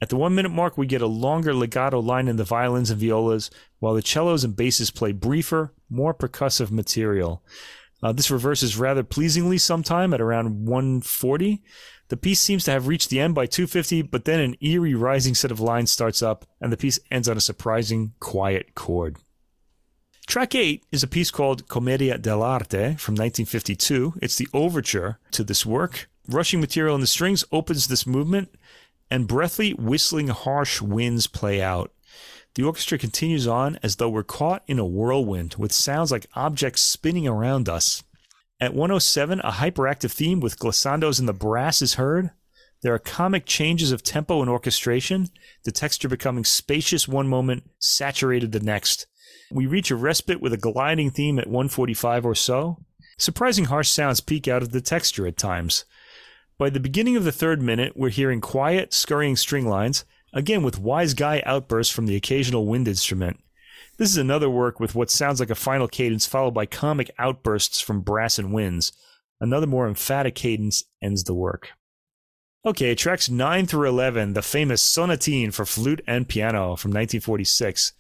At 0.01 0.11
the 0.11 0.17
one 0.17 0.35
minute 0.35 0.51
mark, 0.53 0.79
we 0.79 0.87
get 0.87 1.03
a 1.03 1.07
longer 1.07 1.53
legato 1.53 2.01
line 2.01 2.29
in 2.29 2.37
the 2.37 2.45
violins 2.45 2.91
and 2.91 3.01
violas, 3.01 3.51
while 3.81 3.95
the 3.95 4.03
cellos 4.03 4.45
and 4.45 4.55
basses 4.55 4.91
play 4.91 5.13
briefer, 5.13 5.73
more 5.91 6.15
percussive 6.15 6.71
material. 6.71 7.43
Uh, 8.03 8.13
this 8.13 8.31
reverses 8.31 8.77
rather 8.77 9.03
pleasingly 9.03 9.59
sometime 9.59 10.15
at 10.15 10.21
around 10.21 10.67
140. 10.67 11.63
The 12.09 12.17
piece 12.17 12.41
seems 12.41 12.65
to 12.65 12.71
have 12.71 12.87
reached 12.87 13.11
the 13.11 13.21
end 13.21 13.35
by 13.35 13.47
250, 13.47 14.03
but 14.03 14.25
then 14.25 14.41
an 14.41 14.57
eerie 14.61 14.95
rising 14.95 15.35
set 15.35 15.51
of 15.51 15.61
lines 15.61 15.91
starts 15.91 16.23
up, 16.23 16.47
and 16.61 16.73
the 16.73 16.77
piece 16.77 17.01
ends 17.11 17.29
on 17.29 17.37
a 17.37 17.41
surprising 17.41 18.13
quiet 18.21 18.75
chord. 18.75 19.17
Track 20.27 20.55
8 20.55 20.85
is 20.93 21.03
a 21.03 21.09
piece 21.09 21.31
called 21.31 21.69
Commedia 21.69 22.19
dell'arte 22.19 22.99
from 22.99 23.15
1952. 23.15 24.15
It's 24.23 24.37
the 24.37 24.49
overture 24.53 25.19
to 25.33 25.43
this 25.43 25.67
work. 25.67 26.09
Rushing 26.29 26.61
material 26.61 26.95
in 26.95 27.01
the 27.01 27.07
strings 27.07 27.45
opens 27.51 27.89
this 27.89 28.07
movement, 28.07 28.55
and 29.11 29.27
breathy, 29.27 29.73
whistling, 29.73 30.29
harsh 30.29 30.81
winds 30.81 31.27
play 31.27 31.63
out. 31.63 31.93
The 32.55 32.65
orchestra 32.65 32.99
continues 32.99 33.47
on 33.47 33.79
as 33.83 33.97
though 33.97 34.09
we're 34.09 34.25
caught 34.25 34.65
in 34.67 34.79
a 34.79 34.85
whirlwind 34.85 35.55
with 35.59 35.73
sounds 35.73 36.11
like 36.11 36.27
objects 36.35 36.83
spinning 36.83 37.29
around 37.29 37.69
us. 37.69 38.03
At 38.61 38.75
107, 38.75 39.41
a 39.41 39.53
hyperactive 39.53 40.11
theme 40.11 40.41
with 40.41 40.59
glissandos 40.59 41.21
in 41.21 41.27
the 41.27 41.33
brass 41.33 41.81
is 41.81 41.95
heard. 41.95 42.31
There 42.83 42.95
are 42.95 42.99
comic 42.99 43.47
changes 43.47 43.93
of 43.93 44.03
tempo 44.03 44.41
and 44.41 44.51
orchestration, 44.51 45.29
the 45.65 45.73
texture 45.73 46.09
becoming 46.09 46.45
spacious 46.45 47.07
one 47.07 47.29
moment, 47.29 47.71
saturated 47.79 48.53
the 48.53 48.61
next. 48.61 49.07
We 49.51 49.67
reach 49.67 49.91
a 49.91 49.97
respite 49.97 50.41
with 50.41 50.53
a 50.53 50.59
gliding 50.59 51.11
theme 51.11 51.39
at 51.39 51.47
145 51.47 52.27
or 52.27 52.35
so. 52.35 52.79
Surprising 53.19 53.67
harsh 53.67 53.89
sounds 53.89 54.21
peek 54.21 54.47
out 54.47 54.63
of 54.63 54.71
the 54.71 54.81
texture 54.81 55.27
at 55.27 55.37
times. 55.37 55.85
By 56.59 56.71
the 56.71 56.81
beginning 56.81 57.17
of 57.17 57.23
the 57.23 57.31
third 57.31 57.63
minute, 57.63 57.93
we're 57.97 58.09
hearing 58.09 58.41
quiet, 58.41 58.93
scurrying 58.93 59.37
string 59.37 59.69
lines, 59.69 60.05
again 60.33 60.65
with 60.65 60.81
wise 60.81 61.15
guy 61.15 61.41
outbursts 61.47 61.95
from 61.95 62.07
the 62.07 62.17
occasional 62.17 62.67
wind 62.67 62.89
instrument. 62.89 63.39
This 63.97 64.11
is 64.11 64.17
another 64.17 64.51
work 64.51 64.81
with 64.81 64.97
what 64.97 65.09
sounds 65.09 65.39
like 65.39 65.51
a 65.51 65.55
final 65.55 65.87
cadence 65.87 66.27
followed 66.27 66.55
by 66.55 66.67
comic 66.67 67.13
outbursts 67.17 67.81
from 67.81 68.01
brass 68.01 68.41
and 68.41 68.53
winds. 68.53 68.93
Another 69.41 69.69
more 69.69 69.87
emphatic 69.87 70.35
cadence 70.35 70.83
ends 71.01 71.23
the 71.23 71.35
work. 71.35 71.71
Okay, 72.67 72.97
tracks 72.97 73.31
9 73.31 73.67
through 73.67 73.89
11, 73.89 74.33
the 74.33 74.43
famous 74.43 74.83
Sonatine 74.83 75.55
for 75.55 75.65
flute 75.65 76.03
and 76.09 76.29
piano 76.29 76.75
from 76.75 76.91
1946. 76.91 77.93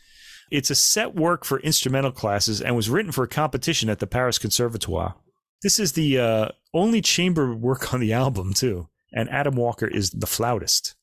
It's 0.51 0.71
a 0.71 0.75
set 0.75 1.15
work 1.15 1.45
for 1.45 1.61
instrumental 1.61 2.11
classes 2.11 2.61
and 2.61 2.75
was 2.75 2.91
written 2.91 3.13
for 3.13 3.23
a 3.23 3.29
competition 3.29 3.89
at 3.89 4.01
the 4.01 4.09
Paris 4.09 4.37
Conservatoire. 4.37 5.15
This 5.63 5.81
is 5.81 5.93
the 5.93 6.19
uh, 6.19 6.49
only 6.73 7.01
chamber 7.01 7.55
work 7.55 7.93
on 7.93 8.01
the 8.01 8.13
album, 8.13 8.55
too. 8.55 8.89
And 9.13 9.29
Adam 9.31 9.57
Walker 9.57 9.89
is 9.89 10.11
the 10.11 10.27
flautist 10.27 10.95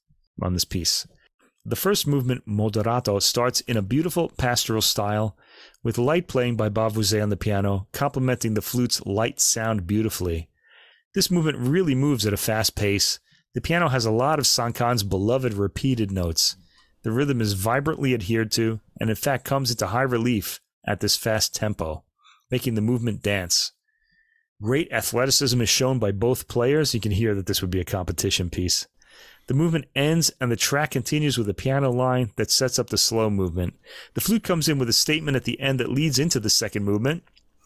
on 0.41 0.53
this 0.53 0.65
piece. 0.65 1.07
The 1.65 1.75
first 1.75 2.05
movement, 2.05 2.47
Moderato, 2.47 3.19
starts 3.21 3.61
in 3.61 3.75
a 3.75 3.81
beautiful 3.81 4.29
pastoral 4.37 4.83
style, 4.83 5.35
with 5.83 5.97
light 5.97 6.27
playing 6.27 6.55
by 6.57 6.69
Bavouzet 6.69 7.23
on 7.23 7.29
the 7.29 7.35
piano, 7.35 7.87
complementing 7.91 8.53
the 8.53 8.61
flute's 8.61 9.03
light 9.05 9.39
sound 9.39 9.87
beautifully. 9.87 10.47
This 11.15 11.31
movement 11.31 11.57
really 11.57 11.95
moves 11.95 12.25
at 12.27 12.33
a 12.33 12.37
fast 12.37 12.75
pace. 12.75 13.19
The 13.55 13.61
piano 13.61 13.89
has 13.89 14.05
a 14.05 14.11
lot 14.11 14.37
of 14.37 14.45
Sancan's 14.45 15.03
beloved 15.03 15.53
repeated 15.53 16.11
notes. 16.11 16.55
The 17.01 17.11
rhythm 17.11 17.41
is 17.41 17.53
vibrantly 17.53 18.13
adhered 18.13 18.51
to, 18.53 18.79
and 18.99 19.09
in 19.09 19.15
fact 19.15 19.43
comes 19.43 19.71
into 19.71 19.87
high 19.87 20.01
relief 20.03 20.61
at 20.85 20.99
this 20.99 21.17
fast 21.17 21.55
tempo, 21.55 22.03
making 22.51 22.75
the 22.75 22.81
movement 22.81 23.23
dance. 23.23 23.71
Great 24.61 24.91
athleticism 24.91 25.59
is 25.61 25.69
shown 25.69 25.99
by 25.99 26.11
both 26.11 26.47
players. 26.47 26.93
You 26.93 27.01
can 27.01 27.11
hear 27.11 27.35
that 27.35 27.45
this 27.45 27.61
would 27.61 27.71
be 27.71 27.81
a 27.81 27.85
competition 27.85 28.49
piece. 28.49 28.87
The 29.47 29.53
movement 29.53 29.85
ends 29.95 30.31
and 30.41 30.51
the 30.51 30.55
track 30.55 30.91
continues 30.91 31.37
with 31.37 31.47
a 31.49 31.53
piano 31.53 31.91
line 31.91 32.31
that 32.35 32.49
sets 32.49 32.79
up 32.79 32.89
the 32.89 32.97
slow 32.97 33.29
movement. 33.29 33.75
The 34.15 34.21
flute 34.21 34.43
comes 34.43 34.67
in 34.67 34.79
with 34.79 34.89
a 34.89 34.93
statement 34.93 35.35
at 35.35 35.43
the 35.43 35.59
end 35.59 35.79
that 35.79 35.91
leads 35.91 36.17
into 36.17 36.39
the 36.39 36.49
second 36.49 36.83
movement 36.83 37.23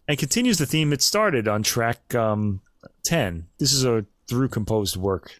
and 0.07 0.17
continues 0.17 0.57
the 0.57 0.65
theme 0.65 0.91
it 0.91 1.01
started 1.01 1.47
on 1.47 1.63
track 1.63 2.13
um, 2.15 2.61
10. 3.05 3.47
This 3.59 3.71
is 3.71 3.85
a 3.85 4.05
through 4.27 4.49
composed 4.49 4.97
work, 4.97 5.39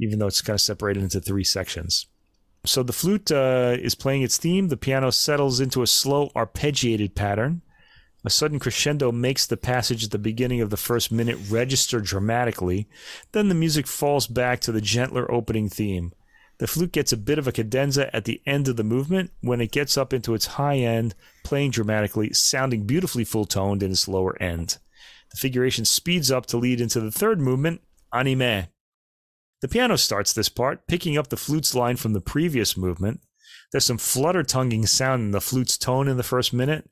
even 0.00 0.18
though 0.18 0.26
it's 0.26 0.40
kind 0.40 0.54
of 0.54 0.60
separated 0.60 1.02
into 1.02 1.20
three 1.20 1.44
sections. 1.44 2.06
So 2.64 2.82
the 2.82 2.94
flute 2.94 3.30
uh, 3.30 3.76
is 3.78 3.94
playing 3.94 4.22
its 4.22 4.38
theme, 4.38 4.68
the 4.68 4.76
piano 4.76 5.10
settles 5.10 5.60
into 5.60 5.82
a 5.82 5.86
slow 5.86 6.30
arpeggiated 6.34 7.14
pattern. 7.14 7.60
A 8.24 8.30
sudden 8.30 8.58
crescendo 8.58 9.12
makes 9.12 9.46
the 9.46 9.56
passage 9.56 10.04
at 10.04 10.10
the 10.10 10.18
beginning 10.18 10.62
of 10.62 10.70
the 10.70 10.78
first 10.78 11.12
minute 11.12 11.38
register 11.50 12.00
dramatically. 12.00 12.88
Then 13.32 13.48
the 13.48 13.54
music 13.54 13.86
falls 13.86 14.26
back 14.26 14.60
to 14.60 14.72
the 14.72 14.80
gentler 14.80 15.30
opening 15.30 15.68
theme. 15.68 16.12
The 16.58 16.66
flute 16.66 16.92
gets 16.92 17.12
a 17.12 17.18
bit 17.18 17.38
of 17.38 17.46
a 17.46 17.52
cadenza 17.52 18.14
at 18.14 18.24
the 18.24 18.40
end 18.46 18.68
of 18.68 18.76
the 18.76 18.84
movement 18.84 19.32
when 19.40 19.60
it 19.60 19.72
gets 19.72 19.98
up 19.98 20.14
into 20.14 20.34
its 20.34 20.46
high 20.46 20.78
end, 20.78 21.14
playing 21.42 21.72
dramatically, 21.72 22.32
sounding 22.32 22.86
beautifully 22.86 23.24
full 23.24 23.44
toned 23.44 23.82
in 23.82 23.90
its 23.90 24.08
lower 24.08 24.40
end. 24.40 24.78
The 25.30 25.36
figuration 25.36 25.84
speeds 25.84 26.30
up 26.30 26.46
to 26.46 26.56
lead 26.56 26.80
into 26.80 27.00
the 27.00 27.10
third 27.10 27.40
movement, 27.40 27.82
anime. 28.12 28.68
The 29.60 29.68
piano 29.68 29.96
starts 29.96 30.32
this 30.32 30.48
part, 30.48 30.86
picking 30.86 31.18
up 31.18 31.28
the 31.28 31.36
flute's 31.36 31.74
line 31.74 31.96
from 31.96 32.12
the 32.12 32.20
previous 32.20 32.76
movement. 32.76 33.20
There's 33.72 33.84
some 33.84 33.98
flutter 33.98 34.44
tonguing 34.44 34.86
sound 34.86 35.22
in 35.22 35.30
the 35.32 35.40
flute's 35.40 35.76
tone 35.76 36.06
in 36.06 36.16
the 36.16 36.22
first 36.22 36.52
minute, 36.52 36.88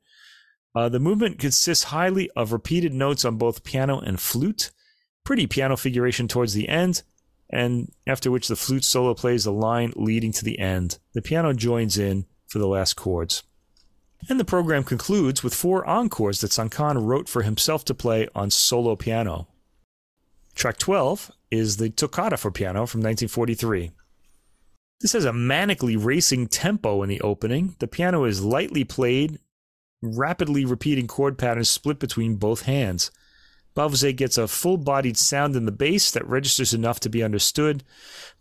uh, 0.74 0.88
the 0.88 1.00
movement 1.00 1.38
consists 1.38 1.84
highly 1.84 2.30
of 2.36 2.52
repeated 2.52 2.94
notes 2.94 3.24
on 3.24 3.36
both 3.36 3.64
piano 3.64 3.98
and 3.98 4.20
flute, 4.20 4.70
pretty 5.24 5.46
piano 5.46 5.76
figuration 5.76 6.28
towards 6.28 6.54
the 6.54 6.68
end, 6.68 7.02
and 7.50 7.92
after 8.06 8.30
which 8.30 8.48
the 8.48 8.56
flute 8.56 8.84
solo 8.84 9.14
plays 9.14 9.44
the 9.44 9.52
line 9.52 9.92
leading 9.94 10.32
to 10.32 10.44
the 10.44 10.58
end. 10.58 10.98
The 11.12 11.22
piano 11.22 11.52
joins 11.52 11.98
in 11.98 12.24
for 12.46 12.58
the 12.58 12.66
last 12.66 12.94
chords. 12.94 13.42
And 14.28 14.38
the 14.38 14.44
program 14.44 14.84
concludes 14.84 15.42
with 15.42 15.54
four 15.54 15.86
encores 15.86 16.40
that 16.40 16.52
Sancan 16.52 17.04
wrote 17.04 17.28
for 17.28 17.42
himself 17.42 17.84
to 17.86 17.94
play 17.94 18.28
on 18.34 18.50
solo 18.50 18.96
piano. 18.96 19.48
Track 20.54 20.78
12 20.78 21.30
is 21.50 21.76
the 21.76 21.90
Toccata 21.90 22.36
for 22.36 22.50
piano 22.50 22.86
from 22.86 23.00
1943. 23.00 23.90
This 25.00 25.12
has 25.12 25.24
a 25.24 25.32
manically 25.32 26.02
racing 26.02 26.46
tempo 26.46 27.02
in 27.02 27.08
the 27.08 27.20
opening. 27.20 27.74
The 27.80 27.88
piano 27.88 28.24
is 28.24 28.44
lightly 28.44 28.84
played 28.84 29.40
rapidly 30.02 30.64
repeating 30.64 31.06
chord 31.06 31.38
patterns 31.38 31.70
split 31.70 31.98
between 31.98 32.36
both 32.36 32.62
hands. 32.62 33.10
Bavouzet 33.74 34.16
gets 34.16 34.36
a 34.36 34.48
full 34.48 34.76
bodied 34.76 35.16
sound 35.16 35.56
in 35.56 35.64
the 35.64 35.72
bass 35.72 36.10
that 36.10 36.26
registers 36.28 36.74
enough 36.74 37.00
to 37.00 37.08
be 37.08 37.22
understood, 37.22 37.82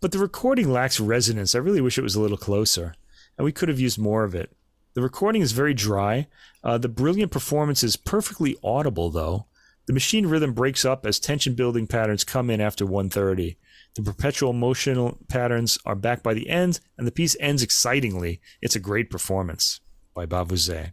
but 0.00 0.12
the 0.12 0.18
recording 0.18 0.70
lacks 0.70 1.00
resonance. 1.00 1.54
I 1.54 1.58
really 1.58 1.80
wish 1.80 1.96
it 1.96 2.02
was 2.02 2.14
a 2.14 2.20
little 2.20 2.36
closer, 2.36 2.94
and 3.38 3.44
we 3.44 3.52
could 3.52 3.70
have 3.70 3.80
used 3.80 3.98
more 3.98 4.24
of 4.24 4.34
it. 4.34 4.54
The 4.94 5.00
recording 5.00 5.40
is 5.40 5.52
very 5.52 5.72
dry. 5.72 6.26
Uh, 6.62 6.76
the 6.76 6.88
brilliant 6.88 7.32
performance 7.32 7.82
is 7.82 7.96
perfectly 7.96 8.56
audible, 8.62 9.08
though. 9.08 9.46
The 9.86 9.94
machine 9.94 10.26
rhythm 10.26 10.52
breaks 10.52 10.84
up 10.84 11.06
as 11.06 11.18
tension 11.18 11.54
building 11.54 11.86
patterns 11.86 12.24
come 12.24 12.50
in 12.50 12.60
after 12.60 12.84
130. 12.84 13.56
The 13.94 14.02
perpetual 14.02 14.52
motional 14.52 15.16
patterns 15.28 15.78
are 15.86 15.94
back 15.94 16.22
by 16.22 16.34
the 16.34 16.48
end, 16.48 16.80
and 16.98 17.06
the 17.06 17.12
piece 17.12 17.36
ends 17.40 17.62
excitingly. 17.62 18.40
It's 18.60 18.76
a 18.76 18.80
great 18.80 19.10
performance 19.10 19.80
by 20.14 20.26
Bavouzet. 20.26 20.92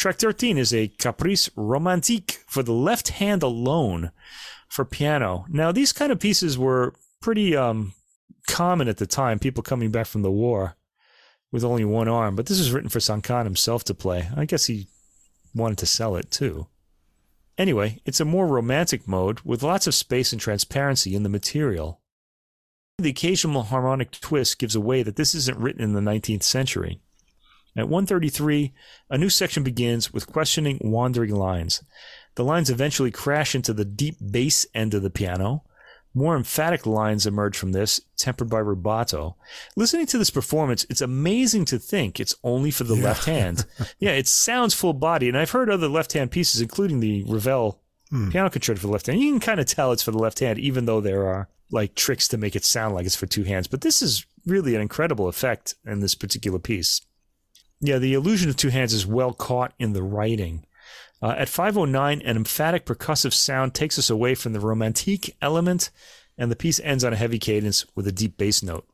Track 0.00 0.16
13 0.16 0.56
is 0.56 0.72
a 0.72 0.88
Caprice 0.88 1.50
Romantique 1.56 2.42
for 2.46 2.62
the 2.62 2.72
left 2.72 3.08
hand 3.08 3.42
alone 3.42 4.12
for 4.66 4.86
piano. 4.86 5.44
Now, 5.50 5.72
these 5.72 5.92
kind 5.92 6.10
of 6.10 6.18
pieces 6.18 6.56
were 6.56 6.94
pretty 7.20 7.54
um, 7.54 7.92
common 8.48 8.88
at 8.88 8.96
the 8.96 9.06
time, 9.06 9.38
people 9.38 9.62
coming 9.62 9.90
back 9.90 10.06
from 10.06 10.22
the 10.22 10.30
war 10.30 10.74
with 11.52 11.64
only 11.64 11.84
one 11.84 12.08
arm, 12.08 12.34
but 12.34 12.46
this 12.46 12.58
was 12.58 12.72
written 12.72 12.88
for 12.88 12.98
Sancan 12.98 13.44
himself 13.44 13.84
to 13.84 13.94
play. 13.94 14.30
I 14.34 14.46
guess 14.46 14.64
he 14.64 14.86
wanted 15.54 15.76
to 15.76 15.86
sell 15.86 16.16
it 16.16 16.30
too. 16.30 16.66
Anyway, 17.58 18.00
it's 18.06 18.20
a 18.20 18.24
more 18.24 18.46
romantic 18.46 19.06
mode 19.06 19.40
with 19.40 19.62
lots 19.62 19.86
of 19.86 19.94
space 19.94 20.32
and 20.32 20.40
transparency 20.40 21.14
in 21.14 21.24
the 21.24 21.28
material. 21.28 22.00
The 22.96 23.10
occasional 23.10 23.64
harmonic 23.64 24.12
twist 24.12 24.58
gives 24.58 24.74
away 24.74 25.02
that 25.02 25.16
this 25.16 25.34
isn't 25.34 25.58
written 25.58 25.82
in 25.82 25.92
the 25.92 26.00
19th 26.00 26.42
century. 26.42 27.02
At 27.80 27.88
133, 27.88 28.74
a 29.08 29.16
new 29.16 29.30
section 29.30 29.62
begins 29.62 30.12
with 30.12 30.26
questioning, 30.26 30.78
wandering 30.82 31.34
lines. 31.34 31.82
The 32.34 32.44
lines 32.44 32.68
eventually 32.68 33.10
crash 33.10 33.54
into 33.54 33.72
the 33.72 33.86
deep 33.86 34.16
bass 34.30 34.66
end 34.74 34.92
of 34.92 35.00
the 35.00 35.08
piano. 35.08 35.64
More 36.12 36.36
emphatic 36.36 36.84
lines 36.84 37.26
emerge 37.26 37.56
from 37.56 37.72
this, 37.72 37.98
tempered 38.18 38.50
by 38.50 38.60
rubato. 38.60 39.36
Listening 39.76 40.04
to 40.08 40.18
this 40.18 40.28
performance, 40.28 40.84
it's 40.90 41.00
amazing 41.00 41.64
to 41.66 41.78
think 41.78 42.20
it's 42.20 42.34
only 42.44 42.70
for 42.70 42.84
the 42.84 42.96
yeah. 42.96 43.04
left 43.04 43.24
hand. 43.24 43.64
yeah, 43.98 44.10
it 44.10 44.28
sounds 44.28 44.74
full 44.74 44.92
body, 44.92 45.26
and 45.28 45.38
I've 45.38 45.52
heard 45.52 45.70
other 45.70 45.88
left 45.88 46.12
hand 46.12 46.30
pieces, 46.30 46.60
including 46.60 47.00
the 47.00 47.24
Ravel 47.26 47.80
hmm. 48.10 48.28
piano 48.28 48.50
concerto 48.50 48.78
for 48.78 48.88
the 48.88 48.92
left 48.92 49.06
hand. 49.06 49.20
You 49.20 49.30
can 49.30 49.40
kind 49.40 49.58
of 49.58 49.64
tell 49.64 49.90
it's 49.92 50.02
for 50.02 50.10
the 50.10 50.18
left 50.18 50.40
hand, 50.40 50.58
even 50.58 50.84
though 50.84 51.00
there 51.00 51.26
are 51.26 51.48
like 51.70 51.94
tricks 51.94 52.28
to 52.28 52.36
make 52.36 52.54
it 52.54 52.64
sound 52.66 52.94
like 52.94 53.06
it's 53.06 53.16
for 53.16 53.26
two 53.26 53.44
hands. 53.44 53.68
But 53.68 53.80
this 53.80 54.02
is 54.02 54.26
really 54.44 54.74
an 54.74 54.82
incredible 54.82 55.28
effect 55.28 55.76
in 55.86 56.00
this 56.00 56.14
particular 56.14 56.58
piece. 56.58 57.00
Yeah, 57.80 57.98
the 57.98 58.14
illusion 58.14 58.50
of 58.50 58.56
two 58.56 58.68
hands 58.68 58.92
is 58.92 59.06
well 59.06 59.32
caught 59.32 59.72
in 59.78 59.94
the 59.94 60.02
writing. 60.02 60.64
Uh, 61.22 61.34
at 61.36 61.48
509, 61.48 62.20
an 62.22 62.36
emphatic 62.36 62.84
percussive 62.84 63.32
sound 63.32 63.74
takes 63.74 63.98
us 63.98 64.10
away 64.10 64.34
from 64.34 64.52
the 64.52 64.60
romantique 64.60 65.34
element, 65.40 65.90
and 66.36 66.50
the 66.50 66.56
piece 66.56 66.80
ends 66.80 67.04
on 67.04 67.12
a 67.12 67.16
heavy 67.16 67.38
cadence 67.38 67.86
with 67.94 68.06
a 68.06 68.12
deep 68.12 68.36
bass 68.36 68.62
note. 68.62 68.86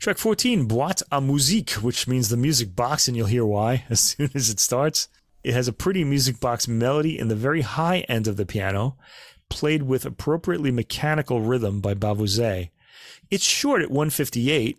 Track 0.00 0.18
14, 0.18 0.68
Boîte 0.68 1.02
à 1.10 1.24
musique, 1.24 1.70
which 1.82 2.08
means 2.08 2.28
the 2.28 2.36
music 2.36 2.74
box, 2.74 3.06
and 3.06 3.16
you'll 3.16 3.26
hear 3.26 3.46
why 3.46 3.84
as 3.90 4.00
soon 4.00 4.30
as 4.34 4.50
it 4.50 4.58
starts. 4.60 5.08
It 5.44 5.54
has 5.54 5.68
a 5.68 5.72
pretty 5.72 6.04
music 6.04 6.40
box 6.40 6.66
melody 6.66 7.18
in 7.18 7.28
the 7.28 7.34
very 7.34 7.60
high 7.60 8.00
end 8.08 8.26
of 8.26 8.36
the 8.36 8.46
piano, 8.46 8.96
played 9.48 9.82
with 9.84 10.04
appropriately 10.04 10.70
mechanical 10.70 11.40
rhythm 11.40 11.80
by 11.80 11.94
Bavouzet. 11.94 12.70
It's 13.34 13.44
short 13.44 13.82
at 13.82 13.90
158. 13.90 14.78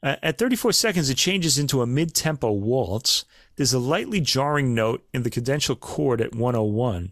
Uh, 0.00 0.14
at 0.22 0.38
34 0.38 0.70
seconds, 0.70 1.10
it 1.10 1.16
changes 1.16 1.58
into 1.58 1.82
a 1.82 1.88
mid 1.88 2.14
tempo 2.14 2.52
waltz. 2.52 3.24
There's 3.56 3.72
a 3.72 3.80
lightly 3.80 4.20
jarring 4.20 4.76
note 4.76 5.04
in 5.12 5.24
the 5.24 5.30
cadential 5.30 5.78
chord 5.80 6.20
at 6.20 6.32
101. 6.32 7.10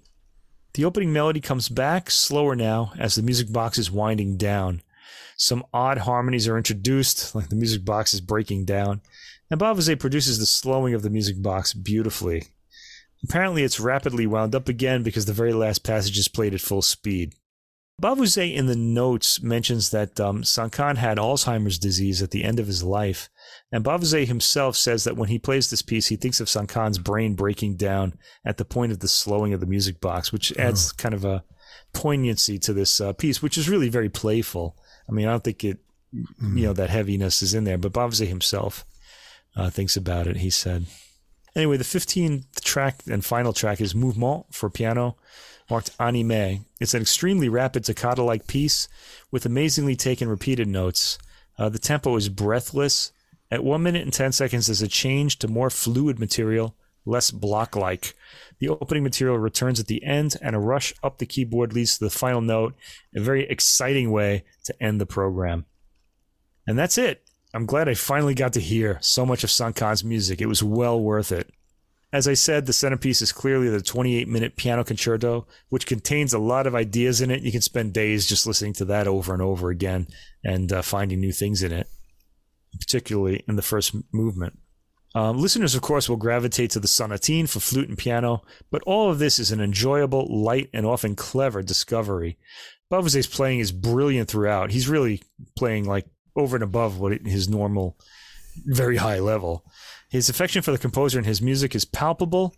The 0.74 0.84
opening 0.84 1.12
melody 1.12 1.40
comes 1.40 1.68
back, 1.68 2.12
slower 2.12 2.54
now, 2.54 2.92
as 2.96 3.16
the 3.16 3.22
music 3.22 3.52
box 3.52 3.76
is 3.76 3.90
winding 3.90 4.36
down. 4.36 4.82
Some 5.36 5.64
odd 5.74 5.98
harmonies 5.98 6.46
are 6.46 6.56
introduced, 6.56 7.34
like 7.34 7.48
the 7.48 7.56
music 7.56 7.84
box 7.84 8.14
is 8.14 8.20
breaking 8.20 8.64
down, 8.64 9.00
and 9.50 9.58
Bavouzet 9.58 9.98
produces 9.98 10.38
the 10.38 10.46
slowing 10.46 10.94
of 10.94 11.02
the 11.02 11.10
music 11.10 11.42
box 11.42 11.74
beautifully. 11.74 12.44
Apparently, 13.24 13.64
it's 13.64 13.80
rapidly 13.80 14.28
wound 14.28 14.54
up 14.54 14.68
again 14.68 15.02
because 15.02 15.26
the 15.26 15.32
very 15.32 15.54
last 15.54 15.82
passage 15.82 16.16
is 16.16 16.28
played 16.28 16.54
at 16.54 16.60
full 16.60 16.82
speed. 16.82 17.34
Bavouzet 18.02 18.54
in 18.54 18.66
the 18.66 18.76
notes 18.76 19.40
mentions 19.40 19.90
that 19.90 20.18
um, 20.18 20.42
Sancan 20.42 20.96
had 20.96 21.16
Alzheimer's 21.16 21.78
disease 21.78 22.22
at 22.22 22.32
the 22.32 22.42
end 22.42 22.58
of 22.58 22.66
his 22.66 22.82
life, 22.82 23.28
and 23.70 23.84
Bavouzet 23.84 24.26
himself 24.26 24.76
says 24.76 25.04
that 25.04 25.16
when 25.16 25.28
he 25.28 25.38
plays 25.38 25.70
this 25.70 25.82
piece, 25.82 26.08
he 26.08 26.16
thinks 26.16 26.40
of 26.40 26.48
Sancan's 26.48 26.98
brain 26.98 27.34
breaking 27.34 27.76
down 27.76 28.14
at 28.44 28.56
the 28.56 28.64
point 28.64 28.90
of 28.90 28.98
the 28.98 29.08
slowing 29.08 29.52
of 29.52 29.60
the 29.60 29.66
music 29.66 30.00
box, 30.00 30.32
which 30.32 30.56
adds 30.58 30.92
oh. 30.92 30.94
kind 30.96 31.14
of 31.14 31.24
a 31.24 31.44
poignancy 31.92 32.58
to 32.58 32.72
this 32.72 33.00
uh, 33.00 33.12
piece, 33.12 33.40
which 33.40 33.56
is 33.56 33.68
really 33.68 33.88
very 33.88 34.08
playful. 34.08 34.76
I 35.08 35.12
mean, 35.12 35.28
I 35.28 35.30
don't 35.30 35.44
think 35.44 35.62
it, 35.62 35.78
mm. 36.12 36.58
you 36.58 36.66
know, 36.66 36.72
that 36.72 36.90
heaviness 36.90 37.42
is 37.42 37.54
in 37.54 37.62
there, 37.62 37.78
but 37.78 37.92
Bavouzet 37.92 38.26
himself 38.26 38.84
uh, 39.54 39.70
thinks 39.70 39.96
about 39.96 40.26
it. 40.26 40.38
He 40.38 40.50
said. 40.50 40.86
Anyway, 41.54 41.76
the 41.76 41.84
15th 41.84 42.60
track 42.64 43.02
and 43.08 43.24
final 43.24 43.52
track 43.52 43.80
is 43.80 43.94
Mouvement 43.94 44.52
for 44.52 44.68
piano 44.68 45.16
marked 45.70 45.90
Anime. 45.98 46.66
It's 46.80 46.94
an 46.94 47.02
extremely 47.02 47.48
rapid 47.48 47.84
toccata 47.84 48.22
like 48.22 48.46
piece 48.46 48.88
with 49.30 49.46
amazingly 49.46 49.96
taken 49.96 50.28
repeated 50.28 50.68
notes. 50.68 51.18
Uh, 51.58 51.68
the 51.68 51.78
tempo 51.78 52.16
is 52.16 52.28
breathless. 52.28 53.12
At 53.50 53.64
1 53.64 53.82
minute 53.82 54.02
and 54.02 54.12
10 54.12 54.32
seconds, 54.32 54.66
there's 54.66 54.82
a 54.82 54.88
change 54.88 55.38
to 55.38 55.48
more 55.48 55.70
fluid 55.70 56.18
material, 56.18 56.74
less 57.04 57.30
block 57.30 57.76
like. 57.76 58.14
The 58.58 58.68
opening 58.68 59.02
material 59.02 59.38
returns 59.38 59.78
at 59.78 59.86
the 59.86 60.02
end, 60.04 60.36
and 60.40 60.56
a 60.56 60.58
rush 60.58 60.94
up 61.02 61.18
the 61.18 61.26
keyboard 61.26 61.72
leads 61.72 61.98
to 61.98 62.04
the 62.04 62.10
final 62.10 62.40
note, 62.40 62.74
a 63.14 63.20
very 63.20 63.48
exciting 63.48 64.10
way 64.10 64.44
to 64.64 64.82
end 64.82 65.00
the 65.00 65.06
program. 65.06 65.66
And 66.66 66.78
that's 66.78 66.98
it. 66.98 67.22
I'm 67.52 67.66
glad 67.66 67.88
I 67.88 67.94
finally 67.94 68.34
got 68.34 68.52
to 68.54 68.60
hear 68.60 68.98
so 69.00 69.24
much 69.24 69.44
of 69.44 69.50
Sancan's 69.50 70.02
music. 70.02 70.40
It 70.40 70.46
was 70.46 70.62
well 70.62 71.00
worth 71.00 71.30
it. 71.30 71.52
As 72.14 72.28
I 72.28 72.34
said, 72.34 72.66
the 72.66 72.72
centerpiece 72.72 73.20
is 73.22 73.32
clearly 73.32 73.68
the 73.68 73.82
28 73.82 74.28
minute 74.28 74.54
piano 74.54 74.84
concerto, 74.84 75.48
which 75.68 75.84
contains 75.84 76.32
a 76.32 76.38
lot 76.38 76.68
of 76.68 76.72
ideas 76.76 77.20
in 77.20 77.32
it. 77.32 77.42
You 77.42 77.50
can 77.50 77.60
spend 77.60 77.92
days 77.92 78.28
just 78.28 78.46
listening 78.46 78.72
to 78.74 78.84
that 78.84 79.08
over 79.08 79.32
and 79.32 79.42
over 79.42 79.68
again 79.68 80.06
and 80.44 80.72
uh, 80.72 80.82
finding 80.82 81.18
new 81.18 81.32
things 81.32 81.60
in 81.64 81.72
it, 81.72 81.88
particularly 82.78 83.42
in 83.48 83.56
the 83.56 83.62
first 83.62 83.96
movement. 84.12 84.56
Um, 85.16 85.40
listeners, 85.40 85.74
of 85.74 85.82
course, 85.82 86.08
will 86.08 86.16
gravitate 86.16 86.70
to 86.70 86.78
the 86.78 86.86
sonatine 86.86 87.48
for 87.48 87.58
flute 87.58 87.88
and 87.88 87.98
piano, 87.98 88.44
but 88.70 88.84
all 88.86 89.10
of 89.10 89.18
this 89.18 89.40
is 89.40 89.50
an 89.50 89.60
enjoyable, 89.60 90.28
light, 90.30 90.70
and 90.72 90.86
often 90.86 91.16
clever 91.16 91.62
discovery. 91.64 92.38
Bavouzet's 92.90 93.26
playing 93.26 93.58
is 93.58 93.72
brilliant 93.72 94.28
throughout. 94.28 94.70
He's 94.70 94.88
really 94.88 95.20
playing 95.56 95.86
like 95.86 96.06
over 96.36 96.54
and 96.54 96.62
above 96.62 97.00
what 97.00 97.26
his 97.26 97.48
normal, 97.48 97.98
very 98.66 98.98
high 98.98 99.18
level. 99.18 99.64
His 100.14 100.28
affection 100.28 100.62
for 100.62 100.70
the 100.70 100.78
composer 100.78 101.18
and 101.18 101.26
his 101.26 101.42
music 101.42 101.74
is 101.74 101.84
palpable. 101.84 102.54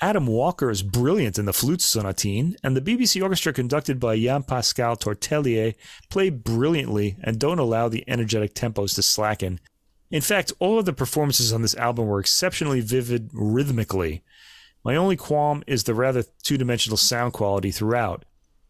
Adam 0.00 0.26
Walker 0.26 0.70
is 0.70 0.82
brilliant 0.82 1.38
in 1.38 1.44
the 1.44 1.52
flute 1.52 1.78
sonatine, 1.78 2.56
and 2.64 2.76
the 2.76 2.80
BBC 2.80 3.22
orchestra 3.22 3.52
conducted 3.52 4.00
by 4.00 4.14
Yan 4.14 4.42
Pascal 4.42 4.96
Tortelier 4.96 5.76
play 6.10 6.30
brilliantly 6.30 7.16
and 7.22 7.38
don't 7.38 7.60
allow 7.60 7.88
the 7.88 8.02
energetic 8.08 8.54
tempos 8.54 8.96
to 8.96 9.02
slacken. 9.02 9.60
In 10.10 10.20
fact, 10.20 10.52
all 10.58 10.80
of 10.80 10.84
the 10.84 10.92
performances 10.92 11.52
on 11.52 11.62
this 11.62 11.76
album 11.76 12.08
were 12.08 12.18
exceptionally 12.18 12.80
vivid 12.80 13.30
rhythmically. 13.32 14.24
My 14.84 14.96
only 14.96 15.16
qualm 15.16 15.62
is 15.68 15.84
the 15.84 15.94
rather 15.94 16.24
two 16.42 16.58
dimensional 16.58 16.96
sound 16.96 17.34
quality 17.34 17.70
throughout. 17.70 18.24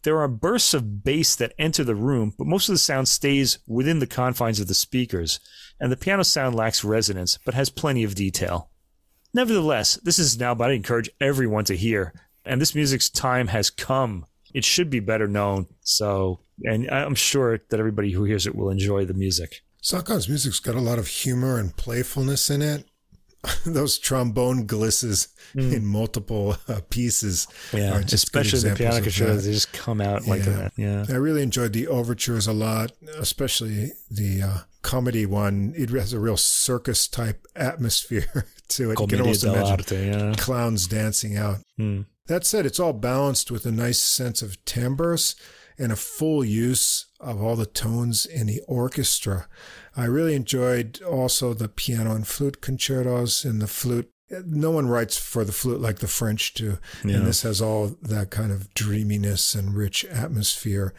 There 0.07 0.21
are 0.21 0.29
bursts 0.29 0.73
of 0.73 1.03
bass 1.03 1.35
that 1.35 1.53
enter 1.59 1.83
the 1.83 1.97
room, 1.97 2.33
but 2.39 2.47
most 2.47 2.69
of 2.69 2.75
the 2.77 2.79
sound 2.79 3.09
stays 3.09 3.59
within 3.67 3.99
the 3.99 4.07
confines 4.07 4.61
of 4.61 4.69
the 4.69 4.73
speakers, 4.75 5.41
and 5.81 5.91
the 5.91 5.97
piano 5.97 6.23
sound 6.23 6.55
lacks 6.55 6.85
resonance, 6.85 7.41
but 7.45 7.55
has 7.55 7.71
plenty 7.71 8.05
of 8.05 8.15
detail. 8.15 8.71
Nevertheless, 9.35 9.97
this 9.97 10.21
is 10.21 10.39
now 10.39 10.55
but 10.55 10.71
I 10.71 10.75
encourage 10.75 11.11
everyone 11.21 11.65
to 11.65 11.77
hear, 11.77 12.15
and 12.45 12.61
this 12.61 12.73
music's 12.73 13.11
time 13.11 13.49
has 13.49 13.69
come. 13.69 14.27
It 14.55 14.65
should 14.65 14.91
be 14.91 15.01
better 15.01 15.27
known, 15.27 15.67
so, 15.81 16.39
and 16.63 16.89
I'm 16.89 17.17
sure 17.17 17.59
that 17.69 17.81
everybody 17.81 18.13
who 18.13 18.23
hears 18.23 18.47
it 18.47 18.55
will 18.55 18.71
enjoy 18.71 19.07
the 19.07 19.13
music. 19.13 19.63
Sancan's 19.83 20.29
music's 20.29 20.61
got 20.61 20.77
a 20.77 20.81
lot 20.81 21.01
of 21.01 21.09
humor 21.09 21.59
and 21.59 21.77
playfulness 21.77 22.49
in 22.49 22.63
it, 22.63 22.87
those 23.67 23.99
trombone 23.99 24.67
glisses 24.67 25.29
mm. 25.55 25.73
in 25.73 25.85
multiple 25.85 26.57
uh, 26.69 26.81
pieces 26.91 27.47
yeah, 27.73 27.99
especially 27.99 28.71
the 28.71 28.77
piano 28.77 29.01
concertos, 29.01 29.45
they 29.45 29.53
just 29.53 29.73
come 29.73 30.01
out 30.01 30.25
yeah. 30.25 30.31
like 30.31 30.43
that. 30.43 30.73
Yeah, 30.77 31.05
I 31.09 31.17
really 31.17 31.43
enjoyed 31.43 31.73
the 31.73 31.89
overtures 31.89 32.47
a 32.47 32.53
lot, 32.53 32.93
especially 33.19 33.93
the 34.11 34.43
uh, 34.43 34.59
comedy 34.83 35.27
one. 35.27 35.75
It 35.77 35.91
has 35.91 36.13
a 36.13 36.21
real 36.21 36.37
circus 36.37 37.09
type 37.09 37.47
atmosphere 37.55 38.47
to 38.69 38.93
it. 38.93 39.01
you 39.01 39.07
can 39.07 39.21
almost 39.21 39.45
imagine 39.45 39.71
arte, 39.71 40.07
yeah. 40.07 40.35
clowns 40.37 40.87
dancing 40.87 41.37
out. 41.37 41.59
Mm. 41.79 42.07
That 42.27 42.45
said, 42.45 42.67
it's 42.67 42.81
all 42.81 42.93
balanced 42.93 43.51
with 43.51 43.67
a 43.67 43.73
nice 43.73 44.01
sense 44.01 44.43
of 44.43 44.65
timbres 44.65 45.37
and 45.79 45.93
a 45.93 45.97
full 45.97 46.45
use 46.45 47.07
of 47.21 47.43
all 47.43 47.57
the 47.57 47.67
tones 47.67 48.27
in 48.27 48.47
the 48.47 48.63
orchestra. 48.67 49.47
I 49.97 50.05
really 50.05 50.35
enjoyed 50.35 51.01
also 51.03 51.55
the 51.55 51.69
piano 51.69 52.15
and 52.15 52.27
flute 52.27 52.61
concertos 52.61 53.45
and 53.45 53.63
the 53.63 53.67
flute. 53.67 54.11
No 54.45 54.71
one 54.71 54.89
writes 54.89 55.17
for 55.17 55.45
the 55.45 55.53
flute 55.53 55.81
like 55.81 56.01
the 56.01 56.09
French 56.09 56.53
do. 56.55 56.79
Yeah. 57.05 57.17
And 57.17 57.27
this 57.27 57.43
has 57.43 57.63
all 57.63 57.97
that 58.03 58.31
kind 58.31 58.53
of 58.53 58.75
dreaminess 58.75 59.55
and 59.55 59.75
rich 59.75 60.05
atmosphere. 60.05 60.93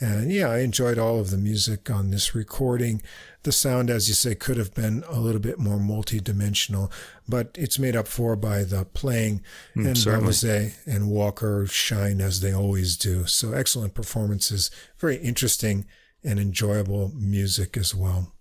And 0.00 0.32
yeah, 0.32 0.48
I 0.48 0.60
enjoyed 0.60 0.98
all 0.98 1.20
of 1.20 1.30
the 1.30 1.36
music 1.36 1.90
on 1.90 2.10
this 2.10 2.34
recording. 2.34 3.02
The 3.42 3.52
sound, 3.52 3.90
as 3.90 4.08
you 4.08 4.14
say, 4.14 4.34
could 4.34 4.56
have 4.56 4.74
been 4.74 5.04
a 5.06 5.20
little 5.20 5.40
bit 5.40 5.58
more 5.58 5.78
multi-dimensional, 5.78 6.90
but 7.28 7.50
it's 7.54 7.78
made 7.78 7.94
up 7.94 8.08
for 8.08 8.34
by 8.34 8.64
the 8.64 8.86
playing 8.86 9.42
mm, 9.76 9.86
and 9.86 9.96
Bavouzet 9.96 10.74
and 10.86 11.10
Walker 11.10 11.66
shine 11.66 12.22
as 12.22 12.40
they 12.40 12.52
always 12.52 12.96
do. 12.96 13.26
So 13.26 13.52
excellent 13.52 13.92
performances, 13.92 14.70
very 14.98 15.16
interesting 15.16 15.86
and 16.24 16.40
enjoyable 16.40 17.12
music 17.14 17.76
as 17.76 17.94
well. 17.94 18.32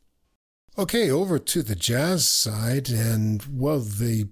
Okay, 0.77 1.11
over 1.11 1.39
to 1.39 1.61
the 1.61 1.75
jazz 1.75 2.27
side, 2.27 2.89
and 2.89 3.43
well, 3.51 3.79
the 3.79 4.29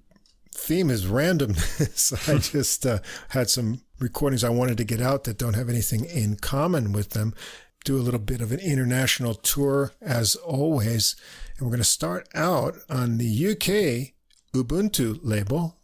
theme 0.53 0.89
is 0.89 1.05
randomness. 1.05 2.29
I 2.33 2.37
just 2.51 2.85
uh, 2.85 2.99
had 3.29 3.49
some 3.49 3.81
recordings 3.99 4.43
I 4.43 4.49
wanted 4.49 4.77
to 4.77 4.83
get 4.83 5.01
out 5.01 5.23
that 5.23 5.37
don't 5.37 5.55
have 5.55 5.69
anything 5.69 6.05
in 6.05 6.35
common 6.35 6.91
with 6.93 7.11
them. 7.11 7.33
Do 7.85 7.95
a 7.97 8.03
little 8.03 8.19
bit 8.19 8.41
of 8.41 8.51
an 8.51 8.59
international 8.59 9.33
tour 9.33 9.93
as 10.01 10.35
always. 10.35 11.15
And 11.57 11.65
we're 11.65 11.71
going 11.71 11.79
to 11.79 11.83
start 11.85 12.27
out 12.35 12.75
on 12.89 13.17
the 13.17 13.47
UK 13.51 14.13
Ubuntu 14.53 15.19
label, 15.23 15.77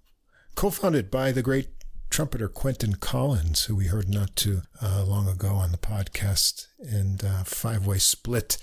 co 0.56 0.70
founded 0.70 1.10
by 1.10 1.32
the 1.32 1.42
great 1.42 1.70
trumpeter 2.10 2.48
Quentin 2.48 2.96
Collins, 2.96 3.66
who 3.66 3.76
we 3.76 3.88
heard 3.88 4.10
not 4.10 4.36
too 4.36 4.62
uh, 4.82 5.04
long 5.04 5.28
ago 5.28 5.50
on 5.50 5.72
the 5.72 5.78
podcast, 5.78 6.68
and 6.80 7.24
uh, 7.24 7.44
Five 7.44 7.88
Way 7.88 7.98
Split, 7.98 8.58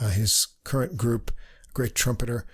uh, 0.00 0.10
his 0.10 0.48
current 0.64 0.96
group, 0.96 1.30
great 1.74 1.94
trumpeter 1.94 2.46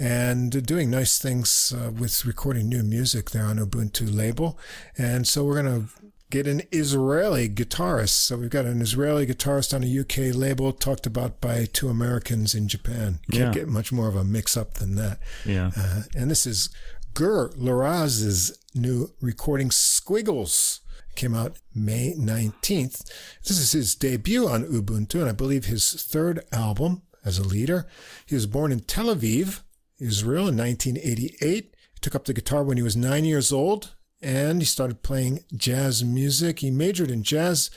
and 0.00 0.64
doing 0.64 0.88
nice 0.88 1.18
things 1.18 1.74
uh, 1.76 1.90
with 1.90 2.24
recording 2.24 2.70
new 2.70 2.82
music 2.82 3.30
there 3.30 3.44
on 3.44 3.58
Ubuntu 3.58 4.12
label. 4.12 4.58
And 4.96 5.28
so 5.28 5.44
we're 5.44 5.62
going 5.62 5.82
to 5.82 5.88
get 6.30 6.46
an 6.46 6.62
Israeli 6.72 7.50
guitarist. 7.50 8.08
So 8.08 8.38
we've 8.38 8.48
got 8.48 8.64
an 8.64 8.80
Israeli 8.80 9.26
guitarist 9.26 9.74
on 9.74 9.84
a 9.84 10.00
UK 10.00 10.34
label 10.34 10.72
talked 10.72 11.06
about 11.06 11.42
by 11.42 11.66
two 11.70 11.90
Americans 11.90 12.54
in 12.54 12.66
Japan. 12.66 13.18
Can't 13.30 13.54
yeah. 13.54 13.60
get 13.60 13.68
much 13.68 13.92
more 13.92 14.08
of 14.08 14.16
a 14.16 14.24
mix 14.24 14.56
up 14.56 14.74
than 14.74 14.94
that. 14.94 15.18
Yeah. 15.44 15.70
Uh, 15.76 16.02
and 16.16 16.30
this 16.30 16.46
is 16.46 16.70
Gur 17.12 17.50
Liraz's 17.56 18.58
new 18.74 19.10
recording 19.20 19.70
Squiggles. 19.70 20.80
Came 21.20 21.34
out 21.34 21.58
May 21.74 22.14
19th. 22.14 23.04
This 23.46 23.58
is 23.58 23.72
his 23.72 23.94
debut 23.94 24.48
on 24.48 24.64
Ubuntu 24.64 25.20
and 25.20 25.28
I 25.28 25.32
believe 25.32 25.66
his 25.66 25.92
third 25.92 26.40
album 26.50 27.02
as 27.26 27.38
a 27.38 27.46
leader. 27.46 27.86
He 28.24 28.34
was 28.34 28.46
born 28.46 28.72
in 28.72 28.80
Tel 28.80 29.14
Aviv 29.14 29.60
Israel 29.98 30.48
in 30.48 30.56
1988. 30.56 31.42
He 31.42 32.00
took 32.00 32.14
up 32.14 32.24
the 32.24 32.32
guitar 32.32 32.64
when 32.64 32.78
he 32.78 32.82
was 32.82 32.96
nine 32.96 33.26
years 33.26 33.52
old 33.52 33.94
and 34.22 34.62
he 34.62 34.64
started 34.64 35.02
playing 35.02 35.44
jazz 35.54 36.02
music. 36.02 36.60
He 36.60 36.70
majored 36.70 37.10
in 37.10 37.22
jazz 37.22 37.70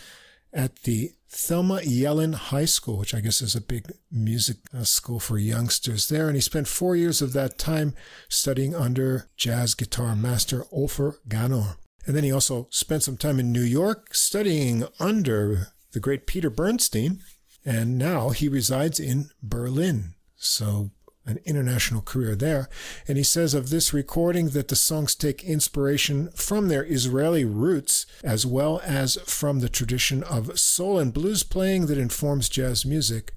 at 0.53 0.83
the 0.83 1.11
Thelma 1.27 1.81
Yellin 1.81 2.35
High 2.35 2.63
School, 2.63 2.97
which 2.97 3.13
I 3.13 3.19
guess 3.19 3.41
is 3.41 3.57
a 3.57 3.61
big 3.61 3.91
music 4.09 4.59
uh, 4.73 4.85
school 4.85 5.19
for 5.19 5.37
youngsters 5.37 6.07
there. 6.07 6.27
And 6.27 6.35
he 6.35 6.41
spent 6.41 6.69
four 6.69 6.95
years 6.95 7.21
of 7.21 7.33
that 7.33 7.57
time 7.57 7.93
studying 8.29 8.73
under 8.73 9.27
jazz 9.35 9.75
guitar 9.75 10.15
master 10.15 10.63
Ofer 10.71 11.19
Ganor. 11.27 11.75
And 12.05 12.15
then 12.15 12.23
he 12.23 12.31
also 12.31 12.67
spent 12.69 13.03
some 13.03 13.17
time 13.17 13.39
in 13.39 13.51
New 13.51 13.61
York 13.63 14.13
studying 14.13 14.85
under 14.99 15.67
the 15.91 15.99
great 15.99 16.27
Peter 16.27 16.49
Bernstein. 16.49 17.21
And 17.65 17.97
now 17.97 18.29
he 18.29 18.49
resides 18.49 18.99
in 18.99 19.29
Berlin. 19.41 20.15
So 20.35 20.91
an 21.25 21.39
international 21.45 22.01
career 22.01 22.35
there. 22.35 22.67
And 23.07 23.17
he 23.17 23.23
says 23.23 23.53
of 23.53 23.69
this 23.69 23.93
recording 23.93 24.49
that 24.49 24.67
the 24.67 24.75
songs 24.75 25.15
take 25.15 25.43
inspiration 25.43 26.29
from 26.35 26.67
their 26.67 26.83
Israeli 26.83 27.45
roots 27.45 28.05
as 28.23 28.45
well 28.45 28.81
as 28.83 29.15
from 29.25 29.59
the 29.59 29.69
tradition 29.69 30.23
of 30.23 30.59
soul 30.59 30.99
and 30.99 31.13
blues 31.13 31.43
playing 31.43 31.85
that 31.85 31.97
informs 31.97 32.49
jazz 32.49 32.85
music 32.85 33.33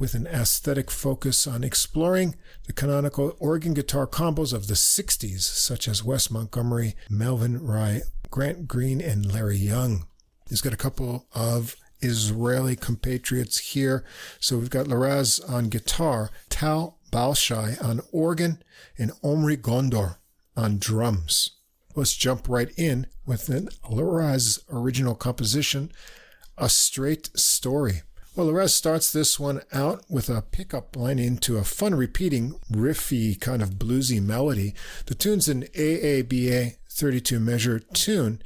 with 0.00 0.14
an 0.14 0.26
aesthetic 0.26 0.90
focus 0.90 1.46
on 1.46 1.62
exploring 1.62 2.34
the 2.66 2.72
canonical 2.72 3.36
organ 3.38 3.74
guitar 3.74 4.06
combos 4.06 4.54
of 4.54 4.66
the 4.66 4.74
60s, 4.74 5.42
such 5.42 5.86
as 5.86 6.02
Wes 6.02 6.30
Montgomery, 6.30 6.96
Melvin 7.10 7.62
Rhyne, 7.62 8.02
Grant 8.30 8.66
Green, 8.66 9.00
and 9.02 9.30
Larry 9.30 9.58
Young. 9.58 10.06
He's 10.48 10.62
got 10.62 10.72
a 10.72 10.78
couple 10.78 11.26
of 11.34 11.76
Israeli 12.00 12.76
compatriots 12.76 13.58
here. 13.58 14.02
So 14.40 14.56
we've 14.56 14.70
got 14.70 14.86
Liraz 14.86 15.38
on 15.48 15.68
guitar, 15.68 16.30
Tal 16.48 16.98
Balshai 17.12 17.82
on 17.84 18.00
organ, 18.10 18.62
and 18.96 19.12
Omri 19.22 19.58
Gondor 19.58 20.16
on 20.56 20.78
drums. 20.78 21.50
Let's 21.94 22.16
jump 22.16 22.48
right 22.48 22.70
in 22.78 23.06
with 23.26 23.50
an 23.50 23.68
Liraz 23.84 24.60
original 24.70 25.14
composition, 25.14 25.92
A 26.56 26.70
Straight 26.70 27.30
Story. 27.36 28.02
Well, 28.40 28.48
Liraz 28.48 28.70
starts 28.70 29.12
this 29.12 29.38
one 29.38 29.60
out 29.70 30.02
with 30.08 30.30
a 30.30 30.40
pickup 30.40 30.96
line 30.96 31.18
into 31.18 31.58
a 31.58 31.62
fun 31.62 31.94
repeating, 31.94 32.58
riffy 32.72 33.38
kind 33.38 33.60
of 33.60 33.72
bluesy 33.72 34.18
melody. 34.18 34.72
The 35.04 35.14
tune's 35.14 35.46
an 35.46 35.64
AABA 35.74 36.76
32 36.88 37.38
measure 37.38 37.80
tune, 37.80 38.40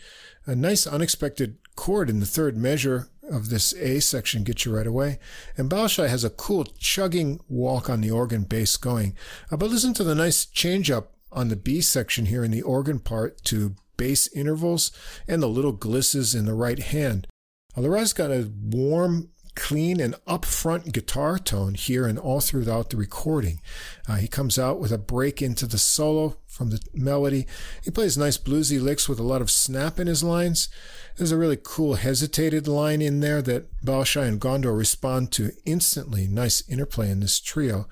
a 0.47 0.57
nice 0.57 0.89
unexpected 0.89 1.59
chord 1.77 2.11
in 2.11 2.19
the 2.19 2.27
third 2.27 2.57
measure 2.57 3.07
of 3.31 3.51
this 3.51 3.73
A 3.75 4.01
section 4.01 4.43
gets 4.43 4.65
you 4.65 4.77
right 4.77 4.89
away. 4.89 5.21
And 5.57 5.71
Balshai 5.71 6.09
has 6.09 6.25
a 6.25 6.31
cool 6.31 6.65
chugging 6.65 7.39
walk 7.49 7.89
on 7.89 8.01
the 8.01 8.11
organ 8.11 8.43
bass 8.43 8.77
going. 8.77 9.15
Uh, 9.49 9.57
but 9.57 9.71
listen 9.71 9.95
to 9.95 10.03
the 10.03 10.17
nice 10.17 10.45
change 10.45 10.91
up 10.91 11.13
on 11.31 11.51
the 11.51 11.57
B 11.57 11.81
section 11.81 12.27
here 12.27 12.43
in 12.43 12.51
the 12.51 12.63
organ 12.63 12.99
part 12.99 13.45
to 13.45 13.77
bass 13.97 14.27
intervals 14.35 14.91
and 15.29 15.41
the 15.41 15.47
little 15.47 15.73
glisses 15.73 16.35
in 16.35 16.47
the 16.47 16.53
right 16.53 16.81
hand. 16.81 17.29
Uh, 17.77 17.81
the 17.81 18.13
got 18.17 18.31
a 18.31 18.51
warm, 18.61 19.31
clean, 19.55 20.01
and 20.01 20.15
upfront 20.27 20.93
guitar 20.93 21.39
tone 21.39 21.75
here 21.75 22.07
and 22.07 22.19
all 22.19 22.41
throughout 22.41 22.91
the 22.91 22.97
recording. 22.97 23.61
Uh, 24.09 24.17
he 24.17 24.29
comes 24.29 24.59
out 24.59 24.81
with 24.81 24.93
a 24.93 24.99
break 24.99 25.41
into 25.41 25.67
the 25.67 25.79
solo 25.79 26.37
from 26.47 26.71
the 26.71 26.81
melody. 26.93 27.47
He 27.83 27.91
plays 27.91 28.17
nice 28.17 28.39
bluesy 28.39 28.81
licks 28.81 29.09
with 29.09 29.19
a 29.19 29.25
lot 29.25 29.43
of 29.43 29.51
snap 29.51 29.99
in 29.99 30.07
his 30.07 30.23
lines. 30.23 30.69
There's 31.17 31.31
a 31.31 31.37
really 31.37 31.59
cool 31.63 31.95
hesitated 31.95 32.67
line 32.67 33.01
in 33.01 33.21
there 33.21 33.41
that 33.43 33.71
Balshai 33.85 34.27
and 34.27 34.41
Gondor 34.41 34.77
respond 34.77 35.31
to 35.33 35.53
instantly. 35.65 36.27
Nice 36.27 36.69
interplay 36.69 37.09
in 37.09 37.21
this 37.21 37.39
trio. 37.39 37.87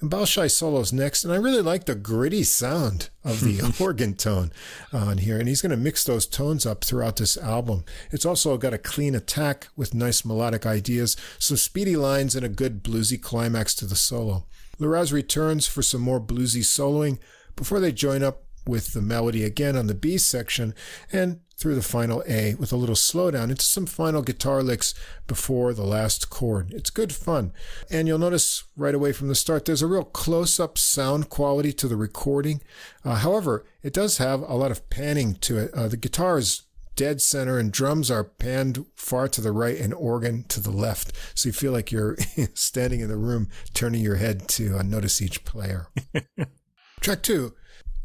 And 0.00 0.08
Balshai 0.08 0.48
solos 0.48 0.92
next, 0.92 1.24
and 1.24 1.32
I 1.32 1.36
really 1.36 1.60
like 1.60 1.86
the 1.86 1.96
gritty 1.96 2.44
sound 2.44 3.10
of 3.24 3.40
the 3.40 3.74
organ 3.80 4.14
tone 4.14 4.52
on 4.92 5.18
here. 5.18 5.40
And 5.40 5.48
he's 5.48 5.60
going 5.60 5.70
to 5.70 5.76
mix 5.76 6.04
those 6.04 6.24
tones 6.24 6.64
up 6.64 6.84
throughout 6.84 7.16
this 7.16 7.36
album. 7.36 7.84
It's 8.12 8.24
also 8.24 8.56
got 8.56 8.74
a 8.74 8.78
clean 8.78 9.16
attack 9.16 9.66
with 9.74 9.92
nice 9.92 10.24
melodic 10.24 10.64
ideas, 10.64 11.16
some 11.40 11.56
speedy 11.56 11.96
lines, 11.96 12.36
and 12.36 12.46
a 12.46 12.48
good 12.48 12.84
bluesy 12.84 13.20
climax 13.20 13.74
to 13.76 13.86
the 13.86 13.96
solo. 13.96 14.46
Liraz 14.78 15.12
returns 15.12 15.66
for 15.66 15.82
some 15.82 16.00
more 16.00 16.20
bluesy 16.20 16.62
soloing 16.62 17.18
before 17.56 17.80
they 17.80 17.90
join 17.90 18.22
up 18.22 18.44
with 18.68 18.92
the 18.92 19.02
melody 19.02 19.42
again 19.42 19.76
on 19.76 19.88
the 19.88 19.94
B 19.94 20.16
section 20.18 20.74
and 21.10 21.40
through 21.58 21.74
the 21.74 21.82
final 21.82 22.22
A 22.28 22.54
with 22.54 22.72
a 22.72 22.76
little 22.76 22.94
slowdown 22.94 23.50
into 23.50 23.64
some 23.64 23.84
final 23.84 24.22
guitar 24.22 24.62
licks 24.62 24.94
before 25.26 25.74
the 25.74 25.84
last 25.84 26.30
chord. 26.30 26.72
It's 26.72 26.90
good 26.90 27.12
fun. 27.12 27.52
And 27.90 28.06
you'll 28.06 28.18
notice 28.18 28.64
right 28.76 28.94
away 28.94 29.12
from 29.12 29.28
the 29.28 29.34
start, 29.34 29.64
there's 29.64 29.82
a 29.82 29.88
real 29.88 30.04
close 30.04 30.60
up 30.60 30.78
sound 30.78 31.28
quality 31.30 31.72
to 31.72 31.88
the 31.88 31.96
recording. 31.96 32.60
Uh, 33.04 33.16
however, 33.16 33.66
it 33.82 33.92
does 33.92 34.18
have 34.18 34.40
a 34.42 34.54
lot 34.54 34.70
of 34.70 34.88
panning 34.88 35.34
to 35.34 35.58
it. 35.58 35.74
Uh, 35.74 35.88
the 35.88 35.96
guitar 35.96 36.38
is 36.38 36.62
dead 36.94 37.20
center 37.20 37.58
and 37.58 37.72
drums 37.72 38.10
are 38.10 38.24
panned 38.24 38.84
far 38.94 39.28
to 39.28 39.40
the 39.40 39.52
right 39.52 39.78
and 39.78 39.94
organ 39.94 40.44
to 40.44 40.60
the 40.60 40.70
left. 40.70 41.12
So 41.34 41.48
you 41.48 41.52
feel 41.52 41.72
like 41.72 41.90
you're 41.90 42.16
standing 42.54 43.00
in 43.00 43.08
the 43.08 43.16
room, 43.16 43.48
turning 43.74 44.02
your 44.02 44.16
head 44.16 44.48
to 44.50 44.78
uh, 44.78 44.82
notice 44.82 45.20
each 45.20 45.44
player. 45.44 45.88
Track 47.00 47.22
two, 47.22 47.54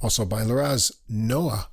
also 0.02 0.26
by 0.26 0.42
Liraz, 0.42 0.92
Noah, 1.08 1.70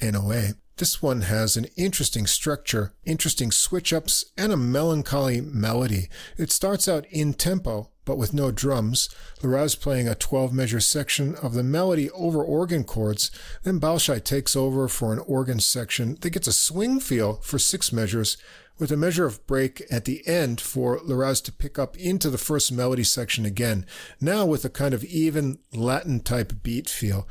N-O-A. 0.00 0.52
This 0.76 1.00
one 1.00 1.22
has 1.22 1.56
an 1.56 1.66
interesting 1.76 2.26
structure, 2.26 2.94
interesting 3.04 3.52
switch 3.52 3.92
ups, 3.92 4.24
and 4.36 4.52
a 4.52 4.56
melancholy 4.56 5.40
melody. 5.40 6.08
It 6.36 6.50
starts 6.50 6.88
out 6.88 7.06
in 7.12 7.34
tempo, 7.34 7.90
but 8.04 8.18
with 8.18 8.34
no 8.34 8.50
drums. 8.50 9.08
Liraz 9.40 9.78
playing 9.80 10.08
a 10.08 10.16
12 10.16 10.52
measure 10.52 10.80
section 10.80 11.36
of 11.36 11.54
the 11.54 11.62
melody 11.62 12.10
over 12.10 12.42
organ 12.42 12.82
chords. 12.82 13.30
Then 13.62 13.78
Balshai 13.78 14.24
takes 14.24 14.56
over 14.56 14.88
for 14.88 15.12
an 15.12 15.20
organ 15.20 15.60
section 15.60 16.16
that 16.22 16.30
gets 16.30 16.48
a 16.48 16.52
swing 16.52 16.98
feel 16.98 17.34
for 17.34 17.60
six 17.60 17.92
measures 17.92 18.36
with 18.78 18.90
a 18.90 18.96
measure 18.96 19.24
of 19.24 19.46
break 19.46 19.84
at 19.90 20.04
the 20.04 20.26
end 20.26 20.60
for 20.60 20.98
Liraz 20.98 21.42
to 21.44 21.52
pick 21.52 21.78
up 21.78 21.96
into 21.96 22.28
the 22.28 22.38
first 22.38 22.72
melody 22.72 23.04
section 23.04 23.46
again, 23.46 23.86
now 24.20 24.44
with 24.44 24.64
a 24.64 24.68
kind 24.68 24.92
of 24.92 25.04
even 25.04 25.58
Latin 25.72 26.20
type 26.20 26.52
beat 26.62 26.88
feel. 26.88 27.28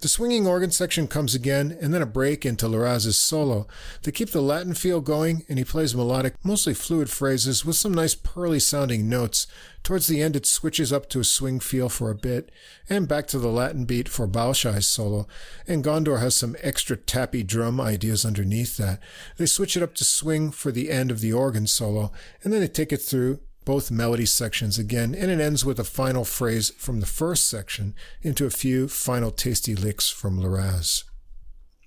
The 0.00 0.08
swinging 0.08 0.46
organ 0.46 0.70
section 0.70 1.08
comes 1.08 1.34
again, 1.34 1.76
and 1.80 1.94
then 1.94 2.02
a 2.02 2.06
break 2.06 2.44
into 2.44 2.66
Liraz's 2.66 3.16
solo. 3.16 3.66
To 4.02 4.12
keep 4.12 4.30
the 4.30 4.42
Latin 4.42 4.74
feel 4.74 5.00
going, 5.00 5.44
and 5.48 5.58
he 5.58 5.64
plays 5.64 5.94
melodic, 5.94 6.34
mostly 6.44 6.74
fluid 6.74 7.08
phrases 7.08 7.64
with 7.64 7.76
some 7.76 7.94
nice 7.94 8.14
pearly 8.14 8.60
sounding 8.60 9.08
notes. 9.08 9.46
Towards 9.82 10.06
the 10.06 10.22
end, 10.22 10.36
it 10.36 10.46
switches 10.46 10.92
up 10.92 11.08
to 11.08 11.20
a 11.20 11.24
swing 11.24 11.58
feel 11.58 11.88
for 11.88 12.10
a 12.10 12.14
bit, 12.14 12.52
and 12.88 13.08
back 13.08 13.26
to 13.28 13.38
the 13.38 13.48
Latin 13.48 13.84
beat 13.84 14.08
for 14.08 14.28
Balshai's 14.28 14.86
solo. 14.86 15.26
And 15.66 15.82
Gondor 15.82 16.20
has 16.20 16.36
some 16.36 16.56
extra 16.60 16.96
tappy 16.96 17.42
drum 17.42 17.80
ideas 17.80 18.24
underneath 18.24 18.76
that. 18.76 19.00
They 19.38 19.46
switch 19.46 19.76
it 19.76 19.82
up 19.82 19.94
to 19.96 20.04
swing 20.04 20.52
for 20.52 20.70
the 20.70 20.90
end 20.90 21.10
of 21.10 21.20
the 21.20 21.32
organ 21.32 21.66
solo, 21.66 22.12
and 22.44 22.52
then 22.52 22.60
they 22.60 22.68
take 22.68 22.92
it 22.92 23.02
through 23.02 23.40
both 23.64 23.90
melody 23.90 24.26
sections 24.26 24.78
again, 24.78 25.14
and 25.14 25.30
it 25.30 25.40
ends 25.40 25.64
with 25.64 25.78
a 25.78 25.84
final 25.84 26.24
phrase 26.24 26.70
from 26.70 27.00
the 27.00 27.06
first 27.06 27.48
section 27.48 27.94
into 28.22 28.46
a 28.46 28.50
few 28.50 28.88
final 28.88 29.30
tasty 29.30 29.74
licks 29.74 30.08
from 30.08 30.38
Liraz. 30.38 31.04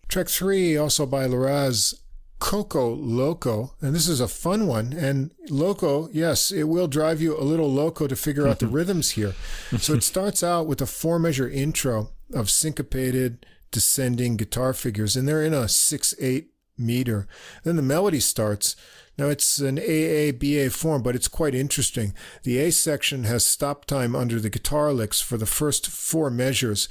Track 0.07 0.27
three, 0.29 0.77
also 0.77 1.05
by 1.05 1.27
Liraz, 1.27 1.95
Coco 2.45 2.93
Loco, 2.93 3.73
and 3.81 3.95
this 3.95 4.07
is 4.07 4.19
a 4.19 4.27
fun 4.27 4.67
one. 4.67 4.93
And 4.93 5.31
Loco, 5.49 6.09
yes, 6.13 6.51
it 6.51 6.65
will 6.65 6.87
drive 6.87 7.19
you 7.19 7.35
a 7.35 7.41
little 7.41 7.71
loco 7.71 8.05
to 8.05 8.15
figure 8.15 8.47
out 8.47 8.59
the 8.59 8.67
mm-hmm. 8.67 8.75
rhythms 8.75 9.09
here. 9.11 9.33
So 9.79 9.93
it 9.93 10.03
starts 10.13 10.43
out 10.43 10.67
with 10.67 10.79
a 10.79 10.85
four 10.85 11.17
measure 11.17 11.49
intro 11.49 12.11
of 12.35 12.51
syncopated 12.51 13.47
descending 13.71 14.37
guitar 14.37 14.73
figures, 14.73 15.15
and 15.15 15.27
they're 15.27 15.43
in 15.43 15.55
a 15.55 15.67
6 15.67 16.13
8 16.19 16.51
meter. 16.77 17.27
Then 17.63 17.77
the 17.77 17.81
melody 17.81 18.19
starts. 18.19 18.75
Now 19.17 19.29
it's 19.29 19.57
an 19.57 19.77
AABA 19.77 20.71
form, 20.71 21.01
but 21.01 21.15
it's 21.15 21.27
quite 21.27 21.55
interesting. 21.55 22.13
The 22.43 22.59
A 22.59 22.71
section 22.71 23.23
has 23.23 23.43
stop 23.43 23.85
time 23.85 24.15
under 24.15 24.39
the 24.39 24.51
guitar 24.51 24.93
licks 24.93 25.19
for 25.19 25.37
the 25.37 25.47
first 25.47 25.87
four 25.87 26.29
measures, 26.29 26.89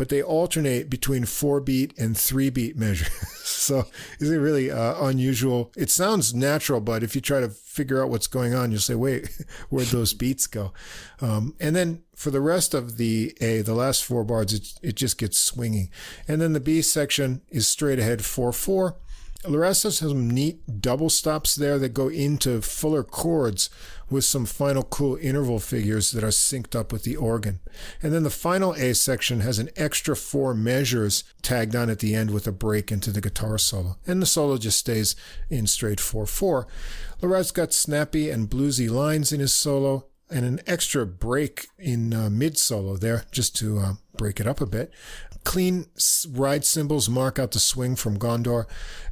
but 0.00 0.08
they 0.08 0.22
alternate 0.22 0.88
between 0.88 1.26
four 1.26 1.60
beat 1.60 1.92
and 1.98 2.16
three 2.16 2.48
beat 2.48 2.74
measures. 2.74 3.10
so 3.44 3.84
is 4.18 4.30
it 4.30 4.38
really 4.38 4.70
uh, 4.70 4.94
unusual? 5.04 5.70
It 5.76 5.90
sounds 5.90 6.32
natural, 6.32 6.80
but 6.80 7.02
if 7.02 7.14
you 7.14 7.20
try 7.20 7.40
to 7.40 7.50
figure 7.50 8.02
out 8.02 8.08
what's 8.08 8.26
going 8.26 8.54
on, 8.54 8.70
you'll 8.70 8.80
say, 8.80 8.94
wait, 8.94 9.28
where'd 9.68 9.88
those 9.88 10.14
beats 10.14 10.46
go? 10.46 10.72
Um, 11.20 11.54
and 11.60 11.76
then 11.76 12.02
for 12.16 12.30
the 12.30 12.40
rest 12.40 12.72
of 12.72 12.96
the 12.96 13.36
A, 13.42 13.60
the 13.60 13.74
last 13.74 14.02
four 14.02 14.24
bars, 14.24 14.54
it, 14.54 14.72
it 14.80 14.94
just 14.94 15.18
gets 15.18 15.38
swinging. 15.38 15.90
And 16.26 16.40
then 16.40 16.54
the 16.54 16.60
B 16.60 16.80
section 16.80 17.42
is 17.50 17.68
straight 17.68 17.98
ahead 17.98 18.24
4 18.24 18.54
4 18.54 18.96
Liraz 19.44 19.84
has 19.84 19.98
some 19.98 20.28
neat 20.28 20.82
double 20.82 21.08
stops 21.08 21.54
there 21.54 21.78
that 21.78 21.94
go 21.94 22.08
into 22.08 22.60
fuller 22.60 23.02
chords 23.02 23.70
with 24.10 24.24
some 24.24 24.44
final 24.44 24.82
cool 24.82 25.16
interval 25.16 25.58
figures 25.58 26.10
that 26.10 26.22
are 26.22 26.28
synced 26.28 26.78
up 26.78 26.92
with 26.92 27.04
the 27.04 27.16
organ. 27.16 27.60
And 28.02 28.12
then 28.12 28.22
the 28.22 28.30
final 28.30 28.74
A 28.74 28.92
section 28.92 29.40
has 29.40 29.58
an 29.58 29.70
extra 29.76 30.14
four 30.14 30.52
measures 30.52 31.24
tagged 31.40 31.74
on 31.74 31.88
at 31.88 32.00
the 32.00 32.14
end 32.14 32.32
with 32.32 32.46
a 32.46 32.52
break 32.52 32.92
into 32.92 33.10
the 33.12 33.22
guitar 33.22 33.56
solo. 33.56 33.96
And 34.06 34.20
the 34.20 34.26
solo 34.26 34.58
just 34.58 34.78
stays 34.78 35.16
in 35.48 35.66
straight 35.66 36.00
4 36.00 36.26
4. 36.26 36.66
Liraz 37.22 37.54
got 37.54 37.72
snappy 37.72 38.28
and 38.28 38.50
bluesy 38.50 38.90
lines 38.90 39.32
in 39.32 39.40
his 39.40 39.54
solo 39.54 40.06
and 40.30 40.44
an 40.44 40.60
extra 40.66 41.06
break 41.06 41.66
in 41.78 42.14
uh, 42.14 42.30
mid 42.30 42.56
solo 42.56 42.96
there 42.96 43.24
just 43.32 43.56
to 43.56 43.78
uh, 43.78 43.92
break 44.20 44.38
it 44.38 44.46
up 44.46 44.60
a 44.60 44.66
bit. 44.66 44.92
Clean 45.44 45.86
ride 46.28 46.66
cymbals 46.66 47.08
mark 47.08 47.38
out 47.38 47.52
the 47.52 47.58
swing 47.58 47.96
from 47.96 48.18
Gondor, 48.18 48.66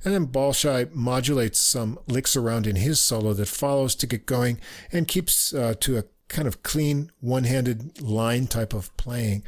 and 0.05 0.13
then 0.13 0.27
Balshai 0.27 0.95
modulates 0.95 1.59
some 1.59 1.99
licks 2.07 2.37
around 2.37 2.67
in 2.67 2.77
his 2.77 3.01
solo 3.01 3.33
that 3.33 3.49
follows 3.49 3.95
to 3.95 4.07
get 4.07 4.27
going 4.27 4.61
and 4.93 5.09
keeps 5.09 5.55
uh, 5.55 5.73
to 5.81 5.97
a 5.97 6.05
kind 6.29 6.47
of 6.47 6.63
clean 6.63 7.11
one-handed 7.21 8.03
line 8.03 8.47
type 8.47 8.75
of 8.75 8.95
playing. 8.99 9.43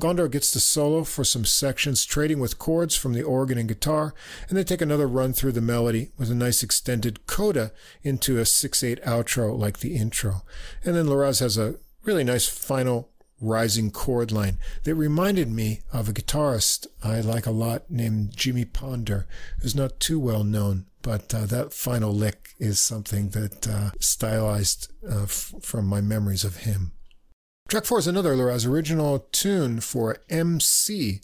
Gondor 0.00 0.30
gets 0.30 0.50
the 0.50 0.60
solo 0.60 1.04
for 1.04 1.24
some 1.24 1.44
sections, 1.44 2.06
trading 2.06 2.40
with 2.40 2.58
chords 2.58 2.96
from 2.96 3.12
the 3.12 3.22
organ 3.22 3.58
and 3.58 3.68
guitar, 3.68 4.14
and 4.48 4.56
they 4.56 4.64
take 4.64 4.80
another 4.80 5.06
run 5.06 5.34
through 5.34 5.52
the 5.52 5.60
melody 5.60 6.12
with 6.16 6.30
a 6.30 6.34
nice 6.34 6.62
extended 6.62 7.26
coda 7.26 7.70
into 8.02 8.38
a 8.38 8.44
6-8 8.44 9.04
outro 9.04 9.54
like 9.58 9.80
the 9.80 9.94
intro. 9.94 10.40
And 10.82 10.96
then 10.96 11.04
Liraz 11.04 11.40
has 11.40 11.58
a 11.58 11.74
really 12.04 12.24
nice 12.24 12.48
final 12.48 13.10
rising 13.42 13.90
chord 13.90 14.32
line 14.32 14.56
that 14.84 14.94
reminded 14.94 15.50
me 15.50 15.80
of 15.92 16.08
a 16.08 16.12
guitarist 16.12 16.86
I 17.02 17.20
like 17.20 17.44
a 17.44 17.50
lot 17.50 17.90
named 17.90 18.36
Jimmy 18.36 18.64
Ponder, 18.64 19.26
who's 19.60 19.74
not 19.74 20.00
too 20.00 20.18
well 20.18 20.44
known, 20.44 20.86
but 21.02 21.34
uh, 21.34 21.46
that 21.46 21.72
final 21.72 22.12
lick 22.12 22.50
is 22.58 22.80
something 22.80 23.30
that 23.30 23.68
uh, 23.68 23.90
stylized 23.98 24.90
uh, 25.08 25.24
f- 25.24 25.54
from 25.60 25.86
my 25.86 26.00
memories 26.00 26.44
of 26.44 26.58
him. 26.58 26.92
Track 27.68 27.84
4 27.86 28.00
is 28.00 28.06
another 28.06 28.34
Liraz 28.34 28.68
original 28.68 29.28
tune 29.32 29.80
for 29.80 30.18
MC. 30.28 31.20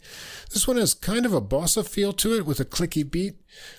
This 0.51 0.67
one 0.67 0.77
has 0.77 0.95
kind 0.95 1.25
of 1.25 1.33
a 1.33 1.41
bossa 1.41 1.87
feel 1.87 2.11
to 2.13 2.33
it 2.33 2.45
with 2.45 2.59
a 2.59 2.65
clicky 2.65 3.09
beat. 3.09 3.35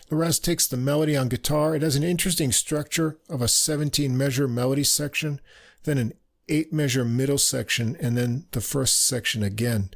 Liraz 0.09 0.41
takes 0.41 0.69
the 0.69 0.77
melody 0.77 1.17
on 1.17 1.29
guitar. 1.29 1.75
It 1.75 1.83
has 1.83 1.97
an 1.97 2.05
interesting 2.05 2.53
structure 2.53 3.19
of 3.29 3.43
a 3.43 3.49
17 3.49 4.17
measure 4.17 4.47
melody 4.47 4.85
section, 4.85 5.41
then 5.83 5.99
an 5.99 6.12
eight 6.51 6.72
measure 6.72 7.05
middle 7.05 7.39
section 7.39 7.97
and 8.01 8.16
then 8.18 8.47
the 8.52 8.60
first 8.60 9.06
section 9.06 9.43
again. 9.43 9.90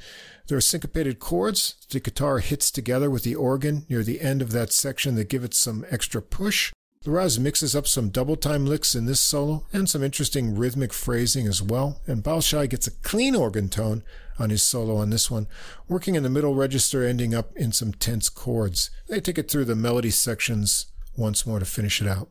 There 0.47 0.59
are 0.59 0.63
syncopated 0.63 1.19
chords. 1.19 1.75
The 1.91 2.01
guitar 2.01 2.39
hits 2.39 2.71
together 2.71 3.11
with 3.11 3.23
the 3.23 3.35
organ 3.35 3.87
near 3.89 4.03
the 4.03 4.21
end 4.21 4.43
of 4.43 4.53
that 4.53 4.73
section 4.73 5.15
that 5.17 5.29
give 5.29 5.45
it 5.45 5.55
some 5.55 5.85
extra 5.91 6.21
push. 6.23 6.73
Liraz 7.05 7.39
mixes 7.39 7.77
up 7.77 7.87
some 7.87 8.09
double 8.09 8.37
time 8.37 8.65
licks 8.65 8.95
in 8.95 9.05
this 9.05 9.21
solo 9.21 9.67
and 9.73 9.89
some 9.89 10.03
interesting 10.03 10.57
rhythmic 10.57 10.93
phrasing 10.93 11.47
as 11.47 11.63
well. 11.63 12.01
And 12.07 12.23
Balshai 12.23 12.69
gets 12.69 12.87
a 12.87 12.91
clean 12.91 13.35
organ 13.35 13.69
tone 13.69 14.03
on 14.39 14.51
his 14.51 14.63
solo 14.63 14.97
on 14.97 15.11
this 15.11 15.31
one, 15.31 15.47
working 15.87 16.15
in 16.15 16.23
the 16.23 16.31
middle 16.31 16.55
register, 16.55 17.05
ending 17.05 17.35
up 17.35 17.55
in 17.57 17.73
some 17.73 17.93
tense 17.93 18.29
chords. 18.29 18.91
They 19.07 19.21
take 19.21 19.39
it 19.39 19.51
through 19.51 19.67
the 19.67 19.77
melody 19.77 20.11
sections 20.11 20.87
once 21.17 21.47
more 21.47 21.59
to 21.59 21.65
finish 21.65 22.01
it 22.01 22.09
out. 22.09 22.31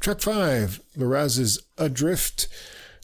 Track 0.00 0.20
5, 0.20 0.80
Liraz's 0.96 1.62
Adrift. 1.76 2.48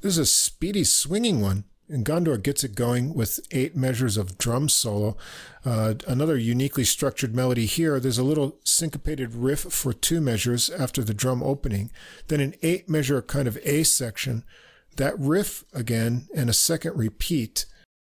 This 0.02 0.12
is 0.12 0.18
a 0.18 0.27
speedy, 0.27 0.85
swinging 0.85 1.40
one. 1.40 1.64
And 1.89 2.05
Gondor 2.05 2.43
gets 2.43 2.64
it 2.64 2.74
going 2.74 3.14
with 3.14 3.39
eight 3.52 3.77
measures 3.77 4.16
of 4.16 4.39
drum 4.39 4.68
solo. 4.68 5.16
Uh, 5.64 5.94
another 6.09 6.36
uniquely 6.36 6.82
structured 6.82 7.35
melody 7.35 7.66
here. 7.66 8.01
There's 8.01 8.18
a 8.18 8.24
little 8.24 8.59
syncopated 8.64 9.35
riff 9.35 9.60
for 9.60 9.93
two 9.93 10.20
measures 10.20 10.68
after 10.68 11.05
the 11.05 11.14
drum 11.14 11.44
opening, 11.44 11.93
then 12.27 12.40
an 12.40 12.55
eight 12.62 12.89
measure 12.89 13.23
kind 13.23 13.47
of 13.47 13.56
A 13.64 13.85
section, 13.85 14.43
that 14.97 15.16
riff 15.18 15.64
again, 15.73 16.27
and 16.35 16.51
a 16.51 16.55
second 16.55 16.97
repeat, 16.97 17.66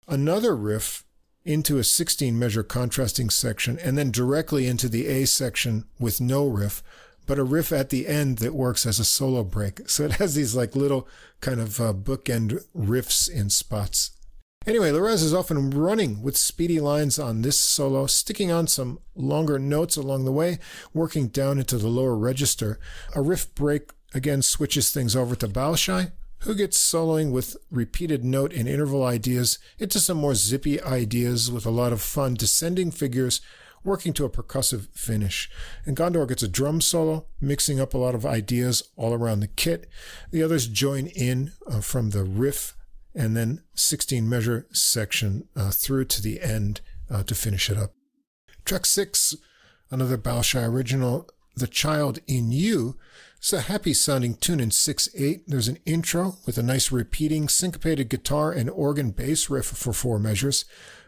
another 0.09 0.57
riff 0.57 1.05
into 1.45 1.79
a 1.79 1.85
16 1.85 2.37
measure 2.37 2.65
contrasting 2.65 3.31
section, 3.31 3.79
and 3.79 3.97
then 3.97 4.11
directly 4.11 4.67
into 4.67 4.89
the 4.89 5.07
A 5.07 5.25
section 5.25 5.85
with 6.01 6.21
no 6.21 6.47
riff, 6.47 6.83
but 7.29 7.39
a 7.39 7.45
riff 7.45 7.71
at 7.73 7.91
the 7.91 8.09
end 8.09 8.39
that 8.39 8.55
works 8.55 8.85
as 8.87 8.99
a 8.99 9.05
solo 9.05 9.45
break. 9.45 9.89
So 9.89 10.05
it 10.05 10.13
has 10.13 10.35
these 10.35 10.55
like 10.55 10.75
little 10.75 11.07
kind 11.41 11.61
of 11.61 11.81
uh, 11.81 11.93
bookend 11.93 12.65
riffs 12.77 13.31
in 13.31 13.51
spots. 13.51 14.13
Anyway, 14.67 14.91
Liraz 14.91 15.23
is 15.23 15.35
often 15.35 15.71
running 15.71 16.23
with 16.23 16.37
speedy 16.37 16.81
lines 16.81 17.19
on 17.19 17.43
this 17.43 17.59
solo, 17.59 18.07
sticking 18.07 18.51
on 18.51 18.67
some 18.67 18.99
longer 19.15 19.59
notes 19.59 19.97
along 19.97 20.25
the 20.25 20.33
way, 20.33 20.59
working 20.93 21.29
down 21.29 21.59
into 21.59 21.79
the 21.79 21.89
lower 21.89 22.17
register. 22.17 22.79
A 23.15 23.23
riff 23.23 23.55
break 23.55 23.91
again 24.15 24.43
switches 24.43 24.91
things 24.91 25.17
over 25.17 25.35
to 25.37 25.49
Balshai, 25.49 26.13
who 26.41 26.55
gets 26.55 26.79
soloing 26.79 27.33
with 27.33 27.57
repeated 27.71 28.25
note 28.25 28.53
and 28.53 28.69
interval 28.69 29.05
ideas 29.05 29.59
into 29.79 30.01
some 30.01 30.19
more 30.19 30.35
zippy 30.35 30.81
ideas 30.83 31.51
with 31.51 31.67
a 31.67 31.71
lot 31.71 31.93
of 31.93 32.01
fun 32.01 32.35
descending 32.35 32.91
figures 32.91 33.41
working 33.89 34.13
to 34.13 34.25
a 34.25 34.31
percussive 34.31 34.89
finish. 34.95 35.51
And 35.85 35.97
Gondor 35.97 36.29
gets 36.29 36.43
a 36.43 36.49
drum 36.49 36.81
solo, 36.81 37.27
mixing 37.41 37.81
up 37.81 37.95
a 37.95 37.99
lot 37.99 38.15
of 38.15 38.27
ideas 38.27 38.83
all 38.97 39.15
around 39.15 39.41
the 39.41 39.49
kit. 39.49 39.89
The 40.31 40.43
others 40.43 40.69
join 40.69 41.07
in 41.07 41.53
uh, 41.67 41.81
from 41.81 42.11
the 42.11 42.23
riff 42.23 42.77
and 43.15 43.37
then 43.37 43.63
16 43.75 44.29
measure 44.29 44.67
section 44.73 45.49
uh, 45.57 45.71
through 45.71 46.05
to 46.05 46.23
the 46.23 46.41
end 46.41 46.83
uh, 47.11 47.23
to 47.25 47.35
finish 47.35 47.71
it 47.71 47.79
up. 47.79 47.95
Track 48.65 48.87
six, 48.87 49.35
another 49.91 50.19
Balshai 50.19 50.69
original, 50.69 51.29
The 51.57 51.67
Child 51.67 52.21
in 52.27 52.53
You. 52.53 52.97
It's 53.39 53.53
a 53.53 53.63
happy 53.63 53.95
sounding 53.95 54.35
tune 54.35 54.61
in 54.61 54.71
6 54.71 55.09
8. 55.17 55.45
There's 55.47 55.69
an 55.69 55.79
intro 55.87 56.37
with 56.45 56.59
a 56.59 56.63
nice 56.63 56.93
repeating 56.93 57.49
syncopated 57.49 58.09
guitar 58.09 58.53
and 58.53 58.69
organ 58.69 59.11
bass 59.11 59.49
riff 59.49 59.67
for 59.67 59.93
four 59.93 60.19
measures. 60.19 60.65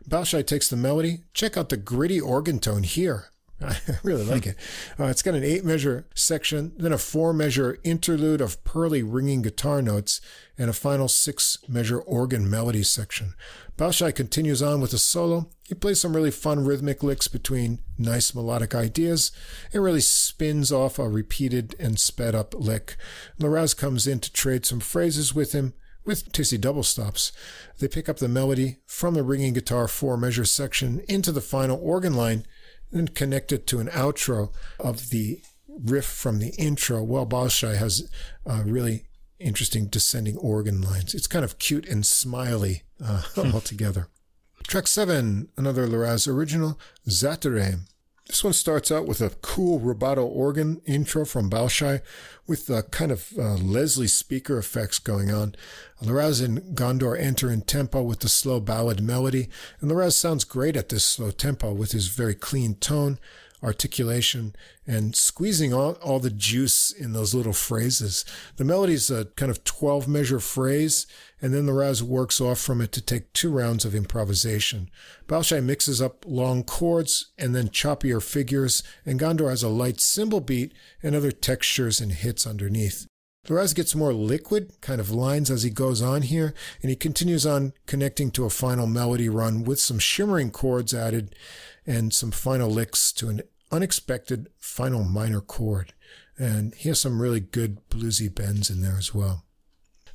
Balshai 0.08 0.46
takes 0.46 0.68
the 0.68 0.76
melody. 0.76 1.20
Check 1.34 1.56
out 1.56 1.68
the 1.68 1.76
gritty 1.76 2.20
organ 2.20 2.58
tone 2.58 2.82
here. 2.82 3.30
I 3.62 3.76
really 4.02 4.24
like 4.24 4.46
it. 4.46 4.56
Uh, 4.98 5.04
it's 5.04 5.22
got 5.22 5.34
an 5.34 5.44
eight 5.44 5.64
measure 5.64 6.06
section, 6.14 6.72
then 6.78 6.94
a 6.94 6.98
four 6.98 7.34
measure 7.34 7.78
interlude 7.84 8.40
of 8.40 8.62
pearly 8.64 9.02
ringing 9.02 9.42
guitar 9.42 9.82
notes, 9.82 10.20
and 10.56 10.70
a 10.70 10.74
final 10.74 11.08
six 11.08 11.58
measure 11.68 12.00
organ 12.00 12.48
melody 12.48 12.82
section. 12.82 13.34
Balshai 13.76 14.14
continues 14.14 14.62
on 14.62 14.80
with 14.80 14.94
a 14.94 14.98
solo. 14.98 15.50
He 15.68 15.74
plays 15.74 16.00
some 16.00 16.16
really 16.16 16.30
fun 16.30 16.64
rhythmic 16.64 17.02
licks 17.02 17.28
between 17.28 17.80
nice 17.98 18.34
melodic 18.34 18.74
ideas 18.74 19.30
and 19.72 19.82
really 19.82 20.00
spins 20.00 20.72
off 20.72 20.98
a 20.98 21.08
repeated 21.08 21.74
and 21.78 22.00
sped 22.00 22.34
up 22.34 22.54
lick. 22.54 22.96
Liraz 23.38 23.76
comes 23.76 24.06
in 24.06 24.20
to 24.20 24.32
trade 24.32 24.64
some 24.64 24.80
phrases 24.80 25.34
with 25.34 25.52
him 25.52 25.74
with 26.04 26.32
Tissy 26.32 26.60
double 26.60 26.82
stops. 26.82 27.32
They 27.78 27.88
pick 27.88 28.08
up 28.08 28.18
the 28.18 28.28
melody 28.28 28.78
from 28.86 29.14
the 29.14 29.22
ringing 29.22 29.52
guitar 29.52 29.88
four 29.88 30.16
measure 30.16 30.44
section 30.44 31.02
into 31.08 31.32
the 31.32 31.40
final 31.40 31.78
organ 31.82 32.14
line 32.14 32.46
and 32.92 33.14
connect 33.14 33.52
it 33.52 33.66
to 33.68 33.78
an 33.78 33.88
outro 33.88 34.52
of 34.78 35.10
the 35.10 35.40
riff 35.68 36.06
from 36.06 36.38
the 36.38 36.50
intro. 36.58 37.02
Well, 37.02 37.26
Balshai 37.26 37.76
has 37.76 38.10
uh, 38.46 38.62
really 38.64 39.04
interesting 39.38 39.86
descending 39.86 40.36
organ 40.36 40.82
lines. 40.82 41.14
It's 41.14 41.26
kind 41.26 41.44
of 41.44 41.58
cute 41.58 41.88
and 41.88 42.04
smiley 42.04 42.82
uh, 43.02 43.22
altogether. 43.36 44.08
Track 44.66 44.86
seven, 44.86 45.48
another 45.56 45.86
Liraz 45.86 46.28
original, 46.28 46.78
Zaterem. 47.08 47.86
This 48.30 48.44
one 48.44 48.52
starts 48.52 48.92
out 48.92 49.08
with 49.08 49.20
a 49.20 49.30
cool 49.42 49.80
rubato 49.80 50.24
organ 50.24 50.80
intro 50.86 51.24
from 51.24 51.50
Balshai 51.50 52.00
with 52.46 52.70
a 52.70 52.84
kind 52.84 53.10
of 53.10 53.32
uh, 53.36 53.54
Leslie 53.54 54.06
speaker 54.06 54.56
effects 54.56 55.00
going 55.00 55.32
on. 55.32 55.56
Liraz 56.00 56.40
and 56.40 56.60
Gondor 56.76 57.18
enter 57.18 57.50
in 57.50 57.62
tempo 57.62 58.02
with 58.02 58.20
the 58.20 58.28
slow 58.28 58.60
ballad 58.60 59.02
melody, 59.02 59.48
and 59.80 59.90
Liraz 59.90 60.12
sounds 60.12 60.44
great 60.44 60.76
at 60.76 60.90
this 60.90 61.02
slow 61.02 61.32
tempo 61.32 61.72
with 61.72 61.90
his 61.90 62.06
very 62.06 62.36
clean 62.36 62.76
tone 62.76 63.18
articulation 63.62 64.54
and 64.86 65.14
squeezing 65.14 65.72
all, 65.72 65.92
all 66.02 66.18
the 66.18 66.30
juice 66.30 66.90
in 66.90 67.12
those 67.12 67.34
little 67.34 67.52
phrases. 67.52 68.24
The 68.56 68.64
melody 68.64 68.94
is 68.94 69.10
a 69.10 69.26
kind 69.36 69.50
of 69.50 69.64
12 69.64 70.08
measure 70.08 70.40
phrase, 70.40 71.06
and 71.40 71.52
then 71.52 71.66
Liraz 71.66 72.02
works 72.02 72.40
off 72.40 72.58
from 72.58 72.80
it 72.80 72.92
to 72.92 73.00
take 73.00 73.32
two 73.32 73.50
rounds 73.50 73.84
of 73.84 73.94
improvisation. 73.94 74.90
Balshai 75.26 75.62
mixes 75.62 76.00
up 76.00 76.24
long 76.26 76.64
chords 76.64 77.32
and 77.38 77.54
then 77.54 77.68
choppier 77.68 78.22
figures, 78.22 78.82
and 79.04 79.20
Gondor 79.20 79.50
has 79.50 79.62
a 79.62 79.68
light 79.68 80.00
cymbal 80.00 80.40
beat 80.40 80.72
and 81.02 81.14
other 81.14 81.32
textures 81.32 82.00
and 82.00 82.12
hits 82.12 82.46
underneath. 82.46 83.06
Liraz 83.48 83.74
gets 83.74 83.94
more 83.94 84.12
liquid 84.12 84.80
kind 84.80 85.00
of 85.00 85.10
lines 85.10 85.50
as 85.50 85.62
he 85.62 85.70
goes 85.70 86.02
on 86.02 86.22
here, 86.22 86.54
and 86.82 86.90
he 86.90 86.96
continues 86.96 87.46
on 87.46 87.72
connecting 87.86 88.30
to 88.32 88.44
a 88.44 88.50
final 88.50 88.86
melody 88.86 89.28
run 89.28 89.64
with 89.64 89.80
some 89.80 89.98
shimmering 89.98 90.50
chords 90.50 90.92
added 90.92 91.34
and 91.86 92.12
some 92.12 92.30
final 92.30 92.70
licks 92.70 93.10
to 93.12 93.28
an 93.28 93.40
unexpected 93.70 94.48
final 94.58 95.04
minor 95.04 95.40
chord. 95.40 95.92
And 96.38 96.74
he 96.74 96.88
has 96.88 97.00
some 97.00 97.20
really 97.20 97.40
good 97.40 97.78
bluesy 97.88 98.34
bends 98.34 98.70
in 98.70 98.80
there 98.80 98.96
as 98.96 99.14
well. 99.14 99.44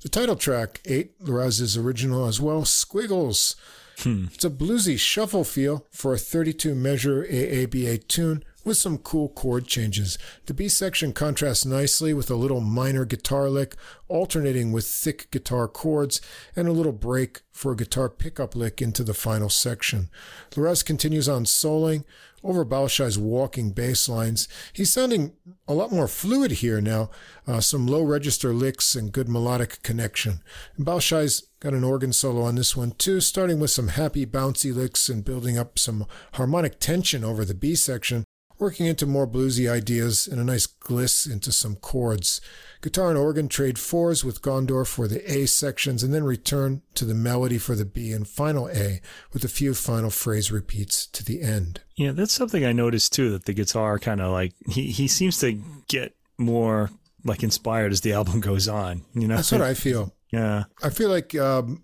The 0.01 0.09
title 0.09 0.35
track, 0.35 0.81
8, 0.85 1.19
Liraz's 1.21 1.77
original 1.77 2.27
as 2.27 2.39
well, 2.39 2.63
Squiggles. 2.63 3.55
Hmm. 3.99 4.25
It's 4.33 4.45
a 4.45 4.49
bluesy 4.49 4.99
shuffle 4.99 5.43
feel 5.43 5.85
for 5.91 6.13
a 6.13 6.17
32 6.17 6.75
measure 6.75 7.23
AABA 7.23 8.07
tune 8.07 8.43
with 8.65 8.77
some 8.77 8.97
cool 8.97 9.29
chord 9.29 9.67
changes. 9.67 10.17
The 10.47 10.53
B 10.53 10.67
section 10.67 11.13
contrasts 11.13 11.65
nicely 11.65 12.13
with 12.13 12.29
a 12.29 12.35
little 12.35 12.59
minor 12.59 13.05
guitar 13.05 13.49
lick, 13.49 13.75
alternating 14.07 14.71
with 14.71 14.85
thick 14.85 15.29
guitar 15.31 15.67
chords, 15.67 16.19
and 16.55 16.67
a 16.67 16.73
little 16.73 16.91
break 16.91 17.41
for 17.51 17.71
a 17.71 17.75
guitar 17.77 18.09
pickup 18.09 18.55
lick 18.55 18.81
into 18.81 19.03
the 19.03 19.13
final 19.13 19.49
section. 19.49 20.09
Liraz 20.51 20.83
continues 20.83 21.29
on 21.29 21.45
soloing 21.45 22.03
over 22.45 22.63
Balshai's 22.63 23.17
walking 23.17 23.71
bass 23.71 24.07
lines. 24.07 24.47
He's 24.71 24.93
sounding 24.93 25.33
a 25.67 25.73
lot 25.73 25.91
more 25.91 26.07
fluid 26.07 26.51
here 26.51 26.79
now, 26.79 27.09
uh, 27.47 27.59
some 27.59 27.87
low 27.87 28.03
register 28.03 28.53
licks 28.53 28.95
and 28.95 29.11
good 29.11 29.27
melodic 29.27 29.81
connection. 29.81 30.41
And 30.77 30.85
Balshai's 30.85 31.47
got 31.59 31.73
an 31.73 31.83
organ 31.83 32.13
solo 32.13 32.43
on 32.43 32.55
this 32.55 32.75
one 32.75 32.91
too, 32.91 33.19
starting 33.19 33.59
with 33.59 33.71
some 33.71 33.89
happy 33.89 34.25
bouncy 34.25 34.73
licks 34.73 35.09
and 35.09 35.25
building 35.25 35.57
up 35.57 35.79
some 35.79 36.05
harmonic 36.33 36.79
tension 36.79 37.23
over 37.23 37.43
the 37.43 37.55
B 37.55 37.73
section 37.73 38.23
working 38.57 38.85
into 38.85 39.05
more 39.05 39.27
bluesy 39.27 39.69
ideas 39.69 40.27
and 40.27 40.39
a 40.39 40.43
nice 40.43 40.67
gliss 40.67 41.29
into 41.29 41.51
some 41.51 41.75
chords. 41.75 42.41
Guitar 42.81 43.09
and 43.09 43.17
organ 43.17 43.47
trade 43.47 43.79
fours 43.79 44.23
with 44.23 44.41
Gondor 44.41 44.85
for 44.85 45.07
the 45.07 45.31
A 45.31 45.47
sections 45.47 46.03
and 46.03 46.13
then 46.13 46.23
return 46.23 46.81
to 46.93 47.05
the 47.05 47.15
melody 47.15 47.57
for 47.57 47.75
the 47.75 47.85
B 47.85 48.11
and 48.11 48.27
final 48.27 48.69
A 48.69 49.01
with 49.33 49.43
a 49.43 49.47
few 49.47 49.73
final 49.73 50.09
phrase 50.09 50.51
repeats 50.51 51.07
to 51.07 51.23
the 51.23 51.41
end. 51.41 51.81
Yeah, 51.95 52.11
that's 52.11 52.33
something 52.33 52.65
I 52.65 52.73
noticed 52.73 53.13
too, 53.13 53.31
that 53.31 53.45
the 53.45 53.53
guitar 53.53 53.97
kind 53.99 54.21
of 54.21 54.31
like, 54.31 54.53
he, 54.69 54.91
he 54.91 55.07
seems 55.07 55.39
to 55.39 55.61
get 55.87 56.15
more 56.37 56.91
like 57.23 57.43
inspired 57.43 57.91
as 57.91 58.01
the 58.01 58.13
album 58.13 58.39
goes 58.39 58.67
on. 58.67 59.03
You 59.13 59.27
know, 59.27 59.37
that's 59.37 59.51
what 59.51 59.61
I 59.61 59.73
feel. 59.73 60.13
Yeah, 60.31 60.65
I 60.83 60.89
feel 60.89 61.09
like 61.09 61.33
um, 61.35 61.83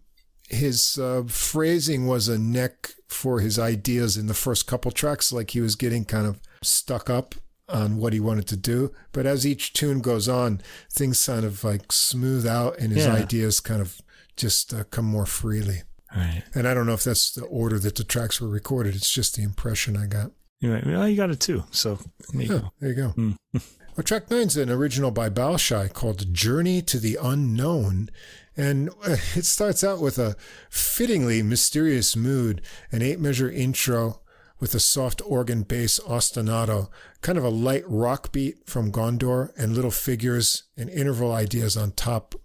his 0.49 0.99
uh, 0.99 1.23
phrasing 1.27 2.05
was 2.05 2.27
a 2.27 2.37
neck 2.37 2.91
for 3.07 3.39
his 3.39 3.57
ideas 3.57 4.17
in 4.17 4.27
the 4.27 4.33
first 4.33 4.67
couple 4.67 4.91
tracks, 4.91 5.31
like 5.31 5.51
he 5.51 5.61
was 5.61 5.75
getting 5.75 6.05
kind 6.05 6.27
of 6.27 6.39
stuck 6.61 7.09
up 7.09 7.35
on 7.67 7.97
what 7.97 8.13
he 8.13 8.19
wanted 8.19 8.47
to 8.47 8.57
do. 8.57 8.91
But 9.11 9.25
as 9.25 9.45
each 9.45 9.73
tune 9.73 10.01
goes 10.01 10.27
on, 10.27 10.61
things 10.91 11.25
kind 11.25 11.45
of 11.45 11.63
like 11.63 11.91
smooth 11.91 12.45
out 12.45 12.77
and 12.77 12.91
his 12.91 13.05
yeah. 13.05 13.13
ideas 13.13 13.59
kind 13.59 13.81
of 13.81 14.01
just 14.35 14.73
uh, 14.73 14.83
come 14.85 15.05
more 15.05 15.25
freely. 15.25 15.83
Right. 16.15 16.43
And 16.53 16.67
I 16.67 16.73
don't 16.73 16.85
know 16.85 16.93
if 16.93 17.03
that's 17.03 17.31
the 17.31 17.45
order 17.45 17.79
that 17.79 17.95
the 17.95 18.03
tracks 18.03 18.41
were 18.41 18.49
recorded. 18.49 18.95
It's 18.95 19.11
just 19.11 19.35
the 19.35 19.43
impression 19.43 19.95
I 19.95 20.07
got. 20.07 20.31
Right. 20.61 20.85
Well, 20.85 21.07
you 21.07 21.15
got 21.15 21.31
it 21.31 21.39
too. 21.39 21.63
So 21.71 21.99
there 22.33 22.41
you 22.41 22.53
yeah, 22.53 22.59
go. 22.59 22.71
There 22.79 22.89
you 22.89 22.95
go. 22.95 23.13
Mm. 23.17 23.37
well, 23.53 24.03
track 24.03 24.29
nine's 24.29 24.57
an 24.57 24.69
original 24.69 25.11
by 25.11 25.29
Balshai 25.29 25.91
called 25.91 26.33
Journey 26.33 26.81
to 26.83 26.99
the 26.99 27.17
Unknown. 27.21 28.09
And 28.57 28.89
uh, 29.05 29.17
it 29.35 29.45
starts 29.45 29.83
out 29.83 30.01
with 30.01 30.19
a 30.19 30.35
fittingly 30.69 31.41
mysterious 31.41 32.15
mood, 32.15 32.61
an 32.91 33.01
eight 33.01 33.19
measure 33.19 33.49
intro 33.49 34.20
with 34.61 34.73
a 34.75 34.79
soft 34.79 35.21
organ 35.25 35.63
bass 35.63 35.99
ostinato, 36.07 36.87
kind 37.19 37.37
of 37.37 37.43
a 37.43 37.49
light 37.49 37.83
rock 37.87 38.31
beat 38.31 38.69
from 38.69 38.91
Gondor, 38.91 39.51
and 39.57 39.75
little 39.75 39.91
figures 39.91 40.63
and 40.77 40.89
interval 40.89 41.33
ideas 41.33 41.75
on 41.75 41.91
top 41.91 42.35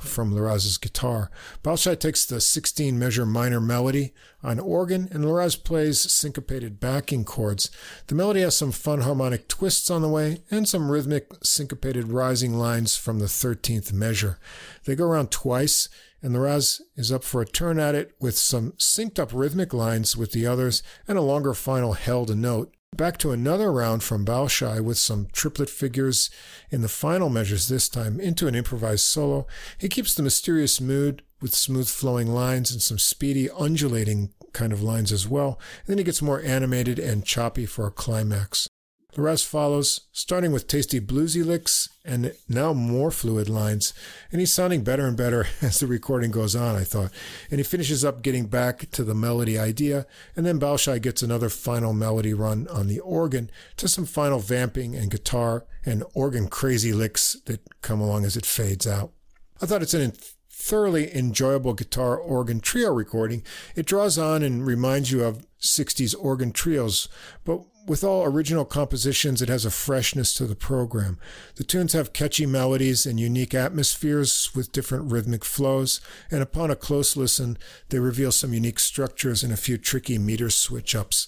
from 0.00 0.32
Liraz's 0.32 0.76
guitar. 0.76 1.30
Balshai 1.64 1.98
takes 1.98 2.24
the 2.24 2.40
16 2.40 2.98
measure 2.98 3.24
minor 3.24 3.60
melody 3.60 4.12
on 4.42 4.60
organ, 4.60 5.08
and 5.10 5.24
Liraz 5.24 5.62
plays 5.62 6.00
syncopated 6.00 6.78
backing 6.80 7.24
chords. 7.24 7.70
The 8.06 8.14
melody 8.14 8.42
has 8.42 8.56
some 8.56 8.72
fun 8.72 9.00
harmonic 9.00 9.48
twists 9.48 9.90
on 9.90 10.02
the 10.02 10.08
way 10.08 10.42
and 10.50 10.68
some 10.68 10.90
rhythmic 10.90 11.28
syncopated 11.42 12.08
rising 12.08 12.54
lines 12.54 12.96
from 12.96 13.18
the 13.18 13.26
13th 13.26 13.92
measure. 13.92 14.38
They 14.84 14.94
go 14.94 15.06
around 15.06 15.30
twice 15.30 15.88
and 16.22 16.34
Liraz 16.34 16.80
is 16.96 17.10
up 17.10 17.24
for 17.24 17.40
a 17.40 17.46
turn 17.46 17.78
at 17.78 17.94
it 17.94 18.14
with 18.20 18.36
some 18.36 18.72
synced 18.72 19.18
up 19.18 19.30
rhythmic 19.32 19.72
lines 19.72 20.16
with 20.16 20.32
the 20.32 20.46
others 20.46 20.82
and 21.08 21.16
a 21.16 21.22
longer 21.22 21.54
final 21.54 21.94
held 21.94 22.36
note. 22.36 22.74
Back 22.96 23.18
to 23.18 23.30
another 23.30 23.72
round 23.72 24.02
from 24.02 24.26
Balshai 24.26 24.80
with 24.80 24.98
some 24.98 25.28
triplet 25.32 25.70
figures 25.70 26.28
in 26.70 26.82
the 26.82 26.88
final 26.88 27.30
measures 27.30 27.68
this 27.68 27.88
time 27.88 28.20
into 28.20 28.48
an 28.48 28.54
improvised 28.54 29.04
solo. 29.04 29.46
He 29.78 29.88
keeps 29.88 30.14
the 30.14 30.22
mysterious 30.22 30.80
mood 30.80 31.22
with 31.40 31.54
smooth 31.54 31.88
flowing 31.88 32.28
lines 32.28 32.70
and 32.70 32.82
some 32.82 32.98
speedy 32.98 33.48
undulating 33.48 34.34
kind 34.52 34.72
of 34.72 34.82
lines 34.82 35.12
as 35.12 35.28
well. 35.28 35.58
And 35.80 35.92
then 35.92 35.98
he 35.98 36.04
gets 36.04 36.20
more 36.20 36.42
animated 36.42 36.98
and 36.98 37.24
choppy 37.24 37.64
for 37.64 37.86
a 37.86 37.92
climax. 37.92 38.68
The 39.12 39.22
rest 39.22 39.46
follows, 39.46 40.02
starting 40.12 40.52
with 40.52 40.68
tasty 40.68 41.00
bluesy 41.00 41.44
licks 41.44 41.88
and 42.04 42.32
now 42.48 42.72
more 42.72 43.10
fluid 43.10 43.48
lines. 43.48 43.92
And 44.30 44.40
he's 44.40 44.52
sounding 44.52 44.84
better 44.84 45.06
and 45.06 45.16
better 45.16 45.46
as 45.62 45.80
the 45.80 45.86
recording 45.86 46.30
goes 46.30 46.54
on, 46.54 46.76
I 46.76 46.84
thought. 46.84 47.10
And 47.50 47.58
he 47.58 47.64
finishes 47.64 48.04
up 48.04 48.22
getting 48.22 48.46
back 48.46 48.90
to 48.92 49.04
the 49.04 49.14
melody 49.14 49.58
idea, 49.58 50.06
and 50.36 50.46
then 50.46 50.60
Balshai 50.60 51.02
gets 51.02 51.22
another 51.22 51.48
final 51.48 51.92
melody 51.92 52.34
run 52.34 52.68
on 52.68 52.86
the 52.86 53.00
organ 53.00 53.50
to 53.76 53.88
some 53.88 54.06
final 54.06 54.38
vamping 54.38 54.94
and 54.94 55.10
guitar 55.10 55.66
and 55.84 56.04
organ 56.14 56.48
crazy 56.48 56.92
licks 56.92 57.34
that 57.46 57.60
come 57.82 58.00
along 58.00 58.24
as 58.24 58.36
it 58.36 58.46
fades 58.46 58.86
out. 58.86 59.12
I 59.60 59.66
thought 59.66 59.82
it's 59.82 59.94
an 59.94 60.12
thoroughly 60.60 61.14
enjoyable 61.16 61.72
guitar 61.72 62.16
organ 62.16 62.60
trio 62.60 62.92
recording. 62.92 63.42
It 63.74 63.86
draws 63.86 64.18
on 64.18 64.42
and 64.42 64.66
reminds 64.66 65.10
you 65.10 65.24
of 65.24 65.46
60s 65.60 66.14
organ 66.18 66.52
trios, 66.52 67.08
but 67.44 67.62
with 67.86 68.04
all 68.04 68.24
original 68.24 68.64
compositions, 68.64 69.42
it 69.42 69.48
has 69.48 69.64
a 69.64 69.70
freshness 69.70 70.34
to 70.34 70.46
the 70.46 70.54
program. 70.54 71.18
The 71.56 71.64
tunes 71.64 71.92
have 71.92 72.12
catchy 72.12 72.46
melodies 72.46 73.06
and 73.06 73.18
unique 73.18 73.54
atmospheres 73.54 74.50
with 74.54 74.72
different 74.72 75.10
rhythmic 75.10 75.44
flows, 75.44 76.00
and 76.30 76.42
upon 76.42 76.70
a 76.70 76.76
close 76.76 77.16
listen, 77.16 77.58
they 77.88 77.98
reveal 77.98 78.32
some 78.32 78.52
unique 78.52 78.78
structures 78.78 79.42
and 79.42 79.52
a 79.52 79.56
few 79.56 79.78
tricky 79.78 80.18
meter 80.18 80.50
switch 80.50 80.94
ups. 80.94 81.26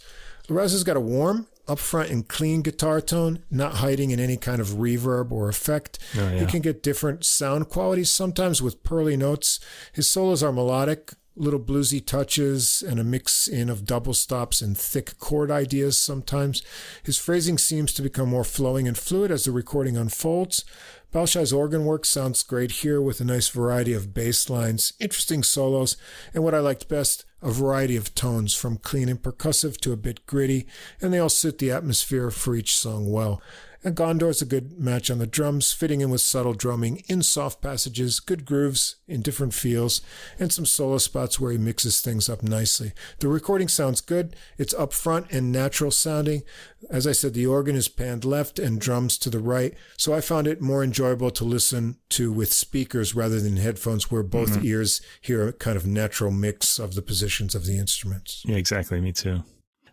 Liraz 0.48 0.72
has 0.72 0.84
got 0.84 0.96
a 0.96 1.00
warm, 1.00 1.46
upfront, 1.66 2.10
and 2.10 2.28
clean 2.28 2.62
guitar 2.62 3.00
tone, 3.00 3.42
not 3.50 3.74
hiding 3.76 4.10
in 4.10 4.20
any 4.20 4.36
kind 4.36 4.60
of 4.60 4.68
reverb 4.68 5.30
or 5.30 5.48
effect. 5.48 5.98
Oh, 6.16 6.20
yeah. 6.20 6.40
He 6.40 6.46
can 6.46 6.60
get 6.60 6.82
different 6.82 7.24
sound 7.24 7.68
qualities, 7.68 8.10
sometimes 8.10 8.60
with 8.60 8.82
pearly 8.82 9.16
notes. 9.16 9.60
His 9.92 10.08
solos 10.08 10.42
are 10.42 10.52
melodic, 10.52 11.12
little 11.34 11.60
bluesy 11.60 12.04
touches 12.04 12.82
and 12.82 13.00
a 13.00 13.04
mix 13.04 13.48
in 13.48 13.70
of 13.70 13.84
double 13.84 14.14
stops 14.14 14.60
and 14.60 14.76
thick 14.76 15.18
chord 15.18 15.50
ideas 15.50 15.98
sometimes. 15.98 16.62
His 17.02 17.18
phrasing 17.18 17.58
seems 17.58 17.92
to 17.94 18.02
become 18.02 18.28
more 18.28 18.44
flowing 18.44 18.86
and 18.86 18.96
fluid 18.96 19.30
as 19.30 19.44
the 19.44 19.52
recording 19.52 19.96
unfolds. 19.96 20.64
Balshai's 21.12 21.52
organ 21.52 21.84
work 21.84 22.06
sounds 22.06 22.42
great 22.42 22.70
here 22.70 23.00
with 23.00 23.20
a 23.20 23.24
nice 23.24 23.48
variety 23.48 23.92
of 23.92 24.14
bass 24.14 24.48
lines, 24.48 24.94
interesting 24.98 25.42
solos, 25.42 25.96
and 26.32 26.42
what 26.42 26.54
I 26.54 26.60
liked 26.60 26.88
best, 26.88 27.26
a 27.42 27.50
variety 27.50 27.96
of 27.96 28.14
tones 28.14 28.54
from 28.54 28.78
clean 28.78 29.10
and 29.10 29.20
percussive 29.20 29.76
to 29.82 29.92
a 29.92 29.96
bit 29.96 30.24
gritty, 30.26 30.66
and 31.02 31.12
they 31.12 31.18
all 31.18 31.28
suit 31.28 31.58
the 31.58 31.70
atmosphere 31.70 32.30
for 32.30 32.54
each 32.54 32.74
song 32.74 33.10
well. 33.10 33.42
And 33.84 33.96
Gondor's 33.96 34.40
a 34.40 34.46
good 34.46 34.78
match 34.78 35.10
on 35.10 35.18
the 35.18 35.26
drums, 35.26 35.72
fitting 35.72 36.00
in 36.00 36.10
with 36.10 36.20
subtle 36.20 36.52
drumming 36.52 37.02
in 37.08 37.22
soft 37.22 37.60
passages, 37.60 38.20
good 38.20 38.44
grooves 38.44 38.96
in 39.08 39.22
different 39.22 39.54
feels, 39.54 40.00
and 40.38 40.52
some 40.52 40.66
solo 40.66 40.98
spots 40.98 41.40
where 41.40 41.50
he 41.50 41.58
mixes 41.58 42.00
things 42.00 42.28
up 42.28 42.42
nicely. 42.42 42.92
The 43.18 43.28
recording 43.28 43.68
sounds 43.68 44.00
good. 44.00 44.36
It's 44.56 44.74
upfront 44.74 45.32
and 45.32 45.50
natural 45.50 45.90
sounding. 45.90 46.42
As 46.90 47.06
I 47.06 47.12
said, 47.12 47.34
the 47.34 47.46
organ 47.46 47.74
is 47.74 47.88
panned 47.88 48.24
left 48.24 48.58
and 48.58 48.80
drums 48.80 49.18
to 49.18 49.30
the 49.30 49.40
right, 49.40 49.74
so 49.96 50.14
I 50.14 50.20
found 50.20 50.46
it 50.46 50.60
more 50.60 50.84
enjoyable 50.84 51.30
to 51.32 51.44
listen 51.44 51.96
to 52.10 52.30
with 52.32 52.52
speakers 52.52 53.14
rather 53.14 53.40
than 53.40 53.56
headphones 53.56 54.10
where 54.10 54.22
both 54.22 54.50
mm-hmm. 54.50 54.66
ears 54.66 55.00
hear 55.20 55.48
a 55.48 55.52
kind 55.52 55.76
of 55.76 55.86
natural 55.86 56.30
mix 56.30 56.78
of 56.78 56.94
the 56.94 57.02
positions 57.02 57.54
of 57.54 57.66
the 57.66 57.78
instruments. 57.78 58.42
Yeah, 58.46 58.56
exactly. 58.56 59.00
Me 59.00 59.12
too. 59.12 59.42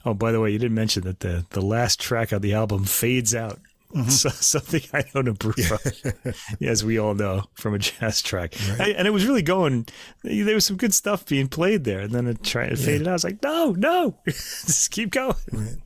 Oh, 0.05 0.13
by 0.13 0.31
the 0.31 0.39
way, 0.39 0.51
you 0.51 0.59
didn't 0.59 0.75
mention 0.75 1.03
that 1.03 1.19
the 1.19 1.45
the 1.49 1.61
last 1.61 1.99
track 1.99 2.31
of 2.31 2.41
the 2.41 2.53
album 2.53 2.85
fades 2.85 3.35
out. 3.35 3.59
Mm-hmm. 3.93 4.09
So, 4.09 4.29
something 4.29 4.81
I 4.93 5.03
don't 5.13 5.27
approve 5.27 5.57
yeah. 5.57 5.77
of, 6.25 6.37
as 6.61 6.85
we 6.85 6.99
all 6.99 7.15
know 7.15 7.45
from 7.55 7.73
a 7.73 7.79
jazz 7.79 8.21
track. 8.21 8.55
Right. 8.69 8.81
I, 8.81 8.89
and 8.91 9.07
it 9.07 9.11
was 9.11 9.25
really 9.25 9.41
going. 9.41 9.87
There 10.23 10.55
was 10.55 10.65
some 10.65 10.77
good 10.77 10.93
stuff 10.93 11.25
being 11.25 11.47
played 11.47 11.83
there, 11.83 12.01
and 12.01 12.11
then 12.11 12.27
it, 12.27 12.43
tried, 12.43 12.71
it 12.71 12.79
faded 12.79 13.07
out. 13.07 13.11
I 13.11 13.13
was 13.13 13.23
like, 13.23 13.41
no, 13.41 13.71
no, 13.71 14.17
just 14.25 14.91
keep 14.91 15.11
going. 15.11 15.35
Right. 15.51 15.77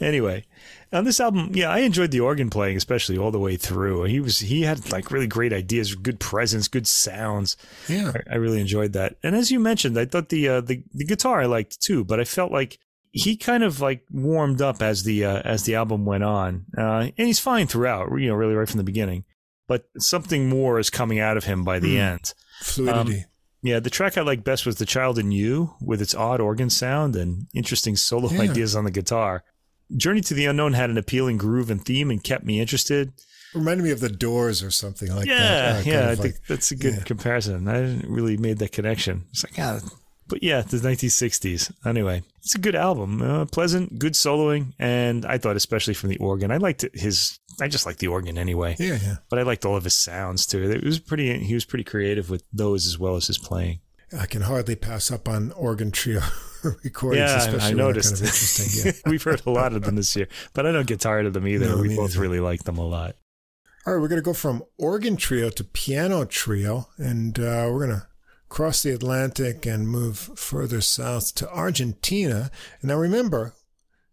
Anyway, 0.00 0.44
on 0.92 1.04
this 1.04 1.20
album, 1.20 1.50
yeah, 1.52 1.68
I 1.68 1.80
enjoyed 1.80 2.12
the 2.12 2.20
organ 2.20 2.48
playing, 2.48 2.76
especially 2.76 3.18
all 3.18 3.30
the 3.30 3.38
way 3.38 3.56
through. 3.56 4.04
He 4.04 4.20
was 4.20 4.38
he 4.38 4.62
had 4.62 4.90
like 4.92 5.10
really 5.10 5.26
great 5.26 5.52
ideas, 5.52 5.94
good 5.94 6.20
presence, 6.20 6.68
good 6.68 6.86
sounds. 6.86 7.56
Yeah, 7.88 8.12
I, 8.14 8.34
I 8.34 8.36
really 8.36 8.60
enjoyed 8.60 8.92
that. 8.92 9.16
And 9.22 9.34
as 9.34 9.50
you 9.50 9.60
mentioned, 9.60 9.98
I 9.98 10.04
thought 10.04 10.28
the 10.28 10.48
uh, 10.48 10.60
the 10.60 10.82
the 10.94 11.04
guitar 11.04 11.42
I 11.42 11.46
liked 11.46 11.80
too, 11.82 12.04
but 12.04 12.20
I 12.20 12.24
felt 12.24 12.52
like 12.52 12.78
he 13.16 13.36
kind 13.36 13.62
of 13.62 13.80
like 13.80 14.04
warmed 14.10 14.60
up 14.60 14.82
as 14.82 15.04
the 15.04 15.24
uh, 15.24 15.40
as 15.44 15.62
the 15.62 15.76
album 15.76 16.04
went 16.04 16.24
on, 16.24 16.66
uh, 16.76 17.10
and 17.16 17.26
he's 17.28 17.38
fine 17.38 17.68
throughout. 17.68 18.10
You 18.18 18.28
know, 18.28 18.34
really 18.34 18.54
right 18.54 18.68
from 18.68 18.78
the 18.78 18.84
beginning. 18.84 19.24
But 19.68 19.88
something 19.98 20.48
more 20.48 20.80
is 20.80 20.90
coming 20.90 21.20
out 21.20 21.36
of 21.36 21.44
him 21.44 21.64
by 21.64 21.78
the 21.78 21.96
mm. 21.96 22.00
end. 22.00 22.34
Fluidity. 22.60 23.20
Um, 23.20 23.24
yeah, 23.62 23.80
the 23.80 23.88
track 23.88 24.18
I 24.18 24.22
liked 24.22 24.42
best 24.42 24.66
was 24.66 24.76
"The 24.76 24.84
Child 24.84 25.20
in 25.20 25.30
You" 25.30 25.74
with 25.80 26.02
its 26.02 26.14
odd 26.14 26.40
organ 26.40 26.70
sound 26.70 27.14
and 27.14 27.46
interesting 27.54 27.94
solo 27.94 28.30
yeah. 28.30 28.42
ideas 28.42 28.74
on 28.74 28.84
the 28.84 28.90
guitar. 28.90 29.44
Journey 29.96 30.20
to 30.22 30.34
the 30.34 30.46
Unknown 30.46 30.72
had 30.72 30.90
an 30.90 30.98
appealing 30.98 31.36
groove 31.36 31.70
and 31.70 31.84
theme 31.84 32.10
and 32.10 32.22
kept 32.22 32.44
me 32.44 32.60
interested. 32.60 33.12
Reminded 33.54 33.84
me 33.84 33.92
of 33.92 34.00
the 34.00 34.08
Doors 34.08 34.60
or 34.60 34.72
something 34.72 35.14
like 35.14 35.26
yeah, 35.26 35.38
that. 35.38 35.86
Yeah, 35.86 36.06
yeah, 36.06 36.10
I 36.10 36.16
think 36.16 36.34
that's 36.48 36.72
a 36.72 36.76
good 36.76 36.94
yeah. 36.94 37.02
comparison. 37.04 37.68
I 37.68 37.80
didn't 37.82 38.10
really 38.10 38.36
made 38.36 38.58
that 38.58 38.72
connection. 38.72 39.26
It's 39.30 39.44
like, 39.44 39.56
yeah, 39.56 39.78
but 40.28 40.42
yeah, 40.42 40.62
the 40.62 40.76
1960s. 40.78 41.72
Anyway, 41.86 42.22
it's 42.38 42.54
a 42.54 42.58
good 42.58 42.74
album. 42.74 43.22
Uh, 43.22 43.44
pleasant, 43.46 43.98
good 43.98 44.14
soloing, 44.14 44.72
and 44.78 45.24
I 45.24 45.38
thought 45.38 45.56
especially 45.56 45.94
from 45.94 46.10
the 46.10 46.18
organ. 46.18 46.50
I 46.50 46.56
liked 46.56 46.84
his. 46.94 47.38
I 47.60 47.68
just 47.68 47.86
liked 47.86 48.00
the 48.00 48.08
organ 48.08 48.38
anyway. 48.38 48.76
Yeah, 48.78 48.98
yeah. 49.02 49.16
But 49.30 49.38
I 49.38 49.42
liked 49.42 49.64
all 49.64 49.76
of 49.76 49.84
his 49.84 49.94
sounds 49.94 50.46
too. 50.46 50.70
It 50.70 50.84
was 50.84 50.98
pretty. 50.98 51.38
He 51.38 51.54
was 51.54 51.64
pretty 51.64 51.84
creative 51.84 52.30
with 52.30 52.44
those 52.52 52.86
as 52.86 52.98
well 52.98 53.16
as 53.16 53.26
his 53.26 53.38
playing. 53.38 53.80
I 54.18 54.26
can 54.26 54.42
hardly 54.42 54.76
pass 54.76 55.10
up 55.10 55.28
on 55.28 55.52
organ 55.52 55.90
trio 55.90 56.20
recordings. 56.84 57.46
Yeah, 57.46 57.58
I 57.60 57.72
noticed. 57.72 58.14
Kind 58.14 58.22
of 58.22 58.28
interesting. 58.28 58.92
Yeah. 58.92 58.92
We've 59.10 59.22
heard 59.22 59.42
a 59.46 59.50
lot 59.50 59.72
of 59.72 59.82
them 59.82 59.96
this 59.96 60.14
year, 60.14 60.28
but 60.52 60.66
I 60.66 60.72
don't 60.72 60.86
get 60.86 61.00
tired 61.00 61.26
of 61.26 61.32
them 61.32 61.46
either. 61.46 61.68
No, 61.68 61.78
we 61.78 61.96
both 61.96 62.12
either. 62.12 62.20
really 62.20 62.40
like 62.40 62.64
them 62.64 62.78
a 62.78 62.86
lot. 62.86 63.16
All 63.86 63.92
right, 63.92 64.00
we're 64.00 64.08
going 64.08 64.20
to 64.20 64.24
go 64.24 64.32
from 64.32 64.62
organ 64.78 65.16
trio 65.16 65.50
to 65.50 65.64
piano 65.64 66.24
trio, 66.24 66.88
and 66.96 67.38
uh, 67.38 67.68
we're 67.70 67.86
going 67.86 68.00
to 68.00 68.06
cross 68.48 68.82
the 68.82 68.92
Atlantic 68.92 69.66
and 69.66 69.88
move 69.88 70.18
further 70.36 70.80
south 70.80 71.34
to 71.36 71.50
Argentina. 71.50 72.50
And 72.80 72.88
now 72.88 72.96
remember, 72.96 73.54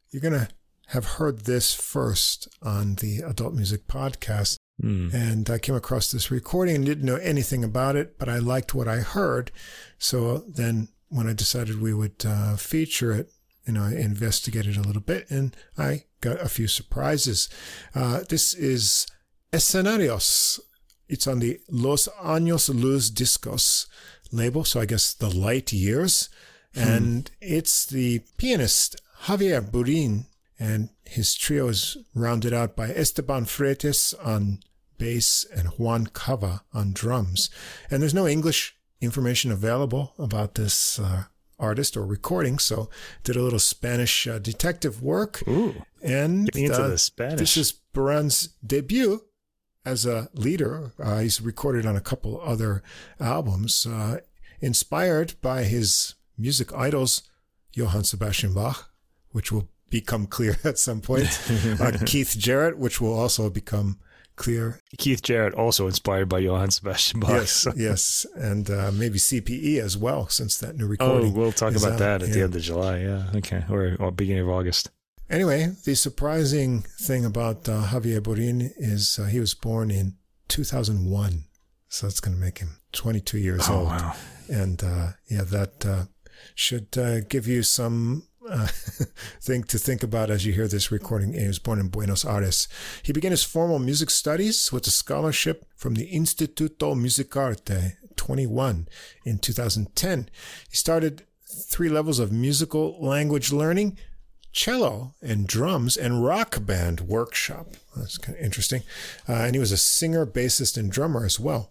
you're 0.09 0.21
going 0.21 0.33
to 0.33 0.49
have 0.87 1.05
heard 1.05 1.41
this 1.41 1.73
first 1.73 2.47
on 2.61 2.95
the 2.95 3.19
Adult 3.19 3.53
Music 3.53 3.87
Podcast. 3.87 4.57
Mm. 4.83 5.13
And 5.13 5.49
I 5.49 5.57
came 5.57 5.75
across 5.75 6.11
this 6.11 6.31
recording 6.31 6.75
and 6.75 6.85
didn't 6.85 7.05
know 7.05 7.17
anything 7.17 7.63
about 7.63 7.95
it, 7.95 8.17
but 8.17 8.27
I 8.27 8.39
liked 8.39 8.73
what 8.73 8.87
I 8.87 8.97
heard. 8.97 9.51
So 9.97 10.39
then 10.47 10.89
when 11.07 11.27
I 11.27 11.33
decided 11.33 11.81
we 11.81 11.93
would 11.93 12.25
uh, 12.25 12.57
feature 12.57 13.13
it, 13.13 13.31
you 13.65 13.73
know, 13.73 13.83
I 13.83 13.93
investigated 13.93 14.75
a 14.75 14.81
little 14.81 15.01
bit 15.01 15.29
and 15.29 15.55
I 15.77 16.05
got 16.19 16.41
a 16.41 16.49
few 16.49 16.67
surprises. 16.67 17.47
Uh, 17.93 18.21
this 18.27 18.53
is 18.53 19.07
Escenarios. 19.53 20.59
It's 21.07 21.27
on 21.27 21.39
the 21.39 21.59
Los 21.69 22.07
Años 22.23 22.69
Luz 22.73 23.11
Discos 23.11 23.87
label, 24.31 24.63
so 24.63 24.79
I 24.79 24.85
guess 24.85 25.13
the 25.13 25.29
light 25.29 25.73
years. 25.73 26.29
Hmm. 26.73 26.79
And 26.79 27.31
it's 27.41 27.85
the 27.85 28.21
pianist 28.37 29.01
Javier 29.23 29.61
Burin, 29.61 30.25
and 30.59 30.89
his 31.03 31.35
trio 31.35 31.67
is 31.67 31.97
rounded 32.15 32.53
out 32.53 32.75
by 32.75 32.89
Esteban 32.89 33.45
Freytes 33.45 34.13
on 34.23 34.59
bass 34.97 35.45
and 35.55 35.67
Juan 35.69 36.07
Cava 36.07 36.61
on 36.73 36.93
drums. 36.93 37.49
And 37.89 38.01
there's 38.01 38.13
no 38.13 38.27
English 38.27 38.75
information 39.01 39.51
available 39.51 40.13
about 40.17 40.55
this 40.55 40.99
uh, 40.99 41.23
artist 41.59 41.97
or 41.97 42.05
recording, 42.05 42.59
so 42.59 42.89
did 43.23 43.35
a 43.35 43.41
little 43.41 43.59
Spanish 43.59 44.27
uh, 44.27 44.39
detective 44.39 45.01
work. 45.01 45.43
Ooh, 45.47 45.83
and 46.01 46.49
into 46.55 46.73
uh, 46.73 46.89
the 46.89 46.97
Spanish. 46.97 47.39
This 47.39 47.57
is 47.57 47.73
Burin's 47.93 48.49
debut 48.65 49.23
as 49.85 50.05
a 50.05 50.29
leader. 50.33 50.91
Uh, 51.01 51.19
he's 51.19 51.41
recorded 51.41 51.85
on 51.85 51.95
a 51.95 52.01
couple 52.01 52.39
other 52.41 52.83
albums, 53.19 53.85
uh, 53.85 54.19
inspired 54.59 55.35
by 55.41 55.63
his 55.63 56.15
music 56.37 56.73
idols, 56.73 57.23
Johann 57.73 58.03
Sebastian 58.03 58.53
Bach, 58.53 58.91
which 59.31 59.51
will 59.51 59.69
become 59.89 60.25
clear 60.25 60.57
at 60.63 60.79
some 60.79 61.01
point, 61.01 61.27
uh, 61.79 61.91
Keith 62.05 62.35
Jarrett, 62.37 62.77
which 62.77 62.99
will 63.01 63.17
also 63.17 63.49
become 63.49 63.99
clear. 64.35 64.79
Keith 64.97 65.21
Jarrett 65.21 65.53
also 65.53 65.87
inspired 65.87 66.29
by 66.29 66.39
Johann 66.39 66.71
Sebastian 66.71 67.19
Bach. 67.19 67.31
Yes, 67.31 67.67
yes, 67.75 68.25
and 68.35 68.69
uh, 68.69 68.91
maybe 68.91 69.19
CPE 69.19 69.79
as 69.79 69.97
well, 69.97 70.27
since 70.27 70.57
that 70.59 70.75
new 70.75 70.87
recording. 70.87 71.31
Oh, 71.31 71.37
we'll 71.37 71.51
talk 71.51 71.75
about 71.75 71.93
out. 71.93 71.99
that 71.99 72.23
at 72.23 72.29
yeah. 72.29 72.33
the 72.33 72.41
end 72.43 72.55
of 72.55 72.61
July. 72.61 72.99
Yeah, 72.99 73.25
okay, 73.35 73.63
or, 73.69 73.95
or 73.99 74.11
beginning 74.11 74.43
of 74.43 74.49
August. 74.49 74.89
Anyway, 75.31 75.73
the 75.85 75.95
surprising 75.95 76.81
thing 76.99 77.23
about 77.23 77.69
uh, 77.69 77.83
Javier 77.85 78.19
Burin 78.19 78.69
is 78.75 79.17
uh, 79.17 79.23
he 79.27 79.39
was 79.39 79.53
born 79.53 79.89
in 79.89 80.17
2001. 80.49 81.45
So 81.87 82.05
that's 82.05 82.19
going 82.19 82.35
to 82.35 82.41
make 82.41 82.57
him 82.57 82.79
22 82.91 83.37
years 83.37 83.69
oh, 83.69 83.75
old. 83.75 83.87
Wow. 83.87 84.15
And 84.49 84.83
uh, 84.83 85.11
yeah, 85.29 85.43
that 85.43 85.85
uh, 85.85 86.03
should 86.53 86.97
uh, 86.97 87.21
give 87.21 87.47
you 87.47 87.63
some 87.63 88.27
uh, 88.49 88.67
thing 89.41 89.63
to 89.63 89.77
think 89.77 90.03
about 90.03 90.29
as 90.29 90.45
you 90.45 90.51
hear 90.51 90.67
this 90.67 90.91
recording. 90.91 91.31
He 91.31 91.47
was 91.47 91.59
born 91.59 91.79
in 91.79 91.87
Buenos 91.87 92.25
Aires. 92.25 92.67
He 93.01 93.13
began 93.13 93.31
his 93.31 93.45
formal 93.45 93.79
music 93.79 94.09
studies 94.09 94.69
with 94.73 94.85
a 94.87 94.91
scholarship 94.91 95.65
from 95.77 95.93
the 95.93 96.11
Instituto 96.11 96.93
Musicarte 96.93 97.93
21 98.17 98.89
in 99.23 99.39
2010. 99.39 100.29
He 100.69 100.75
started 100.75 101.23
three 101.45 101.89
levels 101.89 102.19
of 102.19 102.33
musical 102.33 103.01
language 103.01 103.53
learning 103.53 103.97
cello 104.51 105.13
and 105.21 105.47
drums 105.47 105.97
and 105.97 106.23
rock 106.23 106.65
band 106.65 107.01
workshop. 107.01 107.67
That's 107.95 108.17
kind 108.17 108.37
of 108.37 108.43
interesting. 108.43 108.83
Uh, 109.27 109.33
and 109.33 109.55
he 109.55 109.59
was 109.59 109.71
a 109.71 109.77
singer, 109.77 110.25
bassist, 110.25 110.77
and 110.77 110.91
drummer 110.91 111.25
as 111.25 111.39
well. 111.39 111.69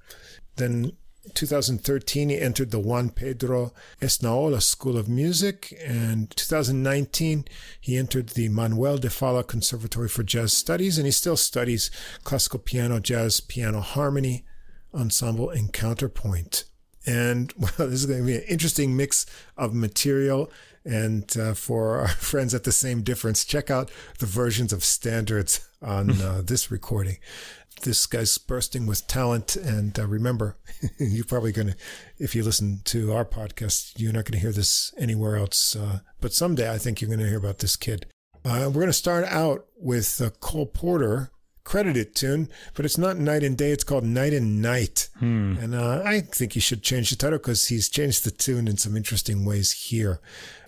Then 0.56 0.92
2013, 1.34 2.30
he 2.30 2.38
entered 2.38 2.70
the 2.70 2.80
Juan 2.80 3.10
Pedro 3.10 3.72
Esnaola 4.00 4.62
School 4.62 4.96
of 4.96 5.08
Music. 5.08 5.78
And 5.84 6.30
2019, 6.30 7.44
he 7.80 7.96
entered 7.96 8.30
the 8.30 8.48
Manuel 8.48 8.98
de 8.98 9.10
Falla 9.10 9.44
Conservatory 9.44 10.08
for 10.08 10.22
Jazz 10.22 10.52
Studies. 10.52 10.98
And 10.98 11.06
he 11.06 11.12
still 11.12 11.36
studies 11.36 11.90
classical 12.24 12.58
piano, 12.58 13.00
jazz, 13.00 13.40
piano 13.40 13.80
harmony, 13.80 14.44
ensemble, 14.94 15.50
and 15.50 15.72
counterpoint. 15.72 16.64
And 17.06 17.52
well, 17.58 17.88
this 17.88 18.00
is 18.00 18.06
going 18.06 18.20
to 18.20 18.26
be 18.26 18.36
an 18.36 18.44
interesting 18.48 18.96
mix 18.96 19.26
of 19.56 19.74
material 19.74 20.50
and 20.84 21.36
uh, 21.36 21.54
for 21.54 21.98
our 21.98 22.08
friends 22.08 22.54
at 22.54 22.64
the 22.64 22.72
same 22.72 23.02
difference, 23.02 23.44
check 23.44 23.70
out 23.70 23.90
the 24.18 24.26
versions 24.26 24.72
of 24.72 24.84
standards 24.84 25.68
on 25.82 26.10
uh, 26.20 26.42
this 26.44 26.70
recording. 26.70 27.18
This 27.82 28.06
guy's 28.06 28.36
bursting 28.36 28.86
with 28.86 29.06
talent. 29.06 29.56
And 29.56 29.98
uh, 29.98 30.06
remember, 30.06 30.56
you're 30.98 31.24
probably 31.24 31.52
going 31.52 31.68
to, 31.68 31.76
if 32.18 32.34
you 32.34 32.42
listen 32.42 32.80
to 32.86 33.12
our 33.12 33.24
podcast, 33.24 33.94
you're 33.96 34.12
not 34.12 34.24
going 34.24 34.32
to 34.32 34.38
hear 34.38 34.52
this 34.52 34.92
anywhere 34.98 35.36
else. 35.36 35.76
Uh, 35.76 36.00
but 36.20 36.32
someday 36.32 36.72
I 36.72 36.78
think 36.78 37.00
you're 37.00 37.08
going 37.08 37.20
to 37.20 37.28
hear 37.28 37.38
about 37.38 37.58
this 37.58 37.76
kid. 37.76 38.06
Uh, 38.44 38.64
we're 38.66 38.72
going 38.72 38.86
to 38.86 38.92
start 38.92 39.24
out 39.26 39.66
with 39.76 40.20
uh, 40.20 40.30
Cole 40.40 40.66
Porter 40.66 41.30
credited 41.62 42.16
tune, 42.16 42.48
but 42.74 42.84
it's 42.84 42.98
not 42.98 43.18
Night 43.18 43.44
and 43.44 43.56
Day. 43.56 43.70
It's 43.70 43.84
called 43.84 44.02
Night 44.02 44.32
and 44.32 44.60
Night. 44.60 45.08
Hmm. 45.18 45.56
And 45.60 45.74
uh, 45.74 46.02
I 46.04 46.20
think 46.20 46.54
you 46.54 46.60
should 46.60 46.82
change 46.82 47.10
the 47.10 47.16
title 47.16 47.38
because 47.38 47.68
he's 47.68 47.88
changed 47.88 48.24
the 48.24 48.30
tune 48.30 48.66
in 48.66 48.76
some 48.76 48.96
interesting 48.96 49.44
ways 49.44 49.72
here 49.72 50.20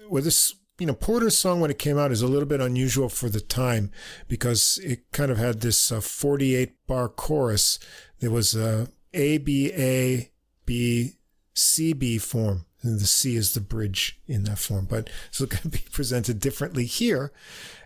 well, 0.09 0.23
this 0.23 0.55
you 0.79 0.87
know 0.87 0.95
Porter's 0.95 1.37
song 1.37 1.61
when 1.61 1.71
it 1.71 1.79
came 1.79 1.99
out 1.99 2.13
is 2.13 2.23
a 2.23 2.27
little 2.27 2.49
bit 2.49 2.61
unusual 2.61 3.09
for 3.09 3.29
the 3.29 3.41
time 3.41 3.91
because 4.29 4.79
it 4.83 5.11
kind 5.13 5.31
of 5.31 5.39
had 5.39 5.61
this 5.61 5.93
uh, 5.93 6.01
48 6.01 6.87
bar 6.87 7.09
chorus. 7.09 7.79
There 8.21 8.31
was 8.31 8.55
a 8.55 8.89
A 9.13 9.39
B 9.39 9.73
A 9.73 10.31
B 10.65 11.13
C 11.55 11.93
B 11.93 12.19
form. 12.19 12.67
And 12.85 12.99
the 12.99 13.07
C 13.07 13.37
is 13.37 13.55
the 13.55 13.61
bridge 13.61 14.21
in 14.27 14.43
that 14.43 14.59
form, 14.59 14.87
but 14.87 15.09
it's 15.29 15.39
going 15.39 15.63
to 15.63 15.69
be 15.69 15.79
presented 15.93 16.41
differently 16.41 16.85
here. 16.85 17.33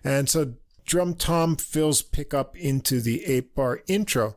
And 0.03 0.27
so 0.27 0.55
drum 0.87 1.15
tom 1.15 1.57
fills 1.57 2.01
pick 2.01 2.33
up 2.33 2.57
into 2.57 3.01
the 3.01 3.25
eight 3.27 3.55
bar 3.55 3.83
intro 3.89 4.37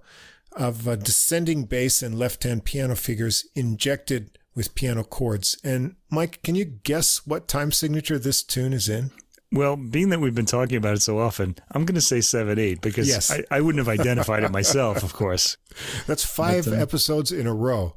of 0.52 0.88
a 0.88 0.98
descending 0.98 1.66
bass 1.66 2.02
and 2.02 2.18
left 2.18 2.44
hand 2.44 2.66
piano 2.66 2.96
figures 2.96 3.48
injected 3.56 4.39
with 4.60 4.76
piano 4.76 5.06
chords. 5.06 5.58
And 5.64 5.96
Mike, 6.10 6.42
can 6.44 6.54
you 6.54 6.66
guess 6.66 7.26
what 7.26 7.48
time 7.48 7.72
signature 7.72 8.20
this 8.20 8.44
tune 8.44 8.74
is 8.74 8.90
in? 8.90 9.12
Well, 9.54 9.78
being 9.78 10.10
that 10.10 10.20
we've 10.20 10.36
been 10.36 10.46
talking 10.46 10.76
about 10.76 10.96
it 10.96 11.02
so 11.02 11.18
often, 11.18 11.56
I'm 11.72 11.86
going 11.86 11.96
to 11.96 12.02
say 12.02 12.20
7 12.20 12.60
8 12.60 12.82
because 12.82 13.08
yes. 13.08 13.32
I, 13.32 13.46
I, 13.50 13.62
wouldn't 13.62 13.80
have 13.80 13.88
identified 13.88 14.44
it 14.44 14.52
myself, 14.52 15.02
of 15.02 15.14
course. 15.14 15.56
That's 16.08 16.26
five 16.26 16.66
but, 16.66 16.74
uh, 16.74 16.82
episodes 16.82 17.32
in 17.32 17.48
a 17.48 17.54
row, 17.54 17.96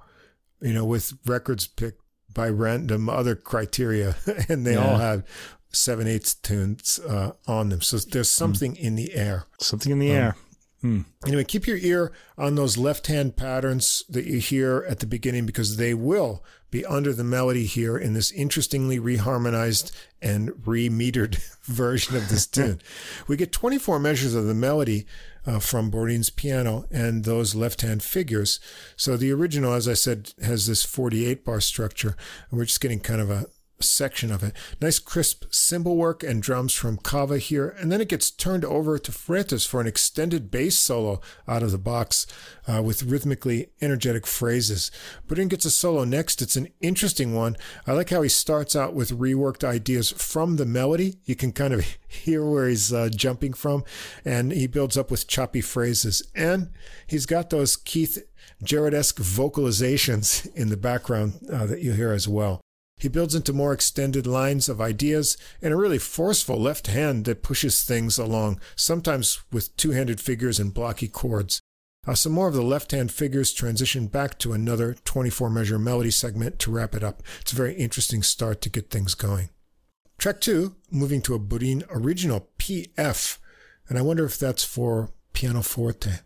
you 0.61 0.73
know, 0.73 0.85
with 0.85 1.15
records 1.27 1.67
picked 1.67 2.01
by 2.33 2.49
random 2.49 3.09
other 3.09 3.35
criteria, 3.35 4.15
and 4.49 4.65
they 4.65 4.75
yeah. 4.75 4.89
all 4.89 4.99
have 4.99 5.25
seven 5.73 6.07
eighths 6.07 6.33
tunes 6.33 7.01
uh, 7.01 7.33
on 7.49 7.71
them. 7.71 7.81
So 7.81 7.99
there's 7.99 8.31
something 8.31 8.77
mm. 8.77 8.81
in 8.81 8.95
the 8.95 9.15
air. 9.15 9.47
Something 9.59 9.91
in 9.91 9.99
the 9.99 10.13
um, 10.13 10.17
air. 10.17 10.37
Hmm. 10.83 11.03
Anyway, 11.25 11.45
keep 11.45 11.67
your 11.67 11.79
ear 11.79 12.13
on 12.37 12.57
those 12.57 12.77
left 12.77 13.07
hand 13.07 13.37
patterns 13.37 14.03
that 14.09 14.27
you 14.27 14.39
hear 14.39 14.85
at 14.89 14.99
the 14.99 15.07
beginning 15.07 15.47
because 15.47 15.77
they 15.77 15.95
will 15.95 16.45
be 16.73 16.85
under 16.85 17.13
the 17.13 17.23
melody 17.23 17.67
here 17.67 17.97
in 17.97 18.15
this 18.15 18.33
interestingly 18.33 18.99
reharmonized 18.99 19.93
and 20.21 20.51
remetered 20.51 21.37
version 21.63 22.17
of 22.17 22.29
this 22.29 22.49
tune. 22.49 22.81
we 23.29 23.37
get 23.37 23.53
24 23.53 24.01
measures 24.01 24.35
of 24.35 24.47
the 24.47 24.55
melody 24.55 25.07
uh, 25.47 25.61
from 25.61 25.91
Burin's 25.91 26.31
piano 26.31 26.85
and 26.91 27.25
those 27.25 27.55
left 27.55 27.83
hand 27.83 28.03
figures. 28.03 28.59
So 28.97 29.17
the 29.17 29.33
original, 29.33 29.75
as 29.75 29.87
I 29.87 29.95
said, 29.95 30.33
has 30.43 30.67
this 30.67 30.85
48 30.85 31.45
bar 31.45 31.61
structure. 31.61 32.17
And 32.51 32.59
we're 32.59 32.65
just 32.65 32.81
getting 32.81 33.01
kind 33.01 33.21
of 33.21 33.31
a 33.31 33.47
section 33.83 34.33
of 34.33 34.43
it. 34.43 34.55
Nice 34.81 34.99
crisp 34.99 35.45
cymbal 35.51 35.97
work 35.97 36.23
and 36.23 36.43
drums 36.43 36.75
from 36.75 36.99
Kava 36.99 37.39
here, 37.39 37.69
and 37.79 37.91
then 37.91 38.01
it 38.01 38.09
gets 38.09 38.31
turned 38.31 38.65
over 38.65 38.99
to 38.99 39.13
Freytes 39.13 39.67
for 39.67 39.81
an 39.81 39.87
extended 39.87 40.51
bass 40.51 40.79
solo 40.79 41.21
out 41.47 41.63
of 41.63 41.73
the 41.73 41.79
box 41.79 42.27
uh, 42.67 42.83
with 42.83 43.03
rhythmically 43.03 43.71
energetic 43.81 44.27
phrases. 44.27 44.91
Burin 45.27 45.49
gets 45.49 45.65
a 45.65 45.71
solo 45.71 46.05
next. 46.05 46.43
It's 46.43 46.57
an 46.57 46.69
interesting 46.81 47.35
one. 47.35 47.57
I 47.87 47.93
like 47.93 48.11
how 48.11 48.23
he 48.23 48.29
starts 48.29 48.77
out 48.77 48.95
with 48.95 49.19
reworked 49.19 49.65
ideas 49.65 50.11
from 50.11 50.57
the 50.57 50.67
melody. 50.67 51.17
You 51.25 51.35
can 51.35 51.53
kind 51.53 51.75
of 51.75 51.85
hear 52.09 52.45
where 52.45 52.69
he's 52.69 52.93
uh, 52.93 53.09
jumping 53.15 53.53
from, 53.53 53.85
and 54.25 54.53
he 54.53 54.67
builds 54.67 54.97
up 54.97 55.11
with 55.11 55.29
choppy 55.29 55.61
phrases. 55.61 56.23
And 56.35 56.71
he's 57.07 57.27
got 57.27 57.51
those 57.51 57.77
Keith 57.77 58.23
Jarrett-esque 58.63 59.19
vocalizations 59.19 60.53
in 60.55 60.69
the 60.69 60.77
background 60.77 61.41
uh, 61.53 61.67
that 61.67 61.81
you 61.81 61.93
hear 61.93 62.13
as 62.13 62.29
well. 62.29 62.61
He 63.03 63.09
builds 63.09 63.35
into 63.35 63.53
more 63.53 63.73
extended 63.73 64.29
lines 64.29 64.69
of 64.69 64.81
ideas 64.81 65.37
and 65.61 65.75
a 65.75 65.77
really 65.77 65.99
forceful 65.99 66.57
left 66.57 66.87
hand 66.87 67.25
that 67.25 67.43
pushes 67.43 67.83
things 67.83 68.17
along, 68.17 68.61
sometimes 68.77 69.41
with 69.51 69.77
two 69.77 69.91
handed 69.91 70.21
figures 70.21 70.61
and 70.61 70.73
blocky 70.73 71.09
chords. 71.09 71.61
Uh, 72.07 72.15
some 72.15 72.31
more 72.31 72.47
of 72.47 72.55
the 72.55 72.63
left 72.63 72.93
hand 72.93 73.11
figures 73.11 73.53
transition 73.53 74.07
back 74.07 74.39
to 74.39 74.53
another 74.53 74.95
24 75.05 75.51
measure 75.51 75.81
melody 75.81 76.13
segment 76.13 76.61
to 76.61 76.71
wrap 76.71 76.95
it 76.95 77.03
up. 77.03 77.25
It's 77.41 77.53
a 77.53 77.57
very 77.57 77.75
interesting 77.75 78.23
start 78.23 78.61
to 78.61 78.71
get 78.71 78.91
things 78.91 79.17
going. 79.17 79.49
Track 80.17 80.41
two, 80.41 80.77
moving 80.89 81.23
to 81.23 81.35
a 81.35 81.41
Burin 81.41 81.83
original 81.91 82.51
PF, 82.61 83.39
and 83.89 83.99
I 83.99 84.03
wonder 84.03 84.25
if 84.25 84.39
that's 84.39 84.63
for 84.63 85.11
pianoforte. 85.33 86.21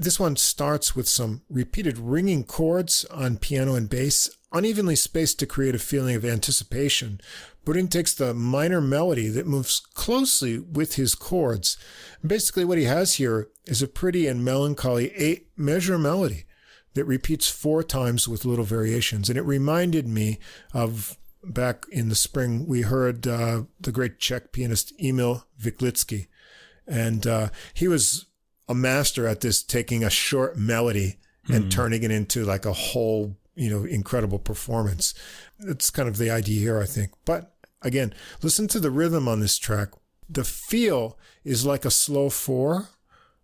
This 0.00 0.18
one 0.18 0.36
starts 0.36 0.96
with 0.96 1.06
some 1.06 1.42
repeated 1.50 1.98
ringing 1.98 2.44
chords 2.44 3.04
on 3.10 3.36
piano 3.36 3.74
and 3.74 3.86
bass, 3.86 4.30
unevenly 4.50 4.96
spaced 4.96 5.38
to 5.40 5.46
create 5.46 5.74
a 5.74 5.78
feeling 5.78 6.16
of 6.16 6.24
anticipation. 6.24 7.20
Burin 7.66 7.90
takes 7.90 8.14
the 8.14 8.32
minor 8.32 8.80
melody 8.80 9.28
that 9.28 9.46
moves 9.46 9.80
closely 9.92 10.58
with 10.58 10.94
his 10.94 11.14
chords. 11.14 11.76
Basically, 12.26 12.64
what 12.64 12.78
he 12.78 12.84
has 12.84 13.16
here 13.16 13.48
is 13.66 13.82
a 13.82 13.86
pretty 13.86 14.26
and 14.26 14.42
melancholy 14.42 15.12
eight 15.16 15.48
measure 15.54 15.98
melody 15.98 16.46
that 16.94 17.04
repeats 17.04 17.50
four 17.50 17.82
times 17.82 18.26
with 18.26 18.46
little 18.46 18.64
variations. 18.64 19.28
And 19.28 19.36
it 19.36 19.42
reminded 19.42 20.08
me 20.08 20.38
of 20.72 21.18
back 21.44 21.84
in 21.92 22.08
the 22.08 22.14
spring, 22.14 22.66
we 22.66 22.80
heard 22.80 23.26
uh, 23.26 23.64
the 23.78 23.92
great 23.92 24.18
Czech 24.18 24.50
pianist 24.50 24.94
Emil 24.98 25.46
Viklický. 25.60 26.28
And 26.86 27.26
uh, 27.26 27.50
he 27.74 27.86
was 27.86 28.29
a 28.70 28.74
master 28.74 29.26
at 29.26 29.40
this, 29.40 29.62
taking 29.62 30.04
a 30.04 30.10
short 30.10 30.56
melody 30.56 31.16
and 31.48 31.64
mm. 31.64 31.70
turning 31.70 32.04
it 32.04 32.10
into 32.10 32.44
like 32.44 32.64
a 32.64 32.72
whole 32.72 33.36
you 33.60 33.68
know, 33.68 33.84
incredible 33.84 34.38
performance. 34.38 35.12
It's 35.58 35.90
kind 35.90 36.08
of 36.08 36.16
the 36.16 36.30
idea 36.30 36.60
here, 36.60 36.80
I 36.80 36.86
think. 36.86 37.10
But 37.24 37.52
again, 37.82 38.14
listen 38.42 38.68
to 38.68 38.80
the 38.80 38.90
rhythm 38.90 39.28
on 39.28 39.40
this 39.40 39.58
track. 39.58 39.90
The 40.28 40.44
feel 40.44 41.18
is 41.44 41.66
like 41.66 41.84
a 41.84 41.90
slow 41.90 42.30
four, 42.30 42.88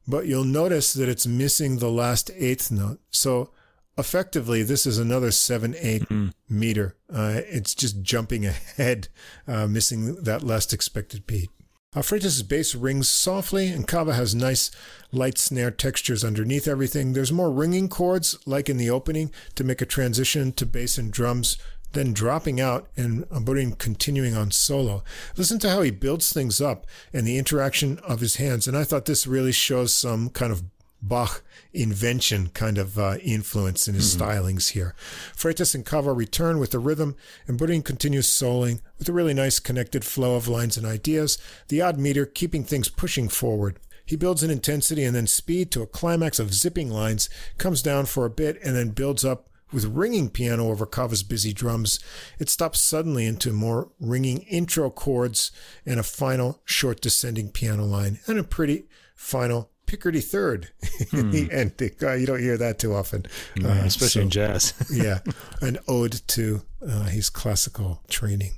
but 0.08 0.26
you'll 0.26 0.44
notice 0.44 0.94
that 0.94 1.08
it's 1.08 1.26
missing 1.26 1.78
the 1.78 1.90
last 1.90 2.30
eighth 2.34 2.70
note. 2.70 3.00
So 3.10 3.50
effectively, 3.98 4.62
this 4.62 4.86
is 4.86 4.98
another 4.98 5.30
seven, 5.32 5.74
eight 5.78 6.02
mm-hmm. 6.02 6.28
meter. 6.48 6.96
Uh, 7.12 7.40
it's 7.46 7.74
just 7.74 8.00
jumping 8.02 8.46
ahead, 8.46 9.08
uh, 9.46 9.66
missing 9.66 10.14
that 10.22 10.42
last 10.42 10.72
expected 10.72 11.26
beat. 11.26 11.50
Uh, 11.96 12.02
Freytes' 12.02 12.42
bass 12.42 12.74
rings 12.74 13.08
softly, 13.08 13.68
and 13.68 13.88
Kava 13.88 14.12
has 14.12 14.34
nice 14.34 14.70
light 15.12 15.38
snare 15.38 15.70
textures 15.70 16.22
underneath 16.22 16.68
everything. 16.68 17.14
There's 17.14 17.32
more 17.32 17.50
ringing 17.50 17.88
chords, 17.88 18.36
like 18.44 18.68
in 18.68 18.76
the 18.76 18.90
opening, 18.90 19.32
to 19.54 19.64
make 19.64 19.80
a 19.80 19.86
transition 19.86 20.52
to 20.52 20.66
bass 20.66 20.98
and 20.98 21.10
drums, 21.10 21.56
then 21.92 22.12
dropping 22.12 22.60
out 22.60 22.86
and 22.98 23.24
uh, 23.30 23.40
Burin 23.40 23.78
continuing 23.78 24.36
on 24.36 24.50
solo. 24.50 25.02
Listen 25.38 25.58
to 25.60 25.70
how 25.70 25.80
he 25.80 25.90
builds 25.90 26.30
things 26.30 26.60
up 26.60 26.86
and 27.14 27.26
the 27.26 27.38
interaction 27.38 27.98
of 28.00 28.20
his 28.20 28.36
hands. 28.36 28.68
And 28.68 28.76
I 28.76 28.84
thought 28.84 29.06
this 29.06 29.26
really 29.26 29.52
shows 29.52 29.94
some 29.94 30.28
kind 30.28 30.52
of 30.52 30.64
Bach 31.02 31.42
invention 31.72 32.48
kind 32.48 32.78
of 32.78 32.98
uh, 32.98 33.16
influence 33.22 33.86
in 33.86 33.94
his 33.94 34.14
mm-hmm. 34.14 34.24
stylings 34.24 34.70
here. 34.70 34.94
Freytes 35.36 35.74
and 35.74 35.84
Kava 35.84 36.12
return 36.12 36.58
with 36.58 36.70
the 36.70 36.78
rhythm, 36.78 37.16
and 37.46 37.58
Burin 37.58 37.84
continues 37.84 38.26
soloing 38.26 38.80
with 38.98 39.08
a 39.08 39.12
really 39.12 39.34
nice 39.34 39.60
connected 39.60 40.04
flow 40.04 40.36
of 40.36 40.48
lines 40.48 40.76
and 40.76 40.86
ideas, 40.86 41.38
the 41.68 41.80
odd 41.80 41.98
meter 41.98 42.26
keeping 42.26 42.64
things 42.64 42.88
pushing 42.88 43.28
forward. 43.28 43.78
He 44.04 44.16
builds 44.16 44.42
in 44.42 44.50
intensity 44.50 45.02
and 45.04 45.14
then 45.14 45.26
speed 45.26 45.70
to 45.72 45.82
a 45.82 45.86
climax 45.86 46.38
of 46.38 46.54
zipping 46.54 46.90
lines, 46.90 47.28
comes 47.58 47.82
down 47.82 48.06
for 48.06 48.24
a 48.24 48.30
bit, 48.30 48.58
and 48.64 48.76
then 48.76 48.90
builds 48.90 49.24
up 49.24 49.48
with 49.72 49.84
ringing 49.84 50.30
piano 50.30 50.68
over 50.68 50.86
Kava's 50.86 51.24
busy 51.24 51.52
drums. 51.52 51.98
It 52.38 52.48
stops 52.48 52.80
suddenly 52.80 53.26
into 53.26 53.52
more 53.52 53.90
ringing 54.00 54.42
intro 54.42 54.90
chords 54.90 55.50
and 55.84 55.98
a 55.98 56.04
final 56.04 56.60
short 56.64 57.00
descending 57.00 57.50
piano 57.50 57.84
line 57.84 58.20
and 58.26 58.38
a 58.38 58.44
pretty 58.44 58.86
final 59.16 59.70
Picardy 59.86 60.20
third 60.20 60.70
in 61.12 61.30
the 61.30 61.44
hmm. 61.44 61.52
ending. 61.52 61.92
Uh, 62.02 62.12
you 62.12 62.26
don't 62.26 62.40
hear 62.40 62.56
that 62.56 62.78
too 62.78 62.94
often, 62.94 63.26
uh, 63.64 63.68
especially 63.84 64.08
so, 64.08 64.20
in 64.22 64.30
jazz. 64.30 64.74
yeah, 64.92 65.20
an 65.60 65.78
ode 65.88 66.20
to 66.28 66.62
uh, 66.86 67.04
his 67.04 67.30
classical 67.30 68.02
training. 68.08 68.54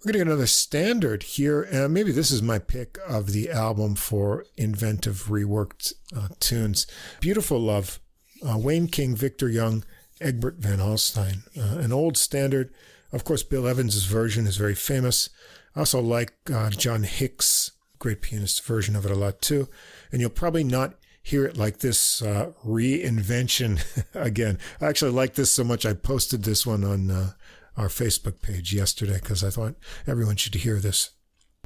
We're 0.00 0.12
going 0.12 0.20
to 0.20 0.24
get 0.24 0.32
another 0.32 0.46
standard 0.46 1.22
here. 1.22 1.66
Uh, 1.72 1.88
maybe 1.88 2.12
this 2.12 2.30
is 2.30 2.42
my 2.42 2.58
pick 2.58 2.98
of 3.08 3.32
the 3.32 3.50
album 3.50 3.94
for 3.94 4.44
inventive 4.56 5.26
reworked 5.28 5.94
uh, 6.14 6.28
tunes. 6.40 6.86
Beautiful 7.20 7.58
Love, 7.58 8.00
uh, 8.46 8.58
Wayne 8.58 8.86
King, 8.86 9.16
Victor 9.16 9.48
Young, 9.48 9.82
Egbert 10.20 10.56
van 10.56 10.78
Alstyne. 10.78 11.42
an 11.56 11.92
old 11.92 12.16
standard. 12.16 12.72
Of 13.12 13.24
course, 13.24 13.42
Bill 13.42 13.66
Evans' 13.66 14.04
version 14.04 14.46
is 14.46 14.56
very 14.56 14.74
famous. 14.74 15.30
I 15.74 15.80
also 15.80 16.00
like 16.00 16.34
John 16.76 17.04
Hicks' 17.04 17.70
great 17.98 18.20
pianist 18.20 18.62
version 18.64 18.94
of 18.96 19.06
it 19.06 19.10
a 19.10 19.14
lot 19.14 19.40
too 19.40 19.66
and 20.12 20.20
you'll 20.20 20.30
probably 20.30 20.64
not 20.64 20.94
hear 21.22 21.46
it 21.46 21.56
like 21.56 21.78
this 21.78 22.20
uh, 22.22 22.52
reinvention 22.64 23.82
again. 24.14 24.58
I 24.80 24.86
actually 24.86 25.12
like 25.12 25.34
this 25.34 25.50
so 25.50 25.64
much 25.64 25.86
I 25.86 25.94
posted 25.94 26.44
this 26.44 26.66
one 26.66 26.84
on 26.84 27.10
uh, 27.10 27.30
our 27.76 27.88
Facebook 27.88 28.42
page 28.42 28.72
yesterday 28.74 29.18
because 29.20 29.42
I 29.42 29.50
thought 29.50 29.76
everyone 30.06 30.36
should 30.36 30.54
hear 30.54 30.78
this. 30.78 31.10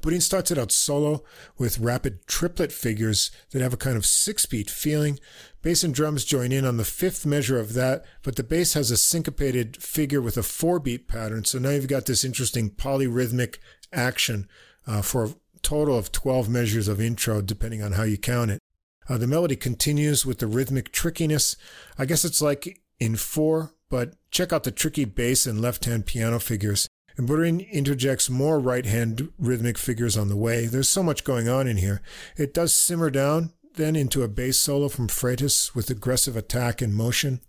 Burin 0.00 0.22
starts 0.22 0.50
it 0.50 0.58
out 0.58 0.70
solo 0.70 1.24
with 1.58 1.80
rapid 1.80 2.26
triplet 2.26 2.70
figures 2.70 3.30
that 3.50 3.62
have 3.62 3.72
a 3.72 3.78
kind 3.78 3.96
of 3.96 4.06
six 4.06 4.46
beat 4.46 4.70
feeling. 4.70 5.18
Bass 5.60 5.82
and 5.82 5.92
drums 5.92 6.24
join 6.24 6.52
in 6.52 6.64
on 6.64 6.76
the 6.76 6.84
fifth 6.84 7.26
measure 7.26 7.58
of 7.58 7.74
that, 7.74 8.04
but 8.22 8.36
the 8.36 8.44
bass 8.44 8.74
has 8.74 8.90
a 8.92 8.96
syncopated 8.96 9.82
figure 9.82 10.20
with 10.20 10.36
a 10.36 10.42
four 10.42 10.78
beat 10.78 11.08
pattern. 11.08 11.44
So 11.44 11.58
now 11.58 11.70
you've 11.70 11.88
got 11.88 12.06
this 12.06 12.24
interesting 12.24 12.70
polyrhythmic 12.70 13.56
action 13.92 14.48
uh, 14.86 15.02
for 15.02 15.30
total 15.68 15.98
of 15.98 16.10
12 16.10 16.48
measures 16.48 16.88
of 16.88 16.98
intro, 16.98 17.42
depending 17.42 17.82
on 17.82 17.92
how 17.92 18.02
you 18.02 18.16
count 18.16 18.50
it. 18.50 18.58
Uh, 19.06 19.18
the 19.18 19.26
melody 19.26 19.54
continues 19.54 20.24
with 20.24 20.38
the 20.38 20.46
rhythmic 20.46 20.90
trickiness. 20.92 21.56
I 21.98 22.06
guess 22.06 22.24
it's 22.24 22.40
like 22.40 22.80
in 22.98 23.16
four, 23.16 23.74
but 23.90 24.14
check 24.30 24.50
out 24.50 24.64
the 24.64 24.70
tricky 24.70 25.04
bass 25.04 25.46
and 25.46 25.60
left 25.60 25.84
hand 25.84 26.06
piano 26.06 26.40
figures. 26.40 26.88
And 27.18 27.28
Burin 27.28 27.70
interjects 27.70 28.30
more 28.30 28.58
right 28.58 28.86
hand 28.86 29.30
rhythmic 29.38 29.76
figures 29.76 30.16
on 30.16 30.28
the 30.28 30.36
way. 30.36 30.64
There's 30.64 30.88
so 30.88 31.02
much 31.02 31.22
going 31.22 31.50
on 31.50 31.68
in 31.68 31.76
here. 31.76 32.00
It 32.38 32.54
does 32.54 32.72
simmer 32.72 33.10
down 33.10 33.52
then 33.74 33.94
into 33.94 34.22
a 34.22 34.28
bass 34.28 34.56
solo 34.56 34.88
from 34.88 35.08
Freytes 35.08 35.74
with 35.74 35.90
aggressive 35.90 36.34
attack 36.34 36.80
and 36.80 36.94
motion. 36.94 37.40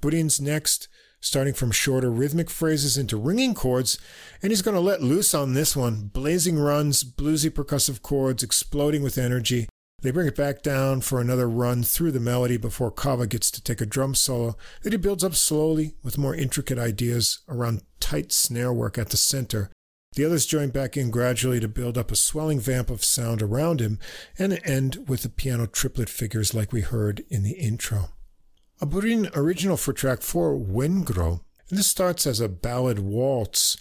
Burin's 0.00 0.40
next 0.40 0.88
starting 1.20 1.54
from 1.54 1.70
shorter 1.70 2.10
rhythmic 2.10 2.50
phrases 2.50 2.96
into 2.96 3.16
ringing 3.16 3.54
chords, 3.54 3.98
and 4.42 4.50
he's 4.50 4.62
going 4.62 4.74
to 4.74 4.80
let 4.80 5.02
loose 5.02 5.34
on 5.34 5.54
this 5.54 5.76
one. 5.76 6.10
Blazing 6.12 6.58
runs, 6.58 7.04
bluesy 7.04 7.50
percussive 7.50 8.02
chords 8.02 8.42
exploding 8.42 9.02
with 9.02 9.18
energy. 9.18 9.68
They 10.02 10.10
bring 10.10 10.28
it 10.28 10.36
back 10.36 10.62
down 10.62 11.00
for 11.00 11.20
another 11.20 11.48
run 11.48 11.82
through 11.82 12.12
the 12.12 12.20
melody 12.20 12.58
before 12.58 12.90
Kava 12.90 13.26
gets 13.26 13.50
to 13.50 13.62
take 13.62 13.80
a 13.80 13.86
drum 13.86 14.14
solo 14.14 14.56
that 14.82 14.92
he 14.92 14.98
builds 14.98 15.24
up 15.24 15.34
slowly 15.34 15.94
with 16.02 16.18
more 16.18 16.34
intricate 16.34 16.78
ideas 16.78 17.40
around 17.48 17.82
tight 17.98 18.30
snare 18.30 18.72
work 18.72 18.98
at 18.98 19.08
the 19.08 19.16
center. 19.16 19.70
The 20.12 20.24
others 20.24 20.46
join 20.46 20.70
back 20.70 20.96
in 20.96 21.10
gradually 21.10 21.60
to 21.60 21.68
build 21.68 21.98
up 21.98 22.10
a 22.10 22.16
swelling 22.16 22.60
vamp 22.60 22.88
of 22.88 23.04
sound 23.04 23.42
around 23.42 23.80
him 23.80 23.98
and 24.38 24.60
end 24.64 25.04
with 25.08 25.22
the 25.22 25.28
piano 25.28 25.66
triplet 25.66 26.08
figures 26.08 26.54
like 26.54 26.72
we 26.72 26.82
heard 26.82 27.24
in 27.28 27.42
the 27.42 27.52
intro. 27.52 28.10
A 28.80 28.86
Burin 28.86 29.30
original 29.34 29.76
for 29.76 29.92
track 29.92 30.22
4, 30.22 30.54
Wengro. 30.58 31.40
This 31.70 31.86
starts 31.86 32.26
as 32.26 32.40
a 32.40 32.48
ballad 32.48 32.98
waltz, 32.98 33.76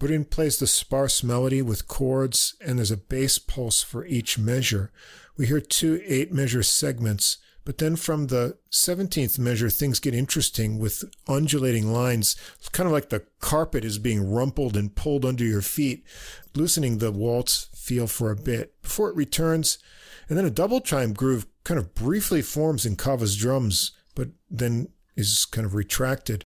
Burin 0.00 0.24
plays 0.24 0.58
the 0.58 0.66
sparse 0.66 1.22
melody 1.22 1.60
with 1.60 1.86
chords, 1.86 2.54
and 2.64 2.78
there's 2.78 2.90
a 2.90 2.96
bass 2.96 3.38
pulse 3.38 3.82
for 3.82 4.06
each 4.06 4.38
measure. 4.38 4.90
We 5.36 5.46
hear 5.46 5.60
two 5.60 6.00
eight 6.06 6.32
measure 6.32 6.62
segments, 6.62 7.36
but 7.66 7.76
then 7.76 7.96
from 7.96 8.28
the 8.28 8.56
17th 8.72 9.38
measure, 9.38 9.68
things 9.68 10.00
get 10.00 10.14
interesting 10.14 10.78
with 10.78 11.04
undulating 11.28 11.92
lines. 11.92 12.34
It's 12.58 12.70
kind 12.70 12.86
of 12.86 12.94
like 12.94 13.10
the 13.10 13.26
carpet 13.40 13.84
is 13.84 13.98
being 13.98 14.32
rumpled 14.32 14.74
and 14.74 14.96
pulled 14.96 15.26
under 15.26 15.44
your 15.44 15.60
feet, 15.60 16.02
loosening 16.54 16.96
the 16.96 17.12
waltz 17.12 17.68
feel 17.74 18.06
for 18.06 18.30
a 18.30 18.36
bit 18.36 18.80
before 18.80 19.10
it 19.10 19.16
returns. 19.16 19.78
And 20.30 20.38
then 20.38 20.46
a 20.46 20.50
double 20.50 20.80
chime 20.80 21.12
groove 21.12 21.46
kind 21.62 21.78
of 21.78 21.94
briefly 21.94 22.40
forms 22.40 22.86
in 22.86 22.96
Kava's 22.96 23.36
drums, 23.36 23.92
then 24.50 24.88
is 25.16 25.44
kind 25.44 25.66
of 25.66 25.74
retracted. 25.74 26.44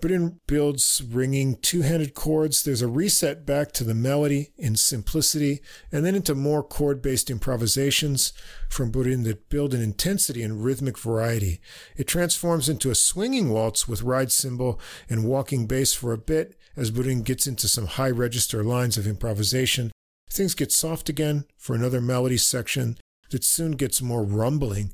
Burin 0.00 0.38
builds 0.46 1.02
ringing 1.02 1.56
two 1.56 1.82
handed 1.82 2.14
chords. 2.14 2.62
There's 2.62 2.80
a 2.80 2.88
reset 2.88 3.44
back 3.44 3.72
to 3.72 3.84
the 3.84 3.94
melody 3.94 4.52
in 4.56 4.76
simplicity 4.76 5.60
and 5.90 6.06
then 6.06 6.14
into 6.14 6.34
more 6.34 6.62
chord 6.62 7.02
based 7.02 7.28
improvisations 7.28 8.32
from 8.68 8.92
Burin 8.92 9.24
that 9.24 9.48
build 9.48 9.74
an 9.74 9.82
intensity 9.82 10.42
and 10.42 10.64
rhythmic 10.64 10.96
variety. 10.96 11.60
It 11.96 12.06
transforms 12.06 12.68
into 12.68 12.90
a 12.90 12.94
swinging 12.94 13.50
waltz 13.50 13.88
with 13.88 14.02
ride 14.02 14.30
cymbal 14.30 14.80
and 15.08 15.24
walking 15.24 15.66
bass 15.66 15.92
for 15.92 16.12
a 16.12 16.18
bit 16.18 16.56
as 16.76 16.92
Burin 16.92 17.24
gets 17.24 17.46
into 17.46 17.68
some 17.68 17.86
high 17.86 18.10
register 18.10 18.62
lines 18.62 18.96
of 18.96 19.08
improvisation. 19.08 19.90
Things 20.30 20.54
get 20.54 20.70
soft 20.70 21.08
again 21.08 21.44
for 21.58 21.74
another 21.74 22.00
melody 22.00 22.36
section 22.36 22.96
that 23.30 23.44
soon 23.44 23.72
gets 23.72 24.02
more 24.02 24.22
rumbling. 24.22 24.92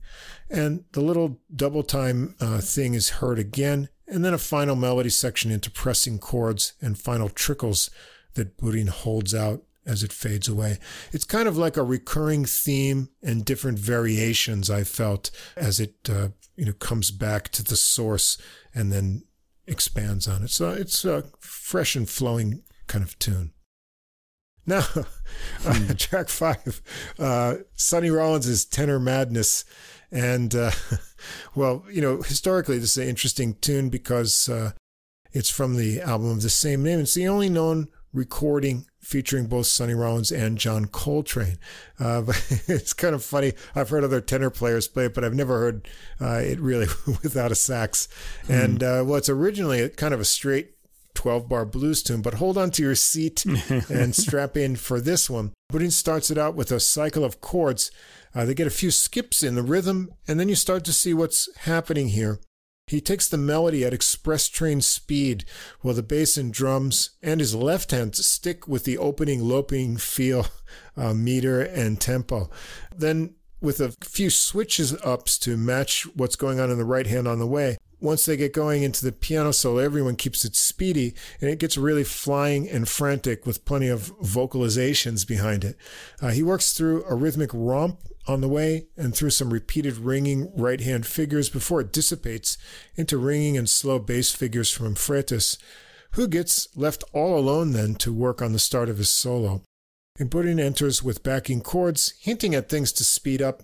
And 0.49 0.85
the 0.93 1.01
little 1.01 1.41
double 1.55 1.83
time 1.83 2.35
uh, 2.41 2.59
thing 2.59 2.95
is 2.95 3.09
heard 3.09 3.39
again 3.39 3.89
and 4.09 4.25
then 4.25 4.35
a 4.35 4.39
final 4.39 4.77
melody 4.77 5.11
section 5.11 5.51
into 5.51 5.71
pressing 5.71 6.19
chords 6.19 6.75
and 6.81 6.99
final 6.99 7.29
trickles 7.29 7.91
that 8.35 8.57
Burin 8.57 8.89
holds 8.89 9.35
out 9.35 9.63
as 9.85 10.03
it 10.03 10.13
fades 10.13 10.49
away. 10.49 10.79
It's 11.13 11.25
kind 11.25 11.49
of 11.49 11.57
like 11.57 11.77
a 11.77 11.83
recurring 11.83 12.45
theme 12.45 13.09
and 13.23 13.45
different 13.45 13.79
variations 13.79 14.71
I 14.71 14.85
felt 14.85 15.31
as 15.57 15.81
it 15.81 15.95
uh, 16.09 16.29
you 16.57 16.67
know 16.67 16.73
comes 16.73 17.11
back 17.11 17.49
to 17.51 17.63
the 17.63 17.77
source 17.77 18.39
and 18.75 18.93
then 18.93 19.25
expands 19.67 20.29
on 20.29 20.43
it. 20.45 20.51
So 20.51 20.71
it's 20.71 21.05
a 21.05 21.25
fresh 21.41 21.97
and 21.97 22.09
flowing 22.09 22.63
kind 22.87 23.03
of 23.03 23.19
tune. 23.19 23.53
Now, 24.69 24.85
uh, 25.65 25.95
track 25.97 26.29
five, 26.29 26.83
uh, 27.21 27.57
Sonny 27.77 28.11
Rollins' 28.11 28.65
Tenor 28.65 28.99
Madness. 28.99 29.65
And, 30.11 30.53
uh, 30.57 30.73
well, 31.55 31.85
you 31.89 32.01
know, 32.01 32.23
historically, 32.23 32.79
this 32.79 32.97
is 32.97 33.05
an 33.05 33.09
interesting 33.09 33.55
tune 33.61 33.91
because 33.91 34.49
uh, 34.49 34.73
it's 35.33 35.51
from 35.51 35.77
the 35.77 36.01
album 36.01 36.31
of 36.31 36.43
the 36.43 36.51
same 36.51 36.83
name. 36.83 36.99
It's 36.99 37.15
the 37.15 37.29
only 37.29 37.49
known 37.49 37.89
recording 38.13 38.87
featuring 39.01 39.47
both 39.47 39.67
Sonny 39.67 39.95
Rollins 39.95 40.33
and 40.33 40.59
John 40.59 40.87
Coltrane. 40.87 41.59
Uh, 42.01 42.23
but 42.23 42.45
it's 42.67 42.93
kind 42.93 43.15
of 43.15 43.25
funny. 43.25 43.53
I've 43.75 43.91
heard 43.91 44.03
other 44.03 44.21
tenor 44.21 44.51
players 44.51 44.89
play 44.89 45.05
it, 45.05 45.15
but 45.15 45.23
I've 45.23 45.35
never 45.35 45.61
heard 45.61 45.89
uh, 46.21 46.41
it 46.43 46.59
really 46.59 46.87
without 47.23 47.53
a 47.53 47.55
sax. 47.55 48.09
Mm. 48.49 48.65
And, 48.65 48.83
uh, 48.83 49.03
well, 49.07 49.17
it's 49.17 49.29
originally 49.29 49.89
kind 49.91 50.13
of 50.13 50.19
a 50.19 50.25
straight 50.25 50.76
12 51.17 51.49
bar 51.49 51.65
blues 51.65 52.03
tune, 52.03 52.23
but 52.23 52.35
hold 52.35 52.57
on 52.57 52.71
to 52.73 52.83
your 52.83 52.95
seat 52.95 53.45
and 53.91 54.15
strap 54.15 54.57
in 54.57 54.77
for 54.77 55.01
this 55.01 55.29
one. 55.29 55.53
Burin 55.73 55.91
starts 55.91 56.31
it 56.31 56.39
out 56.39 56.55
with 56.55 56.71
a 56.71 56.79
cycle 56.79 57.25
of 57.25 57.41
chords. 57.41 57.91
Uh, 58.35 58.45
they 58.45 58.55
get 58.55 58.67
a 58.67 58.71
few 58.71 58.91
skips 58.91 59.43
in 59.43 59.57
the 59.57 59.63
rhythm, 59.63 60.13
and 60.29 60.39
then 60.39 60.49
you 60.49 60.55
start 60.55 60.85
to 60.85 60.93
see 60.93 61.13
what's 61.13 61.49
happening 61.61 62.09
here. 62.09 62.39
He 62.87 63.01
takes 63.01 63.29
the 63.29 63.37
melody 63.37 63.85
at 63.85 63.93
express 63.93 64.49
train 64.49 64.81
speed 64.81 65.45
while 65.81 65.95
the 65.95 66.05
bass 66.05 66.37
and 66.37 66.53
drums 66.53 67.11
and 67.21 67.41
his 67.41 67.53
left 67.53 67.91
hand 67.91 68.15
stick 68.15 68.69
with 68.69 68.85
the 68.85 68.97
opening 68.97 69.43
loping 69.43 69.97
feel, 69.97 70.47
uh, 70.97 71.13
meter, 71.13 71.61
and 71.61 72.01
tempo. 72.01 72.49
Then, 72.95 73.35
with 73.61 73.81
a 73.81 73.95
few 74.05 74.31
switches 74.31 74.95
ups 75.03 75.37
to 75.41 75.57
match 75.57 76.07
what's 76.15 76.37
going 76.37 76.61
on 76.61 76.71
in 76.71 76.79
the 76.79 76.85
right 76.85 77.09
hand 77.09 77.27
on 77.27 77.41
the 77.41 77.47
way, 77.47 77.77
once 78.01 78.27
they 78.27 78.37
get 78.37 78.53
going 78.53 78.83
into 78.83 79.05
the 79.05 79.13
piano 79.13 79.53
solo, 79.53 79.79
everyone 79.79 80.17
keeps 80.17 80.45
it 80.45 80.55
speedy 80.55 81.15
and 81.41 81.49
it 81.49 81.59
gets 81.59 81.77
really 81.77 82.05
flying 82.05 82.69
and 82.69 82.89
frantic 82.89 83.47
with 83.47 83.65
plenty 83.65 83.89
of 83.89 84.13
vocalizations 84.19 85.27
behind 85.27 85.65
it. 85.65 85.77
Uh, 86.21 86.29
he 86.29 86.43
works 86.43 86.73
through 86.73 87.05
a 87.05 87.15
rhythmic 87.15 87.51
romp 87.53 88.01
on 88.29 88.41
the 88.41 88.49
way 88.49 88.87
and 88.97 89.15
through 89.15 89.31
some 89.31 89.53
repeated 89.53 89.97
ringing 89.97 90.53
right 90.57 90.81
hand 90.81 91.07
figures 91.07 91.49
before 91.49 91.81
it 91.81 91.93
dissipates 91.93 92.59
into 92.97 93.17
ringing 93.17 93.57
and 93.57 93.69
slow 93.69 93.99
bass 93.99 94.33
figures 94.33 94.71
from 94.71 94.95
Freytes, 94.95 95.57
who 96.13 96.29
gets 96.29 96.69
left 96.77 97.05
all 97.13 97.39
alone 97.39 97.73
then 97.73 97.95
to 97.95 98.13
work 98.13 98.43
on 98.43 98.53
the 98.53 98.59
start 98.59 98.89
of 98.89 98.99
his 98.99 99.11
solo. 99.11 99.63
And 100.19 100.31
Burin 100.31 100.59
enters 100.59 101.03
with 101.03 101.23
backing 101.23 101.61
chords, 101.61 102.15
hinting 102.21 102.55
at 102.55 102.69
things 102.69 102.91
to 102.93 103.05
speed 103.05 103.43
up 103.43 103.63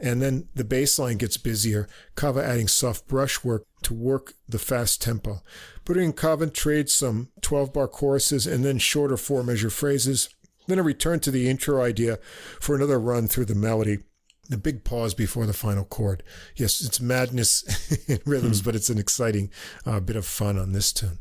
and 0.00 0.22
then 0.22 0.48
the 0.54 0.64
bass 0.64 0.98
line 0.98 1.18
gets 1.18 1.36
busier, 1.36 1.88
Kava 2.14 2.42
adding 2.42 2.68
soft 2.68 3.06
brushwork 3.06 3.66
to 3.82 3.94
work 3.94 4.34
the 4.48 4.58
fast 4.58 5.02
tempo. 5.02 5.42
Burin 5.84 6.14
Kava 6.14 6.48
trades 6.48 6.94
some 6.94 7.28
12 7.42 7.72
bar 7.72 7.88
choruses 7.88 8.46
and 8.46 8.64
then 8.64 8.78
shorter 8.78 9.16
four 9.16 9.42
measure 9.42 9.70
phrases, 9.70 10.30
then 10.66 10.78
a 10.78 10.82
return 10.82 11.20
to 11.20 11.30
the 11.30 11.48
intro 11.48 11.82
idea 11.82 12.18
for 12.60 12.74
another 12.74 12.98
run 12.98 13.28
through 13.28 13.46
the 13.46 13.54
melody. 13.54 13.98
The 14.48 14.56
big 14.56 14.82
pause 14.82 15.14
before 15.14 15.46
the 15.46 15.52
final 15.52 15.84
chord. 15.84 16.24
Yes, 16.56 16.80
it's 16.80 17.00
madness 17.00 17.62
in 18.08 18.18
rhythms, 18.24 18.62
mm. 18.62 18.64
but 18.64 18.74
it's 18.74 18.90
an 18.90 18.98
exciting 18.98 19.50
uh, 19.86 20.00
bit 20.00 20.16
of 20.16 20.26
fun 20.26 20.58
on 20.58 20.72
this 20.72 20.92
tune. 20.92 21.18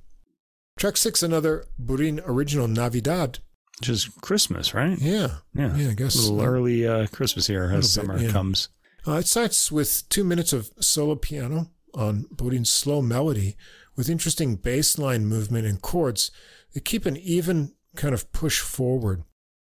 Track 0.78 0.98
six, 0.98 1.22
another 1.22 1.66
Burin 1.80 2.22
original 2.26 2.68
Navidad 2.68 3.40
which 3.80 3.90
is 3.90 4.10
Christmas, 4.22 4.74
right? 4.74 4.98
Yeah. 5.00 5.36
Yeah. 5.54 5.76
Yeah, 5.76 5.90
I 5.92 5.94
guess. 5.94 6.16
A 6.16 6.32
little 6.32 6.46
early 6.46 6.88
uh, 6.88 7.08
Christmas 7.08 7.48
here 7.48 7.72
as 7.74 7.92
summer 7.92 8.18
bit, 8.18 8.28
yeah. 8.28 8.32
comes. 8.32 8.70
Uh, 9.08 9.14
it 9.14 9.28
starts 9.28 9.72
with 9.72 10.04
two 10.10 10.24
minutes 10.24 10.54
of 10.54 10.72
solo 10.80 11.16
piano 11.16 11.72
on 11.94 12.26
Burin's 12.36 12.70
slow 12.70 13.02
melody 13.02 13.56
with 13.96 14.10
interesting 14.10 14.56
bass 14.56 14.98
line 14.98 15.26
movement 15.26 15.66
and 15.66 15.82
chords 15.82 16.32
that 16.74 16.86
keep 16.86 17.06
an 17.06 17.18
even 17.18 17.74
kind 17.96 18.14
of 18.14 18.32
push 18.32 18.60
forward. 18.60 19.24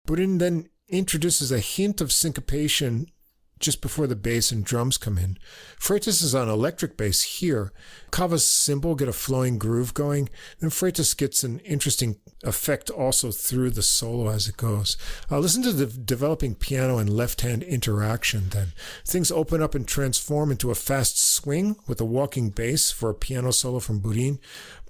Burin 0.07 0.39
then 0.39 0.69
introduces 0.89 1.51
a 1.51 1.59
hint 1.59 2.01
of 2.01 2.13
syncopation 2.13 3.09
just 3.59 3.81
before 3.81 4.07
the 4.07 4.17
bass 4.17 4.53
and 4.53 4.65
drums 4.65 4.99
come 4.99 5.19
in. 5.19 5.39
Freytes 5.79 6.23
is 6.23 6.35
on 6.35 6.49
electric 6.49 6.97
bass 6.97 7.23
here. 7.23 7.73
Kava's 8.11 8.47
cymbal 8.47 8.95
get 8.95 9.09
a 9.09 9.13
flowing 9.13 9.59
groove 9.59 9.95
going. 9.95 10.29
Then 10.61 10.71
Freytes 10.71 11.17
gets 11.17 11.43
an 11.43 11.61
interesting 11.61 12.17
effect 12.47 12.91
also 12.91 13.31
through 13.31 13.71
the 13.71 13.83
solo 13.83 14.31
as 14.31 14.49
it 14.49 14.57
goes. 14.57 14.97
Uh, 15.31 15.39
listen 15.39 15.63
to 15.63 15.73
the 15.73 15.87
developing 15.87 16.55
piano 16.55 16.99
and 16.99 17.11
left 17.11 17.41
hand 17.41 17.63
interaction 17.63 18.49
then. 18.51 18.69
Things 19.05 19.31
open 19.31 19.63
up 19.63 19.75
and 19.75 19.87
transform 19.87 20.51
into 20.51 20.71
a 20.71 20.75
fast 20.75 21.23
swing 21.23 21.77
with 21.87 22.01
a 22.01 22.05
walking 22.05 22.51
bass 22.51 22.91
for 22.91 23.11
a 23.11 23.15
piano 23.15 23.51
solo 23.51 23.81
from 23.81 24.01
Burin. 24.01 24.39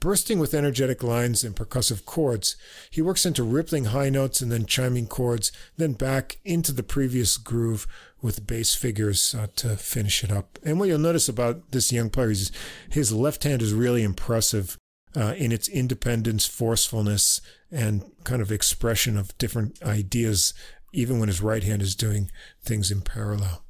Bursting 0.00 0.38
with 0.38 0.54
energetic 0.54 1.02
lines 1.02 1.42
and 1.42 1.56
percussive 1.56 2.04
chords, 2.04 2.56
he 2.90 3.00
works 3.00 3.24
into 3.24 3.42
rippling 3.42 3.86
high 3.86 4.10
notes 4.10 4.40
and 4.40 4.52
then 4.52 4.66
chiming 4.66 5.06
chords, 5.06 5.50
then 5.78 5.94
back 5.94 6.38
into 6.44 6.70
the 6.70 6.82
previous 6.82 7.38
groove 7.38 7.86
with 8.20 8.46
bass 8.46 8.74
figures 8.74 9.34
uh, 9.34 9.46
to 9.56 9.76
finish 9.76 10.22
it 10.22 10.30
up. 10.30 10.58
And 10.62 10.78
what 10.78 10.88
you'll 10.88 10.98
notice 10.98 11.28
about 11.28 11.70
this 11.70 11.92
young 11.92 12.10
player 12.10 12.30
is 12.30 12.52
his 12.90 13.12
left 13.12 13.44
hand 13.44 13.62
is 13.62 13.72
really 13.72 14.02
impressive 14.02 14.76
uh, 15.14 15.34
in 15.36 15.52
its 15.52 15.68
independence, 15.68 16.46
forcefulness, 16.46 17.40
and 17.70 18.10
kind 18.24 18.42
of 18.42 18.52
expression 18.52 19.16
of 19.16 19.36
different 19.38 19.82
ideas, 19.82 20.54
even 20.92 21.18
when 21.18 21.28
his 21.28 21.42
right 21.42 21.62
hand 21.62 21.82
is 21.82 21.94
doing 21.94 22.30
things 22.62 22.90
in 22.90 23.00
parallel. 23.02 23.64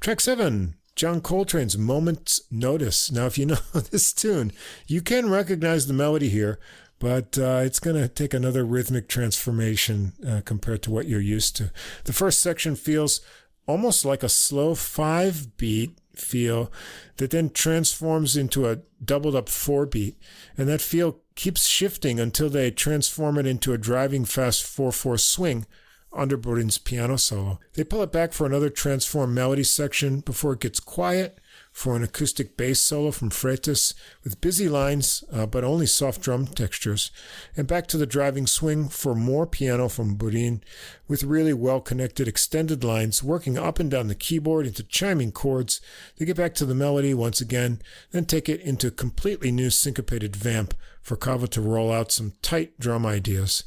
Track 0.00 0.20
seven, 0.20 0.74
John 0.96 1.20
Coltrane's 1.20 1.76
Moment's 1.78 2.42
Notice. 2.50 3.10
Now, 3.10 3.26
if 3.26 3.38
you 3.38 3.46
know 3.46 3.58
this 3.90 4.12
tune, 4.12 4.52
you 4.86 5.00
can 5.00 5.30
recognize 5.30 5.86
the 5.86 5.92
melody 5.92 6.28
here, 6.28 6.58
but 6.98 7.36
uh, 7.38 7.62
it's 7.64 7.80
going 7.80 7.96
to 7.96 8.08
take 8.08 8.32
another 8.32 8.64
rhythmic 8.64 9.08
transformation 9.08 10.12
uh, 10.26 10.40
compared 10.44 10.82
to 10.82 10.90
what 10.90 11.06
you're 11.06 11.20
used 11.20 11.56
to. 11.56 11.70
The 12.04 12.12
first 12.12 12.40
section 12.40 12.76
feels 12.76 13.20
almost 13.66 14.04
like 14.04 14.22
a 14.22 14.28
slow 14.28 14.74
five 14.74 15.56
beat 15.56 15.98
feel 16.18 16.70
that 17.16 17.30
then 17.30 17.50
transforms 17.50 18.36
into 18.36 18.68
a 18.68 18.78
doubled 19.04 19.36
up 19.36 19.48
four 19.48 19.86
beat. 19.86 20.16
And 20.56 20.68
that 20.68 20.80
feel 20.80 21.20
keeps 21.34 21.66
shifting 21.66 22.20
until 22.20 22.48
they 22.48 22.70
transform 22.70 23.38
it 23.38 23.46
into 23.46 23.72
a 23.72 23.78
driving 23.78 24.24
fast 24.24 24.64
4 24.64 24.92
4 24.92 25.18
swing 25.18 25.66
under 26.12 26.38
Burin's 26.38 26.78
piano 26.78 27.16
solo. 27.16 27.58
They 27.74 27.84
pull 27.84 28.02
it 28.02 28.12
back 28.12 28.32
for 28.32 28.46
another 28.46 28.70
transform 28.70 29.34
melody 29.34 29.64
section 29.64 30.20
before 30.20 30.52
it 30.52 30.60
gets 30.60 30.80
quiet 30.80 31.38
for 31.74 31.96
an 31.96 32.04
acoustic 32.04 32.56
bass 32.56 32.80
solo 32.80 33.10
from 33.10 33.30
Freytes 33.30 33.94
with 34.22 34.40
busy 34.40 34.68
lines 34.68 35.24
uh, 35.32 35.44
but 35.44 35.64
only 35.64 35.86
soft 35.86 36.22
drum 36.22 36.46
textures, 36.46 37.10
and 37.56 37.66
back 37.66 37.88
to 37.88 37.98
the 37.98 38.06
driving 38.06 38.46
swing 38.46 38.88
for 38.88 39.12
more 39.12 39.44
piano 39.44 39.88
from 39.88 40.16
Burin 40.16 40.62
with 41.08 41.24
really 41.24 41.52
well 41.52 41.80
connected 41.80 42.28
extended 42.28 42.84
lines 42.84 43.24
working 43.24 43.58
up 43.58 43.80
and 43.80 43.90
down 43.90 44.06
the 44.06 44.14
keyboard 44.14 44.68
into 44.68 44.84
chiming 44.84 45.32
chords. 45.32 45.80
They 46.16 46.24
get 46.24 46.36
back 46.36 46.54
to 46.54 46.64
the 46.64 46.76
melody 46.76 47.12
once 47.12 47.40
again, 47.40 47.82
then 48.12 48.24
take 48.24 48.48
it 48.48 48.60
into 48.60 48.86
a 48.86 48.92
completely 48.92 49.50
new 49.50 49.68
syncopated 49.68 50.36
vamp 50.36 50.74
for 51.02 51.16
Kava 51.16 51.48
to 51.48 51.60
roll 51.60 51.92
out 51.92 52.12
some 52.12 52.34
tight 52.40 52.78
drum 52.78 53.04
ideas. 53.04 53.64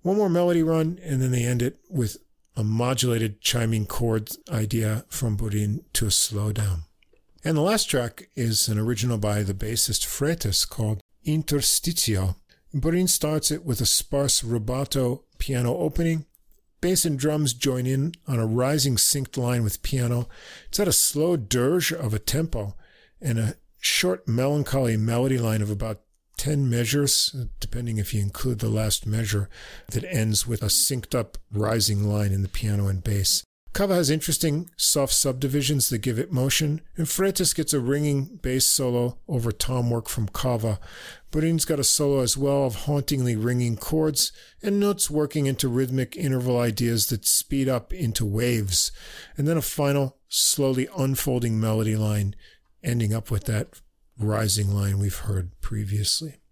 One 0.00 0.16
more 0.16 0.30
melody 0.30 0.62
run, 0.62 0.98
and 1.04 1.20
then 1.20 1.32
they 1.32 1.44
end 1.44 1.60
it 1.60 1.80
with 1.90 2.16
a 2.56 2.64
modulated 2.64 3.42
chiming 3.42 3.84
chord 3.84 4.30
idea 4.50 5.04
from 5.10 5.36
Burin 5.36 5.84
to 5.92 6.06
a 6.06 6.08
slowdown. 6.08 6.84
And 7.44 7.56
the 7.56 7.62
last 7.62 7.90
track 7.90 8.28
is 8.36 8.68
an 8.68 8.78
original 8.78 9.18
by 9.18 9.42
the 9.42 9.54
bassist 9.54 10.06
Freytes 10.06 10.68
called 10.68 11.00
Interstitio. 11.26 12.36
Burin 12.72 13.08
starts 13.08 13.50
it 13.50 13.64
with 13.64 13.80
a 13.80 13.86
sparse 13.86 14.42
rubato 14.42 15.24
piano 15.38 15.76
opening. 15.76 16.26
Bass 16.80 17.04
and 17.04 17.18
drums 17.18 17.52
join 17.52 17.84
in 17.84 18.12
on 18.28 18.38
a 18.38 18.46
rising 18.46 18.94
synced 18.94 19.36
line 19.36 19.64
with 19.64 19.82
piano. 19.82 20.28
It's 20.68 20.78
at 20.78 20.86
a 20.86 20.92
slow 20.92 21.36
dirge 21.36 21.92
of 21.92 22.14
a 22.14 22.20
tempo 22.20 22.76
and 23.20 23.40
a 23.40 23.56
short 23.80 24.28
melancholy 24.28 24.96
melody 24.96 25.38
line 25.38 25.62
of 25.62 25.70
about 25.70 26.00
10 26.36 26.70
measures, 26.70 27.34
depending 27.58 27.98
if 27.98 28.14
you 28.14 28.20
include 28.20 28.60
the 28.60 28.68
last 28.68 29.04
measure, 29.04 29.48
that 29.90 30.04
ends 30.04 30.46
with 30.46 30.62
a 30.62 30.66
synced 30.66 31.16
up 31.16 31.38
rising 31.52 32.04
line 32.04 32.32
in 32.32 32.42
the 32.42 32.48
piano 32.48 32.86
and 32.86 33.02
bass. 33.02 33.44
Kava 33.72 33.94
has 33.94 34.10
interesting 34.10 34.68
soft 34.76 35.14
subdivisions 35.14 35.88
that 35.88 35.98
give 35.98 36.18
it 36.18 36.30
motion, 36.30 36.82
and 36.94 37.06
Freytes 37.06 37.54
gets 37.54 37.72
a 37.72 37.80
ringing 37.80 38.38
bass 38.42 38.66
solo 38.66 39.18
over 39.26 39.50
tom 39.50 39.88
work 39.88 40.10
from 40.10 40.28
Kava. 40.28 40.78
Burin's 41.30 41.64
got 41.64 41.80
a 41.80 41.84
solo 41.84 42.20
as 42.20 42.36
well 42.36 42.66
of 42.66 42.84
hauntingly 42.84 43.34
ringing 43.34 43.78
chords 43.78 44.30
and 44.62 44.78
notes 44.78 45.08
working 45.08 45.46
into 45.46 45.68
rhythmic 45.68 46.14
interval 46.16 46.60
ideas 46.60 47.06
that 47.06 47.24
speed 47.24 47.66
up 47.66 47.94
into 47.94 48.26
waves, 48.26 48.92
and 49.38 49.48
then 49.48 49.56
a 49.56 49.62
final, 49.62 50.18
slowly 50.28 50.86
unfolding 50.96 51.58
melody 51.58 51.96
line 51.96 52.36
ending 52.84 53.14
up 53.14 53.30
with 53.30 53.44
that 53.44 53.68
rising 54.18 54.70
line 54.70 54.98
we've 54.98 55.16
heard 55.16 55.58
previously. 55.62 56.42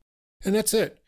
And 0.42 0.55
that's 0.55 0.72
it. 0.72 0.99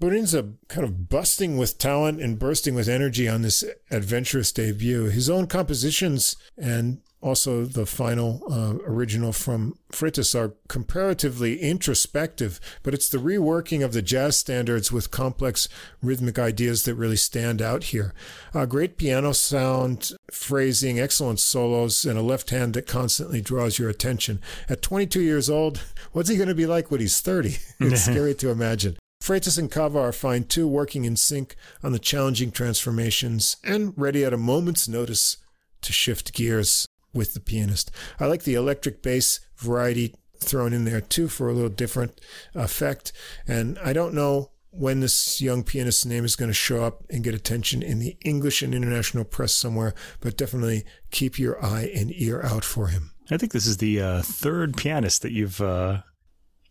Burin's 0.00 0.34
a 0.34 0.52
kind 0.68 0.84
of 0.84 1.08
busting 1.08 1.56
with 1.56 1.78
talent 1.78 2.20
and 2.20 2.38
bursting 2.38 2.74
with 2.74 2.88
energy 2.88 3.26
on 3.28 3.42
this 3.42 3.64
adventurous 3.90 4.52
debut. 4.52 5.04
His 5.04 5.30
own 5.30 5.46
compositions 5.46 6.36
and 6.58 7.00
also 7.22 7.64
the 7.64 7.86
final 7.86 8.42
uh, 8.50 8.74
original 8.84 9.32
from 9.32 9.76
Freytes 9.90 10.38
are 10.38 10.54
comparatively 10.68 11.58
introspective, 11.60 12.60
but 12.82 12.92
it's 12.92 13.08
the 13.08 13.18
reworking 13.18 13.82
of 13.84 13.92
the 13.92 14.02
jazz 14.02 14.36
standards 14.36 14.92
with 14.92 15.10
complex 15.10 15.68
rhythmic 16.02 16.38
ideas 16.38 16.84
that 16.84 16.94
really 16.94 17.16
stand 17.16 17.62
out 17.62 17.84
here. 17.84 18.12
A 18.54 18.66
great 18.66 18.98
piano 18.98 19.32
sound, 19.32 20.12
phrasing, 20.30 21.00
excellent 21.00 21.40
solos, 21.40 22.04
and 22.04 22.18
a 22.18 22.22
left 22.22 22.50
hand 22.50 22.74
that 22.74 22.86
constantly 22.86 23.40
draws 23.40 23.78
your 23.78 23.88
attention. 23.88 24.40
At 24.68 24.82
22 24.82 25.20
years 25.20 25.48
old, 25.48 25.80
what's 26.12 26.28
he 26.28 26.36
going 26.36 26.48
to 26.48 26.54
be 26.54 26.66
like 26.66 26.90
when 26.90 27.00
he's 27.00 27.20
30? 27.20 27.56
It's 27.80 28.04
scary 28.04 28.34
to 28.36 28.50
imagine. 28.50 28.96
Freytes 29.26 29.58
and 29.58 29.68
Kava 29.68 29.98
are 29.98 30.12
fine 30.12 30.44
too, 30.44 30.68
working 30.68 31.04
in 31.04 31.16
sync 31.16 31.56
on 31.82 31.90
the 31.90 31.98
challenging 31.98 32.52
transformations 32.52 33.56
and 33.64 33.92
ready 33.96 34.24
at 34.24 34.32
a 34.32 34.36
moment's 34.36 34.86
notice 34.86 35.38
to 35.82 35.92
shift 35.92 36.32
gears 36.32 36.86
with 37.12 37.34
the 37.34 37.40
pianist. 37.40 37.90
I 38.20 38.26
like 38.26 38.44
the 38.44 38.54
electric 38.54 39.02
bass 39.02 39.40
variety 39.56 40.14
thrown 40.38 40.72
in 40.72 40.84
there 40.84 41.00
too 41.00 41.26
for 41.26 41.48
a 41.48 41.52
little 41.52 41.70
different 41.70 42.20
effect. 42.54 43.12
And 43.48 43.80
I 43.80 43.92
don't 43.92 44.14
know 44.14 44.52
when 44.70 45.00
this 45.00 45.40
young 45.40 45.64
pianist's 45.64 46.06
name 46.06 46.24
is 46.24 46.36
going 46.36 46.50
to 46.50 46.54
show 46.54 46.84
up 46.84 47.02
and 47.10 47.24
get 47.24 47.34
attention 47.34 47.82
in 47.82 47.98
the 47.98 48.16
English 48.24 48.62
and 48.62 48.72
international 48.72 49.24
press 49.24 49.52
somewhere, 49.52 49.92
but 50.20 50.36
definitely 50.36 50.84
keep 51.10 51.36
your 51.36 51.60
eye 51.64 51.90
and 51.92 52.12
ear 52.14 52.42
out 52.44 52.64
for 52.64 52.86
him. 52.86 53.10
I 53.28 53.38
think 53.38 53.50
this 53.50 53.66
is 53.66 53.78
the 53.78 54.00
uh, 54.00 54.22
third 54.22 54.76
pianist 54.76 55.22
that 55.22 55.32
you've 55.32 55.60
uh, 55.60 56.02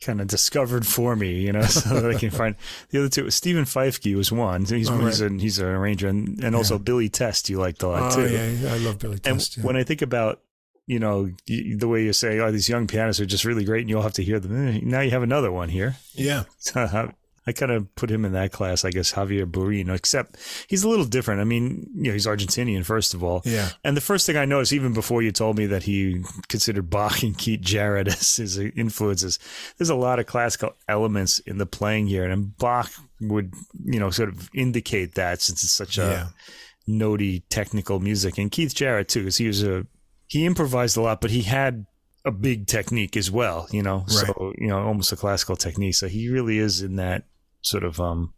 kind 0.06 0.22
of 0.22 0.27
discovered 0.27 0.86
for 0.86 1.15
me, 1.15 1.41
you 1.41 1.52
know, 1.52 1.61
so 1.65 1.99
that 1.99 2.15
I 2.15 2.18
can 2.18 2.30
find 2.30 2.56
the 2.90 2.99
other 2.99 3.10
two. 3.10 3.30
Steven 3.30 3.65
Feifke 3.65 4.15
was 4.15 4.32
one. 4.32 4.65
He's 4.65 4.90
oh, 4.90 4.95
right. 4.95 5.06
he's, 5.06 5.22
an, 5.22 5.40
he's 5.40 5.60
an 5.60 5.68
arranger, 5.68 6.07
and, 6.07 6.44
and 6.44 6.56
also 6.56 6.76
yeah. 6.76 6.84
Billy 6.84 7.10
Test 7.10 7.49
you 7.49 7.60
liked 7.60 7.84
a 7.84 7.88
lot 7.88 8.14
oh, 8.14 8.27
too. 8.27 8.34
yeah, 8.34 8.73
I 8.73 8.77
love 8.77 8.99
Billy 8.99 9.19
Test. 9.19 9.57
And 9.57 9.64
yeah. 9.64 9.68
when 9.68 9.76
I 9.76 9.84
think 9.84 10.02
about 10.02 10.41
you 10.88 10.99
know 10.99 11.30
the 11.48 11.88
way 11.88 12.03
you 12.03 12.14
say, 12.14 12.40
oh, 12.40 12.52
these 12.52 12.69
young 12.69 12.88
pianists 12.88 13.19
are 13.19 13.26
just 13.26 13.45
really 13.45 13.65
great, 13.65 13.82
and 13.82 13.90
you'll 13.90 14.03
have 14.03 14.14
to 14.14 14.23
hear 14.23 14.40
them. 14.40 14.68
Eh, 14.68 14.80
now 14.84 15.02
you 15.02 15.11
have 15.11 15.23
another 15.23 15.52
one 15.52 15.69
here. 15.69 15.98
Yeah. 16.14 16.44
I 17.48 17.52
kind 17.52 17.72
of 17.72 17.94
put 17.96 18.10
him 18.10 18.26
in 18.26 18.34
that 18.34 18.52
class, 18.52 18.84
I 18.84 18.90
guess, 18.90 19.14
Javier 19.14 19.46
Burin, 19.46 19.94
except 19.94 20.38
he's 20.68 20.84
a 20.84 20.90
little 20.90 21.06
different. 21.06 21.42
I 21.42 21.44
mean, 21.44 21.88
you 21.96 22.06
know, 22.06 22.14
he's 22.14 22.26
Argentinian, 22.26 22.84
first 22.84 23.14
of 23.14 23.24
all. 23.24 23.44
Yeah. 23.46 23.70
And 23.84 23.96
the 23.96 24.02
first 24.02 24.26
thing 24.26 24.36
I 24.36 24.46
noticed, 24.46 24.74
even 24.74 24.94
before 24.94 25.22
you 25.22 25.32
told 25.32 25.58
me 25.58 25.68
that 25.68 25.84
he 25.84 26.24
considered 26.50 26.90
Bach 26.90 27.22
and 27.22 27.38
Keith 27.38 27.62
Jarrett 27.62 28.08
as 28.08 28.38
his 28.38 28.58
influences, 28.58 29.38
there's 29.78 29.92
a 29.92 29.96
lot 29.96 30.18
of 30.18 30.26
classical 30.26 30.72
elements 30.90 31.38
in 31.40 31.60
the 31.60 31.68
playing 31.68 32.08
here. 32.08 32.26
And 32.26 32.58
Bach 32.58 32.92
would, 33.22 33.54
you 33.84 34.00
know, 34.00 34.10
sort 34.10 34.30
of 34.30 34.50
indicate 34.56 35.14
that 35.14 35.42
since 35.42 35.64
it's 35.64 35.72
such 35.72 36.00
a 36.00 36.34
yeah. 36.88 36.98
notey 37.00 37.44
technical 37.50 38.00
music. 38.00 38.40
And 38.40 38.52
Keith 38.52 38.74
Jarrett, 38.74 39.08
too, 39.08 39.22
because 39.22 39.38
he 39.38 39.48
was 39.48 39.64
a, 39.64 39.86
he 40.26 40.48
improvised 40.48 40.98
a 40.98 41.02
lot, 41.02 41.22
but 41.22 41.30
he 41.30 41.44
had 41.44 41.86
a 42.26 42.32
big 42.32 42.66
technique 42.66 43.16
as 43.16 43.30
well, 43.30 43.68
you 43.72 43.84
know, 43.84 44.00
right. 44.00 44.10
so, 44.10 44.54
you 44.58 44.68
know, 44.68 44.80
almost 44.80 45.12
a 45.12 45.16
classical 45.16 45.56
technique. 45.56 45.94
So 45.94 46.08
he 46.08 46.28
really 46.30 46.58
is 46.58 46.82
in 46.82 46.96
that 46.96 47.26
sort 47.66 47.84
of 47.84 48.00
um, 48.00 48.34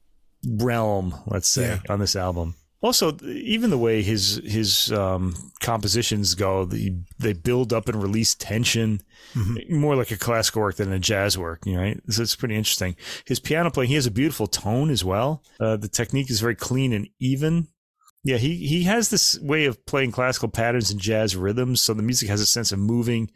realm, 0.45 1.16
let's 1.28 1.48
say, 1.48 1.68
yeah. 1.68 1.80
on 1.90 1.99
this 1.99 2.16
album. 2.16 2.56
Also, 2.80 3.18
even 3.24 3.72
the 3.72 3.78
way 3.78 4.04
his 4.04 4.40
his 4.45 4.91
um, 4.91 5.36
compositions 5.62 6.36
go, 6.36 6.64
the, 6.64 6.95
they 7.18 7.34
build 7.34 7.74
up 7.74 7.90
and 7.90 8.02
release 8.02 8.36
tension, 8.36 9.02
mm-hmm. 9.34 9.76
more 9.76 9.95
like 9.95 10.12
a 10.12 10.18
classical 10.18 10.62
work 10.62 10.76
than 10.76 10.94
a 10.94 10.99
jazz 10.99 11.40
work, 11.40 11.64
right? 11.66 11.99
So 12.10 12.22
it's 12.22 12.36
pretty 12.36 12.56
interesting. 12.56 12.95
His 13.26 13.40
piano 13.40 13.72
playing, 13.72 13.90
he 13.90 13.95
has 13.95 14.06
a 14.06 14.12
beautiful 14.12 14.45
tone 14.45 14.91
as 14.91 15.04
well. 15.04 15.44
Uh, 15.60 15.76
the 15.76 15.88
technique 15.88 16.30
is 16.30 16.40
very 16.40 16.56
clean 16.56 16.94
and 16.94 17.10
even. 17.20 17.68
Yeah, 18.24 18.38
he 18.38 18.56
he 18.68 18.84
has 18.84 19.10
this 19.10 19.40
way 19.40 19.66
of 19.66 19.84
playing 19.88 20.12
classical 20.12 20.49
patterns 20.49 20.91
and 20.91 20.99
jazz 20.99 21.36
rhythms, 21.36 21.82
so 21.82 21.95
the 21.95 22.04
music 22.04 22.30
has 22.30 22.41
a 22.41 22.45
sense 22.45 22.72
of 22.72 22.78
moving 22.78 23.32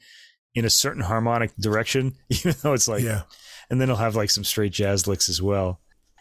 in 0.53 0.65
a 0.65 0.69
certain 0.69 1.01
harmonic 1.01 1.55
direction, 1.55 2.13
even 2.29 2.53
though 2.61 2.73
it's 2.73 2.87
like 2.87 3.03
yeah 3.03 3.23
and 3.71 3.79
then 3.79 3.87
he'll 3.87 3.95
have 3.95 4.17
like 4.17 4.29
some 4.29 4.43
straight 4.43 4.73
jazz 4.73 5.07
licks 5.07 5.29
as 5.29 5.41
well. 5.41 5.79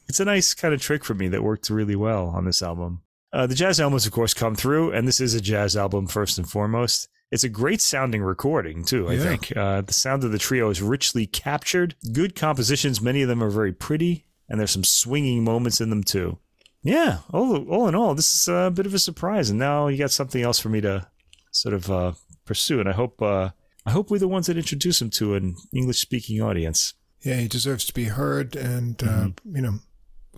It's 0.08 0.20
a 0.20 0.24
nice 0.24 0.54
kind 0.54 0.72
of 0.72 0.80
trick 0.80 1.04
for 1.04 1.14
me 1.14 1.28
that 1.28 1.42
worked 1.42 1.68
really 1.68 1.96
well 1.96 2.28
on 2.28 2.44
this 2.44 2.62
album. 2.62 3.02
Uh, 3.32 3.46
the 3.46 3.56
jazz 3.56 3.80
elements, 3.80 4.06
of 4.06 4.12
course, 4.12 4.32
come 4.32 4.54
through, 4.54 4.92
and 4.92 5.06
this 5.06 5.20
is 5.20 5.34
a 5.34 5.40
jazz 5.40 5.76
album 5.76 6.06
first 6.06 6.38
and 6.38 6.48
foremost. 6.48 7.08
It's 7.30 7.44
a 7.44 7.48
great 7.48 7.80
sounding 7.80 8.22
recording 8.22 8.84
too. 8.84 9.08
I 9.08 9.14
yeah. 9.14 9.22
think 9.22 9.56
uh, 9.56 9.82
the 9.82 9.92
sound 9.92 10.24
of 10.24 10.32
the 10.32 10.38
trio 10.38 10.70
is 10.70 10.80
richly 10.80 11.26
captured. 11.26 11.96
Good 12.12 12.34
compositions. 12.34 13.00
Many 13.00 13.22
of 13.22 13.28
them 13.28 13.42
are 13.42 13.50
very 13.50 13.72
pretty, 13.72 14.26
and 14.48 14.58
there's 14.58 14.72
some 14.72 14.84
swinging 14.84 15.44
moments 15.44 15.80
in 15.80 15.90
them 15.90 16.02
too. 16.02 16.38
Yeah, 16.82 17.18
all 17.32 17.68
all 17.68 17.88
in 17.88 17.94
all, 17.94 18.14
this 18.14 18.34
is 18.34 18.48
a 18.48 18.70
bit 18.70 18.86
of 18.86 18.94
a 18.94 18.98
surprise, 18.98 19.50
and 19.50 19.58
now 19.58 19.88
you 19.88 19.98
got 19.98 20.10
something 20.10 20.42
else 20.42 20.58
for 20.58 20.70
me 20.70 20.80
to 20.80 21.06
sort 21.52 21.74
of 21.74 21.90
uh, 21.90 22.12
pursue. 22.46 22.80
And 22.80 22.88
I 22.88 22.92
hope 22.92 23.20
uh, 23.20 23.50
I 23.84 23.90
hope 23.90 24.10
we're 24.10 24.18
the 24.18 24.28
ones 24.28 24.46
that 24.46 24.56
introduce 24.56 25.00
him 25.00 25.10
to 25.10 25.34
an 25.34 25.56
English 25.72 25.98
speaking 25.98 26.40
audience 26.40 26.94
yeah, 27.22 27.36
he 27.36 27.48
deserves 27.48 27.84
to 27.86 27.94
be 27.94 28.04
heard. 28.04 28.56
And, 28.56 29.02
uh, 29.02 29.06
mm-hmm. 29.06 29.26
uh, 29.26 29.56
you 29.56 29.62
know, 29.62 29.74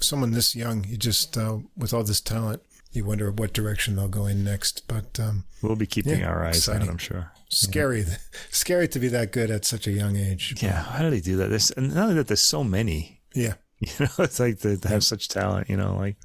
someone 0.00 0.32
this 0.32 0.54
young, 0.54 0.84
he 0.84 0.96
just, 0.96 1.36
uh, 1.36 1.58
with 1.76 1.92
all 1.94 2.04
this 2.04 2.20
talent, 2.20 2.62
you 2.92 3.04
wonder 3.04 3.30
what 3.30 3.52
direction 3.52 3.96
they'll 3.96 4.08
go 4.08 4.26
in 4.26 4.44
next. 4.44 4.86
But 4.86 5.18
um, 5.18 5.44
we'll 5.62 5.76
be 5.76 5.86
keeping 5.86 6.20
yeah, 6.20 6.28
our 6.28 6.44
eyes 6.44 6.58
exciting. 6.58 6.82
on, 6.82 6.90
I'm 6.90 6.98
sure. 6.98 7.32
Scary, 7.48 8.02
yeah. 8.02 8.16
scary 8.50 8.88
to 8.88 8.98
be 8.98 9.08
that 9.08 9.32
good 9.32 9.50
at 9.50 9.64
such 9.64 9.86
a 9.86 9.92
young 9.92 10.16
age. 10.16 10.54
Yeah, 10.62 10.82
how 10.82 11.02
do 11.02 11.10
they 11.10 11.20
do 11.20 11.36
that? 11.36 11.50
There's, 11.50 11.70
and 11.72 11.94
not 11.94 12.04
only 12.04 12.14
that, 12.16 12.28
there's 12.28 12.40
so 12.40 12.64
many. 12.64 13.20
Yeah, 13.34 13.54
you 13.78 13.88
know, 14.00 14.08
it's 14.18 14.40
like 14.40 14.60
to, 14.60 14.76
to 14.76 14.88
have 14.88 15.04
such 15.04 15.28
talent. 15.28 15.68
You 15.68 15.76
know, 15.76 15.96
like. 15.96 16.16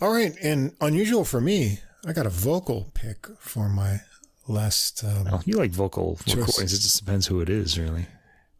All 0.00 0.12
right, 0.12 0.34
and 0.42 0.74
unusual 0.80 1.24
for 1.24 1.40
me, 1.40 1.80
I 2.06 2.12
got 2.12 2.26
a 2.26 2.30
vocal 2.30 2.90
pick 2.94 3.26
for 3.38 3.68
my 3.68 4.00
last. 4.46 5.02
Um, 5.04 5.24
well, 5.24 5.42
you 5.46 5.56
like 5.56 5.70
vocal 5.70 6.16
choice. 6.26 6.36
recordings. 6.36 6.74
It 6.74 6.80
just 6.80 6.98
depends 6.98 7.26
who 7.26 7.40
it 7.40 7.48
is, 7.48 7.78
really. 7.78 8.06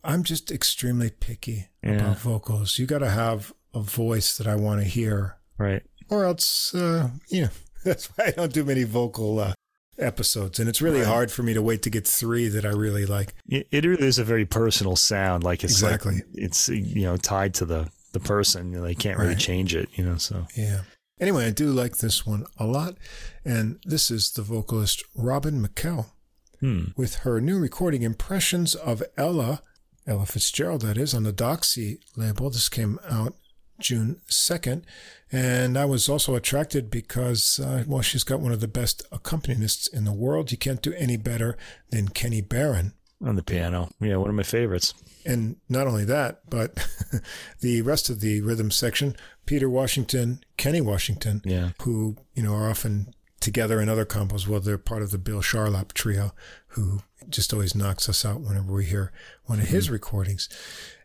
I'm 0.06 0.22
just 0.22 0.50
extremely 0.50 1.10
picky 1.10 1.66
yeah. 1.82 1.94
about 1.94 2.18
vocals. 2.18 2.78
You 2.78 2.86
got 2.86 3.00
to 3.00 3.10
have 3.10 3.52
a 3.74 3.80
voice 3.80 4.38
that 4.38 4.46
I 4.46 4.54
want 4.54 4.80
to 4.80 4.86
hear. 4.86 5.36
Right. 5.58 5.82
Or 6.08 6.24
else, 6.24 6.74
uh, 6.74 7.10
you 7.28 7.42
know, 7.42 7.48
that's 7.84 8.06
why 8.06 8.26
I 8.26 8.30
don't 8.30 8.52
do 8.52 8.64
many 8.64 8.84
vocal 8.84 9.40
uh, 9.40 9.54
episodes. 9.98 10.60
And 10.60 10.68
it's 10.68 10.80
really 10.80 11.00
right. 11.00 11.08
hard 11.08 11.32
for 11.32 11.42
me 11.42 11.54
to 11.54 11.62
wait 11.62 11.82
to 11.82 11.90
get 11.90 12.06
three 12.06 12.48
that 12.48 12.64
I 12.64 12.70
really 12.70 13.04
like. 13.04 13.34
It, 13.48 13.66
it 13.72 13.84
really 13.84 14.06
is 14.06 14.18
a 14.18 14.24
very 14.24 14.46
personal 14.46 14.94
sound. 14.94 15.42
Like 15.42 15.64
it's 15.64 15.72
exactly. 15.72 16.14
Like, 16.14 16.26
it's, 16.34 16.68
you 16.68 17.02
know, 17.02 17.16
tied 17.16 17.54
to 17.54 17.64
the, 17.64 17.90
the 18.12 18.20
person. 18.20 18.70
You 18.70 18.78
know, 18.78 18.84
they 18.84 18.94
can't 18.94 19.18
really 19.18 19.30
right. 19.30 19.38
change 19.38 19.74
it, 19.74 19.88
you 19.94 20.04
know, 20.04 20.18
so. 20.18 20.46
Yeah. 20.56 20.82
Anyway, 21.18 21.46
I 21.46 21.50
do 21.50 21.72
like 21.72 21.96
this 21.96 22.24
one 22.24 22.44
a 22.58 22.66
lot. 22.66 22.96
And 23.44 23.80
this 23.84 24.10
is 24.10 24.30
the 24.30 24.42
vocalist 24.42 25.02
Robin 25.16 25.66
McKelle 25.66 26.06
hmm. 26.60 26.84
with 26.96 27.16
her 27.16 27.40
new 27.40 27.58
recording 27.58 28.02
Impressions 28.02 28.76
of 28.76 29.02
Ella 29.16 29.62
Ella 30.06 30.26
Fitzgerald, 30.26 30.82
that 30.82 30.98
is, 30.98 31.14
on 31.14 31.24
the 31.24 31.32
Doxie 31.32 31.98
label. 32.16 32.50
This 32.50 32.68
came 32.68 32.98
out 33.08 33.34
June 33.78 34.20
2nd. 34.28 34.82
And 35.32 35.76
I 35.76 35.84
was 35.84 36.08
also 36.08 36.34
attracted 36.34 36.90
because, 36.90 37.58
uh, 37.58 37.84
well, 37.86 38.02
she's 38.02 38.24
got 38.24 38.40
one 38.40 38.52
of 38.52 38.60
the 38.60 38.68
best 38.68 39.02
accompanists 39.10 39.92
in 39.92 40.04
the 40.04 40.12
world. 40.12 40.52
You 40.52 40.58
can't 40.58 40.82
do 40.82 40.92
any 40.94 41.16
better 41.16 41.56
than 41.90 42.08
Kenny 42.08 42.40
Barron. 42.40 42.92
on 43.24 43.34
the 43.34 43.42
piano. 43.42 43.90
Yeah, 44.00 44.16
one 44.16 44.30
of 44.30 44.36
my 44.36 44.44
favorites. 44.44 44.94
And 45.24 45.56
not 45.68 45.88
only 45.88 46.04
that, 46.04 46.48
but 46.48 46.86
the 47.60 47.82
rest 47.82 48.08
of 48.08 48.20
the 48.20 48.40
rhythm 48.42 48.70
section, 48.70 49.16
Peter 49.44 49.68
Washington, 49.68 50.40
Kenny 50.56 50.80
Washington, 50.80 51.42
yeah. 51.44 51.70
who, 51.82 52.16
you 52.34 52.44
know, 52.44 52.54
are 52.54 52.70
often 52.70 53.12
together 53.40 53.80
in 53.80 53.88
other 53.88 54.04
combos. 54.04 54.46
Well, 54.46 54.60
they're 54.60 54.78
part 54.78 55.02
of 55.02 55.10
the 55.10 55.18
Bill 55.18 55.40
Charlap 55.40 55.92
trio, 55.92 56.32
who 56.76 57.00
just 57.28 57.52
always 57.52 57.74
knocks 57.74 58.08
us 58.08 58.24
out 58.24 58.42
whenever 58.42 58.72
we 58.72 58.84
hear 58.84 59.10
one 59.46 59.58
of 59.58 59.68
his 59.68 59.86
mm-hmm. 59.86 59.94
recordings. 59.94 60.48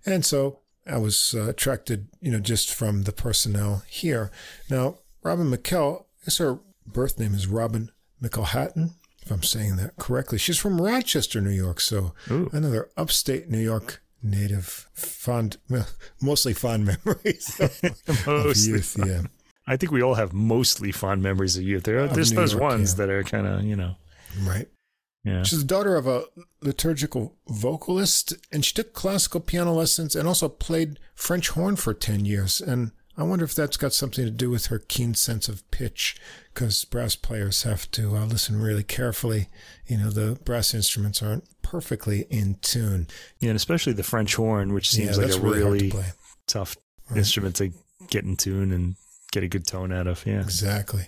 And 0.06 0.26
so 0.26 0.60
I 0.86 0.98
was 0.98 1.34
uh, 1.36 1.50
attracted, 1.50 2.10
you 2.20 2.32
know, 2.32 2.40
just 2.40 2.74
from 2.74 3.04
the 3.04 3.14
personnel 3.14 3.84
here. 3.88 4.32
Now, 4.70 5.00
Robin 5.24 5.50
McKelle, 5.50 6.02
I 6.02 6.26
guess 6.26 6.38
her 6.38 6.60
birth 6.86 7.18
name 7.18 7.34
is 7.34 7.48
Robin 7.48 7.90
McElhatton, 8.22 8.92
if 9.24 9.32
I'm 9.32 9.44
saying 9.44 9.78
that 9.78 9.96
correctly. 9.96 10.38
She's 10.38 10.58
from 10.58 10.82
Rochester, 10.82 11.40
New 11.40 11.52
York. 11.52 11.80
So 11.80 12.14
Ooh. 12.30 12.50
another 12.52 12.90
upstate 12.98 13.50
New 13.50 13.60
York 13.60 14.02
native, 14.22 14.90
fond, 14.94 15.58
mostly 16.22 16.54
fond 16.54 16.86
memories 16.86 17.60
of, 18.08 18.28
of 18.28 18.58
youth. 18.58 18.98
Fun. 18.98 19.08
Yeah. 19.08 19.22
I 19.68 19.78
think 19.78 19.94
we 19.94 20.02
all 20.02 20.16
have 20.16 20.34
mostly 20.34 20.92
fond 20.92 21.24
memories 21.24 21.56
of 21.56 21.64
youth. 21.64 21.84
There, 21.84 22.04
are, 22.04 22.08
there's 22.08 22.34
those 22.34 22.52
York, 22.52 22.62
ones 22.62 22.92
yeah. 22.94 23.06
that 23.06 23.10
are 23.10 23.24
kind 23.24 23.48
of, 23.48 23.64
you 23.64 23.76
know. 23.76 23.96
Right. 24.42 24.68
Yeah. 25.24 25.44
She's 25.44 25.60
the 25.60 25.66
daughter 25.66 25.96
of 25.96 26.08
a 26.08 26.24
liturgical 26.62 27.36
vocalist, 27.48 28.34
and 28.52 28.66
she 28.66 28.74
took 28.74 28.94
classical 28.94 29.40
piano 29.40 29.74
lessons 29.74 30.16
and 30.16 30.28
also 30.28 30.50
played 30.50 31.00
French 31.14 31.50
horn 31.50 31.76
for 31.76 31.94
10 31.94 32.26
years. 32.26 32.60
And 32.60 32.92
I 33.18 33.24
wonder 33.24 33.46
if 33.46 33.54
that's 33.54 33.78
got 33.78 33.94
something 33.94 34.26
to 34.26 34.32
do 34.32 34.50
with 34.50 34.68
her 34.68 34.80
keen 34.80 35.14
sense 35.14 35.48
of 35.48 35.70
pitch, 35.70 36.20
because 36.54 36.86
brass 36.86 37.16
players 37.16 37.64
have 37.64 37.90
to 37.92 38.16
uh, 38.16 38.26
listen 38.26 38.60
really 38.60 38.84
carefully. 38.84 39.48
You 39.86 39.98
know, 39.98 40.10
the 40.10 40.40
brass 40.44 40.74
instruments 40.74 41.22
aren't 41.22 41.44
perfectly 41.62 42.26
in 42.32 42.56
tune. 42.62 43.08
Yeah, 43.40 43.50
and 43.50 43.58
especially 43.58 43.94
the 43.94 44.04
French 44.04 44.36
horn, 44.36 44.74
which 44.74 44.90
seems 44.90 45.18
yeah, 45.18 45.26
like 45.26 45.36
a 45.36 45.40
really, 45.40 45.60
really 45.60 45.92
to 45.92 46.04
tough 46.48 46.78
right. 47.10 47.18
instrument 47.20 47.58
to 47.58 47.72
get 48.10 48.24
in 48.24 48.38
tune 48.38 48.72
and 48.72 48.96
get 49.32 49.44
a 49.44 49.48
good 49.48 49.66
tone 49.66 49.92
out 49.92 50.08
of. 50.08 50.26
Yeah, 50.26 50.42
exactly. 50.42 51.08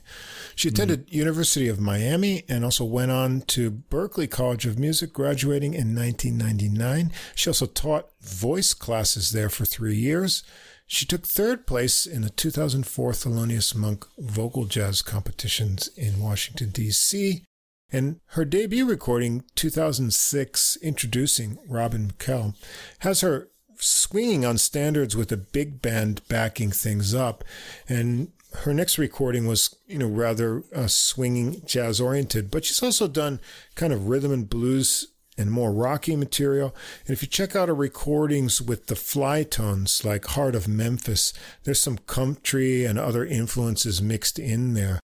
She 0.55 0.69
attended 0.69 1.07
mm 1.07 1.13
University 1.13 1.67
of 1.67 1.79
Miami 1.79 2.43
and 2.49 2.63
also 2.63 2.85
went 2.85 3.11
on 3.11 3.41
to 3.41 3.69
Berklee 3.69 4.29
College 4.29 4.65
of 4.65 4.79
Music, 4.79 5.13
graduating 5.13 5.73
in 5.73 5.95
1999. 5.95 7.11
She 7.35 7.49
also 7.49 7.65
taught 7.65 8.09
voice 8.21 8.73
classes 8.73 9.31
there 9.31 9.49
for 9.49 9.65
three 9.65 9.95
years. 9.95 10.43
She 10.87 11.05
took 11.05 11.25
third 11.25 11.67
place 11.67 12.05
in 12.05 12.21
the 12.21 12.29
2004 12.29 13.11
Thelonious 13.11 13.75
Monk 13.75 14.05
Vocal 14.17 14.65
Jazz 14.65 15.01
competitions 15.01 15.89
in 15.95 16.19
Washington, 16.19 16.71
D.C. 16.71 17.45
And 17.91 18.19
her 18.27 18.43
debut 18.43 18.85
recording, 18.87 19.43
2006, 19.55 20.77
introducing 20.81 21.59
Robin 21.67 22.11
McKelle, 22.11 22.55
has 22.99 23.21
her 23.21 23.49
swinging 23.83 24.45
on 24.45 24.57
standards 24.57 25.15
with 25.15 25.31
a 25.31 25.37
big 25.37 25.81
band 25.81 26.21
backing 26.27 26.71
things 26.71 27.13
up. 27.13 27.43
And 27.87 28.31
her 28.59 28.73
next 28.73 28.97
recording 28.97 29.47
was, 29.47 29.75
you 29.87 29.97
know, 29.97 30.07
rather 30.07 30.63
uh, 30.75 30.87
swinging 30.87 31.61
jazz 31.65 31.99
oriented, 31.99 32.51
but 32.51 32.65
she's 32.65 32.83
also 32.83 33.07
done 33.07 33.39
kind 33.75 33.91
of 33.91 34.07
rhythm 34.07 34.31
and 34.31 34.49
blues 34.49 35.07
and 35.37 35.51
more 35.51 35.71
rocky 35.71 36.15
material. 36.15 36.75
And 37.07 37.13
if 37.13 37.21
you 37.21 37.27
check 37.27 37.55
out 37.55 37.67
her 37.67 37.75
recordings 37.75 38.61
with 38.61 38.87
the 38.87 38.95
Flytones, 38.95 40.05
like 40.05 40.25
Heart 40.25 40.55
of 40.55 40.67
Memphis, 40.67 41.33
there's 41.63 41.81
some 41.81 41.97
country 41.97 42.85
and 42.85 42.99
other 42.99 43.25
influences 43.25 44.01
mixed 44.01 44.37
in 44.37 44.75
there. 44.75 44.99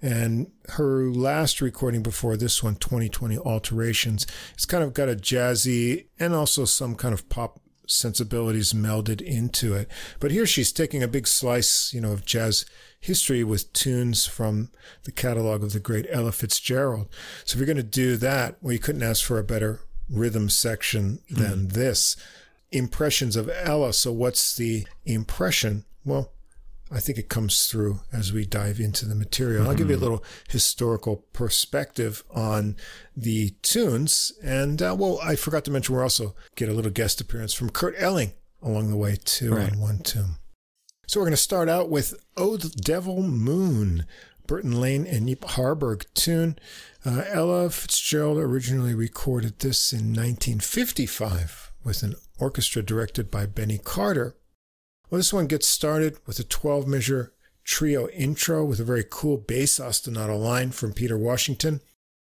And 0.00 0.50
her 0.70 1.04
last 1.04 1.60
recording 1.60 2.02
before 2.02 2.36
this 2.36 2.62
one, 2.62 2.74
2020 2.74 3.38
Alterations, 3.38 4.26
it's 4.54 4.66
kind 4.66 4.82
of 4.82 4.94
got 4.94 5.08
a 5.08 5.14
jazzy 5.14 6.06
and 6.18 6.34
also 6.34 6.64
some 6.64 6.96
kind 6.96 7.14
of 7.14 7.28
pop 7.28 7.60
sensibilities 7.86 8.72
melded 8.72 9.20
into 9.20 9.74
it. 9.74 9.88
But 10.20 10.30
here 10.30 10.46
she's 10.46 10.72
taking 10.72 11.02
a 11.02 11.08
big 11.08 11.26
slice, 11.26 11.92
you 11.92 12.00
know, 12.00 12.12
of 12.12 12.24
jazz 12.24 12.64
history 13.00 13.42
with 13.42 13.72
tunes 13.72 14.26
from 14.26 14.70
the 15.04 15.12
catalog 15.12 15.62
of 15.62 15.72
the 15.72 15.80
great 15.80 16.06
Ella 16.10 16.32
Fitzgerald. 16.32 17.08
So 17.44 17.54
if 17.54 17.58
you're 17.58 17.66
going 17.66 17.76
to 17.76 17.82
do 17.82 18.16
that, 18.16 18.56
well, 18.60 18.72
you 18.72 18.78
couldn't 18.78 19.02
ask 19.02 19.24
for 19.24 19.38
a 19.38 19.44
better 19.44 19.80
rhythm 20.08 20.48
section 20.48 21.20
than 21.28 21.66
mm. 21.66 21.72
this. 21.72 22.16
Impressions 22.70 23.36
of 23.36 23.50
Ella. 23.62 23.92
So 23.92 24.12
what's 24.12 24.54
the 24.54 24.86
impression? 25.04 25.84
Well, 26.04 26.32
I 26.92 27.00
think 27.00 27.18
it 27.18 27.28
comes 27.28 27.66
through 27.66 28.00
as 28.12 28.32
we 28.32 28.44
dive 28.44 28.78
into 28.78 29.06
the 29.06 29.14
material. 29.14 29.62
Mm-hmm. 29.62 29.70
I'll 29.70 29.76
give 29.76 29.88
you 29.88 29.94
a 29.94 29.96
mm-hmm. 29.96 30.04
little 30.04 30.24
historical 30.48 31.24
perspective 31.32 32.22
on 32.30 32.76
the 33.16 33.54
tunes. 33.62 34.32
And, 34.42 34.82
uh, 34.82 34.94
well, 34.98 35.18
I 35.22 35.36
forgot 35.36 35.64
to 35.64 35.70
mention, 35.70 35.94
we'll 35.94 36.04
also 36.04 36.34
get 36.54 36.68
a 36.68 36.74
little 36.74 36.90
guest 36.90 37.20
appearance 37.20 37.54
from 37.54 37.70
Kurt 37.70 37.94
Elling 37.96 38.32
along 38.60 38.90
the 38.90 38.96
way, 38.96 39.16
too, 39.24 39.54
right. 39.54 39.72
on 39.72 39.80
one 39.80 39.98
tune. 40.00 40.36
So 41.06 41.18
we're 41.18 41.26
going 41.26 41.32
to 41.32 41.36
start 41.38 41.68
out 41.68 41.88
with 41.90 42.14
Oh 42.36 42.56
the 42.56 42.68
Devil 42.68 43.22
Moon, 43.22 44.06
Burton 44.46 44.80
Lane 44.80 45.06
and 45.06 45.28
Yip 45.28 45.44
Harburg 45.44 46.04
tune. 46.14 46.58
Uh, 47.04 47.24
Ella 47.26 47.70
Fitzgerald 47.70 48.38
originally 48.38 48.94
recorded 48.94 49.58
this 49.58 49.92
in 49.92 50.14
1955 50.14 51.72
with 51.84 52.02
an 52.02 52.14
orchestra 52.38 52.82
directed 52.82 53.30
by 53.30 53.46
Benny 53.46 53.78
Carter. 53.78 54.36
Well, 55.12 55.18
this 55.18 55.30
one 55.30 55.46
gets 55.46 55.68
started 55.68 56.16
with 56.24 56.38
a 56.38 56.42
12 56.42 56.86
measure 56.86 57.34
trio 57.64 58.08
intro 58.08 58.64
with 58.64 58.80
a 58.80 58.84
very 58.84 59.04
cool 59.06 59.36
bass 59.36 59.78
ostinato 59.78 60.42
line 60.42 60.70
from 60.70 60.94
Peter 60.94 61.18
Washington. 61.18 61.82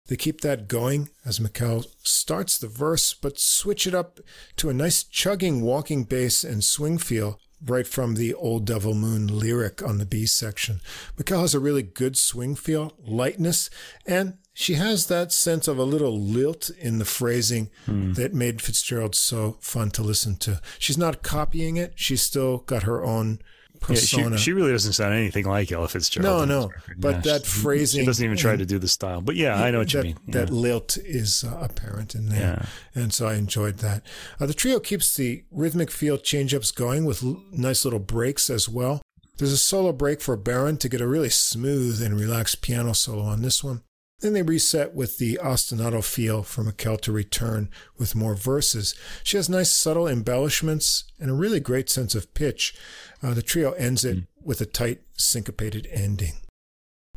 They 0.05 0.15
keep 0.15 0.41
that 0.41 0.67
going 0.67 1.09
as 1.25 1.39
McKelle 1.39 1.87
starts 2.03 2.55
the 2.59 2.67
verse, 2.67 3.15
but 3.15 3.39
switch 3.39 3.87
it 3.87 3.95
up 3.95 4.19
to 4.57 4.69
a 4.69 4.75
nice 4.75 5.01
chugging 5.01 5.63
walking 5.63 6.03
bass 6.03 6.43
and 6.43 6.63
swing 6.63 6.99
feel 6.99 7.39
right 7.65 7.87
from 7.87 8.13
the 8.13 8.35
Old 8.35 8.67
Devil 8.67 8.93
Moon 8.93 9.25
lyric 9.25 9.81
on 9.81 9.97
the 9.97 10.05
B 10.05 10.27
section. 10.27 10.79
McKelle 11.17 11.41
has 11.41 11.55
a 11.55 11.59
really 11.59 11.81
good 11.81 12.15
swing 12.15 12.53
feel, 12.53 12.93
lightness, 13.03 13.71
and 14.05 14.37
she 14.59 14.73
has 14.73 15.05
that 15.05 15.31
sense 15.31 15.67
of 15.67 15.77
a 15.77 15.83
little 15.83 16.19
lilt 16.19 16.71
in 16.79 16.97
the 16.97 17.05
phrasing 17.05 17.69
hmm. 17.85 18.13
that 18.13 18.33
made 18.33 18.59
Fitzgerald 18.59 19.13
so 19.13 19.55
fun 19.59 19.91
to 19.91 20.01
listen 20.01 20.35
to. 20.37 20.59
She's 20.79 20.97
not 20.97 21.21
copying 21.21 21.77
it. 21.77 21.93
She's 21.93 22.23
still 22.23 22.57
got 22.65 22.81
her 22.81 23.05
own 23.05 23.37
persona. 23.81 24.31
Yeah, 24.31 24.37
she, 24.37 24.43
she 24.45 24.53
really 24.53 24.71
doesn't 24.71 24.93
sound 24.93 25.13
anything 25.13 25.45
like 25.45 25.71
Ella 25.71 25.87
Fitzgerald. 25.87 26.49
No, 26.49 26.61
no. 26.61 26.71
But 26.97 27.17
yeah, 27.17 27.33
that 27.33 27.45
she, 27.45 27.61
phrasing. 27.61 27.99
She 28.01 28.05
doesn't 28.07 28.25
even 28.25 28.35
try 28.35 28.55
to 28.55 28.65
do 28.65 28.79
the 28.79 28.87
style. 28.87 29.21
But 29.21 29.35
yeah, 29.35 29.61
I 29.61 29.69
know 29.69 29.77
what 29.77 29.91
that, 29.91 29.97
you 29.99 30.03
mean. 30.15 30.19
Yeah. 30.25 30.33
That 30.33 30.49
lilt 30.49 30.97
is 30.97 31.43
uh, 31.43 31.55
apparent 31.61 32.15
in 32.15 32.29
there. 32.29 32.65
And 32.95 33.13
so 33.13 33.27
I 33.27 33.35
enjoyed 33.35 33.77
that. 33.77 34.01
Uh, 34.39 34.47
the 34.47 34.55
trio 34.55 34.79
keeps 34.79 35.15
the 35.15 35.43
rhythmic 35.51 35.91
feel 35.91 36.17
change 36.17 36.55
ups 36.55 36.71
going 36.71 37.05
with 37.05 37.23
l- 37.23 37.43
nice 37.51 37.85
little 37.85 37.99
breaks 37.99 38.49
as 38.49 38.67
well. 38.67 39.03
There's 39.37 39.53
a 39.53 39.57
solo 39.57 39.93
break 39.93 40.19
for 40.19 40.35
Barron 40.35 40.77
to 40.77 40.89
get 40.89 40.99
a 40.99 41.07
really 41.07 41.29
smooth 41.29 42.01
and 42.01 42.19
relaxed 42.19 42.63
piano 42.63 42.93
solo 42.93 43.21
on 43.21 43.43
this 43.43 43.63
one. 43.63 43.83
Then 44.19 44.33
they 44.33 44.41
reset 44.41 44.95
with 44.95 45.19
the 45.19 45.39
ostinato 45.43 46.03
feel 46.03 46.41
for 46.41 46.63
McKelle 46.63 46.99
to 47.01 47.11
return 47.11 47.69
with 47.99 48.15
more 48.15 48.33
verses. 48.33 48.95
She 49.23 49.37
has 49.37 49.47
nice 49.47 49.71
subtle 49.71 50.07
embellishments 50.07 51.03
and 51.19 51.29
a 51.29 51.35
really 51.35 51.59
great 51.59 51.87
sense 51.89 52.15
of 52.15 52.33
pitch. 52.33 52.75
Uh, 53.21 53.35
the 53.35 53.43
trio 53.43 53.73
ends 53.73 54.03
it 54.03 54.17
mm. 54.17 54.27
with 54.43 54.59
a 54.59 54.65
tight 54.65 55.01
syncopated 55.17 55.87
ending. 55.91 56.33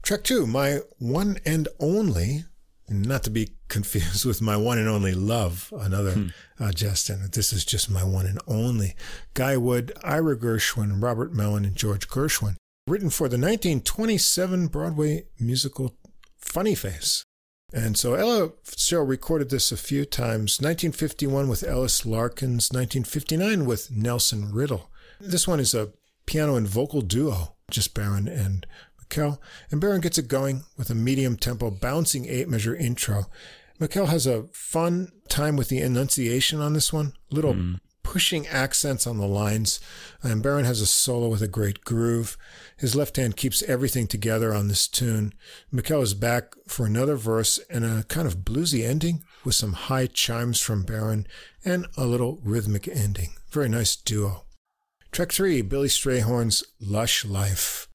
Track 0.03 0.25
two, 0.25 0.47
My 0.47 0.81
One 0.99 1.39
and 1.47 1.69
Only, 1.79 2.45
not 2.89 3.23
to 3.25 3.31
be 3.31 3.51
confused 3.69 4.27
with 4.27 4.43
My 4.43 4.57
One 4.57 4.79
and 4.79 4.89
Only 4.89 5.15
Love, 5.15 5.73
another 5.79 6.13
hmm. 6.13 6.27
uh, 6.59 6.73
standard. 6.73 7.33
This 7.33 7.53
is 7.53 7.65
just 7.65 7.91
My 7.91 8.05
One 8.05 8.27
and 8.27 8.41
Only. 8.47 8.95
Guy 9.35 9.57
Wood, 9.57 9.93
Ira 10.03 10.37
Gershwin, 10.37 11.03
Robert 11.03 11.33
Mellin, 11.33 11.65
and 11.65 11.77
George 11.77 12.09
Gershwin. 12.09 12.57
Written 12.87 13.11
for 13.11 13.29
the 13.29 13.37
1927 13.37 14.67
Broadway 14.67 15.25
musical 15.39 15.95
Funny 16.41 16.75
Face. 16.75 17.25
And 17.73 17.97
so 17.97 18.15
Ella 18.15 18.51
Fitzgerald 18.65 19.09
recorded 19.09 19.51
this 19.51 19.71
a 19.71 19.77
few 19.77 20.05
times 20.05 20.61
1951 20.61 21.49
with 21.49 21.63
Ellis 21.63 22.05
Larkins, 22.05 22.71
1959 22.73 23.65
with 23.65 23.91
Nelson 23.91 24.53
Riddle. 24.53 24.91
This 25.21 25.47
one 25.47 25.61
is 25.61 25.75
a 25.75 25.93
piano 26.27 26.57
and 26.57 26.67
vocal 26.67 27.01
duo, 27.01 27.55
just 27.71 27.95
Barron 27.95 28.27
and 28.27 28.67
McKelle. 29.01 29.39
And 29.71 29.81
Barron 29.81 30.01
gets 30.01 30.19
it 30.19 30.27
going 30.29 30.65
with 30.77 30.91
a 30.91 30.95
medium 30.95 31.37
tempo, 31.37 31.71
bouncing 31.71 32.27
eight 32.27 32.49
measure 32.49 32.75
intro. 32.75 33.27
McKelle 33.81 34.09
has 34.09 34.27
a 34.27 34.49
fun 34.53 35.13
time 35.29 35.57
with 35.57 35.69
the 35.69 35.81
enunciation 35.81 36.61
on 36.61 36.73
this 36.73 36.93
one. 36.93 37.13
Little 37.31 37.55
mm 37.55 37.81
pushing 38.11 38.45
accents 38.49 39.07
on 39.07 39.19
the 39.19 39.27
lines. 39.27 39.79
And 40.21 40.43
Barron 40.43 40.65
has 40.65 40.81
a 40.81 40.87
solo 40.87 41.29
with 41.29 41.43
a 41.43 41.47
great 41.47 41.85
groove. 41.85 42.37
His 42.77 42.97
left 42.97 43.15
hand 43.15 43.37
keeps 43.37 43.63
everything 43.63 44.09
together 44.09 44.53
on 44.53 44.67
this 44.67 44.89
tune. 44.89 45.33
McKelle 45.73 46.03
is 46.03 46.13
back 46.13 46.57
for 46.67 46.85
another 46.85 47.15
verse 47.15 47.61
and 47.71 47.85
a 47.85 48.03
kind 48.09 48.27
of 48.27 48.39
bluesy 48.39 48.85
ending 48.85 49.23
with 49.45 49.55
some 49.55 49.75
high 49.75 50.09
chimes 50.09 50.59
from 50.59 50.83
Barron 50.83 51.25
and 51.65 51.87
a 51.97 52.05
little 52.05 52.41
rhythmic 52.43 52.89
ending. 52.89 53.35
Very 53.53 53.69
nice 53.69 53.95
duo. 53.95 54.43
Track 55.13 55.31
three, 55.31 55.63
Billy 55.63 55.87
Strayhorn's 55.87 56.65
Lush 56.81 57.25
Life. 57.25 57.87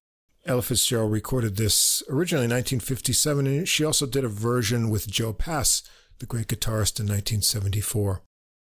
Ella 0.46 0.62
Fitzgerald 0.62 1.12
recorded 1.12 1.56
this 1.56 2.02
originally 2.08 2.46
in 2.46 2.52
1957, 2.52 3.46
and 3.46 3.68
she 3.68 3.84
also 3.84 4.06
did 4.06 4.24
a 4.24 4.28
version 4.28 4.88
with 4.88 5.10
Joe 5.10 5.34
Pass 5.34 5.82
the 6.18 6.26
great 6.26 6.46
guitarist 6.46 6.98
in 6.98 7.04
1974. 7.04 8.22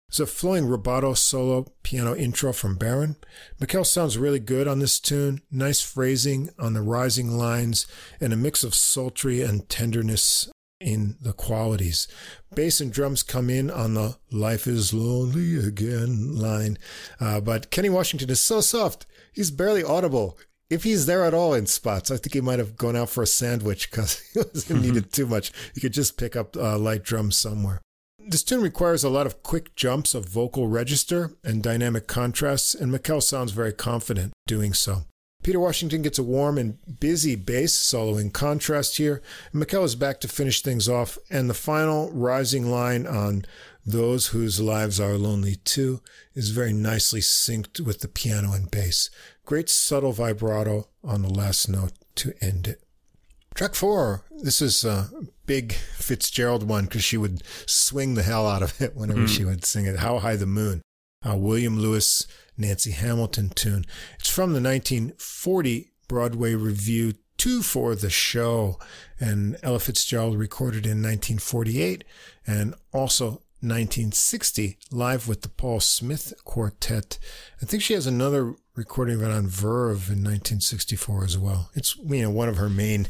It's 0.09 0.19
a 0.21 0.25
flowing 0.25 0.67
rubato 0.67 1.17
solo 1.17 1.67
piano 1.83 2.15
intro 2.15 2.53
from 2.53 2.77
Barron. 2.77 3.17
McKelle 3.59 3.85
sounds 3.85 4.17
really 4.17 4.39
good 4.39 4.67
on 4.67 4.79
this 4.79 4.99
tune. 4.99 5.41
Nice 5.51 5.81
phrasing 5.81 6.49
on 6.57 6.73
the 6.73 6.81
rising 6.81 7.37
lines 7.37 7.85
and 8.21 8.31
a 8.31 8.37
mix 8.37 8.63
of 8.63 8.73
sultry 8.73 9.41
and 9.41 9.67
tenderness 9.67 10.49
in 10.79 11.17
the 11.21 11.33
qualities. 11.33 12.07
Bass 12.55 12.79
and 12.79 12.91
drums 12.91 13.21
come 13.21 13.49
in 13.49 13.69
on 13.69 13.95
the 13.95 14.17
Life 14.31 14.65
is 14.65 14.93
Lonely 14.93 15.57
Again 15.57 16.35
line. 16.35 16.77
Uh, 17.19 17.41
but 17.41 17.69
Kenny 17.69 17.89
Washington 17.89 18.29
is 18.29 18.39
so 18.39 18.61
soft. 18.61 19.05
He's 19.33 19.51
barely 19.51 19.83
audible 19.83 20.37
if 20.69 20.83
he's 20.83 21.05
there 21.05 21.23
at 21.23 21.33
all 21.33 21.53
in 21.53 21.65
spots, 21.65 22.11
I 22.11 22.17
think 22.17 22.33
he 22.33 22.41
might 22.41 22.59
have 22.59 22.75
gone 22.75 22.95
out 22.95 23.09
for 23.09 23.23
a 23.23 23.27
sandwich 23.27 23.89
because 23.89 24.19
he 24.33 24.39
wasn't 24.39 24.81
needed 24.85 25.11
too 25.11 25.25
much. 25.25 25.51
He 25.73 25.81
could 25.81 25.93
just 25.93 26.17
pick 26.17 26.35
up 26.35 26.55
uh, 26.55 26.77
light 26.77 27.03
drums 27.03 27.37
somewhere. 27.37 27.81
This 28.29 28.43
tune 28.43 28.61
requires 28.61 29.05
a 29.05 29.09
lot 29.09 29.25
of 29.25 29.41
quick 29.41 29.73
jumps 29.77 30.13
of 30.13 30.27
vocal 30.27 30.67
register 30.67 31.31
and 31.45 31.63
dynamic 31.63 32.07
contrasts, 32.07 32.75
and 32.75 32.93
McKelle 32.93 33.23
sounds 33.23 33.53
very 33.53 33.71
confident 33.71 34.33
doing 34.45 34.73
so. 34.73 35.05
Peter 35.43 35.61
Washington 35.61 36.01
gets 36.01 36.19
a 36.19 36.23
warm 36.23 36.57
and 36.57 36.77
busy 36.99 37.37
bass 37.37 37.71
solo 37.71 38.17
in 38.17 38.31
contrast 38.31 38.97
here. 38.97 39.21
And 39.53 39.63
McKelle 39.63 39.85
is 39.85 39.95
back 39.95 40.19
to 40.19 40.27
finish 40.27 40.61
things 40.61 40.89
off, 40.89 41.17
and 41.29 41.49
the 41.49 41.53
final 41.53 42.11
rising 42.11 42.69
line 42.69 43.07
on 43.07 43.45
those 43.85 44.27
whose 44.27 44.59
lives 44.59 44.99
are 44.99 45.17
lonely 45.17 45.55
too 45.63 46.01
is 46.35 46.49
very 46.49 46.73
nicely 46.73 47.21
synced 47.21 47.79
with 47.79 48.01
the 48.01 48.09
piano 48.09 48.51
and 48.51 48.69
bass. 48.69 49.09
Great 49.45 49.69
subtle 49.69 50.11
vibrato 50.11 50.89
on 51.01 51.21
the 51.21 51.33
last 51.33 51.69
note 51.69 51.93
to 52.15 52.33
end 52.43 52.67
it. 52.67 52.83
Track 53.57 53.73
four. 53.73 54.21
This 54.43 54.61
is 54.61 54.85
a 54.85 55.09
big 55.47 55.73
Fitzgerald 55.73 56.69
one 56.69 56.85
because 56.85 57.03
she 57.03 57.17
would 57.17 57.41
swing 57.65 58.13
the 58.13 58.21
hell 58.21 58.47
out 58.47 58.61
of 58.61 58.79
it 58.79 58.95
whenever 58.95 59.21
mm. 59.21 59.27
she 59.27 59.45
would 59.45 59.65
sing 59.65 59.87
it. 59.87 59.97
How 59.97 60.19
High 60.19 60.35
the 60.35 60.45
Moon, 60.45 60.83
a 61.23 61.35
William 61.35 61.79
Lewis, 61.79 62.27
Nancy 62.55 62.91
Hamilton 62.91 63.49
tune. 63.49 63.83
It's 64.19 64.29
from 64.29 64.53
the 64.53 64.61
1940 64.61 65.91
Broadway 66.07 66.53
revue 66.53 67.13
Two 67.37 67.63
for 67.63 67.95
the 67.95 68.11
Show, 68.11 68.77
and 69.19 69.57
Ella 69.63 69.79
Fitzgerald 69.79 70.37
recorded 70.37 70.85
in 70.85 71.01
1948 71.01 72.03
and 72.45 72.75
also 72.93 73.41
1960 73.61 74.77
live 74.91 75.27
with 75.27 75.41
the 75.41 75.49
Paul 75.49 75.79
Smith 75.79 76.31
Quartet. 76.45 77.17
I 77.59 77.65
think 77.65 77.81
she 77.81 77.95
has 77.95 78.05
another 78.05 78.53
recording 78.75 79.15
of 79.15 79.23
it 79.23 79.31
on 79.31 79.47
Verve 79.47 80.09
in 80.09 80.23
1964 80.23 81.23
as 81.23 81.39
well. 81.39 81.71
It's 81.73 81.97
you 81.97 82.21
know 82.21 82.29
one 82.29 82.49
of 82.49 82.57
her 82.57 82.69
main 82.69 83.07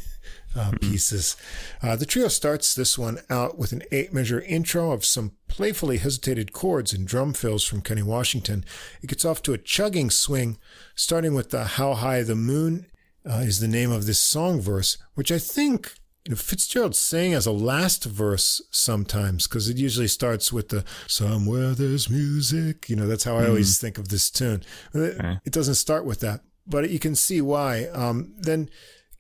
uh, 0.58 0.72
mm-hmm. 0.72 0.78
pieces. 0.78 1.38
Uh, 1.82 1.96
the 1.96 2.06
trio 2.06 2.28
starts 2.28 2.74
this 2.74 2.98
one 2.98 3.20
out 3.30 3.58
with 3.58 3.72
an 3.72 3.84
eight 3.92 4.14
measure 4.14 4.42
intro 4.42 4.92
of 4.92 5.06
some 5.06 5.34
playfully 5.48 5.98
hesitated 5.98 6.52
chords 6.52 6.94
and 6.94 7.08
drum 7.08 7.34
fills 7.34 7.64
from 7.64 7.82
Kenny 7.82 8.04
Washington. 8.04 8.66
It 9.02 9.08
gets 9.08 9.26
off 9.26 9.42
to 9.44 9.54
a 9.54 9.58
chugging 9.58 10.10
swing, 10.10 10.58
starting 10.96 11.34
with 11.34 11.52
the 11.52 11.66
How 11.66 11.94
High 11.94 12.24
the 12.24 12.36
Moon 12.36 12.88
uh, 13.26 13.40
is 13.40 13.60
the 13.60 13.68
name 13.68 13.92
of 13.92 14.06
this 14.06 14.20
song 14.20 14.60
verse, 14.60 14.98
which 15.16 15.32
I 15.32 15.38
think 15.38 15.94
you 16.26 16.32
know, 16.32 16.38
Fitzgerald 16.38 16.96
sang 16.96 17.34
as 17.34 17.46
a 17.46 17.52
last 17.52 18.04
verse 18.04 18.62
sometimes 18.70 19.48
because 19.48 19.70
it 19.70 19.78
usually 19.78 20.08
starts 20.08 20.52
with 20.52 20.70
the 20.70 20.84
somewhere 21.08 21.74
there's 21.74 22.10
music. 22.10 22.90
You 22.90 22.96
know, 22.98 23.08
that's 23.08 23.24
how 23.24 23.38
I 23.38 23.44
mm. 23.44 23.50
always 23.50 23.80
think 23.80 23.98
of 23.98 24.10
this 24.10 24.30
tune. 24.30 24.64
Okay. 24.94 25.40
It 25.46 25.54
doesn't 25.54 25.76
start 25.76 26.06
with 26.06 26.20
that, 26.22 26.42
but 26.66 26.90
you 26.90 27.00
can 27.00 27.16
see 27.16 27.42
why. 27.42 27.86
Um, 27.94 28.34
then 28.38 28.70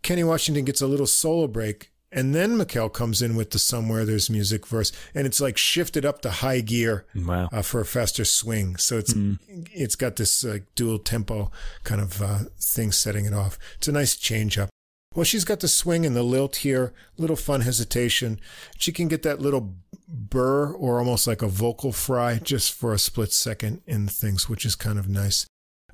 Kenny 0.07 0.23
Washington 0.23 0.63
gets 0.63 0.79
a 0.79 0.87
little 0.87 1.05
solo 1.05 1.47
break. 1.47 1.91
And 2.13 2.33
then 2.33 2.57
McKelle 2.57 2.93
comes 2.93 3.21
in 3.21 3.35
with 3.35 3.51
the 3.51 3.59
somewhere 3.59 4.05
there's 4.05 4.29
music 4.29 4.65
verse, 4.65 4.93
and 5.13 5.27
it's 5.27 5.41
like 5.41 5.57
shifted 5.57 6.05
up 6.05 6.21
to 6.21 6.29
high 6.29 6.61
gear 6.61 7.05
wow. 7.13 7.49
uh, 7.51 7.61
for 7.61 7.81
a 7.81 7.85
faster 7.85 8.23
swing. 8.23 8.77
So 8.77 8.97
it's 8.97 9.13
mm. 9.13 9.37
it's 9.73 9.97
got 9.97 10.15
this 10.15 10.45
uh, 10.45 10.59
dual 10.75 10.99
tempo 10.99 11.51
kind 11.83 11.99
of 11.99 12.21
uh, 12.21 12.39
thing 12.57 12.93
setting 12.93 13.25
it 13.25 13.33
off. 13.33 13.59
It's 13.75 13.89
a 13.89 13.91
nice 13.91 14.15
change 14.15 14.57
up. 14.57 14.69
Well, 15.13 15.25
she's 15.25 15.43
got 15.43 15.59
the 15.59 15.67
swing 15.67 16.05
and 16.05 16.15
the 16.15 16.23
lilt 16.23 16.57
here, 16.57 16.93
little 17.17 17.35
fun 17.35 17.59
hesitation. 17.61 18.39
She 18.77 18.93
can 18.93 19.09
get 19.09 19.23
that 19.23 19.41
little 19.41 19.75
burr 20.07 20.71
or 20.71 20.99
almost 20.99 21.27
like 21.27 21.41
a 21.41 21.49
vocal 21.49 21.91
fry 21.91 22.39
just 22.41 22.71
for 22.71 22.93
a 22.93 22.99
split 22.99 23.33
second 23.33 23.81
in 23.85 24.07
things, 24.07 24.47
which 24.47 24.65
is 24.65 24.75
kind 24.75 24.97
of 24.97 25.09
nice. 25.09 25.45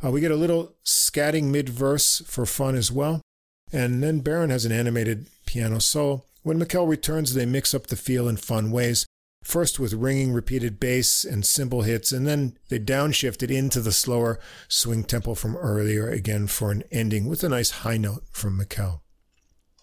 Uh, 0.06 0.12
we 0.12 0.22
get 0.22 0.30
a 0.30 0.36
little 0.36 0.76
scatting 0.86 1.46
mid 1.46 1.68
verse 1.68 2.22
for 2.28 2.46
fun 2.46 2.76
as 2.76 2.92
well. 2.92 3.20
And 3.74 4.04
then 4.04 4.20
Barron 4.20 4.52
has 4.52 4.66
an 4.66 4.72
animated 4.72 5.26
piano 5.46 5.80
solo. 5.80 6.24
When 6.44 6.60
McKelle 6.60 6.88
returns, 6.88 7.34
they 7.34 7.46
mix 7.46 7.74
up 7.74 7.88
the 7.88 7.96
feel 7.96 8.28
in 8.28 8.38
fun 8.38 8.72
ways. 8.72 9.08
First 9.44 9.80
with 9.80 9.94
ringing 9.94 10.32
repeated 10.32 10.80
bass 10.80 11.26
and 11.26 11.46
cymbal 11.46 11.82
hits, 11.82 12.14
and 12.14 12.26
then 12.26 12.58
they 12.70 12.80
downshift 12.80 13.44
it 13.44 13.52
into 13.52 13.82
the 13.82 13.92
slower 13.92 14.40
swing 14.70 15.04
tempo 15.04 15.34
from 15.34 15.58
earlier 15.58 16.08
again 16.08 16.48
for 16.48 16.72
an 16.72 16.84
ending 16.92 17.28
with 17.28 17.44
a 17.44 17.50
nice 17.50 17.72
high 17.72 17.98
note 17.98 18.24
from 18.32 18.58
McKelle. 18.58 19.02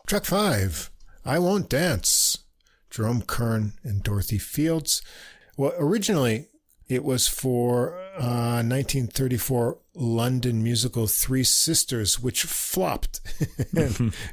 Track 0.07 0.25
five, 0.25 0.91
I 1.27 1.39
Won't 1.39 1.69
Dance, 1.69 2.39
Jerome 2.89 3.23
Kern 3.23 3.75
and 3.83 4.03
Dorothy 4.03 4.39
Fields. 4.39 5.03
Well, 5.57 5.75
originally 5.79 6.49
it 6.91 7.05
was 7.05 7.29
for 7.29 7.95
uh, 8.19 8.63
1934 8.67 9.79
London 9.95 10.63
musical 10.63 11.07
Three 11.07 11.45
Sisters, 11.45 12.21
which 12.21 12.43
flopped. 12.43 13.21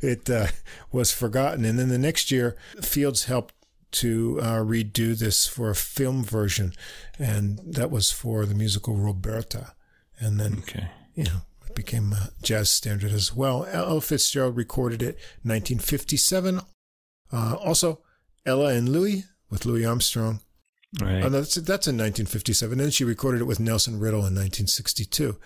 it 0.02 0.30
uh, 0.30 0.48
was 0.92 1.14
forgotten. 1.14 1.64
And 1.66 1.78
then 1.78 1.90
the 1.90 2.00
next 2.00 2.32
year, 2.32 2.58
Fields 2.82 3.26
helped 3.26 3.54
to 3.92 4.40
uh, 4.42 4.60
redo 4.64 5.18
this 5.18 5.48
for 5.48 5.70
a 5.70 5.76
film 5.76 6.24
version, 6.24 6.74
and 7.20 7.60
that 7.60 7.92
was 7.92 8.12
for 8.12 8.46
the 8.46 8.56
musical 8.56 8.96
Roberta. 8.96 9.74
And 10.20 10.40
then, 10.40 10.58
okay. 10.60 10.88
you 11.14 11.26
know, 11.26 11.42
became 11.76 12.12
a 12.12 12.32
jazz 12.42 12.72
standard 12.72 13.12
as 13.12 13.36
well. 13.36 13.68
Ella 13.72 14.02
Fitzgerald 14.02 14.58
recorded 14.58 15.04
it 15.04 15.16
1957. 15.44 16.62
Uh, 17.32 17.54
also, 17.54 18.02
Ella 18.48 18.74
and 18.74 18.90
Louis 18.90 19.26
with 19.52 19.64
Louis 19.64 19.86
Armstrong. 19.86 20.42
Right. 21.02 21.24
Uh, 21.24 21.30
that's, 21.30 21.56
that's 21.56 21.88
in 21.88 21.96
1957. 21.96 22.78
Then 22.78 22.90
she 22.90 23.04
recorded 23.04 23.42
it 23.42 23.46
with 23.46 23.60
Nelson 23.60 24.00
Riddle 24.00 24.20
in 24.20 24.36
1962. 24.36 25.38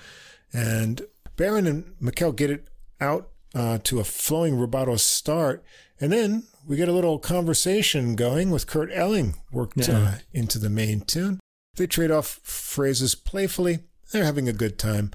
And 0.53 1.01
Barron 1.35 1.67
and 1.67 1.93
McKelle 2.01 2.35
get 2.35 2.49
it 2.49 2.67
out 2.99 3.29
uh, 3.53 3.79
to 3.83 3.99
a 3.99 4.03
flowing 4.03 4.55
rubato 4.55 4.99
start. 4.99 5.63
And 5.99 6.11
then 6.11 6.43
we 6.67 6.77
get 6.77 6.89
a 6.89 6.93
little 6.93 7.19
conversation 7.19 8.15
going 8.15 8.49
with 8.49 8.67
Kurt 8.67 8.89
Elling 8.93 9.35
worked 9.51 9.87
yeah. 9.87 9.97
uh, 9.97 10.13
into 10.33 10.59
the 10.59 10.69
main 10.69 11.01
tune. 11.01 11.39
They 11.75 11.87
trade 11.87 12.11
off 12.11 12.39
phrases 12.43 13.15
playfully. 13.15 13.79
They're 14.11 14.25
having 14.25 14.49
a 14.49 14.53
good 14.53 14.77
time. 14.77 15.11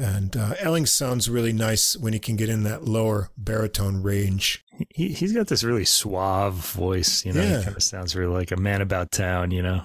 And 0.00 0.34
uh, 0.34 0.54
Elling 0.58 0.86
sounds 0.86 1.28
really 1.28 1.52
nice 1.52 1.94
when 1.94 2.14
he 2.14 2.18
can 2.18 2.36
get 2.36 2.48
in 2.48 2.62
that 2.62 2.84
lower 2.84 3.28
baritone 3.36 4.02
range. 4.02 4.64
He, 4.88 5.08
he's 5.08 5.34
got 5.34 5.48
this 5.48 5.62
really 5.62 5.84
suave 5.84 6.54
voice, 6.54 7.22
you 7.26 7.34
know, 7.34 7.42
yeah. 7.42 7.58
he 7.58 7.64
kind 7.64 7.76
of 7.76 7.82
sounds 7.82 8.16
really 8.16 8.32
like 8.32 8.50
a 8.50 8.56
man 8.56 8.80
about 8.80 9.12
town, 9.12 9.50
you 9.50 9.62
know. 9.62 9.82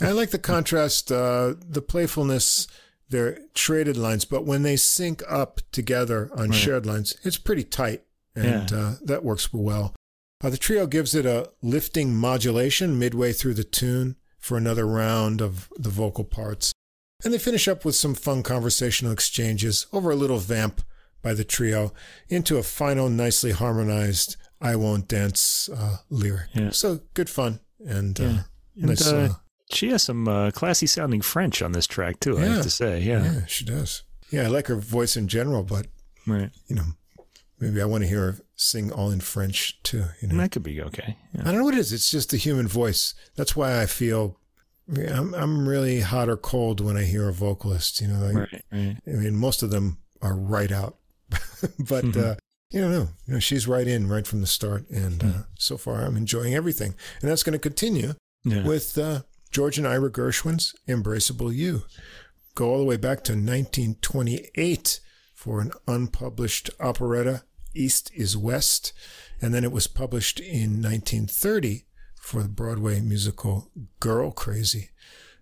I 0.00 0.12
like 0.12 0.30
the 0.30 0.38
contrast, 0.38 1.12
uh, 1.12 1.54
the 1.60 1.82
playfulness, 1.82 2.66
they're 3.10 3.40
traded 3.52 3.98
lines, 3.98 4.24
but 4.24 4.46
when 4.46 4.62
they 4.62 4.76
sync 4.76 5.22
up 5.28 5.60
together 5.70 6.30
on 6.34 6.48
right. 6.48 6.54
shared 6.54 6.86
lines, 6.86 7.14
it's 7.22 7.36
pretty 7.36 7.64
tight, 7.64 8.04
and 8.34 8.70
yeah. 8.70 8.78
uh, 8.78 8.94
that 9.02 9.22
works 9.22 9.52
well. 9.52 9.94
Uh, 10.42 10.48
the 10.48 10.56
trio 10.56 10.86
gives 10.86 11.14
it 11.14 11.26
a 11.26 11.50
lifting 11.60 12.14
modulation 12.14 12.98
midway 12.98 13.34
through 13.34 13.54
the 13.54 13.64
tune 13.64 14.16
for 14.38 14.56
another 14.56 14.86
round 14.86 15.42
of 15.42 15.68
the 15.76 15.90
vocal 15.90 16.24
parts. 16.24 16.72
And 17.24 17.34
they 17.34 17.38
finish 17.38 17.66
up 17.66 17.84
with 17.84 17.96
some 17.96 18.14
fun 18.14 18.44
conversational 18.44 19.12
exchanges 19.12 19.88
over 19.92 20.10
a 20.10 20.16
little 20.16 20.38
vamp 20.38 20.82
by 21.20 21.34
the 21.34 21.42
trio 21.42 21.92
into 22.28 22.58
a 22.58 22.62
final, 22.62 23.08
nicely 23.08 23.50
harmonized 23.50 24.36
I 24.60 24.76
Won't 24.76 25.08
Dance 25.08 25.68
uh, 25.68 25.96
lyric. 26.10 26.50
Yeah. 26.54 26.70
So 26.70 27.00
good 27.14 27.28
fun 27.28 27.58
and, 27.84 28.20
uh, 28.20 28.24
and 28.76 28.86
nice. 28.86 29.04
Uh, 29.04 29.34
she 29.72 29.90
has 29.90 30.04
some 30.04 30.28
uh, 30.28 30.52
classy 30.52 30.86
sounding 30.86 31.20
French 31.20 31.60
on 31.60 31.72
this 31.72 31.88
track, 31.88 32.20
too, 32.20 32.38
I 32.38 32.42
have 32.42 32.62
to 32.62 32.70
say. 32.70 33.00
Yeah. 33.00 33.24
yeah, 33.24 33.46
she 33.46 33.64
does. 33.64 34.04
Yeah, 34.30 34.44
I 34.44 34.46
like 34.46 34.68
her 34.68 34.76
voice 34.76 35.16
in 35.16 35.26
general, 35.26 35.64
but, 35.64 35.88
right. 36.26 36.50
you 36.68 36.76
know, 36.76 36.84
maybe 37.58 37.82
I 37.82 37.84
want 37.84 38.04
to 38.04 38.08
hear 38.08 38.32
her 38.32 38.38
sing 38.54 38.92
all 38.92 39.10
in 39.10 39.20
French, 39.20 39.82
too. 39.82 40.04
You 40.22 40.28
know? 40.28 40.36
That 40.36 40.52
could 40.52 40.62
be 40.62 40.80
okay. 40.82 41.16
I 41.38 41.42
don't 41.42 41.56
know 41.56 41.64
what 41.64 41.74
it 41.74 41.80
is. 41.80 41.92
It's 41.92 42.10
just 42.10 42.30
the 42.30 42.36
human 42.36 42.68
voice. 42.68 43.14
That's 43.34 43.56
why 43.56 43.82
I 43.82 43.86
feel 43.86 44.38
I'm 44.96 45.34
I'm 45.34 45.68
really 45.68 46.00
hot 46.00 46.28
or 46.28 46.36
cold 46.36 46.80
when 46.80 46.96
I 46.96 47.04
hear 47.04 47.28
a 47.28 47.32
vocalist. 47.32 48.00
You 48.00 48.08
know, 48.08 48.26
like, 48.26 48.34
right, 48.34 48.64
right. 48.72 48.96
I 49.06 49.10
mean, 49.10 49.36
most 49.36 49.62
of 49.62 49.70
them 49.70 49.98
are 50.22 50.36
right 50.36 50.72
out, 50.72 50.96
but 51.30 52.04
mm-hmm. 52.04 52.20
uh, 52.20 52.34
you 52.70 52.80
know, 52.80 53.08
you 53.26 53.34
know, 53.34 53.38
she's 53.38 53.68
right 53.68 53.86
in 53.86 54.08
right 54.08 54.26
from 54.26 54.40
the 54.40 54.46
start, 54.46 54.88
and 54.88 55.20
mm-hmm. 55.20 55.40
uh, 55.40 55.42
so 55.58 55.76
far 55.76 56.02
I'm 56.02 56.16
enjoying 56.16 56.54
everything, 56.54 56.94
and 57.20 57.30
that's 57.30 57.42
going 57.42 57.52
to 57.52 57.58
continue 57.58 58.14
yeah. 58.44 58.66
with 58.66 58.96
uh, 58.96 59.22
George 59.50 59.78
and 59.78 59.86
Ira 59.86 60.10
Gershwin's 60.10 60.74
"Embraceable 60.88 61.54
You." 61.54 61.82
Go 62.54 62.70
all 62.70 62.78
the 62.78 62.84
way 62.84 62.96
back 62.96 63.22
to 63.24 63.32
1928 63.32 65.00
for 65.34 65.60
an 65.60 65.70
unpublished 65.86 66.70
operetta, 66.80 67.42
"East 67.74 68.10
is 68.14 68.38
West," 68.38 68.94
and 69.40 69.52
then 69.52 69.64
it 69.64 69.72
was 69.72 69.86
published 69.86 70.40
in 70.40 70.80
1930 70.82 71.84
for 72.28 72.42
the 72.42 72.48
Broadway 72.48 73.00
musical 73.00 73.70
Girl 74.00 74.30
Crazy. 74.30 74.90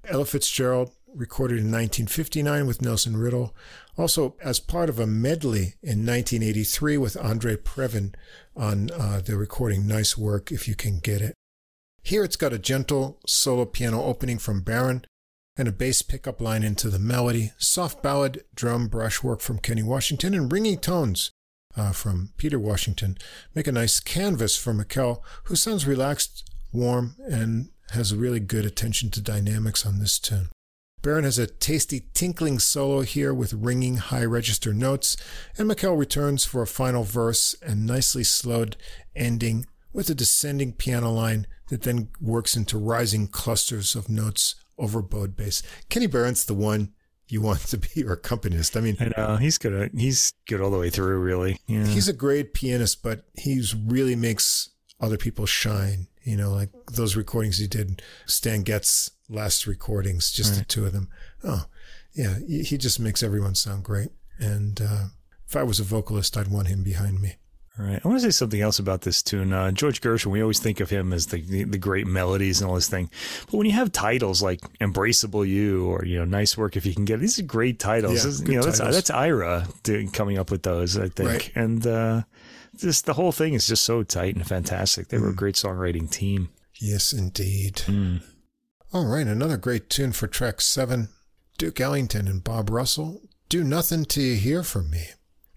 Ella 0.05 0.25
Fitzgerald 0.25 0.93
recorded 1.13 1.55
in 1.55 1.65
1959 1.65 2.65
with 2.65 2.81
Nelson 2.81 3.17
Riddle, 3.17 3.57
also 3.99 4.37
as 4.41 4.61
part 4.61 4.89
of 4.89 5.01
a 5.01 5.07
medley 5.07 5.75
in 5.83 6.07
1983 6.07 6.97
with 6.97 7.17
Andre 7.17 7.57
Previn 7.57 8.15
on 8.55 8.91
uh, 8.93 9.21
the 9.25 9.37
recording 9.37 9.89
Nice 9.89 10.17
Work 10.17 10.53
If 10.53 10.69
You 10.69 10.77
Can 10.77 11.01
Get 11.01 11.23
It. 11.23 11.35
Here 12.05 12.23
it's 12.23 12.37
got 12.37 12.53
a 12.53 12.59
gentle 12.59 13.19
solo 13.27 13.65
piano 13.65 14.05
opening 14.05 14.39
from 14.39 14.61
Barron 14.61 15.05
and 15.57 15.67
a 15.67 15.73
bass 15.73 16.03
pickup 16.03 16.41
line 16.41 16.63
into 16.63 16.89
the 16.89 17.01
melody, 17.01 17.51
soft 17.59 18.01
ballad 18.01 18.45
drum 18.55 18.87
brushwork 18.87 19.41
from 19.41 19.59
Kenny 19.59 19.83
Washington, 19.83 20.35
and 20.35 20.53
ringing 20.53 20.79
tones 20.79 21.33
uh, 21.77 21.91
from 21.91 22.31
Peter 22.37 22.61
Washington 22.61 23.19
make 23.57 23.67
a 23.67 23.73
nice 23.73 23.99
canvas 23.99 24.57
for 24.57 24.73
McKelle, 24.73 25.21
who 25.45 25.57
sounds 25.57 25.85
relaxed, 25.85 26.45
warm, 26.77 27.17
and 27.19 27.71
has 27.91 28.13
a 28.13 28.17
really 28.17 28.41
good 28.41 28.65
attention 28.65 29.11
to 29.11 29.21
dynamics 29.21 29.87
on 29.87 29.99
this 29.99 30.19
tune. 30.19 30.49
Barron 31.03 31.25
has 31.25 31.39
a 31.39 31.47
tasty 31.47 32.09
tinkling 32.15 32.59
solo 32.59 33.03
here 33.03 33.33
with 33.33 33.53
ringing 33.53 33.97
high 33.99 34.25
register 34.25 34.75
notes, 34.75 35.17
and 35.57 35.71
McKelle 35.71 35.99
returns 35.99 36.45
for 36.45 36.63
a 36.63 36.67
final 36.67 37.05
verse 37.05 37.55
and 37.63 37.87
nicely 37.87 38.25
slowed 38.25 38.77
ending 39.15 39.67
with 39.93 40.11
a 40.11 40.15
descending 40.15 40.73
piano 40.73 41.11
line 41.13 41.47
that 41.69 41.83
then 41.83 42.09
works 42.21 42.57
into 42.57 42.77
rising 42.77 43.29
clusters 43.29 43.95
of 43.95 44.09
notes 44.09 44.57
over 44.79 45.01
bowed 45.01 45.37
bass. 45.37 45.63
Kenny 45.89 46.07
Barron's 46.07 46.45
the 46.45 46.55
one 46.55 46.93
you 47.29 47.41
want 47.41 47.61
to 47.61 47.79
be 47.79 47.89
your 47.95 48.13
accompanist. 48.13 48.77
I 48.77 48.81
mean, 48.81 48.97
I 49.01 49.13
know 49.17 49.37
he's 49.37 49.59
good. 49.59 49.91
He's 49.97 50.33
good 50.47 50.61
all 50.61 50.71
the 50.71 50.79
way 50.79 50.91
through. 50.91 51.19
Really, 51.19 51.59
yeah. 51.67 51.87
he's 51.87 52.09
a 52.09 52.13
great 52.13 52.55
pianist, 52.55 53.03
but 53.03 53.25
he's 53.35 53.75
really 53.75 54.17
makes 54.17 54.71
other 55.01 55.17
people 55.17 55.47
shine. 55.47 56.09
You 56.27 56.37
know, 56.37 56.51
like 56.51 56.71
those 56.93 57.15
recordings 57.15 57.59
he 57.59 57.69
did, 57.69 58.03
Stan 58.27 58.63
Getz 58.63 59.13
last 59.29 59.67
recordings, 59.67 60.33
just 60.33 60.51
right. 60.51 60.59
the 60.59 60.65
two 60.65 60.85
of 60.85 60.93
them. 60.93 61.09
Oh, 61.45 61.67
yeah, 62.15 62.39
he 62.49 62.77
just 62.77 62.99
makes 62.99 63.23
everyone 63.23 63.55
sound 63.55 63.85
great. 63.85 64.09
And 64.39 64.81
uh, 64.81 65.05
if 65.47 65.55
I 65.55 65.63
was 65.63 65.79
a 65.79 65.85
vocalist, 65.85 66.37
I'd 66.37 66.49
want 66.49 66.67
him 66.67 66.83
behind 66.83 67.23
me. 67.23 67.37
All 67.79 67.85
right. 67.85 68.01
I 68.03 68.09
want 68.09 68.21
to 68.21 68.27
say 68.27 68.31
something 68.31 68.61
else 68.61 68.79
about 68.79 69.03
this 69.03 69.23
tune. 69.23 69.53
Uh, 69.53 69.71
George 69.71 70.01
Gershwin, 70.01 70.33
we 70.33 70.41
always 70.41 70.59
think 70.59 70.81
of 70.81 70.89
him 70.89 71.13
as 71.13 71.27
the, 71.27 71.43
the, 71.43 71.65
the 71.65 71.79
great 71.79 72.07
melodies 72.07 72.61
and 72.61 72.69
all 72.69 72.75
this 72.75 72.89
thing. 72.89 73.11
But 73.51 73.59
when 73.59 73.67
you 73.67 73.75
have 73.75 73.93
titles 73.93 74.43
like 74.43 74.61
"Embraceable 74.81 75.47
You" 75.47 75.87
or 75.87 76.05
you 76.05 76.19
know 76.19 76.25
"Nice 76.25 76.57
Work 76.57 76.77
If 76.77 76.87
You 76.87 76.95
Can 76.95 77.05
Get," 77.05 77.17
it, 77.17 77.21
these 77.21 77.39
are 77.39 77.43
great 77.43 77.79
titles. 77.79 78.41
Yeah, 78.41 78.49
you 78.49 78.57
know, 78.57 78.65
that's, 78.65 78.79
that's 78.79 79.11
Ira 79.11 79.69
doing, 79.83 80.11
coming 80.11 80.39
up 80.39 80.51
with 80.51 80.63
those, 80.63 80.97
I 80.97 81.09
think. 81.09 81.29
Right. 81.29 81.53
And 81.55 81.87
uh, 81.87 82.23
just 82.79 83.07
the 83.07 83.15
whole 83.15 83.33
thing 83.33 83.55
is 83.55 83.67
just 83.67 83.85
so 83.85 84.03
tight 84.03 84.37
and 84.37 84.47
fantastic. 84.47 85.09
They 85.09 85.19
were 85.19 85.29
mm. 85.29 85.33
a 85.33 85.37
great 85.37 85.55
songwriting 85.55 86.11
team. 86.11 86.51
Yes, 86.75 87.13
indeed. 87.13 87.77
Mm. 87.87 88.23
All 88.93 89.07
right, 89.07 89.27
another 89.27 89.57
great 89.57 89.91
tune 89.91 90.13
for 90.13 90.27
track 90.27 90.61
seven. 90.61 91.09
Duke 91.59 91.81
Ellington 91.81 92.29
and 92.29 92.45
Bob 92.45 92.71
Russell. 92.71 93.23
Do 93.49 93.65
nothing 93.65 94.05
till 94.05 94.25
you 94.25 94.37
hear 94.37 94.63
from 94.63 94.91
me. 94.91 95.07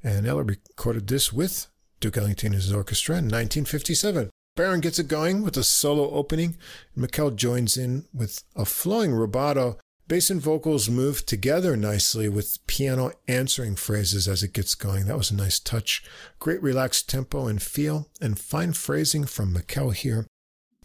And 0.04 0.26
Ella 0.26 0.44
recorded 0.44 1.08
this 1.08 1.34
with 1.34 1.68
Duke 2.00 2.18
Ellington 2.18 2.54
and 2.54 2.62
his 2.62 2.72
orchestra 2.72 3.16
in 3.16 3.26
1957. 3.26 4.30
Barron 4.56 4.80
gets 4.80 5.00
it 5.00 5.08
going 5.08 5.42
with 5.42 5.58
a 5.58 5.64
solo 5.64 6.10
opening. 6.12 6.58
McKelle 6.98 7.36
joins 7.36 7.78
in 7.78 8.06
with 8.14 8.44
a 8.56 8.66
flowing 8.66 9.12
rubato. 9.12 9.78
Bass 10.10 10.32
and 10.32 10.42
vocals 10.42 10.90
move 10.90 11.24
together 11.28 11.78
nicely 11.78 12.28
with 12.28 12.66
piano 12.66 13.12
answering 13.28 13.76
phrases 13.76 14.28
as 14.28 14.42
it 14.42 14.54
gets 14.54 14.74
going. 14.74 15.06
That 15.06 15.20
was 15.20 15.30
a 15.30 15.36
nice 15.36 15.60
touch. 15.60 16.04
Great 16.40 16.64
relaxed 16.64 17.08
tempo 17.08 17.46
and 17.46 17.62
feel, 17.62 18.10
and 18.20 18.40
fine 18.40 18.74
phrasing 18.74 19.26
from 19.26 19.54
McKelle 19.54 19.94
here. 19.94 20.26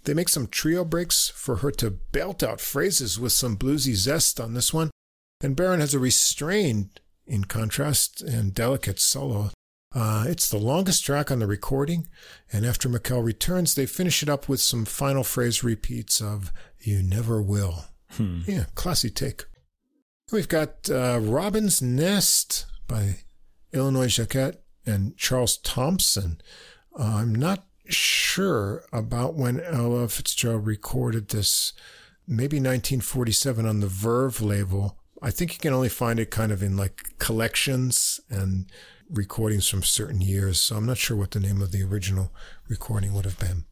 They 0.03 0.13
make 0.13 0.29
some 0.29 0.47
trio 0.47 0.85
breaks 0.85 1.31
for 1.31 1.57
her 1.57 1.71
to 1.71 1.91
belt 1.91 2.43
out 2.43 2.61
phrases 2.61 3.19
with 3.19 3.33
some 3.33 3.57
bluesy 3.57 3.95
zest 3.95 4.39
on 4.39 4.53
this 4.53 4.75
one. 4.75 4.91
And 5.41 5.57
Barron 5.57 5.81
has 5.81 5.95
a 5.95 5.99
restrained, 5.99 7.01
in 7.27 7.45
contrast, 7.45 8.21
and 8.21 8.55
delicate 8.55 9.01
solo 9.01 9.53
uh, 9.95 10.25
it's 10.27 10.49
the 10.49 10.59
longest 10.59 11.05
track 11.05 11.31
on 11.31 11.39
the 11.39 11.47
recording, 11.47 12.09
and 12.53 12.67
after 12.67 12.89
McKelle 12.89 13.25
returns, 13.25 13.77
they 13.77 13.87
finish 13.87 14.25
it 14.25 14.29
up 14.29 14.49
with 14.49 14.61
some 14.61 14.85
final 14.85 15.23
phrase 15.23 15.63
repeats 15.63 16.21
of 16.21 16.53
"You 16.81 17.01
never 17.01 17.41
will." 17.41 17.85
Hmm. 18.17 18.41
Yeah, 18.47 18.65
classy 18.75 19.11
take. 19.11 19.45
We've 20.33 20.49
got 20.49 20.89
uh, 20.91 21.21
"Robin's 21.23 21.83
Nest" 21.83 22.67
by 22.87 23.17
Illinois 23.73 24.09
Jacquet 24.09 24.57
and 24.87 25.17
Charles 25.17 25.59
Thompson. 25.59 26.41
Uh, 26.99 27.17
I'm 27.17 27.35
not 27.35 27.67
sure 27.87 28.85
about 28.93 29.35
when 29.35 29.61
Ella 29.61 30.09
Fitzgerald 30.09 30.67
recorded 30.67 31.29
this. 31.29 31.73
Maybe 32.27 32.57
1947 32.57 33.67
on 33.67 33.81
the 33.81 33.87
Verve 33.87 34.41
label. 34.41 34.99
I 35.21 35.31
think 35.31 35.53
you 35.53 35.59
can 35.59 35.75
only 35.75 35.91
find 35.91 36.19
it 36.19 36.31
kind 36.31 36.53
of 36.53 36.63
in 36.63 36.77
like 36.77 37.19
collections 37.19 38.21
and 38.31 38.71
recordings 39.11 39.69
from 39.69 39.83
certain 39.83 40.21
years, 40.21 40.59
so 40.61 40.77
I'm 40.77 40.87
not 40.87 40.99
sure 40.99 41.17
what 41.17 41.33
the 41.33 41.41
name 41.41 41.61
of 41.61 41.73
the 41.73 41.83
original 41.83 42.33
recording 42.69 43.13
would 43.13 43.25
have 43.25 43.39
been. 43.39 43.65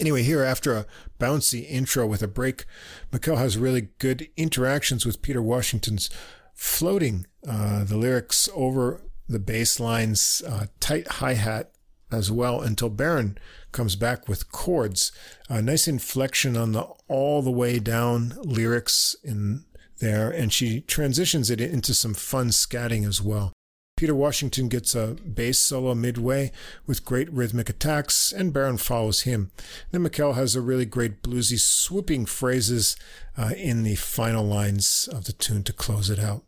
Anyway, 0.00 0.22
here 0.22 0.42
after 0.42 0.74
a 0.74 0.86
bouncy 1.18 1.68
intro 1.68 2.06
with 2.06 2.22
a 2.22 2.28
break, 2.28 2.64
McKelle 3.10 3.38
has 3.38 3.58
really 3.58 3.88
good 3.98 4.28
interactions 4.36 5.06
with 5.06 5.22
Peter 5.22 5.42
Washington's 5.42 6.10
floating 6.54 7.26
uh, 7.48 7.84
the 7.84 7.96
lyrics 7.96 8.48
over 8.54 9.02
the 9.28 9.38
bass 9.38 9.80
line's 9.80 10.42
uh, 10.46 10.66
tight 10.80 11.08
hi 11.08 11.34
hat 11.34 11.72
as 12.10 12.30
well 12.30 12.60
until 12.60 12.90
Barron 12.90 13.38
comes 13.72 13.96
back 13.96 14.28
with 14.28 14.52
chords. 14.52 15.12
A 15.48 15.62
nice 15.62 15.88
inflection 15.88 16.56
on 16.56 16.72
the 16.72 16.82
all 17.08 17.42
the 17.42 17.50
way 17.50 17.78
down 17.78 18.34
lyrics 18.42 19.16
in 19.24 19.64
there, 19.98 20.30
and 20.30 20.52
she 20.52 20.82
transitions 20.82 21.50
it 21.50 21.60
into 21.60 21.94
some 21.94 22.14
fun 22.14 22.48
scatting 22.48 23.06
as 23.06 23.22
well. 23.22 23.52
Peter 24.02 24.16
Washington 24.16 24.66
gets 24.66 24.96
a 24.96 25.16
bass 25.24 25.60
solo 25.60 25.94
midway 25.94 26.50
with 26.88 27.04
great 27.04 27.32
rhythmic 27.32 27.68
attacks, 27.68 28.32
and 28.32 28.52
Barron 28.52 28.76
follows 28.76 29.20
him. 29.20 29.52
Then 29.92 30.02
McKelle 30.02 30.34
has 30.34 30.56
a 30.56 30.60
really 30.60 30.84
great 30.84 31.22
bluesy 31.22 31.56
swooping 31.56 32.26
phrases 32.26 32.96
uh, 33.38 33.52
in 33.56 33.84
the 33.84 33.94
final 33.94 34.44
lines 34.44 35.08
of 35.12 35.26
the 35.26 35.32
tune 35.32 35.62
to 35.62 35.72
close 35.72 36.10
it 36.10 36.18
out. 36.18 36.42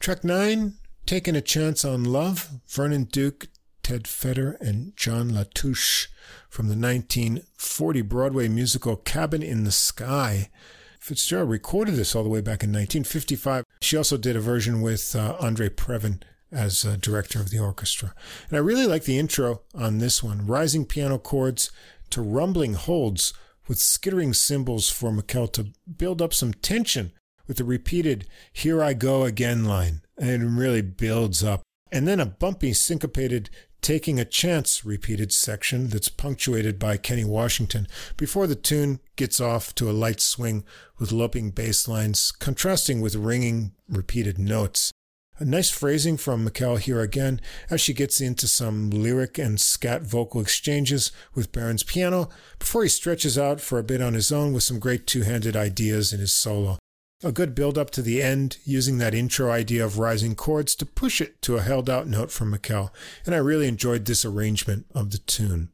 Track 0.00 0.24
9, 0.24 0.74
Taking 1.06 1.36
a 1.36 1.40
Chance 1.40 1.84
on 1.84 2.02
Love, 2.02 2.48
Vernon 2.66 3.04
Duke, 3.04 3.46
Ted 3.84 4.08
Fetter, 4.08 4.58
and 4.60 4.96
John 4.96 5.30
Latouche 5.30 6.08
from 6.48 6.66
the 6.66 6.74
1940 6.74 8.02
Broadway 8.02 8.48
musical 8.48 8.96
Cabin 8.96 9.44
in 9.44 9.62
the 9.62 9.70
Sky. 9.70 10.50
Fitzgerald 10.98 11.48
recorded 11.48 11.94
this 11.94 12.16
all 12.16 12.24
the 12.24 12.28
way 12.28 12.40
back 12.40 12.64
in 12.64 12.70
1955. 12.70 13.64
She 13.82 13.96
also 13.96 14.16
did 14.16 14.34
a 14.34 14.40
version 14.40 14.80
with 14.82 15.14
uh, 15.14 15.36
Andre 15.38 15.68
Previn 15.68 16.22
as 16.50 16.82
director 17.00 17.40
of 17.40 17.50
the 17.50 17.58
orchestra. 17.58 18.14
And 18.48 18.56
I 18.56 18.60
really 18.60 18.86
like 18.86 19.04
the 19.04 19.18
intro 19.18 19.62
on 19.74 19.98
this 19.98 20.22
one 20.22 20.46
rising 20.46 20.86
piano 20.86 21.18
chords 21.18 21.70
to 22.10 22.22
rumbling 22.22 22.74
holds 22.74 23.32
with 23.66 23.78
skittering 23.78 24.32
cymbals 24.32 24.88
for 24.88 25.10
McKelle 25.10 25.52
to 25.52 25.68
build 25.96 26.22
up 26.22 26.32
some 26.32 26.54
tension 26.54 27.12
with 27.46 27.58
the 27.58 27.64
repeated 27.64 28.26
Here 28.52 28.82
I 28.82 28.94
Go 28.94 29.24
Again 29.24 29.64
line. 29.64 30.02
And 30.16 30.42
it 30.42 30.46
really 30.46 30.82
builds 30.82 31.44
up. 31.44 31.62
And 31.92 32.06
then 32.06 32.20
a 32.20 32.26
bumpy, 32.26 32.72
syncopated 32.72 33.50
Taking 33.80 34.18
a 34.18 34.24
Chance 34.24 34.84
repeated 34.84 35.32
section 35.32 35.88
that's 35.88 36.08
punctuated 36.08 36.78
by 36.78 36.96
Kenny 36.96 37.24
Washington 37.24 37.86
before 38.16 38.46
the 38.46 38.56
tune 38.56 39.00
gets 39.16 39.40
off 39.40 39.74
to 39.76 39.88
a 39.88 39.92
light 39.92 40.20
swing 40.20 40.64
with 40.98 41.12
loping 41.12 41.50
bass 41.50 41.86
lines 41.86 42.32
contrasting 42.32 43.00
with 43.00 43.14
ringing 43.14 43.72
repeated 43.88 44.38
notes. 44.38 44.90
A 45.40 45.44
nice 45.44 45.70
phrasing 45.70 46.16
from 46.16 46.44
McKelle 46.44 46.80
here 46.80 47.00
again 47.00 47.40
as 47.70 47.80
she 47.80 47.94
gets 47.94 48.20
into 48.20 48.48
some 48.48 48.90
lyric 48.90 49.38
and 49.38 49.60
scat 49.60 50.02
vocal 50.02 50.40
exchanges 50.40 51.12
with 51.32 51.52
Barron's 51.52 51.84
piano 51.84 52.28
before 52.58 52.82
he 52.82 52.88
stretches 52.88 53.38
out 53.38 53.60
for 53.60 53.78
a 53.78 53.84
bit 53.84 54.02
on 54.02 54.14
his 54.14 54.32
own 54.32 54.52
with 54.52 54.64
some 54.64 54.80
great 54.80 55.06
two 55.06 55.22
handed 55.22 55.54
ideas 55.54 56.12
in 56.12 56.18
his 56.18 56.32
solo. 56.32 56.78
A 57.22 57.30
good 57.30 57.54
build 57.54 57.78
up 57.78 57.90
to 57.90 58.02
the 58.02 58.20
end, 58.20 58.58
using 58.64 58.98
that 58.98 59.14
intro 59.14 59.48
idea 59.48 59.84
of 59.84 59.98
rising 60.00 60.34
chords 60.34 60.74
to 60.74 60.86
push 60.86 61.20
it 61.20 61.40
to 61.42 61.56
a 61.56 61.62
held 61.62 61.88
out 61.88 62.08
note 62.08 62.32
from 62.32 62.52
McKelle, 62.52 62.90
and 63.24 63.32
I 63.32 63.38
really 63.38 63.68
enjoyed 63.68 64.06
this 64.06 64.24
arrangement 64.24 64.86
of 64.92 65.12
the 65.12 65.18
tune. 65.18 65.70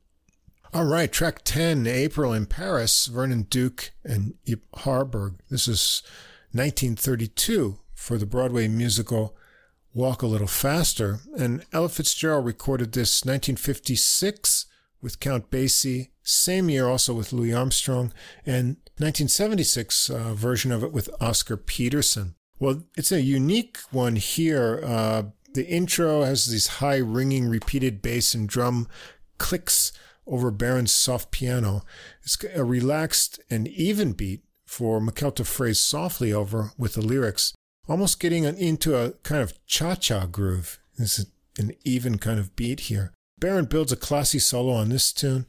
All 0.74 0.84
right, 0.84 1.10
track 1.10 1.40
10, 1.42 1.86
April 1.86 2.34
in 2.34 2.44
Paris, 2.44 3.06
Vernon 3.06 3.42
Duke 3.44 3.92
and 4.04 4.34
Yip 4.44 4.64
Harburg. 4.74 5.36
This 5.48 5.68
is 5.68 6.02
1932 6.52 7.78
for 7.94 8.18
the 8.18 8.26
Broadway 8.26 8.68
musical 8.68 9.34
Walk 9.94 10.22
a 10.22 10.26
Little 10.26 10.48
Faster. 10.48 11.20
And 11.38 11.64
Ella 11.72 11.88
Fitzgerald 11.88 12.44
recorded 12.44 12.92
this 12.92 13.24
1956 13.24 14.66
with 15.00 15.20
Count 15.20 15.50
Basie, 15.50 16.08
same 16.22 16.68
year 16.68 16.88
also 16.88 17.14
with 17.14 17.32
Louis 17.32 17.52
Armstrong, 17.52 18.12
and 18.44 18.76
1976 18.96 20.10
uh, 20.10 20.34
version 20.34 20.72
of 20.72 20.82
it 20.82 20.92
with 20.92 21.10
Oscar 21.20 21.56
Peterson. 21.56 22.34
Well, 22.58 22.84
it's 22.96 23.12
a 23.12 23.20
unique 23.20 23.78
one 23.90 24.16
here. 24.16 24.80
Uh, 24.84 25.22
the 25.52 25.66
intro 25.66 26.22
has 26.22 26.46
these 26.46 26.66
high 26.66 26.96
ringing 26.96 27.48
repeated 27.48 28.02
bass 28.02 28.34
and 28.34 28.48
drum 28.48 28.88
clicks 29.38 29.92
over 30.26 30.50
Barron's 30.50 30.92
soft 30.92 31.30
piano. 31.30 31.82
It's 32.22 32.42
a 32.54 32.64
relaxed 32.64 33.40
and 33.50 33.68
even 33.68 34.12
beat 34.12 34.42
for 34.66 35.00
McKelle 35.00 35.34
to 35.36 35.44
phrase 35.44 35.78
softly 35.78 36.32
over 36.32 36.72
with 36.78 36.94
the 36.94 37.02
lyrics, 37.02 37.54
almost 37.89 38.20
getting 38.20 38.44
into 38.44 38.97
a 38.97 39.12
kind 39.23 39.43
of 39.43 39.65
cha-cha 39.66 40.27
groove. 40.27 40.78
This 40.98 41.19
is 41.19 41.27
an 41.59 41.73
even 41.85 42.19
kind 42.19 42.39
of 42.39 42.55
beat 42.56 42.81
here. 42.81 43.12
Barron 43.39 43.66
builds 43.66 43.93
a 43.93 43.97
classy 43.97 44.39
solo 44.39 44.73
on 44.73 44.89
this 44.89 45.12
tune, 45.12 45.47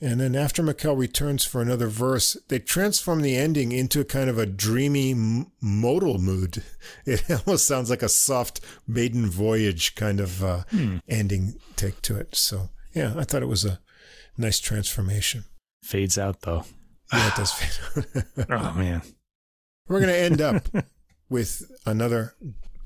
and 0.00 0.20
then 0.20 0.36
after 0.36 0.62
McKelle 0.62 0.96
returns 0.96 1.44
for 1.44 1.60
another 1.60 1.88
verse, 1.88 2.36
they 2.48 2.58
transform 2.58 3.20
the 3.20 3.36
ending 3.36 3.72
into 3.72 4.00
a 4.00 4.04
kind 4.04 4.30
of 4.30 4.38
a 4.38 4.46
dreamy 4.46 5.14
modal 5.60 6.18
mood. 6.18 6.62
It 7.04 7.24
almost 7.30 7.66
sounds 7.66 7.90
like 7.90 8.02
a 8.02 8.08
soft 8.08 8.60
maiden 8.86 9.28
voyage 9.28 9.94
kind 9.94 10.20
of 10.20 10.44
uh, 10.44 10.62
hmm. 10.70 10.98
ending 11.08 11.54
take 11.76 12.02
to 12.02 12.16
it. 12.16 12.34
So, 12.34 12.70
yeah, 12.94 13.14
I 13.16 13.24
thought 13.24 13.42
it 13.42 13.48
was 13.48 13.64
a 13.64 13.80
nice 14.36 14.60
transformation. 14.60 15.44
Fades 15.82 16.18
out, 16.18 16.42
though. 16.42 16.64
Yeah, 17.12 17.28
it 17.28 17.34
does 17.34 17.52
fade 17.52 18.06
out. 18.38 18.46
oh, 18.50 18.78
man. 18.78 19.02
We're 19.88 20.00
going 20.00 20.12
to 20.12 20.18
end 20.18 20.40
up 20.40 20.68
with 21.28 21.70
another 21.84 22.34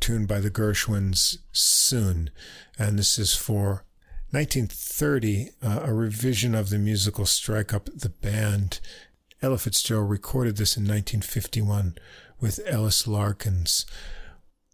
tune 0.01 0.27
by 0.27 0.41
the 0.41 0.51
Gershwins 0.51 1.39
soon. 1.53 2.31
And 2.79 2.99
this 2.99 3.19
is 3.19 3.35
for 3.35 3.85
1930, 4.31 5.51
uh, 5.63 5.81
a 5.85 5.95
revision 5.95 6.55
of 6.55 6.71
the 6.71 6.79
musical 6.79 7.27
Strike 7.27 7.73
Up 7.73 7.89
the 7.95 8.09
Band. 8.09 8.81
Ella 9.41 9.59
Fitzgerald 9.59 10.11
recorded 10.11 10.57
this 10.57 10.77
in 10.77 10.83
1951 10.85 11.97
with 12.41 12.61
Ellis 12.67 13.07
Larkins. 13.07 13.87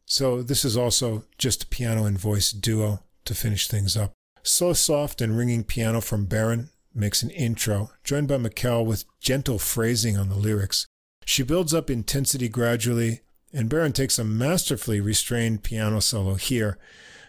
So 0.07 0.43
this 0.43 0.65
is 0.65 0.77
also 0.77 1.25
just 1.37 1.65
a 1.65 1.67
piano 1.67 2.05
and 2.05 2.19
voice 2.19 2.51
duo 2.51 3.01
to 3.27 3.35
finish 3.35 3.69
things 3.69 3.97
up. 3.97 4.13
So 4.43 4.73
soft 4.73 5.21
and 5.21 5.37
ringing 5.37 5.65
piano 5.65 6.01
from 6.01 6.25
Barron 6.25 6.71
makes 6.95 7.23
an 7.23 7.31
intro, 7.31 7.91
joined 8.05 8.29
by 8.29 8.37
McKelle 8.37 8.87
with 8.87 9.05
gentle 9.21 9.59
phrasing 9.59 10.17
on 10.17 10.31
the 10.31 10.37
lyrics. 10.37 10.87
She 11.27 11.43
builds 11.43 11.75
up 11.75 11.91
intensity 11.91 12.49
gradually, 12.49 13.21
and 13.53 13.69
Barron 13.69 13.93
takes 13.93 14.19
a 14.19 14.25
masterfully 14.25 15.01
restrained 15.01 15.63
piano 15.63 16.01
solo 16.01 16.35
here. 16.35 16.79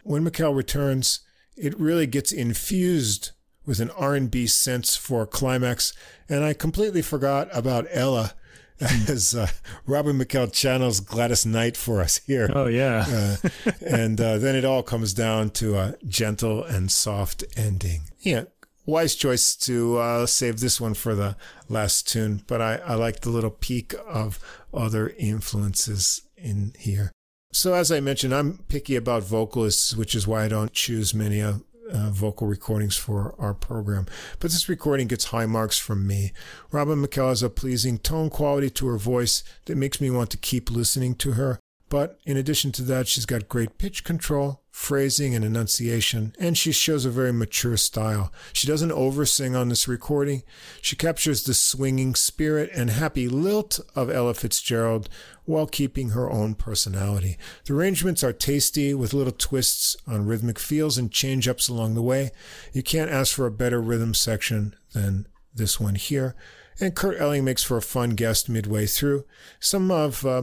When 0.04 0.26
McKelle 0.26 0.56
returns, 0.56 1.22
it 1.56 1.80
really 1.80 2.08
gets 2.08 2.32
infused 2.32 3.32
with 3.66 3.80
an 3.80 3.92
R&B 3.92 4.48
sense 4.48 4.96
for 4.96 5.26
climax. 5.26 5.94
And 6.28 6.44
I 6.44 6.54
completely 6.54 7.02
forgot 7.02 7.48
about 7.54 7.88
Ella 7.92 8.34
as 9.08 9.36
uh, 9.36 9.48
Robin 9.86 10.18
McKelle 10.18 10.52
channels 10.52 11.00
Gladys 11.02 11.46
Knight 11.46 11.76
for 11.76 12.02
us 12.02 12.18
here. 12.26 12.50
Oh, 12.54 12.68
yeah. 12.68 13.06
uh, 13.08 13.72
and 13.86 14.20
uh, 14.20 14.38
then 14.38 14.56
it 14.56 14.66
all 14.66 14.84
comes 14.84 15.14
down 15.14 15.50
to 15.52 15.78
a 15.78 15.96
gentle 16.08 16.64
and 16.64 16.90
soft 16.90 17.44
ending. 17.58 18.04
Yeah, 18.20 18.46
wise 18.90 19.16
choice 19.16 19.56
to 19.56 19.98
uh, 19.98 20.26
save 20.26 20.60
this 20.60 20.82
one 20.82 20.94
for 20.94 21.16
the 21.16 21.36
last 21.68 22.08
tune, 22.08 22.44
but 22.48 22.62
I, 22.62 22.76
I 22.78 22.96
like 22.96 23.22
the 23.22 23.30
little 23.30 23.52
peek 23.52 23.94
of 24.08 24.40
other 24.74 25.14
influences 25.18 26.22
in 26.38 26.74
here. 26.78 27.12
So, 27.52 27.74
as 27.74 27.92
I 27.92 28.00
mentioned, 28.00 28.34
I'm 28.34 28.60
picky 28.68 28.96
about 28.96 29.24
vocalists, 29.24 29.96
which 29.96 30.14
is 30.14 30.28
why 30.28 30.44
I 30.44 30.48
don't 30.48 30.72
choose 30.72 31.14
many 31.16 31.42
uh, 31.42 31.56
uh, 31.92 32.10
vocal 32.12 32.48
recordings 32.48 32.96
for 32.96 33.34
our 33.40 33.54
program. 33.54 34.06
But 34.40 34.52
this 34.52 34.70
recording 34.70 35.08
gets 35.08 35.26
high 35.26 35.48
marks 35.48 35.78
from 35.78 36.06
me. 36.06 36.32
Robin 36.72 37.04
McKelle 37.04 37.30
has 37.30 37.42
a 37.42 37.50
pleasing 37.50 37.98
tone 37.98 38.30
quality 38.30 38.70
to 38.72 38.88
her 38.88 38.98
voice 38.98 39.44
that 39.66 39.78
makes 39.78 40.00
me 40.00 40.12
want 40.12 40.30
to 40.32 40.38
keep 40.38 40.70
listening 40.70 41.16
to 41.16 41.32
her. 41.32 41.60
But 41.90 42.20
in 42.24 42.38
addition 42.38 42.72
to 42.74 42.84
that, 42.84 43.08
she's 43.08 43.26
got 43.26 43.50
great 43.50 43.80
pitch 43.80 44.04
control, 44.04 44.62
phrasing, 44.70 45.34
and 45.34 45.44
enunciation, 45.44 46.36
and 46.40 46.56
she 46.56 46.72
shows 46.72 47.04
a 47.04 47.10
very 47.10 47.34
mature 47.34 47.78
style. 47.78 48.32
She 48.54 48.68
doesn't 48.68 48.92
oversing 48.92 49.56
on 49.56 49.70
this 49.70 49.88
recording. 49.88 50.44
She 50.84 50.96
captures 50.96 51.44
the 51.44 51.56
swinging 51.56 52.14
spirit 52.14 52.70
and 52.76 52.92
happy 52.92 53.28
lilt 53.28 53.80
of 53.96 54.12
Ella 54.12 54.36
Fitzgerald 54.36 55.10
while 55.46 55.66
keeping 55.66 56.10
her 56.10 56.30
own 56.30 56.54
personality. 56.54 57.40
The 57.66 57.74
arrangements 57.74 58.24
are 58.24 58.34
tasty 58.34 58.94
with 58.94 59.14
little 59.14 59.34
twists 59.36 59.98
on 60.06 60.28
rhythmic 60.28 60.60
feels 60.60 61.00
and 61.00 61.12
change 61.12 61.48
ups 61.48 61.68
along 61.68 61.96
the 61.96 62.04
way. 62.04 62.30
You 62.72 62.84
can't 62.84 63.10
ask 63.10 63.34
for 63.34 63.48
a 63.48 63.52
better 63.52 63.82
rhythm 63.82 64.14
section 64.14 64.76
than 64.94 65.28
this 65.56 65.80
one 65.80 65.96
here 65.96 66.36
and 66.80 66.96
Kurt 66.96 67.20
Elling 67.20 67.44
makes 67.44 67.64
for 67.64 67.78
a 67.78 67.82
fun 67.82 68.12
guest 68.12 68.50
midway 68.50 68.86
through. 68.86 69.26
Some 69.60 69.92
of 69.92 70.26
uh, 70.26 70.42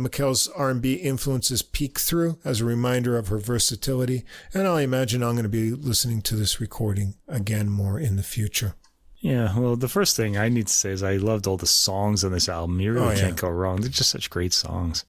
R&B 0.57 0.95
influences 0.95 1.63
peek 1.63 1.99
through 1.99 2.39
as 2.45 2.61
a 2.61 2.65
reminder 2.65 3.17
of 3.17 3.29
her 3.29 3.39
versatility, 3.39 4.25
and 4.53 4.69
I 4.69 4.83
imagine 4.83 5.23
I'm 5.23 5.33
going 5.33 5.45
to 5.45 5.49
be 5.49 5.71
listening 5.71 6.23
to 6.23 6.37
this 6.37 6.61
recording 6.61 7.15
again 7.27 7.71
more 7.71 7.99
in 7.99 8.17
the 8.17 8.23
future. 8.23 8.75
Yeah, 9.19 9.59
well, 9.59 9.77
the 9.77 9.89
first 9.89 10.17
thing 10.17 10.37
I 10.37 10.49
need 10.49 10.67
to 10.67 10.73
say 10.73 10.91
is 10.91 11.03
I 11.03 11.17
loved 11.17 11.47
all 11.47 11.57
the 11.57 11.67
songs 11.67 12.23
on 12.23 12.33
this 12.33 12.49
album. 12.49 12.81
You 12.81 12.93
really 12.93 13.07
oh, 13.07 13.11
yeah. 13.11 13.21
can't 13.21 13.37
go 13.37 13.49
wrong. 13.49 13.81
They're 13.81 13.89
just 13.89 14.11
such 14.11 14.31
great 14.31 14.53
songs. 14.53 15.05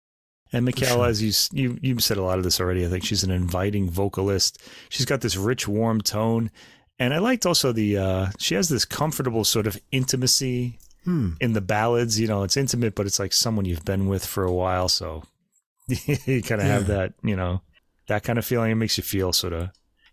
And 0.54 0.66
McKelle, 0.66 0.88
sure. 0.88 1.06
as 1.06 1.22
you 1.22 1.32
you 1.52 1.78
you 1.82 2.00
said 2.00 2.18
a 2.18 2.24
lot 2.24 2.38
of 2.38 2.46
this 2.46 2.62
already, 2.62 2.86
I 2.86 2.90
think 2.90 3.04
she's 3.04 3.24
an 3.26 3.32
inviting 3.32 3.90
vocalist. 3.90 4.64
She's 4.88 5.06
got 5.06 5.20
this 5.20 5.36
rich, 5.36 5.68
warm 5.68 6.00
tone, 6.00 6.52
and 6.98 7.14
I 7.14 7.18
liked 7.18 7.46
also 7.46 7.74
the 7.74 7.98
uh, 7.98 8.28
she 8.40 8.56
has 8.56 8.70
this 8.70 8.86
comfortable 8.86 9.44
sort 9.44 9.68
of 9.68 9.78
intimacy 9.92 10.80
hmm. 11.08 11.32
in 11.40 11.54
the 11.54 11.62
ballads. 11.62 12.20
You 12.20 12.28
know, 12.28 12.44
it's 12.44 12.58
intimate, 12.58 12.94
but 12.94 13.06
it's 13.06 13.20
like 13.20 13.34
someone 13.34 13.66
you've 13.66 13.86
been 13.86 14.08
with 14.08 14.26
for 14.26 14.44
a 14.44 14.54
while. 14.54 14.90
So 14.90 15.24
you 15.88 16.44
kind 16.44 16.62
of 16.62 16.68
yeah. 16.68 16.74
have 16.74 16.88
that, 16.88 17.14
you 17.24 17.36
know, 17.36 17.62
that 18.08 18.24
kind 18.24 18.38
of 18.38 18.46
feeling. 18.46 18.72
It 18.72 18.76
makes 18.76 18.98
you 18.98 19.04
feel 19.04 19.34
sort 19.34 19.54
of, 19.54 19.70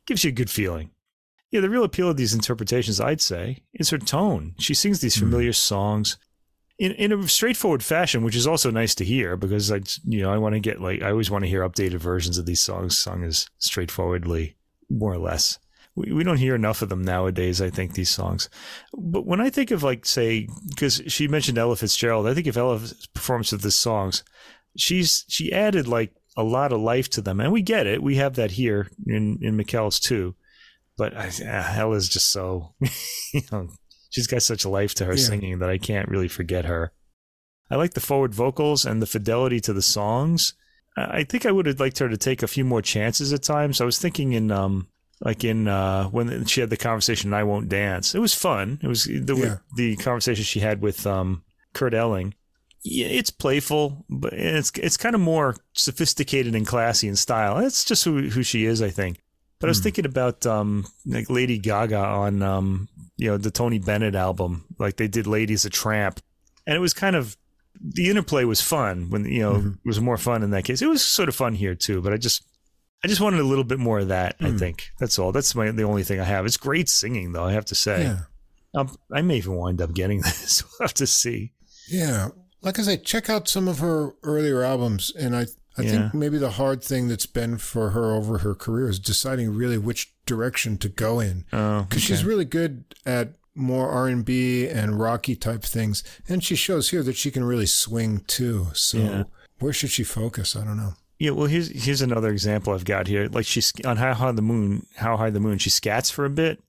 gives 0.07 0.25
you 0.25 0.29
a 0.29 0.33
good 0.33 0.51
feeling. 0.51 0.91
Yeah, 1.51 1.61
the 1.61 1.71
real 1.71 1.85
appeal 1.85 2.09
of 2.09 2.17
these 2.17 2.35
interpretations, 2.35 3.01
I'd 3.01 3.21
say, 3.21 3.63
is 3.75 3.91
her 3.91 3.99
tone. 3.99 4.55
She 4.59 4.73
sings 4.73 5.01
these 5.01 5.17
hmm. 5.17 5.25
familiar 5.25 5.53
songs 5.53 6.17
in 6.79 6.93
in 6.93 7.13
a 7.13 7.29
straightforward 7.29 7.83
fashion, 7.83 8.23
which 8.23 8.37
is 8.37 8.47
also 8.47 8.71
nice 8.71 8.95
to 8.97 9.05
hear 9.05 9.37
because 9.37 9.71
I, 9.71 9.81
you 10.05 10.23
know, 10.23 10.33
I 10.33 10.39
want 10.39 10.55
to 10.55 10.61
get 10.61 10.81
like 10.81 11.03
I 11.03 11.11
always 11.11 11.31
want 11.31 11.45
to 11.45 11.51
hear 11.51 11.69
updated 11.69 11.99
versions 11.99 12.39
of 12.39 12.47
these 12.47 12.61
songs 12.61 12.97
sung 12.97 13.25
as 13.25 13.49
straightforwardly, 13.59 14.57
more 14.89 15.13
or 15.13 15.19
less 15.19 15.59
we, 15.95 16.13
we 16.13 16.25
don't 16.25 16.39
hear 16.39 16.55
enough 16.55 16.83
of 16.83 16.89
them 16.89 17.03
nowadays. 17.03 17.61
I 17.61 17.71
think 17.71 17.95
these 17.95 18.11
songs, 18.11 18.49
but 18.93 19.27
when 19.27 19.41
I 19.41 19.51
think 19.51 19.71
of 19.71 19.83
like 19.83 20.07
say, 20.07 20.49
because 20.69 21.03
she 21.07 21.29
mentioned 21.29 21.59
Ella 21.59 21.77
Fitzgerald, 21.77 22.27
I 22.27 22.35
think 22.35 22.47
of 22.47 22.57
Ella's 22.57 23.07
performance 23.15 23.53
of 23.53 23.63
the 23.63 23.71
songs, 23.71 24.25
she's 24.77 25.25
she 25.29 25.53
added 25.53 25.87
like 25.87 26.13
a 26.37 26.43
lot 26.43 26.73
of 26.73 26.81
life 26.81 27.09
to 27.11 27.21
them, 27.21 27.41
and 27.41 27.53
we 27.53 27.63
get 27.63 27.87
it. 27.87 28.03
We 28.03 28.17
have 28.17 28.35
that 28.35 28.53
here 28.53 28.91
in 29.07 29.39
in 29.41 29.57
McKelle's 29.57 30.01
too, 30.01 30.35
but 30.97 31.17
I, 31.17 31.29
uh, 31.29 31.75
Ella's 31.77 32.09
just 32.09 32.31
so, 32.31 32.75
you 33.33 33.43
know, 33.53 33.69
she's 34.11 34.27
got 34.27 34.43
such 34.43 34.65
life 34.65 34.95
to 34.95 35.05
her 35.05 35.15
yeah. 35.15 35.25
singing 35.25 35.59
that 35.61 35.71
I 35.71 35.79
can't 35.79 36.09
really 36.09 36.29
forget 36.29 36.65
her. 36.65 36.93
I 37.71 37.77
like 37.77 37.95
the 37.95 38.01
forward 38.01 38.35
vocals 38.35 38.85
and 38.85 39.01
the 39.01 39.07
fidelity 39.07 39.61
to 39.61 39.73
the 39.73 39.83
songs. 39.83 40.55
I 40.97 41.25
think 41.25 41.45
I 41.45 41.51
would 41.51 41.67
have 41.67 41.81
liked 41.81 41.99
her 41.99 42.09
to 42.09 42.17
take 42.17 42.43
a 42.43 42.47
few 42.47 42.65
more 42.65 42.83
chances 42.83 43.33
at 43.33 43.43
times. 43.43 43.81
I 43.81 43.85
was 43.85 43.99
thinking 43.99 44.33
in 44.33 44.53
um, 44.53 44.87
like 45.25 45.43
in 45.43 45.67
uh, 45.67 46.05
when 46.09 46.45
she 46.45 46.61
had 46.61 46.71
the 46.71 46.77
conversation 46.77 47.33
"I 47.33 47.45
won't 47.45 47.69
dance." 47.69 48.15
It 48.15 48.21
was 48.21 48.35
fun. 48.35 48.79
It 48.83 48.87
was 48.87 49.05
the 49.05 49.35
yeah. 49.35 49.57
the 49.75 49.97
conversation 49.97 50.45
she 50.45 50.61
had 50.61 50.83
with 50.83 51.07
um, 51.07 51.43
Kurt 51.73 51.95
Elling. 51.95 52.35
Yeah, 52.83 53.07
it's 53.07 53.31
playful, 53.31 54.05
but 54.11 54.35
it's 54.35 54.71
it's 54.77 54.99
kind 54.99 55.15
of 55.15 55.23
more 55.23 55.57
sophisticated 55.73 56.55
and 56.55 56.67
classy 56.67 57.09
in 57.09 57.17
style. 57.17 57.57
That's 57.57 57.85
just 57.85 58.05
who 58.05 58.29
who 58.29 58.43
she 58.43 58.67
is, 58.67 58.83
I 58.83 58.91
think. 58.91 59.23
But 59.59 59.69
I 59.69 59.71
was 59.71 59.79
hmm. 59.79 59.85
thinking 59.85 60.05
about 60.05 60.45
um, 60.45 60.85
like 61.07 61.31
Lady 61.31 61.59
Gaga 61.59 61.97
on 61.97 62.43
um, 62.43 62.89
you 63.17 63.31
know 63.31 63.39
the 63.39 63.51
Tony 63.51 63.79
Bennett 63.79 64.15
album, 64.15 64.67
like 64.79 64.97
they 64.97 65.09
did 65.09 65.27
"Lady 65.27 65.55
Is 65.55 65.65
a 65.65 65.71
Tramp," 65.71 66.21
and 66.67 66.77
it 66.77 66.81
was 66.81 66.93
kind 66.93 67.17
of 67.17 67.39
the 67.81 68.11
interplay 68.11 68.45
was 68.45 68.61
fun 68.61 69.09
when 69.09 69.25
you 69.25 69.41
know 69.41 69.55
mm-hmm. 69.55 69.69
it 69.69 69.87
was 69.87 70.01
more 70.03 70.19
fun 70.19 70.43
in 70.43 70.51
that 70.51 70.65
case. 70.65 70.83
It 70.83 70.89
was 70.89 71.03
sort 71.03 71.31
of 71.31 71.35
fun 71.35 71.55
here 71.55 71.75
too, 71.75 72.03
but 72.03 72.13
I 72.13 72.19
just 72.19 72.45
I 73.05 73.07
just 73.07 73.21
wanted 73.21 73.41
a 73.41 73.45
little 73.45 73.65
bit 73.65 73.79
more 73.79 73.99
of 73.99 74.09
that. 74.09 74.39
Mm. 74.39 74.47
I 74.47 74.51
hmm. 74.51 74.57
think 74.57 74.91
that's 74.99 75.19
all. 75.19 75.31
That's 75.31 75.55
my 75.55 75.71
the 75.71 75.83
only 75.83 76.05
thing 76.05 76.21
I 76.21 76.25
have. 76.25 76.47
It's 76.47 76.57
great 76.57 76.89
singing, 76.89 77.33
though. 77.33 77.45
I 77.45 77.53
have 77.53 77.67
to 77.67 77.75
say. 77.75 78.05
Yeah. 78.05 78.19
Um, 78.75 78.97
I 79.13 79.21
may 79.21 79.37
even 79.37 79.57
wind 79.57 79.83
up 79.83 79.93
getting 79.93 80.21
this. 80.23 80.65
we'll 80.65 80.89
have 80.89 80.95
to 80.95 81.07
see. 81.07 81.53
Yeah, 81.89 82.29
like 82.63 82.79
I 82.79 82.83
say, 82.83 82.97
check 82.97 83.29
out 83.29 83.47
some 83.47 83.69
of 83.69 83.81
her 83.81 84.15
earlier 84.23 84.63
albums, 84.63 85.13
and 85.15 85.37
I 85.37 85.47
I 85.77 85.83
yeah. 85.83 85.91
think 85.91 86.15
maybe 86.15 86.39
the 86.39 86.53
hard 86.53 86.83
thing 86.83 87.09
that's 87.09 87.27
been 87.27 87.59
for 87.59 87.91
her 87.91 88.15
over 88.15 88.39
her 88.39 88.55
career 88.55 88.89
is 88.89 88.99
deciding 88.99 89.55
really 89.55 89.77
which 89.77 90.15
direction 90.25 90.79
to 90.79 90.89
go 90.89 91.21
in. 91.21 91.45
Oh, 91.53 91.83
because 91.83 92.03
okay. 92.03 92.07
she's 92.07 92.25
really 92.25 92.47
good 92.47 92.85
at 93.05 93.35
more 93.55 93.91
R 93.91 94.09
and 94.09 94.25
B 94.25 94.67
and 94.67 94.99
rocky 94.99 95.37
type 95.37 95.63
things, 95.63 96.03
and 96.27 96.43
she 96.43 96.57
shows 96.57 96.89
here 96.89 97.03
that 97.03 97.17
she 97.17 97.31
can 97.31 97.45
really 97.45 97.67
swing 97.67 98.21
too. 98.27 98.69
So 98.73 98.99
yeah. 98.99 99.23
where 99.59 99.75
should 99.75 99.91
she 99.91 100.05
focus? 100.05 100.57
I 100.57 100.65
don't 100.65 100.79
know. 100.79 100.95
Yeah, 101.25 101.31
well, 101.31 101.47
here's 101.47 101.69
here's 101.69 102.03
another 102.03 102.29
example 102.29 102.75
I've 102.75 102.85
got 102.85 103.07
here. 103.07 103.29
Like 103.29 103.47
she's 103.47 103.73
on 103.87 103.97
how 103.97 104.13
high 104.13 104.33
the 104.33 104.43
moon, 104.43 104.87
how 104.97 105.17
high 105.17 105.31
the 105.31 105.41
moon. 105.41 105.57
She 105.57 105.71
scats 105.71 106.13
for 106.13 106.27
a 106.27 106.31
bit, 106.31 106.63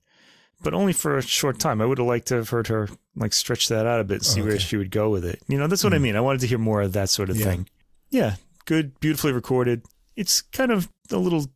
but 0.62 0.72
only 0.72 0.94
for 0.94 1.18
a 1.18 1.22
short 1.22 1.58
time. 1.58 1.82
I 1.82 1.84
would 1.84 1.98
have 1.98 2.06
liked 2.06 2.28
to 2.28 2.36
have 2.36 2.48
heard 2.48 2.68
her 2.68 2.88
like 3.14 3.34
stretch 3.34 3.68
that 3.68 3.84
out 3.84 4.00
a 4.00 4.04
bit, 4.04 4.24
see 4.24 4.40
okay. 4.40 4.48
where 4.48 4.58
she 4.58 4.78
would 4.78 4.90
go 4.90 5.10
with 5.10 5.26
it. 5.26 5.42
You 5.46 5.58
know, 5.58 5.66
that's 5.66 5.84
what 5.84 5.92
mm. 5.92 5.96
I 5.96 5.98
hmm. 5.98 6.04
mean. 6.04 6.16
I 6.16 6.22
wanted 6.22 6.40
to 6.40 6.46
hear 6.46 6.56
more 6.56 6.80
of 6.80 6.94
that 6.94 7.10
sort 7.10 7.28
of 7.28 7.36
yeah. 7.36 7.44
thing. 7.44 7.68
Yeah, 8.08 8.36
good, 8.64 8.98
beautifully 8.98 9.32
recorded. 9.32 9.82
It's 10.16 10.40
kind 10.40 10.72
of 10.72 10.88
a 11.10 11.18
little. 11.18 11.48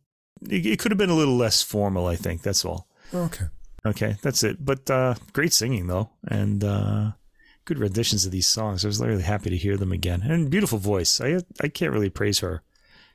It, 0.47 0.63
it 0.63 0.77
could 0.77 0.91
have 0.91 0.99
been 0.99 1.09
a 1.09 1.15
little 1.15 1.37
less 1.37 1.63
formal. 1.63 2.05
I 2.05 2.17
think 2.17 2.43
that's 2.43 2.63
all. 2.63 2.87
Okay. 3.11 3.45
Okay, 3.83 4.17
that's 4.21 4.43
it. 4.43 4.63
But 4.63 4.91
uh, 4.91 5.15
great 5.33 5.53
singing 5.53 5.87
though, 5.87 6.11
and 6.27 6.63
uh, 6.63 7.11
good 7.65 7.79
renditions 7.79 8.27
of 8.27 8.31
these 8.31 8.45
songs. 8.45 8.85
I 8.85 8.89
was 8.89 9.01
really 9.01 9.23
happy 9.23 9.49
to 9.49 9.57
hear 9.57 9.75
them 9.75 9.91
again, 9.91 10.21
and 10.21 10.51
beautiful 10.51 10.77
voice. 10.77 11.19
I 11.19 11.39
I 11.59 11.67
can't 11.67 11.93
really 11.93 12.11
praise 12.11 12.37
her 12.39 12.61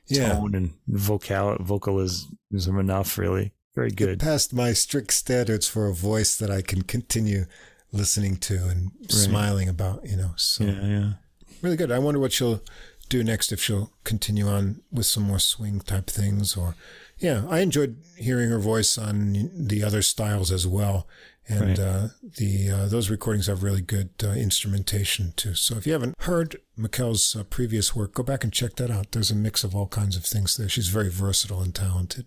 Yeah. 0.09 0.33
tone 0.33 0.55
and 0.55 0.73
vocal 0.87 1.57
vocalism 1.59 2.79
enough. 2.79 3.17
Really, 3.17 3.53
very 3.75 3.89
It 3.89 3.95
good. 3.95 4.19
passed 4.19 4.53
my 4.53 4.73
strict 4.73 5.13
standards 5.13 5.67
for 5.67 5.87
a 5.87 5.93
voice 5.93 6.35
that 6.37 6.49
I 6.51 6.61
can 6.61 6.81
continue 6.83 7.45
listening 7.91 8.37
to 8.37 8.67
and 8.67 8.91
smiling 9.09 9.69
about, 9.69 10.05
you 10.05 10.17
know. 10.17 10.31
So 10.35 10.63
Yeah, 10.65 10.85
yeah. 10.85 11.13
really 11.61 11.77
good. 11.77 11.91
I 11.91 11.99
wonder 11.99 12.19
what 12.19 12.31
she'll 12.33 12.61
do 13.09 13.23
next 13.23 13.51
if 13.53 13.61
she'll 13.61 13.91
continue 14.03 14.47
on 14.47 14.81
with 14.91 15.05
some 15.05 15.23
more 15.23 15.39
swing 15.39 15.79
type 15.79 16.07
things 16.07 16.57
or 16.57 16.75
yeah, 17.19 17.45
I 17.49 17.59
enjoyed 17.61 17.97
hearing 18.17 18.49
her 18.49 18.59
voice 18.59 18.97
on 18.97 19.49
the 19.55 19.83
other 19.83 20.01
styles 20.03 20.51
as 20.51 20.67
well. 20.67 21.07
And 21.49 21.61
Right. 21.61 21.79
uh, 21.79 22.07
the 22.21 22.69
uh, 22.69 22.85
those 22.87 23.09
recordings 23.09 23.47
have 23.47 23.63
really 23.63 23.79
good 23.81 24.09
uh, 24.21 24.31
instrumentation 24.31 25.31
too. 25.37 25.53
So 25.55 25.77
if 25.77 25.87
you 25.87 25.93
haven't 25.93 26.15
heard 26.19 26.57
McKelle's 26.77 27.35
uh, 27.37 27.43
previous 27.43 27.95
work, 27.95 28.13
go 28.13 28.23
back 28.23 28.43
and 28.43 28.51
check 28.51 28.75
that 28.75 28.91
out. 28.91 29.13
There's 29.13 29.31
a 29.31 29.35
mix 29.35 29.63
of 29.63 29.73
all 29.73 29.87
kinds 29.87 30.17
of 30.17 30.25
things 30.25 30.57
there. 30.57 30.67
She's 30.67 30.89
very 30.89 31.09
versatile 31.09 31.61
and 31.61 31.73
talented. 31.73 32.25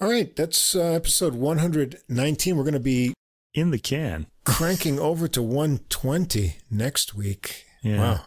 All 0.00 0.08
right, 0.10 0.34
that's 0.34 0.74
uh, 0.74 0.82
episode 0.82 1.34
119. 1.36 2.56
We're 2.56 2.64
going 2.64 2.74
to 2.74 2.80
be 2.80 3.14
In 3.54 3.70
the 3.70 3.78
can. 3.78 4.26
cranking 4.44 4.98
over 4.98 5.28
to 5.28 5.40
120 5.40 6.56
next 6.70 7.14
week. 7.14 7.66
Yeah. 7.84 7.98
Wow. 8.00 8.20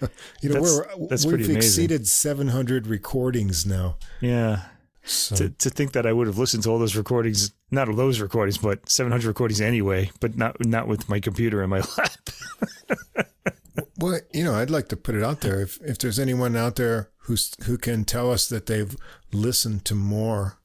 you 0.40 0.48
know, 0.48 0.54
That's- 0.60 0.80
we're, 0.98 1.06
that's 1.08 1.26
we've 1.26 1.50
exceeded 1.50 2.08
700 2.08 2.86
recordings 2.88 3.64
now. 3.66 3.98
Yeah. 4.20 4.62
So 5.06 5.36
To, 5.36 5.50
to 5.50 5.70
think 5.70 5.92
that 5.92 6.06
I 6.06 6.12
would 6.12 6.26
have 6.26 6.38
listened 6.38 6.62
to 6.62 6.70
all 6.70 6.78
those 6.78 6.96
recordings, 6.96 7.52
not 7.70 7.88
all 7.88 7.94
those 7.94 8.20
recordings, 8.20 8.56
but 8.58 8.88
700 8.88 9.26
recordings 9.26 9.60
anyway, 9.60 10.10
but 10.20 10.36
not 10.36 10.56
not 10.64 10.88
with 10.88 11.08
my 11.08 11.20
computer 11.20 11.62
in 11.62 11.70
my 11.70 11.80
lap. 11.98 12.10
Well, 13.98 14.18
you 14.32 14.44
know, 14.44 14.54
I'd 14.54 14.70
like 14.70 14.88
to 14.88 14.96
put 14.96 15.14
it 15.14 15.22
out 15.22 15.40
there. 15.40 15.60
If 15.60 15.78
if 15.82 15.98
there's 15.98 16.18
anyone 16.18 16.56
out 16.56 16.76
there 16.76 17.10
who's 17.26 17.52
who 17.64 17.76
can 17.76 18.04
tell 18.04 18.30
us 18.30 18.48
that 18.48 18.66
they've 18.66 18.94
listened 19.32 19.84
to 19.86 19.94
more 19.94 20.58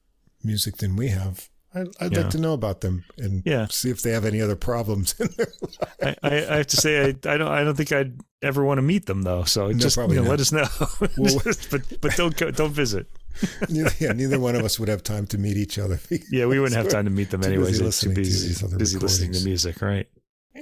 music 0.44 0.76
than 0.78 0.96
we 0.96 1.08
have, 1.08 1.48
I'd, 1.74 1.88
I'd 2.00 2.12
Yeah. 2.12 2.20
like 2.20 2.30
to 2.30 2.38
know 2.40 2.52
about 2.54 2.80
them 2.80 3.04
and 3.18 3.42
Yeah. 3.44 3.66
see 3.70 3.90
if 3.90 4.00
they 4.02 4.10
have 4.12 4.24
any 4.24 4.40
other 4.40 4.56
problems 4.56 5.14
in 5.20 5.28
their 5.36 5.52
life. 5.60 5.78
I, 6.02 6.16
I, 6.22 6.34
I 6.54 6.56
have 6.58 6.66
to 6.68 6.76
say 6.76 7.00
I, 7.04 7.08
I 7.08 7.36
don't 7.36 7.48
I 7.48 7.64
don't 7.64 7.76
think 7.76 7.92
I'd 7.92 8.18
ever 8.42 8.64
want 8.64 8.78
to 8.78 8.82
meet 8.82 9.06
them 9.06 9.22
though. 9.22 9.44
So 9.44 9.72
just 9.72 9.96
you 9.96 10.06
know, 10.08 10.22
let 10.22 10.40
us 10.40 10.52
know. 10.52 10.66
Well- 11.16 11.40
but 11.70 12.00
but 12.00 12.16
don't 12.16 12.36
go, 12.36 12.50
don't 12.50 12.72
visit. 12.72 13.06
neither, 13.68 13.90
yeah, 13.98 14.12
neither 14.12 14.40
one 14.40 14.56
of 14.56 14.64
us 14.64 14.78
would 14.80 14.88
have 14.88 15.02
time 15.02 15.26
to 15.28 15.38
meet 15.38 15.56
each 15.56 15.78
other. 15.78 16.00
Yeah, 16.30 16.46
we 16.46 16.58
wouldn't 16.58 16.76
have 16.76 16.88
time 16.90 17.04
to 17.04 17.10
meet 17.10 17.30
them 17.30 17.44
anyways. 17.44 17.78
busy 17.78 17.84
It's 17.86 18.00
too 18.00 18.08
to 18.10 18.14
busy, 18.14 18.48
these 18.48 18.62
other 18.64 18.76
busy 18.76 18.98
listening 18.98 19.32
to 19.32 19.44
music, 19.44 19.80
right? 19.80 20.06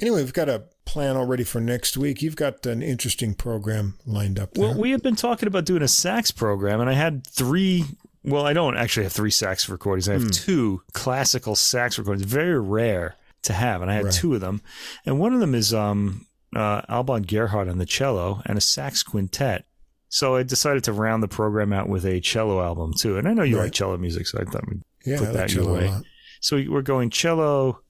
Anyway, 0.01 0.23
we've 0.23 0.35
got 0.35 0.49
a 0.49 0.65
plan 0.85 1.17
already 1.17 1.45
for 1.45 1.61
next 1.61 1.97
week. 1.97 2.21
You've 2.23 2.37
got 2.37 2.65
an 2.67 2.83
interesting 2.83 3.35
program 3.35 3.95
lined 4.07 4.39
up. 4.39 4.53
There. 4.53 4.65
Well, 4.69 4.79
we 4.79 4.91
have 4.91 5.03
been 5.03 5.17
talking 5.17 5.47
about 5.47 5.65
doing 5.65 5.83
a 5.83 5.89
sax 5.89 6.31
program, 6.31 6.81
and 6.81 6.91
I 6.91 6.93
had 6.93 7.27
three. 7.27 7.85
Well, 8.23 8.45
I 8.47 8.53
don't 8.53 8.77
actually 8.77 9.05
have 9.05 9.13
three 9.15 9.31
sax 9.31 9.69
recordings. 9.69 10.09
I 10.09 10.13
have 10.13 10.23
Hmm. 10.25 10.29
two 10.31 10.83
classical 10.93 11.57
sax 11.57 11.99
recordings. 11.99 12.27
Very 12.31 12.61
rare 12.61 13.17
to 13.43 13.55
have, 13.55 13.81
and 13.81 13.91
I 13.91 13.95
had 13.95 14.05
Right. 14.05 14.15
two 14.15 14.35
of 14.35 14.41
them. 14.43 14.61
And 15.07 15.19
one 15.19 15.33
of 15.33 15.41
them 15.41 15.55
is 15.55 15.73
um, 15.73 16.27
uh, 16.57 16.83
Alban 16.89 17.23
Gerhardt 17.23 17.69
on 17.69 17.79
the 17.79 17.87
cello 17.87 18.43
and 18.47 18.57
a 18.59 18.61
sax 18.61 19.03
quintet. 19.03 19.65
So 20.09 20.37
I 20.37 20.43
decided 20.43 20.85
to 20.85 20.93
round 20.93 21.23
the 21.23 21.29
program 21.29 21.73
out 21.73 21.89
with 21.89 22.05
a 22.07 22.21
cello 22.21 22.63
album 22.63 22.95
too. 22.95 23.19
And 23.19 23.29
I 23.29 23.35
know 23.35 23.43
you 23.43 23.57
Right. 23.59 23.65
like 23.65 23.73
cello 23.73 23.97
music, 23.99 24.27
so 24.27 24.39
I 24.41 24.45
thought 24.45 24.67
we'd 24.69 24.83
yeah, 25.05 25.19
put 25.19 25.29
I 25.29 25.33
that 25.33 25.41
like 25.49 25.55
your 25.55 25.73
way. 25.73 25.93
So 26.41 26.57
we- 26.57 26.69
we're 26.69 26.83
going 26.83 27.11
cello, 27.11 27.81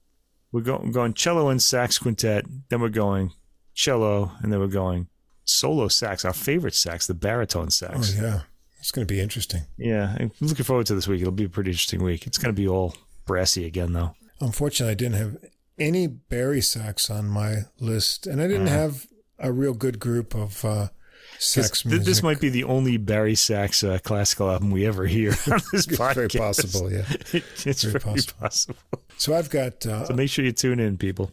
we're 0.51 0.61
go, 0.61 0.79
going 0.79 1.13
cello 1.13 1.47
and 1.49 1.61
sax 1.61 1.97
quintet. 1.97 2.45
Then 2.69 2.81
we're 2.81 2.89
going 2.89 3.31
cello, 3.73 4.31
and 4.41 4.51
then 4.51 4.59
we're 4.59 4.67
going 4.67 5.07
solo 5.45 5.87
sax. 5.87 6.25
Our 6.25 6.33
favorite 6.33 6.75
sax, 6.75 7.07
the 7.07 7.13
baritone 7.13 7.69
sax. 7.71 8.13
Oh 8.17 8.21
yeah, 8.21 8.41
it's 8.79 8.91
going 8.91 9.07
to 9.07 9.11
be 9.13 9.21
interesting. 9.21 9.61
yeah. 9.77 10.17
I'm 10.19 10.31
looking 10.41 10.65
forward 10.65 10.85
to 10.87 10.95
this 10.95 11.07
week. 11.07 11.21
It'll 11.21 11.31
be 11.31 11.45
a 11.45 11.49
pretty 11.49 11.71
interesting 11.71 12.03
week. 12.03 12.27
It's 12.27 12.37
going 12.37 12.53
to 12.53 12.61
be 12.61 12.67
all 12.67 12.95
brassy 13.25 13.65
again, 13.65 13.93
though. 13.93 14.15
Unfortunately, 14.41 14.91
I 14.91 14.95
didn't 14.95 15.15
have 15.15 15.37
any 15.79 16.07
bari 16.07 16.61
sax 16.61 17.09
on 17.09 17.27
my 17.27 17.63
list, 17.79 18.27
and 18.27 18.41
I 18.41 18.47
didn't 18.47 18.67
Uh. 18.67 18.71
have 18.71 19.07
a 19.39 19.51
real 19.51 19.73
good 19.73 19.99
group 19.99 20.35
of 20.35 20.63
uh, 20.65 20.89
sax 21.37 21.83
th- 21.83 21.85
music. 21.85 22.05
this 22.05 22.21
might 22.23 22.41
be 22.41 22.49
the 22.49 22.65
only 22.65 22.97
bari 22.97 23.35
sax 23.35 23.83
uh, 23.83 23.97
classical 24.03 24.49
album 24.51 24.71
we 24.71 24.85
ever 24.85 25.05
hear 25.07 25.29
on 25.51 25.61
this 25.71 25.87
It's 25.87 25.97
podcast. 25.97 26.13
very 26.15 26.27
possible, 26.29 26.91
yeah. 26.91 27.05
It's 27.65 27.83
Very 27.83 27.93
very, 27.93 27.99
possible. 28.15 28.33
possible. 28.39 28.75
So 29.17 29.33
I've 29.33 29.49
got 29.49 29.85
uh, 29.85 30.05
So 30.05 30.13
make 30.13 30.29
sure 30.29 30.43
you 30.45 30.51
tune 30.51 30.79
in, 30.79 30.97
people. 30.97 31.31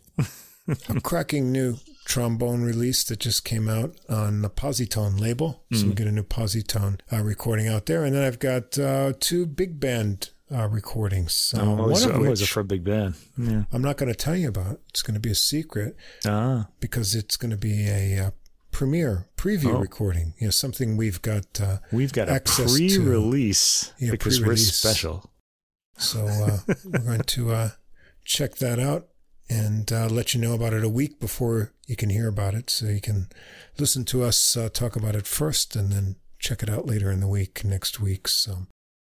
a 0.88 1.00
cracking 1.02 1.50
new 1.52 1.76
trombone 2.04 2.62
release 2.62 3.02
that 3.04 3.18
just 3.18 3.44
came 3.44 3.68
out 3.68 3.96
on 4.08 4.42
the 4.42 4.50
Positone 4.50 5.18
label. 5.18 5.64
So 5.72 5.80
Hmm. 5.82 5.88
we 5.88 5.94
get 5.96 6.06
a 6.06 6.12
new 6.12 6.22
Positone 6.22 7.00
uh, 7.12 7.22
recording 7.22 7.66
out 7.66 7.86
there, 7.86 8.04
and 8.04 8.14
then 8.14 8.22
I've 8.22 8.38
got 8.38 8.78
uh, 8.78 9.12
two 9.18 9.46
big 9.46 9.80
band 9.80 10.30
uh, 10.54 10.68
recordings. 10.68 11.52
I'm 11.56 11.80
always, 11.80 12.06
one 12.06 12.14
of 12.16 12.24
a 12.26 12.30
which 12.30 12.50
for 12.50 12.60
a 12.60 12.64
big 12.64 12.84
band. 12.84 13.14
Yeah. 13.36 13.64
I'm 13.72 13.82
not 13.82 13.96
going 13.96 14.08
to 14.10 14.14
tell 14.14 14.36
you 14.36 14.48
about. 14.48 14.72
It. 14.74 14.80
It's 14.90 15.02
going 15.02 15.14
to 15.14 15.20
be 15.20 15.30
a 15.30 15.34
secret 15.34 15.96
Ah, 16.26 16.68
because 16.80 17.14
it's 17.14 17.36
going 17.36 17.50
to 17.50 17.56
be 17.56 17.88
a 17.88 18.18
uh, 18.26 18.30
premiere 18.70 19.28
preview 19.36 19.74
Oh. 19.74 19.80
recording. 19.80 20.34
You 20.38 20.46
know, 20.48 20.50
something 20.52 20.96
we've 20.96 21.20
got. 21.22 21.60
Uh, 21.60 21.78
we've 21.92 22.12
got 22.12 22.28
a 22.28 22.32
Access 22.32 22.74
to- 22.74 22.88
pre-release 22.88 23.92
Yeah, 23.98 24.10
because 24.12 24.38
pre-release. 24.38 24.68
we're 24.84 24.90
special. 24.90 25.30
So 25.98 26.26
uh, 26.26 26.58
we're 26.84 26.98
going 27.00 27.20
to 27.22 27.50
uh, 27.52 27.70
check 28.24 28.56
that 28.56 28.78
out 28.78 29.08
and 29.48 29.90
uh, 29.92 30.08
let 30.08 30.34
you 30.34 30.40
know 30.40 30.52
about 30.54 30.74
it 30.74 30.84
a 30.84 30.88
week 30.88 31.18
before 31.20 31.72
you 31.86 31.96
can 31.96 32.10
hear 32.10 32.28
about 32.28 32.54
it. 32.54 32.68
So 32.68 32.86
you 32.86 33.00
can 33.00 33.28
listen 33.78 34.04
to 34.06 34.22
us 34.22 34.56
uh, 34.56 34.68
talk 34.68 34.94
about 34.96 35.14
it 35.16 35.26
first 35.26 35.74
and 35.74 35.90
then 35.90 36.16
check 36.38 36.62
it 36.62 36.68
out 36.68 36.84
later 36.86 37.10
in 37.10 37.20
the 37.20 37.28
week, 37.28 37.64
next 37.64 37.98
week. 37.98 38.28
So 38.28 38.66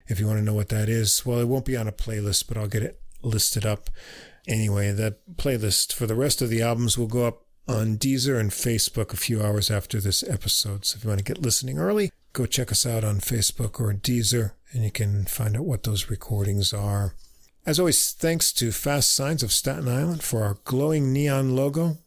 if 0.08 0.20
you 0.20 0.28
want 0.28 0.40
to 0.40 0.44
know 0.46 0.54
what 0.54 0.70
that 0.70 0.90
is, 0.90 1.26
well, 1.26 1.40
it 1.40 1.48
won't 1.48 1.66
be 1.66 1.78
on 1.78 1.88
a 1.88 1.92
playlist, 1.92 2.48
but 2.48 2.58
I'll 2.58 2.68
get 2.68 2.84
it 2.84 3.00
listed 3.22 3.66
up. 3.66 3.90
Anyway, 4.48 4.92
that 4.92 5.20
playlist 5.36 5.94
for 5.94 6.06
the 6.08 6.16
rest 6.16 6.42
of 6.42 6.50
the 6.50 6.62
albums 6.62 6.98
will 6.98 7.08
go 7.08 7.26
up 7.26 7.44
on 7.68 7.98
Deezer 7.98 8.40
and 8.40 8.50
Facebook 8.52 9.12
a 9.12 9.18
few 9.18 9.44
hours 9.44 9.70
after 9.70 10.00
this 10.00 10.24
episode. 10.24 10.86
So 10.86 10.96
if 10.98 11.04
you 11.04 11.10
want 11.10 11.20
to 11.20 11.26
get 11.26 11.42
listening 11.42 11.78
early, 11.78 12.12
go 12.32 12.46
check 12.46 12.72
us 12.72 12.86
out 12.86 13.04
on 13.04 13.20
Facebook 13.20 13.82
or 13.82 13.92
Deezer 13.94 14.52
and 14.72 14.84
you 14.84 14.92
can 14.92 15.26
find 15.26 15.58
out 15.58 15.66
what 15.66 15.84
those 15.84 16.10
recordings 16.10 16.74
are. 16.74 17.14
As 17.66 17.80
always, 17.80 18.14
thanks 18.14 18.54
to 18.54 18.72
Fast 18.72 19.12
Signs 19.14 19.44
of 19.44 19.52
Staten 19.52 19.90
Island 19.90 20.24
for 20.24 20.44
our 20.44 20.58
glowing 20.64 21.12
neon 21.12 21.54
logo. 21.56 21.98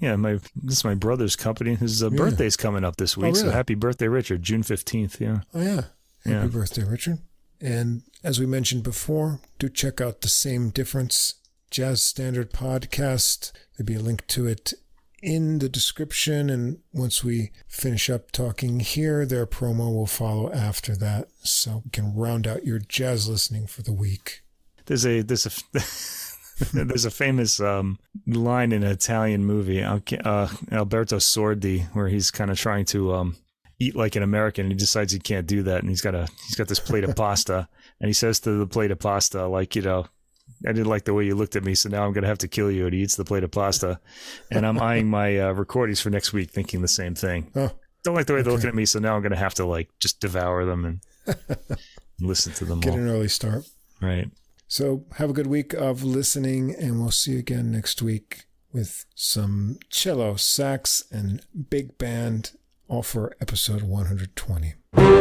Yeah, 0.00 0.16
my 0.16 0.38
this 0.54 0.78
is 0.78 0.84
my 0.84 0.94
brother's 0.94 1.36
company. 1.36 1.74
His 1.74 2.02
uh, 2.02 2.10
Yeah. 2.10 2.16
birthday's 2.16 2.56
coming 2.56 2.84
up 2.84 2.96
this 2.96 3.16
week, 3.18 3.36
so 3.36 3.42
really? 3.42 3.54
happy 3.54 3.74
birthday, 3.74 4.08
Richard! 4.08 4.42
June 4.42 4.62
fifteenth. 4.62 5.20
Yeah, 5.20 5.40
Oh, 5.52 5.60
yeah. 5.60 5.74
Happy 5.74 6.30
Yeah. 6.30 6.46
birthday, 6.46 6.84
Richard. 6.84 7.18
And 7.60 8.02
as 8.24 8.40
we 8.40 8.46
mentioned 8.46 8.82
before, 8.82 9.40
do 9.58 9.68
check 9.68 10.00
out 10.00 10.20
the 10.20 10.28
Same 10.28 10.70
Difference 10.70 11.34
Jazz 11.70 12.02
Standard 12.02 12.52
podcast. 12.52 13.52
There'll 13.76 13.86
be 13.86 13.94
a 13.94 14.00
link 14.00 14.26
to 14.28 14.46
it 14.46 14.72
in 15.22 15.58
the 15.58 15.68
description. 15.68 16.48
And 16.50 16.78
once 16.92 17.22
we 17.22 17.50
finish 17.68 18.08
up 18.08 18.30
talking 18.30 18.80
here, 18.80 19.26
their 19.26 19.46
promo 19.46 19.94
will 19.94 20.06
follow 20.06 20.52
after 20.52 20.96
that. 20.96 21.28
So 21.42 21.82
we 21.84 21.90
can 21.90 22.14
round 22.14 22.46
out 22.46 22.64
your 22.64 22.78
jazz 22.78 23.28
listening 23.28 23.66
for 23.66 23.82
the 23.82 23.92
week. 23.92 24.42
there's 24.86 25.06
a 25.06 25.22
there's 25.22 25.46
a 25.46 25.50
there's 26.72 27.04
a 27.04 27.10
famous 27.10 27.60
um, 27.60 27.98
line 28.26 28.72
in 28.72 28.82
an 28.82 28.90
Italian 28.90 29.44
movie, 29.44 29.82
uh, 29.82 29.98
Alberto 30.72 31.16
Sordi, 31.16 31.86
where 31.94 32.08
he's 32.08 32.30
kind 32.30 32.50
of 32.50 32.58
trying 32.58 32.84
to 32.86 33.14
um, 33.14 33.36
eat 33.80 33.96
like 33.96 34.14
an 34.14 34.22
American, 34.22 34.66
and 34.66 34.72
he 34.72 34.78
decides 34.78 35.12
he 35.12 35.18
can't 35.18 35.46
do 35.46 35.64
that, 35.64 35.80
and 35.80 35.88
he's 35.88 36.00
got 36.02 36.14
a 36.14 36.28
he's 36.46 36.54
got 36.54 36.68
this 36.68 36.78
plate 36.80 37.02
of 37.02 37.16
pasta, 37.24 37.68
and 38.00 38.08
he 38.08 38.12
says 38.12 38.38
to 38.40 38.52
the 38.52 38.66
plate 38.66 38.90
of 38.92 38.98
pasta, 39.00 39.46
like 39.48 39.74
you 39.74 39.82
know. 39.82 40.06
I 40.66 40.72
didn't 40.72 40.88
like 40.88 41.04
the 41.04 41.14
way 41.14 41.24
you 41.24 41.36
looked 41.36 41.56
at 41.56 41.64
me, 41.64 41.74
so 41.74 41.88
now 41.88 42.04
I'm 42.04 42.12
going 42.12 42.22
to 42.22 42.28
have 42.28 42.38
to 42.38 42.48
kill 42.48 42.70
you. 42.70 42.84
And 42.84 42.92
he 42.92 43.00
eats 43.00 43.14
the 43.14 43.24
plate 43.24 43.44
of 43.44 43.50
pasta. 43.50 43.98
And 44.50 44.66
I'm 44.66 44.78
eyeing 44.78 45.08
my 45.08 45.38
uh, 45.38 45.52
recordings 45.52 46.00
for 46.00 46.10
next 46.10 46.32
week, 46.34 46.50
thinking 46.50 46.82
the 46.82 46.88
same 46.88 47.14
thing. 47.14 47.50
Oh, 47.54 47.70
Don't 48.02 48.14
like 48.14 48.26
the 48.26 48.34
way 48.34 48.42
they're 48.42 48.52
looking 48.52 48.68
at 48.68 48.74
me, 48.74 48.84
so 48.84 48.98
now 48.98 49.14
I'm 49.14 49.22
going 49.22 49.32
to 49.32 49.38
have 49.38 49.54
to 49.54 49.64
like 49.64 49.88
just 50.00 50.20
devour 50.20 50.66
them 50.66 50.84
and 50.84 51.00
listen 52.20 52.52
to 52.54 52.64
them 52.66 52.80
get 52.80 52.90
all. 52.92 52.98
an 52.98 53.08
early 53.08 53.28
start. 53.28 53.64
Right. 54.02 54.28
So 54.66 55.04
have 55.16 55.30
a 55.30 55.32
good 55.32 55.46
week 55.46 55.72
of 55.72 56.02
listening, 56.02 56.74
and 56.74 57.00
we'll 57.00 57.10
see 57.10 57.32
you 57.32 57.38
again 57.38 57.70
next 57.70 58.02
week 58.02 58.42
with 58.72 59.06
some 59.14 59.78
cello, 59.88 60.34
sax, 60.36 61.04
and 61.10 61.42
big 61.70 61.96
band, 61.96 62.52
all 62.90 63.02
for 63.02 63.32
episode 63.40 63.82
120. 63.82 64.74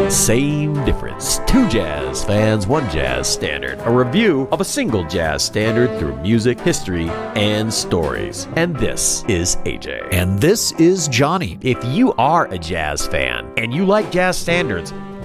Same 0.09 0.73
difference. 0.85 1.39
Two 1.45 1.69
jazz 1.69 2.23
fans, 2.23 2.65
one 2.65 2.89
jazz 2.89 3.27
standard. 3.27 3.77
A 3.81 3.91
review 3.91 4.47
of 4.51 4.59
a 4.59 4.65
single 4.65 5.03
jazz 5.07 5.43
standard 5.43 5.97
through 5.99 6.15
music, 6.21 6.59
history, 6.59 7.07
and 7.35 7.71
stories. 7.71 8.47
And 8.55 8.75
this 8.77 9.23
is 9.27 9.57
AJ. 9.57 10.11
And 10.11 10.39
this 10.39 10.71
is 10.73 11.07
Johnny. 11.09 11.59
If 11.61 11.77
you 11.85 12.13
are 12.13 12.47
a 12.51 12.57
jazz 12.57 13.05
fan 13.05 13.53
and 13.55 13.71
you 13.71 13.85
like 13.85 14.11
jazz 14.11 14.35
standards, 14.35 14.91